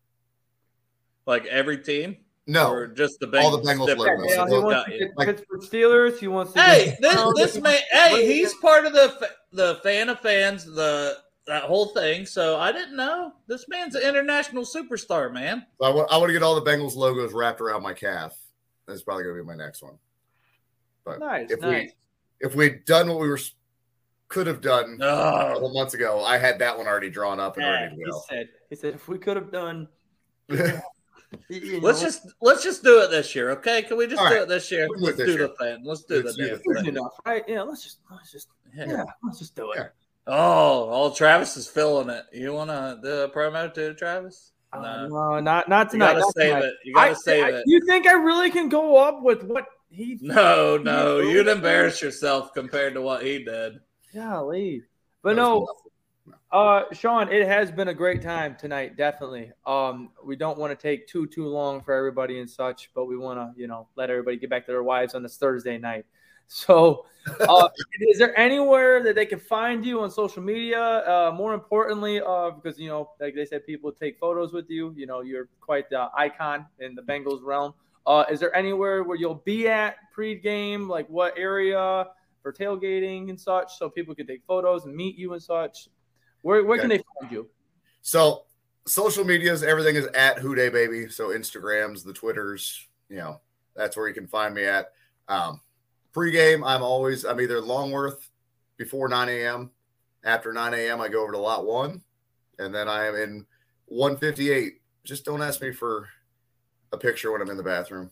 Like 1.25 1.45
every 1.45 1.77
team, 1.77 2.17
No, 2.47 2.71
or 2.71 2.87
just 2.87 3.19
the 3.19 3.27
Bengals. 3.27 3.43
all 3.43 3.57
the 3.57 3.63
Bengals 3.69 3.87
Bengals 3.89 3.97
logos. 3.97 4.25
Yeah, 4.29 4.45
he 4.45 4.49
Got 4.51 4.63
wants 4.63 4.91
to 4.91 4.97
get 4.99 5.09
Like- 5.17 5.27
Pittsburgh 5.27 5.61
Steelers. 5.61 6.17
He 6.19 6.27
wants 6.27 6.53
to. 6.53 6.61
Hey, 6.61 6.85
get- 6.85 7.01
this 7.35 7.53
this 7.53 7.61
man. 7.61 7.79
Hey, 7.91 8.25
he's 8.25 8.53
part 8.55 8.85
of 8.85 8.93
the 8.93 9.29
the 9.51 9.75
fan 9.83 10.09
of 10.09 10.19
fans. 10.21 10.65
The 10.65 11.17
that 11.45 11.63
whole 11.63 11.87
thing. 11.87 12.25
So 12.25 12.57
I 12.57 12.71
didn't 12.71 12.95
know 12.95 13.33
this 13.47 13.65
man's 13.69 13.95
an 13.95 14.01
international 14.03 14.63
superstar, 14.63 15.31
man. 15.31 15.65
I 15.81 15.89
want, 15.89 16.11
I 16.11 16.17
want 16.17 16.29
to 16.29 16.33
get 16.33 16.43
all 16.43 16.59
the 16.59 16.69
Bengals 16.69 16.95
logos 16.95 17.33
wrapped 17.33 17.59
around 17.61 17.81
my 17.83 17.93
calf. 17.93 18.35
That's 18.87 19.01
probably 19.03 19.23
going 19.23 19.35
to 19.37 19.43
be 19.43 19.47
my 19.47 19.55
next 19.55 19.81
one. 19.83 19.97
But 21.05 21.19
Nice, 21.19 21.49
if 21.51 21.59
nice. 21.61 21.91
we 22.41 22.47
if 22.47 22.55
we'd 22.55 22.85
done 22.85 23.09
what 23.09 23.19
we 23.19 23.27
were 23.27 23.37
s- 23.37 23.53
could 24.29 24.47
have 24.47 24.61
done 24.61 24.95
a 25.01 25.51
couple 25.53 25.73
months 25.73 25.93
ago, 25.93 26.23
I 26.23 26.37
had 26.37 26.59
that 26.59 26.77
one 26.77 26.87
already 26.87 27.09
drawn 27.09 27.39
up 27.39 27.57
and 27.57 27.65
Yeah, 27.65 27.71
ready 27.83 27.95
he 27.97 28.11
said. 28.29 28.49
He 28.69 28.75
said 28.75 28.93
if 28.95 29.07
we 29.07 29.17
could 29.17 29.35
have 29.35 29.51
done. 29.51 29.87
go. 30.49 30.79
you 31.49 31.79
let's 31.81 32.01
just 32.01 32.27
let's 32.41 32.63
just 32.63 32.83
do 32.83 33.01
it 33.01 33.11
this 33.11 33.35
year, 33.35 33.51
okay? 33.51 33.81
Can 33.83 33.97
we 33.97 34.07
just 34.07 34.21
All 34.21 34.29
do 34.29 34.35
right. 34.35 34.43
it 34.43 34.49
this 34.49 34.71
year? 34.71 34.87
Do 34.87 34.93
Let's 34.97 35.17
this 35.17 35.25
do 35.27 35.31
year. 35.33 35.47
the 35.47 35.53
thing. 35.55 35.83
Let's 35.83 36.03
do 36.03 36.21
Let's 36.23 36.37
the 36.37 36.43
do 36.43 36.49
damn 36.73 36.83
thing. 36.85 36.95
enough, 36.95 37.13
right? 37.25 37.43
Yeah. 37.47 37.61
Let's 37.63 37.83
just 37.83 37.99
let's 38.11 38.31
just 38.31 38.47
Yeah. 38.75 38.85
yeah. 38.87 39.03
Let's 39.23 39.39
just 39.39 39.55
do 39.55 39.71
it. 39.73 39.77
Yeah. 39.79 39.87
Oh, 40.27 40.89
all 40.89 41.11
Travis 41.11 41.57
is 41.57 41.67
feeling 41.67 42.09
it. 42.09 42.25
You 42.31 42.53
want 42.53 42.69
to 42.69 42.99
do 43.03 43.09
a 43.21 43.29
promo 43.29 43.71
too, 43.73 43.93
Travis? 43.95 44.51
Uh, 44.71 44.79
No. 44.81 45.07
no, 45.07 45.39
not 45.39 45.67
not 45.69 45.87
You 45.87 45.91
tonight. 45.93 46.07
gotta 46.13 46.19
not 46.19 46.33
save 46.35 46.47
tonight. 46.53 46.63
it. 46.65 46.73
You 46.85 46.93
gotta 46.93 47.11
I- 47.11 47.13
save 47.13 47.43
I- 47.45 47.49
it. 47.57 47.63
You 47.65 47.81
think 47.85 48.07
I 48.07 48.13
really 48.13 48.51
can 48.51 48.69
go 48.69 48.97
up 48.97 49.21
with 49.23 49.43
what 49.43 49.65
he? 49.89 50.17
No, 50.21 50.77
no, 50.77 51.19
you'd 51.19 51.47
embarrass 51.47 52.01
yourself 52.01 52.53
compared 52.53 52.93
to 52.93 53.01
what 53.01 53.23
he 53.23 53.43
did. 53.43 53.79
Golly. 54.13 54.83
But 55.21 55.35
no. 55.35 55.67
Uh, 56.51 56.83
Sean, 56.93 57.31
it 57.31 57.47
has 57.47 57.71
been 57.71 57.89
a 57.89 57.93
great 57.93 58.21
time 58.21 58.55
tonight. 58.55 58.97
Definitely. 58.97 59.51
Um, 59.67 60.09
we 60.23 60.35
don't 60.35 60.57
want 60.57 60.77
to 60.77 60.81
take 60.81 61.07
too 61.07 61.27
too 61.27 61.47
long 61.47 61.81
for 61.81 61.93
everybody 61.93 62.39
and 62.39 62.49
such, 62.49 62.89
but 62.95 63.05
we 63.05 63.17
want 63.17 63.39
to, 63.39 63.59
you 63.59 63.67
know, 63.67 63.87
let 63.95 64.09
everybody 64.09 64.37
get 64.37 64.49
back 64.49 64.65
to 64.65 64.71
their 64.71 64.83
wives 64.83 65.13
on 65.13 65.21
this 65.23 65.37
Thursday 65.37 65.77
night. 65.77 66.05
So, 66.51 67.05
uh, 67.41 67.69
is 68.01 68.17
there 68.17 68.35
anywhere 68.35 69.03
that 69.03 69.13
they 69.13 69.27
can 69.27 69.37
find 69.37 69.85
you 69.85 70.01
on 70.01 70.09
social 70.09 70.41
media? 70.41 70.81
Uh, 70.81 71.31
more 71.31 71.53
importantly, 71.53 72.19
uh, 72.21 72.49
because 72.49 72.79
you 72.79 72.89
know, 72.89 73.11
like 73.19 73.35
they 73.35 73.45
said, 73.45 73.67
people 73.67 73.91
take 73.91 74.17
photos 74.17 74.51
with 74.51 74.67
you. 74.67 74.91
You 74.97 75.05
know, 75.05 75.21
you're 75.21 75.47
quite 75.61 75.91
the 75.91 76.09
icon 76.17 76.65
in 76.79 76.95
the 76.95 77.03
Bengals 77.03 77.43
realm. 77.43 77.75
Uh, 78.07 78.23
is 78.31 78.39
there 78.39 78.55
anywhere 78.55 79.03
where 79.03 79.15
you'll 79.15 79.43
be 79.45 79.67
at 79.67 79.97
pre-game? 80.11 80.89
Like 80.89 81.07
what 81.07 81.37
area 81.37 82.07
for 82.41 82.53
tailgating 82.53 83.29
and 83.29 83.39
such, 83.39 83.77
so 83.77 83.89
people 83.89 84.15
can 84.15 84.27
take 84.27 84.43
photos 84.47 84.85
and 84.85 84.95
meet 84.95 85.17
you 85.17 85.33
and 85.33 85.41
such? 85.41 85.89
Where 86.41 86.63
where 86.63 86.79
can 86.79 86.89
they 86.89 87.01
find 87.19 87.31
you? 87.31 87.49
So 88.01 88.45
social 88.85 89.23
medias, 89.23 89.63
everything 89.63 89.95
is 89.95 90.05
at 90.07 90.39
Who 90.39 90.55
Dey 90.55 90.69
Baby. 90.69 91.09
So 91.09 91.29
Instagrams, 91.29 92.03
the 92.03 92.13
Twitters, 92.13 92.87
you 93.09 93.17
know, 93.17 93.41
that's 93.75 93.95
where 93.95 94.07
you 94.07 94.13
can 94.13 94.27
find 94.27 94.53
me 94.53 94.65
at. 94.65 94.91
Um, 95.27 95.61
pre-game, 96.13 96.63
I'm 96.63 96.83
always 96.83 97.25
I'm 97.25 97.41
either 97.41 97.61
Longworth 97.61 98.29
before 98.77 99.07
9 99.07 99.29
a.m. 99.29 99.71
After 100.23 100.51
9 100.51 100.73
a.m., 100.73 100.99
I 100.99 101.07
go 101.07 101.23
over 101.23 101.31
to 101.31 101.37
lot 101.37 101.65
one, 101.65 102.01
and 102.57 102.73
then 102.73 102.89
I 102.89 103.05
am 103.05 103.15
in 103.15 103.45
158. 103.85 104.81
Just 105.03 105.25
don't 105.25 105.41
ask 105.41 105.61
me 105.61 105.71
for 105.71 106.09
a 106.91 106.97
picture 106.97 107.31
when 107.31 107.41
I'm 107.41 107.49
in 107.49 107.57
the 107.57 107.63
bathroom 107.63 108.11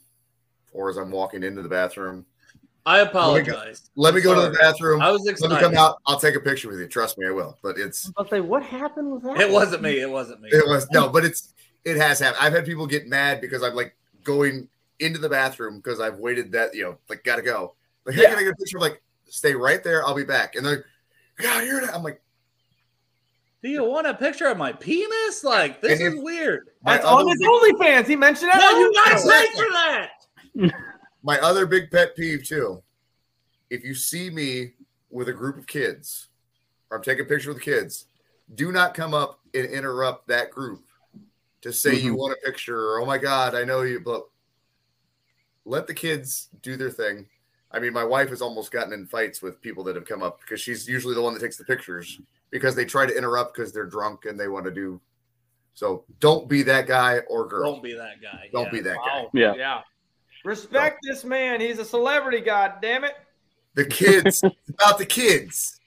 or 0.72 0.90
as 0.90 0.98
I'm 0.98 1.12
walking 1.12 1.44
into 1.44 1.62
the 1.62 1.70
bathroom. 1.70 2.26
I 2.88 3.00
apologize. 3.00 3.92
Let 3.98 4.14
me 4.14 4.22
go 4.22 4.34
to 4.34 4.50
the 4.50 4.58
bathroom. 4.58 5.02
I 5.02 5.12
was 5.12 5.28
excited. 5.28 5.54
Let 5.54 5.62
me 5.62 5.68
come 5.68 5.76
out. 5.76 5.98
I'll 6.06 6.18
take 6.18 6.36
a 6.36 6.40
picture 6.40 6.70
with 6.70 6.80
you. 6.80 6.88
Trust 6.88 7.18
me, 7.18 7.28
I 7.28 7.32
will. 7.32 7.58
But 7.62 7.78
it's 7.78 8.10
I'll 8.16 8.26
say, 8.26 8.40
what 8.40 8.64
happened 8.64 9.12
with 9.12 9.24
that? 9.24 9.42
It 9.42 9.52
wasn't 9.52 9.82
me. 9.82 10.00
It 10.00 10.10
wasn't 10.10 10.40
me. 10.40 10.48
It 10.54 10.64
was 10.66 10.88
no, 10.92 11.10
but 11.10 11.26
it's 11.26 11.54
it 11.84 11.98
has 11.98 12.20
happened. 12.20 12.42
I've 12.42 12.54
had 12.54 12.66
people 12.66 12.88
get 12.88 13.06
mad 13.06 13.42
because 13.42 13.62
I'm 13.62 13.76
like 13.76 13.98
going 14.24 14.70
into 15.00 15.20
the 15.20 15.28
bathroom 15.28 15.78
because 15.78 16.00
I've 16.00 16.16
waited 16.20 16.54
that 16.54 16.74
you 16.74 16.84
know 16.84 16.98
like 17.10 17.26
gotta 17.26 17.42
go. 17.42 17.76
Like 18.06 18.16
hey, 18.16 18.22
Yeah. 18.22 18.30
can 18.30 18.38
I 18.38 18.44
get 18.44 18.54
a 18.54 18.56
picture? 18.56 18.78
I'm 18.78 18.84
like 18.84 19.04
stay 19.26 19.54
right 19.54 19.84
there. 19.84 20.06
I'll 20.06 20.16
be 20.16 20.24
back. 20.24 20.56
And 20.56 20.66
they're 20.66 20.78
like, 20.78 20.86
God, 21.40 21.66
you're 21.66 21.82
not. 21.82 21.94
I'm 21.94 22.04
like 22.04 22.22
Do 23.62 23.68
you 23.68 23.84
want 23.84 24.08
a 24.08 24.14
picture 24.14 24.48
of 24.48 24.58
my 24.58 24.72
penis? 24.72 25.44
Like 25.44 25.82
this 25.82 26.00
is 26.00 26.24
weird. 26.24 26.70
That's 26.86 27.04
on 27.04 27.28
his 27.28 27.38
big, 27.38 27.50
OnlyFans. 27.50 28.08
He 28.08 28.16
mentioned 28.16 28.50
that. 28.50 28.62
No, 28.62 28.80
you 28.80 28.94
gotta 28.94 29.16
pay 29.28 29.48
for 29.58 29.74
that. 29.74 30.74
my 31.24 31.40
other 31.40 31.66
big 31.66 31.92
pet 31.92 32.16
peeve 32.16 32.44
too. 32.46 32.82
If 33.70 33.84
you 33.84 33.94
see 33.96 34.30
me 34.30 34.74
with 35.10 35.30
a 35.30 35.34
group 35.34 35.58
of 35.58 35.68
kids, 35.68 36.28
or 36.90 36.98
I'm 36.98 37.04
taking 37.04 37.26
a 37.26 37.28
picture 37.28 37.50
with 37.50 37.58
the 37.58 37.64
kids, 37.64 38.06
do 38.56 38.72
not 38.72 38.94
come 38.94 39.14
up 39.14 39.40
and 39.54 39.66
interrupt 39.66 40.28
that 40.28 40.52
group 40.52 40.84
to 41.62 41.74
say 41.74 41.96
you 41.96 42.12
Mm-hmm. 42.12 42.16
want 42.20 42.38
a 42.42 42.46
picture 42.46 42.92
or 42.92 43.02
oh 43.02 43.06
my 43.06 43.18
god, 43.18 43.56
I 43.56 43.64
know 43.64 43.82
you, 43.82 44.00
but 44.00 44.24
let 45.66 45.88
the 45.88 45.94
kids 45.94 46.50
do 46.62 46.78
their 46.78 46.90
thing. 46.92 47.28
I 47.72 47.80
mean, 47.80 47.92
my 47.92 48.06
wife 48.06 48.30
has 48.30 48.42
almost 48.42 48.72
gotten 48.72 48.94
in 48.94 49.06
fights 49.06 49.42
with 49.42 49.62
people 49.62 49.84
that 49.86 49.96
have 49.96 50.06
come 50.06 50.24
up 50.24 50.40
because 50.40 50.62
she's 50.62 50.88
usually 50.88 51.14
the 51.14 51.22
one 51.22 51.34
that 51.34 51.42
takes 51.42 51.58
the 51.58 51.66
pictures 51.66 52.22
because 52.52 52.76
they 52.76 52.86
try 52.86 53.06
to 53.06 53.18
interrupt 53.18 53.54
because 53.56 53.74
they're 53.74 53.86
drunk 53.86 54.24
and 54.26 54.40
they 54.40 54.48
want 54.48 54.64
to 54.66 54.72
do. 54.72 55.02
So 55.74 56.06
don't 56.22 56.48
be 56.48 56.64
that 56.64 56.88
guy 56.88 57.20
or 57.30 57.46
girl. 57.46 57.74
Don't 57.74 57.84
be 57.84 57.94
that 57.94 58.22
guy. 58.22 58.50
Don't 58.54 58.66
Yeah. 58.66 58.72
be 58.72 58.80
that 58.82 58.98
guy. 59.06 59.28
Yeah. 59.34 59.54
Yeah. 59.56 59.82
Respect 60.48 61.00
this 61.04 61.26
man. 61.26 61.60
He's 61.60 61.78
a 61.78 61.84
celebrity. 61.84 62.40
God 62.40 62.76
damn 62.82 63.04
it. 63.04 63.16
The 63.76 63.84
kids, 63.84 64.42
it's 64.44 64.70
about 64.70 64.98
the 64.98 65.06
kids. 65.06 65.78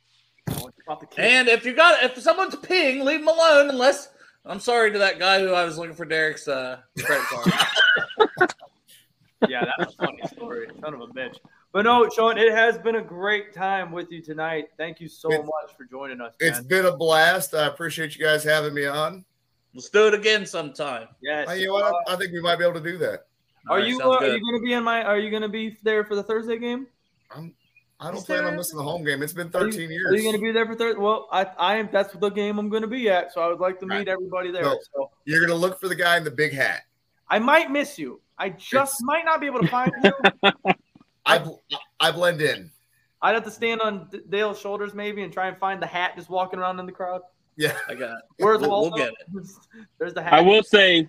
Oh, 0.51 0.69
about 0.87 1.01
the 1.01 1.07
kid. 1.07 1.25
And 1.25 1.49
if 1.49 1.65
you 1.65 1.73
got 1.73 2.03
if 2.05 2.19
someone's 2.21 2.55
peeing, 2.57 3.03
leave 3.03 3.21
them 3.21 3.29
alone. 3.29 3.71
Unless 3.71 4.11
I'm 4.45 4.61
sorry 4.61 4.93
to 4.93 4.99
that 4.99 5.19
guy 5.19 5.41
who 5.41 5.55
I 5.55 5.65
was 5.65 5.79
looking 5.79 5.95
for 5.95 6.05
Derek's 6.05 6.47
uh, 6.47 6.81
credit 6.99 7.25
card. 7.25 8.51
yeah, 9.49 9.65
that's 9.79 9.95
a 9.95 9.97
funny 9.97 10.21
story. 10.31 10.69
Son 10.83 10.93
of 10.93 11.01
a 11.01 11.07
bitch. 11.07 11.39
But 11.73 11.87
no, 11.87 12.07
Sean, 12.15 12.37
it 12.37 12.53
has 12.53 12.77
been 12.77 12.97
a 12.97 13.03
great 13.03 13.55
time 13.55 13.91
with 13.93 14.13
you 14.13 14.21
tonight. 14.21 14.67
Thank 14.77 15.01
you 15.01 15.09
so 15.09 15.33
It's- 15.33 15.47
much 15.47 15.75
for 15.75 15.85
joining 15.85 16.21
us. 16.21 16.35
It's 16.39 16.61
been 16.61 16.85
a 16.85 16.95
blast. 16.95 17.55
I 17.55 17.67
appreciate 17.67 18.15
you 18.15 18.23
guys 18.23 18.45
having 18.45 18.75
me 18.75 18.85
on. 18.85 19.25
Let's 19.73 19.89
do 19.89 20.07
it 20.07 20.13
again 20.13 20.45
sometime. 20.45 21.09
yes. 21.23 21.49
Uh, 21.49 21.53
you 21.53 21.69
know 21.69 21.75
what? 21.75 21.95
I 22.09 22.17
think 22.17 22.33
we 22.33 22.43
might 22.43 22.57
be 22.57 22.65
able 22.65 22.75
to 22.75 22.81
do 22.83 22.99
that. 22.99 23.25
Are 23.69 23.73
All 23.73 23.77
right, 23.79 23.87
you 23.89 24.01
uh, 24.01 24.09
are 24.17 24.27
you 24.27 24.41
going 24.41 24.55
to 24.61 24.65
be 24.65 24.73
in 24.73 24.83
my? 24.85 25.03
Are 25.03 25.19
you 25.19 25.31
going 25.31 25.43
to 25.43 25.49
be 25.49 25.77
there 25.83 26.05
for 26.05 26.15
the 26.17 26.23
Thursday 26.23 26.59
game? 26.59 26.87
I'm, 27.31 27.55
I 28.01 28.11
don't 28.11 28.25
plan 28.25 28.45
on 28.47 28.57
missing 28.57 28.79
the 28.79 28.83
home 28.83 29.05
game. 29.05 29.23
It's 29.23 29.33
been 29.35 29.51
Are 29.55 29.67
you- 29.67 29.73
13 29.73 29.91
Are 29.91 30.15
you 30.17 30.23
going 30.23 30.35
to 30.35 30.41
be 30.41 30.51
there 30.53 30.65
for 30.67 30.75
Thursday? 30.75 30.99
Well, 30.99 31.29
I 31.31 31.45
I 31.59 31.77
am. 31.77 31.89
That's 31.93 32.13
the 32.15 32.31
game 32.31 32.59
I'm 32.59 32.69
going 32.71 32.83
to 32.83 32.89
be 32.89 33.11
at. 33.11 33.33
So 33.35 33.43
I 33.43 33.49
would 33.49 33.61
like 33.61 33.79
to 33.81 33.87
meet 33.87 33.97
Right. 33.97 34.09
everybody 34.09 34.51
there. 34.51 34.63
No. 34.63 34.79
So 34.95 35.11
You're 35.27 35.41
going 35.41 35.51
to 35.51 35.55
look 35.57 35.79
for 35.79 35.89
the 35.89 35.95
guy 35.95 36.17
in 36.17 36.25
the 36.25 36.31
big 36.31 36.53
hat. 36.55 36.83
I 37.29 37.39
might 37.39 37.71
miss 37.71 37.99
you. 37.99 38.21
I 38.39 38.49
just 38.51 38.73
It's- 38.73 39.03
might 39.03 39.25
not 39.27 39.41
be 39.41 39.47
able 39.47 39.61
to 39.61 39.69
find 39.69 39.93
you. 40.03 40.53
I, 41.27 41.39
bl- 41.39 41.57
I 42.01 42.11
blend 42.11 42.41
in. 42.41 42.71
I'd 43.21 43.35
have 43.35 43.45
to 43.45 43.51
stand 43.51 43.83
on 43.83 44.09
D- 44.11 44.23
Dale's 44.31 44.59
shoulders 44.59 44.95
maybe 44.95 45.23
and 45.23 45.31
try 45.31 45.49
and 45.49 45.59
find 45.59 45.81
the 45.83 45.87
hat 45.87 46.13
just 46.17 46.31
walking 46.31 46.59
around 46.59 46.81
in 46.81 46.87
the 46.87 46.93
crowd. 46.93 47.21
Yeah. 47.57 47.77
I 47.87 47.95
got 47.95 48.13
it. 48.17 48.25
Where's 48.39 48.61
We'll- 48.63 48.81
we'll 48.81 48.91
get 48.93 49.11
it. 49.11 49.47
There's 49.99 50.15
the 50.15 50.23
hat. 50.23 50.33
I 50.33 50.41
will 50.41 50.63
say, 50.63 51.07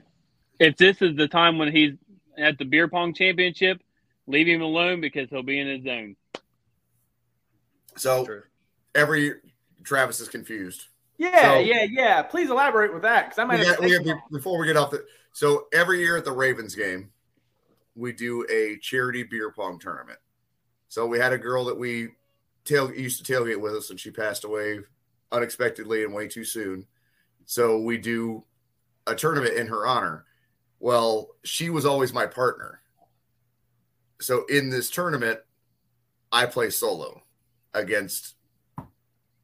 if 0.59 0.75
this 0.75 1.01
is 1.01 1.15
the 1.15 1.29
time 1.29 1.57
when 1.57 1.73
he's 1.73 1.93
at 2.37 2.57
the 2.57 2.65
beer 2.65 2.87
pong 2.87 3.13
championship, 3.13 3.81
leave 4.27 4.47
him 4.47 4.61
alone 4.61 5.01
because 5.01 5.29
he'll 5.29 5.43
be 5.43 5.59
in 5.59 5.67
his 5.67 5.83
zone. 5.83 6.15
So 7.97 8.25
True. 8.25 8.43
every 8.95 9.33
Travis 9.83 10.19
is 10.19 10.29
confused. 10.29 10.85
Yeah, 11.17 11.53
So- 11.53 11.59
yeah, 11.59 11.83
yeah. 11.83 12.21
Please 12.23 12.49
elaborate 12.49 12.93
with 12.93 13.03
that 13.03 13.25
because 13.25 13.39
I 13.39 13.45
might 13.45 13.59
We 13.59 13.65
have 13.65 13.77
to 13.77 13.81
we 13.83 13.97
take 13.97 14.17
before 14.31 14.59
we 14.59 14.65
get 14.67 14.77
off 14.77 14.91
the 14.91 15.05
so 15.33 15.67
every 15.71 15.99
year 15.99 16.17
at 16.17 16.25
the 16.25 16.31
Ravens 16.31 16.75
game, 16.75 17.11
we 17.95 18.11
do 18.11 18.45
a 18.51 18.77
charity 18.81 19.23
beer 19.23 19.51
pong 19.51 19.79
tournament. 19.79 20.19
So 20.87 21.05
we 21.05 21.19
had 21.19 21.31
a 21.31 21.37
girl 21.37 21.65
that 21.65 21.77
we 21.77 22.09
tail 22.65 22.91
used 22.93 23.23
to 23.25 23.31
tailgate 23.33 23.59
with 23.59 23.73
us, 23.73 23.89
and 23.89 23.99
she 23.99 24.11
passed 24.11 24.43
away 24.43 24.79
unexpectedly 25.31 26.03
and 26.03 26.13
way 26.13 26.27
too 26.27 26.43
soon. 26.43 26.85
So 27.45 27.79
we 27.79 27.97
do 27.97 28.43
a 29.07 29.15
tournament 29.15 29.55
in 29.55 29.67
her 29.67 29.85
honor. 29.87 30.25
Well, 30.81 31.29
she 31.43 31.69
was 31.69 31.85
always 31.85 32.11
my 32.11 32.25
partner. 32.25 32.81
So 34.19 34.45
in 34.47 34.71
this 34.71 34.89
tournament, 34.89 35.39
I 36.31 36.47
play 36.47 36.71
solo 36.71 37.21
against 37.75 38.33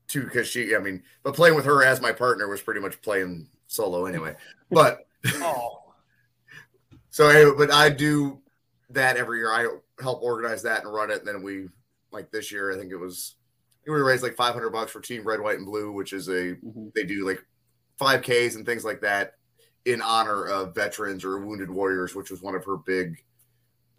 two 0.07 0.23
because 0.23 0.47
she, 0.47 0.76
I 0.76 0.80
mean, 0.80 1.03
but 1.22 1.35
playing 1.35 1.55
with 1.55 1.65
her 1.65 1.84
as 1.84 2.01
my 2.01 2.11
partner 2.11 2.47
was 2.47 2.61
pretty 2.61 2.80
much 2.81 3.01
playing 3.03 3.49
solo 3.68 4.05
anyway. 4.05 4.35
But 4.69 5.05
Oh, 5.35 5.93
so, 7.09 7.30
anyway, 7.30 7.53
but 7.57 7.72
I 7.72 7.89
do 7.89 8.41
that 8.89 9.15
every 9.15 9.38
year. 9.39 9.51
I 9.51 9.68
help 10.01 10.22
organize 10.23 10.64
that 10.64 10.84
and 10.84 10.93
run 10.93 11.09
it. 11.11 11.19
And 11.19 11.27
then 11.27 11.41
we, 11.41 11.68
like 12.11 12.31
this 12.31 12.51
year, 12.51 12.73
I 12.73 12.77
think 12.77 12.91
it 12.91 12.97
was, 12.97 13.35
we 13.88 13.93
raised 13.93 14.23
like 14.23 14.35
500 14.35 14.69
bucks 14.72 14.91
for 14.91 14.99
Team 14.99 15.23
Red, 15.23 15.39
White, 15.39 15.57
and 15.57 15.65
Blue, 15.65 15.91
which 15.93 16.11
is 16.11 16.27
a, 16.27 16.55
Mhm. 16.55 16.91
they 16.95 17.03
do 17.05 17.26
like 17.26 17.45
5Ks 18.01 18.55
and 18.55 18.65
things 18.65 18.84
like 18.84 19.01
that 19.01 19.36
in 19.88 20.01
honor 20.01 20.45
of 20.45 20.76
veterans 20.76 21.23
or 21.23 21.39
wounded 21.39 21.72
warriors, 21.72 22.14
which 22.14 22.30
was 22.30 22.41
one 22.41 22.55
of 22.55 22.65
her 22.65 22.76
big 22.76 23.23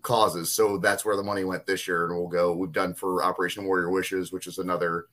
causes. 0.02 0.52
So 0.52 0.76
that's 0.76 1.02
where 1.02 1.16
the 1.16 1.22
money 1.22 1.44
went 1.44 1.64
this 1.64 1.88
year. 1.88 2.04
And 2.04 2.14
we'll 2.14 2.28
go, 2.28 2.52
we've 2.52 2.70
done 2.70 2.92
for 2.92 3.24
Operation 3.24 3.64
Warrior 3.64 3.90
Wishes, 3.90 4.30
which 4.30 4.46
is 4.46 4.58
another, 4.58 5.06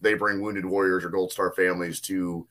they 0.00 0.14
bring 0.14 0.40
wounded 0.40 0.64
warriors 0.64 1.04
or 1.04 1.08
Gold 1.08 1.32
Star 1.32 1.52
families 1.52 2.00
to 2.02 2.46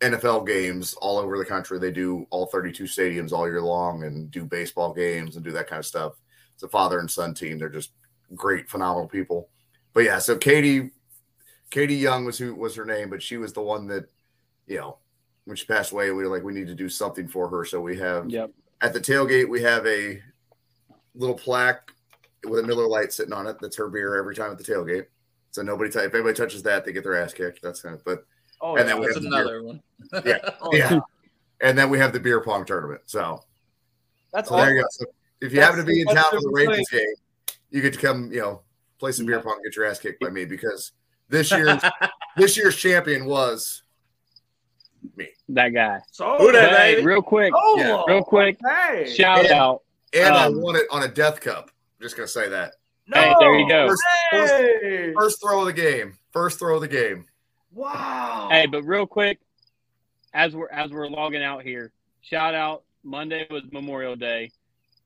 NFL 0.00 0.46
games 0.46 0.94
all 1.02 1.18
over 1.18 1.36
the 1.36 1.44
country. 1.44 1.78
They 1.78 1.92
do 1.92 2.26
all 2.30 2.46
32 2.46 2.84
stadiums 2.84 3.30
all 3.30 3.46
year 3.46 3.60
long 3.60 4.04
and 4.04 4.30
do 4.30 4.46
baseball 4.46 4.94
games 4.94 5.36
and 5.36 5.44
do 5.44 5.52
that 5.52 5.68
kind 5.68 5.80
of 5.80 5.86
stuff. 5.86 6.14
It's 6.54 6.62
a 6.62 6.68
father 6.68 6.98
and 6.98 7.10
son 7.10 7.34
team. 7.34 7.58
They're 7.58 7.68
just 7.68 7.92
great, 8.34 8.70
phenomenal 8.70 9.06
people. 9.06 9.50
But 9.92 10.04
yeah, 10.04 10.18
so 10.18 10.38
Katie, 10.38 10.92
Katie 11.68 11.94
Young 11.94 12.24
was 12.24 12.38
who 12.38 12.54
was 12.54 12.74
her 12.74 12.86
name, 12.86 13.10
but 13.10 13.22
she 13.22 13.36
was 13.36 13.52
the 13.52 13.60
one 13.60 13.86
that, 13.88 14.06
you 14.66 14.78
know, 14.78 14.96
when 15.44 15.56
she 15.56 15.66
passed 15.66 15.92
away, 15.92 16.10
we 16.10 16.22
were 16.24 16.28
like, 16.34 16.44
we 16.44 16.52
need 16.54 16.66
to 16.68 16.74
do 16.74 16.88
something 16.88 17.26
for 17.28 17.48
her. 17.48 17.64
So 17.64 17.80
we 17.80 17.96
have 17.98 18.28
Yep. 18.30 18.50
at 18.80 18.92
the 18.92 19.00
tailgate, 19.00 19.48
we 19.48 19.62
have 19.62 19.86
a 19.86 20.22
little 21.14 21.34
plaque 21.36 21.90
with 22.46 22.60
a 22.60 22.62
Miller 22.66 22.86
Lite 22.86 23.12
sitting 23.12 23.32
on 23.32 23.46
it. 23.46 23.56
That's 23.60 23.76
her 23.76 23.88
beer 23.88 24.16
every 24.16 24.34
time 24.34 24.50
at 24.52 24.58
the 24.58 24.64
tailgate. 24.64 25.06
So 25.50 25.62
nobody, 25.62 25.90
t- 25.90 25.98
if 25.98 26.14
anybody 26.14 26.34
touches 26.34 26.62
that, 26.62 26.84
they 26.84 26.92
get 26.92 27.04
their 27.04 27.16
ass 27.20 27.34
kicked. 27.34 27.60
That's 27.62 27.82
kind 27.82 27.94
of, 27.94 28.04
but 28.04 28.24
oh, 28.60 28.76
And 28.76 28.80
yeah. 28.80 28.84
then 28.94 29.00
we 29.00 29.06
That's 29.06 29.16
have 29.16 29.22
beer. 29.24 29.32
another 29.40 29.62
one. 29.62 29.82
Yeah. 30.24 30.38
Oh, 30.60 30.70
yeah. 30.74 30.98
And 31.60 31.76
then 31.78 31.90
we 31.90 31.98
have 31.98 32.12
the 32.12 32.20
beer 32.20 32.40
pong 32.40 32.64
tournament. 32.64 33.02
So, 33.06 33.40
That's 34.32 34.48
so 34.48 34.56
there 34.56 34.74
you 34.74 34.82
go. 34.82 34.86
So 34.90 35.06
if 35.40 35.52
you 35.52 35.60
happen 35.60 35.78
to 35.78 35.84
be 35.84 36.00
in 36.00 36.06
town 36.08 36.24
for 36.30 36.40
the 36.40 36.50
Ravens 36.52 36.88
game, 36.90 37.06
you 37.70 37.80
get 37.82 37.92
to 37.94 37.98
come, 38.00 38.32
you 38.32 38.40
know, 38.40 38.62
play 38.98 39.12
some 39.12 39.26
beer 39.26 39.40
pong, 39.40 39.54
and 39.56 39.64
get 39.64 39.76
your 39.76 39.84
ass 39.86 39.98
kicked 39.98 40.20
by 40.20 40.28
me 40.30 40.44
because 40.44 40.92
this 41.28 41.50
year's 41.52 41.80
this 42.36 42.56
year's 42.56 42.76
champion 42.76 43.26
was 43.26 43.82
That 45.48 45.70
guy. 45.70 46.00
So, 46.10 46.38
Who 46.38 46.52
that, 46.52 46.70
Hey, 46.70 46.94
baby? 46.94 47.04
real 47.06 47.22
quick, 47.22 47.52
Oh, 47.56 47.76
Yeah. 47.78 48.02
real 48.06 48.22
quick, 48.24 48.58
Hey, 48.64 49.06
shout 49.06 49.44
Yeah. 49.44 49.62
out. 49.62 49.82
and 50.14 50.34
I 50.36 50.46
Um, 50.46 50.60
won 50.60 50.76
it 50.76 50.86
on 50.90 51.02
a 51.02 51.08
death 51.08 51.40
cup. 51.40 51.70
I'm 51.70 52.02
just 52.02 52.16
gonna 52.16 52.28
say 52.28 52.48
that. 52.48 52.74
no, 53.06 53.20
Hey, 53.20 53.34
there 53.38 53.54
you 53.58 53.68
go. 53.68 53.88
First, 53.88 54.02
first, 54.30 54.54
Hey. 54.54 55.12
first 55.14 55.40
throw 55.42 55.60
of 55.60 55.66
the 55.66 55.72
game. 55.72 56.18
First 56.32 56.58
throw 56.58 56.76
of 56.76 56.80
the 56.80 56.88
game. 56.88 57.26
Wow. 57.72 58.48
Hey, 58.50 58.66
but 58.66 58.82
real 58.84 59.06
quick, 59.06 59.40
as 60.34 60.54
we're 60.54 60.68
as 60.70 60.90
we're 60.90 61.08
logging 61.08 61.42
out 61.42 61.62
here, 61.62 61.92
shout 62.22 62.54
out 62.54 62.84
Monday 63.02 63.46
was 63.50 63.62
Memorial 63.72 64.16
Day. 64.16 64.50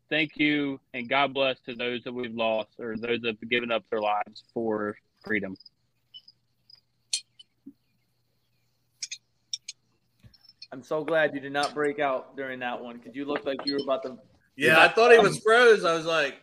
Thank 0.09 0.37
you 0.37 0.81
and 0.95 1.09
God 1.09 1.35
bless 1.35 1.59
to 1.63 1.75
those 1.75 2.03
that 2.05 2.13
we've 2.13 2.35
lost 2.35 2.69
or 2.79 2.97
those 2.97 3.21
that 3.23 3.37
have 3.41 3.51
given 3.51 3.73
up 3.73 3.85
their 3.91 4.01
lives 4.01 4.45
for 4.55 4.97
freedom. 5.25 5.57
I'm 10.73 10.83
so 10.83 11.05
glad 11.05 11.35
you 11.35 11.41
did 11.41 11.53
not 11.53 11.75
break 11.75 11.99
out 11.99 12.37
during 12.37 12.59
that 12.61 12.81
one 12.83 12.97
because 12.97 13.15
you 13.15 13.25
looked 13.25 13.47
like 13.47 13.59
you 13.65 13.75
were 13.75 13.83
about 13.83 14.03
to. 14.05 14.19
Yeah, 14.57 14.81
I 14.81 14.89
thought 14.89 15.13
he 15.13 15.19
was 15.19 15.39
froze. 15.39 15.85
I 15.85 15.95
was 15.95 16.07
like, 16.07 16.37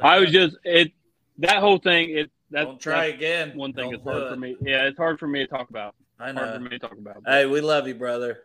I 0.00 0.18
was 0.18 0.30
just 0.30 0.56
it 0.64 0.92
that 1.38 1.58
whole 1.58 1.78
thing. 1.78 2.10
It 2.10 2.30
that's 2.50 2.66
don't 2.66 2.80
try 2.80 3.08
that's 3.08 3.18
again. 3.18 3.52
one 3.56 3.72
thing 3.72 3.90
Don't 3.90 4.04
that's 4.04 4.16
hard 4.16 4.22
do 4.24 4.30
for 4.30 4.36
me. 4.36 4.56
Yeah, 4.60 4.86
it's 4.86 4.98
hard 4.98 5.18
for 5.18 5.28
me 5.28 5.40
to 5.40 5.46
talk 5.46 5.70
about. 5.70 5.94
I 6.18 6.32
know. 6.32 6.44
Hard 6.44 6.54
for 6.54 6.60
me 6.60 6.70
to 6.70 6.78
talk 6.78 6.98
about. 6.98 7.22
Hey, 7.26 7.46
we 7.46 7.60
love 7.60 7.86
you, 7.86 7.94
brother. 7.94 8.42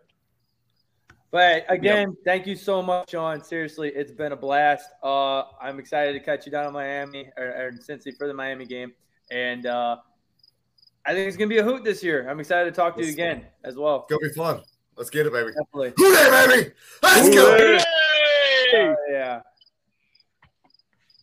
But 1.29 1.65
again, 1.67 2.15
thank 2.23 2.47
you 2.47 2.55
so 2.55 2.81
much, 2.81 3.11
Sean. 3.11 3.43
Seriously, 3.43 3.91
it's 3.93 4.13
been 4.13 4.31
a 4.31 4.35
blast. 4.37 4.89
Uh, 5.03 5.43
I'm 5.61 5.77
excited 5.77 6.13
to 6.13 6.21
catch 6.21 6.45
you 6.45 6.51
down 6.53 6.67
in 6.67 6.73
Miami 6.73 7.29
or, 7.37 7.45
or 7.45 7.67
in 7.67 7.79
Cincy 7.79 8.15
for 8.17 8.27
the 8.27 8.33
Miami 8.33 8.65
game, 8.65 8.93
and 9.29 9.65
uh, 9.65 9.97
I 11.07 11.13
think 11.13 11.29
it's 11.29 11.37
gonna 11.37 11.47
be 11.47 11.59
a 11.59 11.63
hoot 11.63 11.85
this 11.85 12.03
year. 12.03 12.29
I'm 12.29 12.41
excited 12.41 12.65
to 12.65 12.75
talk 12.75 12.97
to 12.97 13.05
you 13.05 13.13
again 13.13 13.45
as 13.63 13.77
well. 13.77 14.05
It's 14.09 14.11
gonna 14.11 14.29
be 14.29 14.35
fun. 14.35 14.61
Let's 14.97 15.09
get 15.09 15.25
it, 15.25 15.31
baby. 15.31 15.51
Definitely. 15.51 15.93
Who 15.95 16.13
Dey, 16.13 16.47
baby? 16.47 16.71
Let's 17.01 17.29
go. 17.29 17.55
Uh, 17.55 18.95
yeah. 19.09 19.41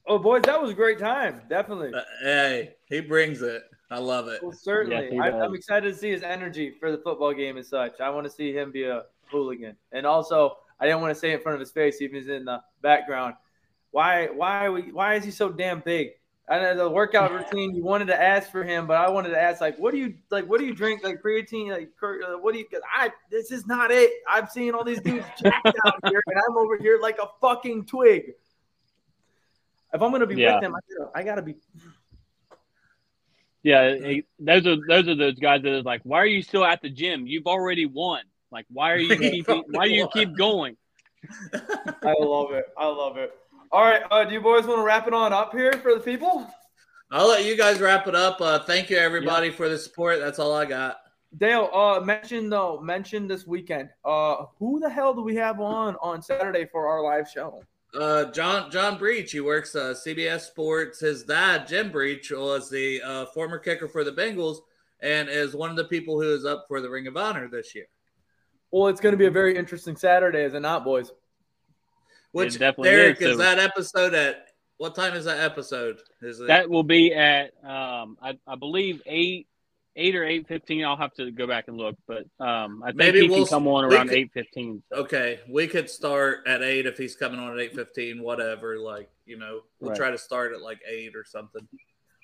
Oh, 0.07 0.19
boys, 0.19 0.43
that 0.45 0.61
was 0.61 0.71
a 0.71 0.75
great 0.75 0.99
time. 0.99 1.43
Definitely. 1.51 1.93
Uh, 1.93 2.01
Hey, 2.23 2.77
he 2.87 3.01
brings 3.01 3.43
it. 3.43 3.63
I 3.91 3.99
love 3.99 4.29
it. 4.29 4.43
Well, 4.43 4.53
certainly. 4.53 5.05
Yes, 5.05 5.13
he 5.13 5.19
I, 5.19 5.31
I'm 5.41 5.55
excited 5.55 5.93
to 5.93 5.99
see 5.99 6.11
his 6.11 6.23
energy 6.23 6.73
for 6.81 6.91
the 6.91 6.99
football 6.99 7.35
game 7.35 7.59
and 7.59 7.67
such. 7.67 8.01
I 8.01 8.09
want 8.09 8.25
to 8.25 8.31
see 8.31 8.55
him 8.55 8.73
be 8.73 8.85
a 8.85 9.03
hooligan. 9.31 9.77
And 9.93 10.07
also, 10.07 10.57
I 10.81 10.87
didn't 10.87 11.03
want 11.03 11.13
to 11.13 11.21
say 11.21 11.33
in 11.33 11.41
front 11.41 11.55
of 11.55 11.61
his 11.61 11.73
face, 11.73 12.01
even 12.01 12.17
if 12.17 12.23
he's 12.23 12.31
in 12.31 12.47
the 12.47 12.63
background. 12.81 13.35
Why? 13.91 14.29
Why? 14.29 14.67
Are 14.67 14.73
we, 14.73 14.93
why 14.93 15.15
is 15.15 15.25
he 15.25 15.31
so 15.31 15.51
damn 15.51 15.81
big? 15.81 16.13
I 16.47 16.59
know 16.59 16.77
the 16.77 16.91
workout 16.91 17.33
routine. 17.33 17.75
You 17.75 17.83
wanted 17.83 18.07
to 18.09 18.21
ask 18.23 18.51
for 18.51 18.65
him, 18.65 18.87
but 18.87 18.99
I 18.99 19.09
wanted 19.09 19.31
to 19.31 19.41
ask 19.41 19.63
like, 19.63 19.79
what 19.79 19.93
do 19.93 19.99
you 19.99 20.15
like? 20.31 20.47
What 20.47 20.61
do 20.61 20.67
you 20.67 20.75
drink? 20.75 21.03
Like 21.03 21.23
creatine? 21.23 21.71
Like 21.71 21.91
uh, 22.03 22.37
what 22.39 22.53
do 22.53 22.59
you? 22.61 22.67
Cause 22.71 22.83
I 22.95 23.11
this 23.31 23.51
is 23.51 23.67
not 23.67 23.91
it. 23.91 24.11
I'm 24.29 24.47
seeing 24.47 24.75
all 24.75 24.85
these 24.85 25.01
dudes 25.01 25.25
jacked 25.43 25.73
out 25.87 25.95
here, 26.07 26.23
and 26.27 26.37
I'm 26.47 26.57
over 26.59 26.77
here 26.77 26.99
like 27.01 27.19
a 27.19 27.29
fucking 27.41 27.87
twig. 27.87 28.33
If 29.95 30.03
I'm 30.03 30.11
gonna 30.11 30.27
be 30.27 30.35
Yeah. 30.35 30.55
with 30.57 30.63
them, 30.65 30.75
I 30.75 30.81
gotta, 30.99 31.11
I 31.15 31.23
gotta 31.23 31.43
be. 31.43 31.55
Yeah, 33.63 33.83
it- 33.85 34.27
those 34.39 34.67
are 34.67 34.77
those 34.87 35.09
are 35.09 35.15
those 35.15 35.39
guys 35.39 35.63
that 35.63 35.73
are 35.73 35.83
like, 35.83 36.03
why 36.05 36.19
are 36.19 36.27
you 36.27 36.43
still 36.43 36.65
at 36.67 36.83
the 36.83 36.91
gym? 36.91 37.27
You've 37.27 37.47
already 37.47 37.87
won. 37.87 38.21
Like, 38.51 38.67
why 38.71 38.93
are 38.93 38.99
you 38.99 39.17
keeping? 39.31 39.65
Why 39.71 39.89
do 39.89 39.95
you 39.95 40.09
keep 40.13 40.37
going? 40.37 40.77
I 41.55 42.15
love 42.21 42.53
it. 42.53 42.67
I 42.77 42.87
love 42.87 43.17
it. 43.17 43.33
All 43.75 43.83
right, 43.83 44.03
uh, 44.09 44.23
do 44.23 44.33
you 44.33 44.41
boys 44.41 44.69
want 44.69 44.79
to 44.79 44.85
wrap 44.85 45.09
it 45.09 45.13
on 45.13 45.33
up 45.33 45.51
here 45.51 45.73
for 45.73 45.95
the 45.95 46.01
people? 46.01 46.49
I'll 47.11 47.27
let 47.27 47.45
you 47.45 47.57
guys 47.57 47.81
wrap 47.81 48.07
it 48.07 48.15
up. 48.15 48.41
Uh, 48.41 48.61
thank 48.61 48.89
you, 48.89 48.97
everybody, 48.97 49.51
for 49.51 49.69
the 49.69 49.77
support. 49.77 50.21
That's 50.21 50.39
all 50.39 50.55
I 50.55 50.65
got. 50.65 50.99
Dale, 51.39 51.69
uh, 51.75 51.99
mention 51.99 52.49
though, 52.49 52.81
mention 52.81 53.27
this 53.27 53.49
weekend. 53.49 53.89
Uh, 54.05 54.45
who 54.61 54.79
the 54.79 54.89
hell 54.89 55.13
do 55.13 55.23
we 55.23 55.35
have 55.35 55.61
on 55.61 55.97
on 56.01 56.23
Saturday 56.23 56.67
for 56.71 56.87
our 56.87 57.03
live 57.03 57.29
show? 57.29 57.65
Uh, 57.93 58.27
John 58.27 58.71
John 58.71 58.97
Breech, 58.97 59.33
he 59.33 59.41
works 59.41 59.75
uh, 59.75 59.93
CBS 59.93 60.43
Sports. 60.43 61.01
His 61.01 61.25
dad, 61.25 61.67
Jim 61.67 61.91
Breech, 61.91 62.31
was 62.31 62.71
the 62.71 63.03
uh, 63.03 63.27
former 63.35 63.59
kicker 63.59 63.89
for 63.89 64.05
the 64.05 64.13
Bengals 64.13 64.59
and 65.01 65.29
is 65.29 65.57
one 65.57 65.71
of 65.71 65.77
the 65.77 65.87
people 65.87 66.23
who 66.23 66.33
is 66.33 66.45
up 66.45 66.67
for 66.69 66.81
the 66.81 66.89
Ring 66.89 67.09
of 67.09 67.17
Honor 67.17 67.49
this 67.49 67.75
year. 67.75 67.87
Well, 68.71 68.87
it's 68.87 69.01
going 69.01 69.15
to 69.15 69.19
be 69.19 69.27
a 69.27 69.33
very 69.33 69.57
interesting 69.57 69.97
Saturday, 69.97 70.45
is 70.45 70.55
it 70.55 70.61
not, 70.61 70.85
boys? 70.85 71.11
Which 72.35 72.53
definitely 72.59 72.91
Derek 72.91 73.21
is, 73.23 73.31
is 73.33 73.39
that 73.39 73.59
episode 73.59 74.15
at 74.15 74.49
what 74.77 74.95
time 74.95 75.15
is 75.15 75.25
that 75.27 75.39
episode? 75.39 76.01
Is 76.21 76.41
it 76.41 76.49
That 76.49 76.69
will 76.69 76.83
be 76.83 77.15
at 77.15 77.53
um, 77.65 78.19
I, 78.21 78.39
I 78.47 78.57
believe 78.57 79.03
eight 79.07 79.47
eight 79.97 80.17
or 80.17 80.25
eight 80.25 80.49
fifteen. 80.49 80.85
I'll 80.85 80.97
have 80.97 81.15
to 81.15 81.31
go 81.31 81.47
back 81.47 81.69
and 81.69 81.77
look, 81.77 81.97
but 82.09 82.27
um, 82.41 82.83
I 82.83 82.87
think 82.89 82.97
Maybe 82.97 83.21
he 83.21 83.29
we'll- 83.29 83.45
can 83.45 83.47
come 83.47 83.69
on 83.69 83.85
around 83.85 84.09
could- 84.09 84.17
eight 84.19 84.33
fifteen. 84.35 84.83
okay? 84.93 85.41
We 85.49 85.69
could 85.69 85.89
start 85.89 86.41
at 86.47 86.63
eight 86.63 86.87
if 86.87 86.99
he's 86.99 87.15
coming 87.15 87.39
on 87.39 87.53
at 87.53 87.61
eight 87.61 87.75
fifteen. 87.75 88.21
Whatever, 88.23 88.79
like 88.79 89.09
you 89.27 89.39
know, 89.39 89.61
we'll 89.81 89.91
Right. 89.91 89.97
try 89.99 90.11
to 90.11 90.19
start 90.19 90.53
at 90.53 90.61
like 90.61 90.81
eight 90.91 91.15
or 91.15 91.25
something. 91.25 91.67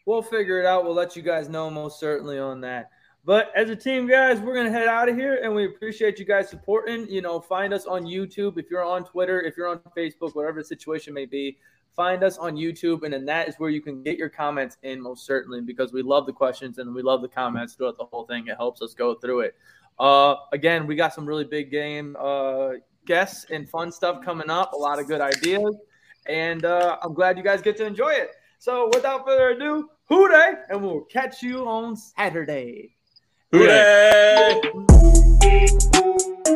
We'll 0.07 0.23
figure 0.23 0.59
it 0.61 0.67
out. 0.67 0.85
We'll 0.85 0.95
let 0.95 1.15
you 1.15 1.23
guys 1.23 1.49
know 1.49 1.71
most 1.71 2.01
certainly 2.01 2.39
on 2.39 2.63
that. 2.63 2.91
But 3.25 3.53
as 3.55 3.69
a 3.69 3.77
team, 3.77 4.09
guys, 4.09 4.41
we're 4.41 4.55
gonna 4.55 4.71
head 4.71 4.89
out 4.89 5.09
of 5.09 5.17
here, 5.17 5.41
and 5.43 5.55
we 5.55 5.67
appreciate 5.67 6.19
you 6.19 6.25
guys 6.25 6.49
supporting. 6.49 7.07
You 7.09 7.21
know, 7.21 7.41
find 7.41 7.75
us 7.75 7.87
on 7.87 8.05
YouTube 8.05 8.59
if 8.59 8.71
you're 8.71 8.85
on 8.85 9.05
Twitter, 9.05 9.43
if 9.43 9.57
you're 9.57 9.69
on 9.69 9.81
Facebook, 9.97 10.35
whatever 10.35 10.61
the 10.61 10.65
situation 10.65 11.13
may 11.13 11.27
be. 11.27 11.59
Find 11.95 12.23
us 12.23 12.39
on 12.39 12.55
YouTube, 12.55 13.03
and 13.03 13.13
then 13.13 13.27
that 13.27 13.49
is 13.49 13.57
where 13.59 13.69
you 13.69 13.83
can 13.83 14.03
get 14.03 14.17
your 14.17 14.29
comments 14.29 14.79
in 14.85 15.03
most 15.03 15.27
certainly 15.27 15.61
because 15.61 15.93
we 15.93 16.03
love 16.03 16.25
the 16.25 16.33
questions 16.33 16.79
and 16.79 16.95
we 16.95 17.03
love 17.03 17.21
the 17.21 17.29
comments 17.29 17.75
throughout 17.75 17.99
the 17.99 18.05
whole 18.05 18.25
thing. 18.25 18.47
It 18.47 18.57
helps 18.57 18.81
us 18.81 18.95
go 18.95 19.15
through 19.15 19.41
it. 19.41 19.55
Uh, 19.99 20.37
again, 20.53 20.87
we 20.87 20.95
got 20.95 21.13
some 21.13 21.27
really 21.27 21.45
big 21.45 21.71
game 21.71 22.17
uh, 22.19 22.71
guests 23.07 23.45
and 23.51 23.69
fun 23.69 23.93
stuff 23.93 24.25
coming 24.25 24.49
up. 24.49 24.73
A 24.73 24.77
lot 24.77 24.99
of 24.99 25.09
good 25.09 25.21
ideas, 25.21 25.77
and 26.27 26.65
uh, 26.65 26.97
I'm 27.03 27.13
glad 27.13 27.37
you 27.37 27.45
guys 27.45 27.61
get 27.61 27.77
to 27.79 27.87
enjoy 27.87 28.11
it. 28.11 28.31
So, 28.59 28.91
without 28.95 29.27
further 29.27 29.51
ado, 29.51 29.91
hooray, 30.05 30.53
and 30.71 30.83
we'll 30.83 31.03
catch 31.03 31.43
you 31.43 31.67
on 31.67 31.97
Saturday. 31.97 32.97
Hooray! 33.53 34.61
Hooray! 35.43 36.50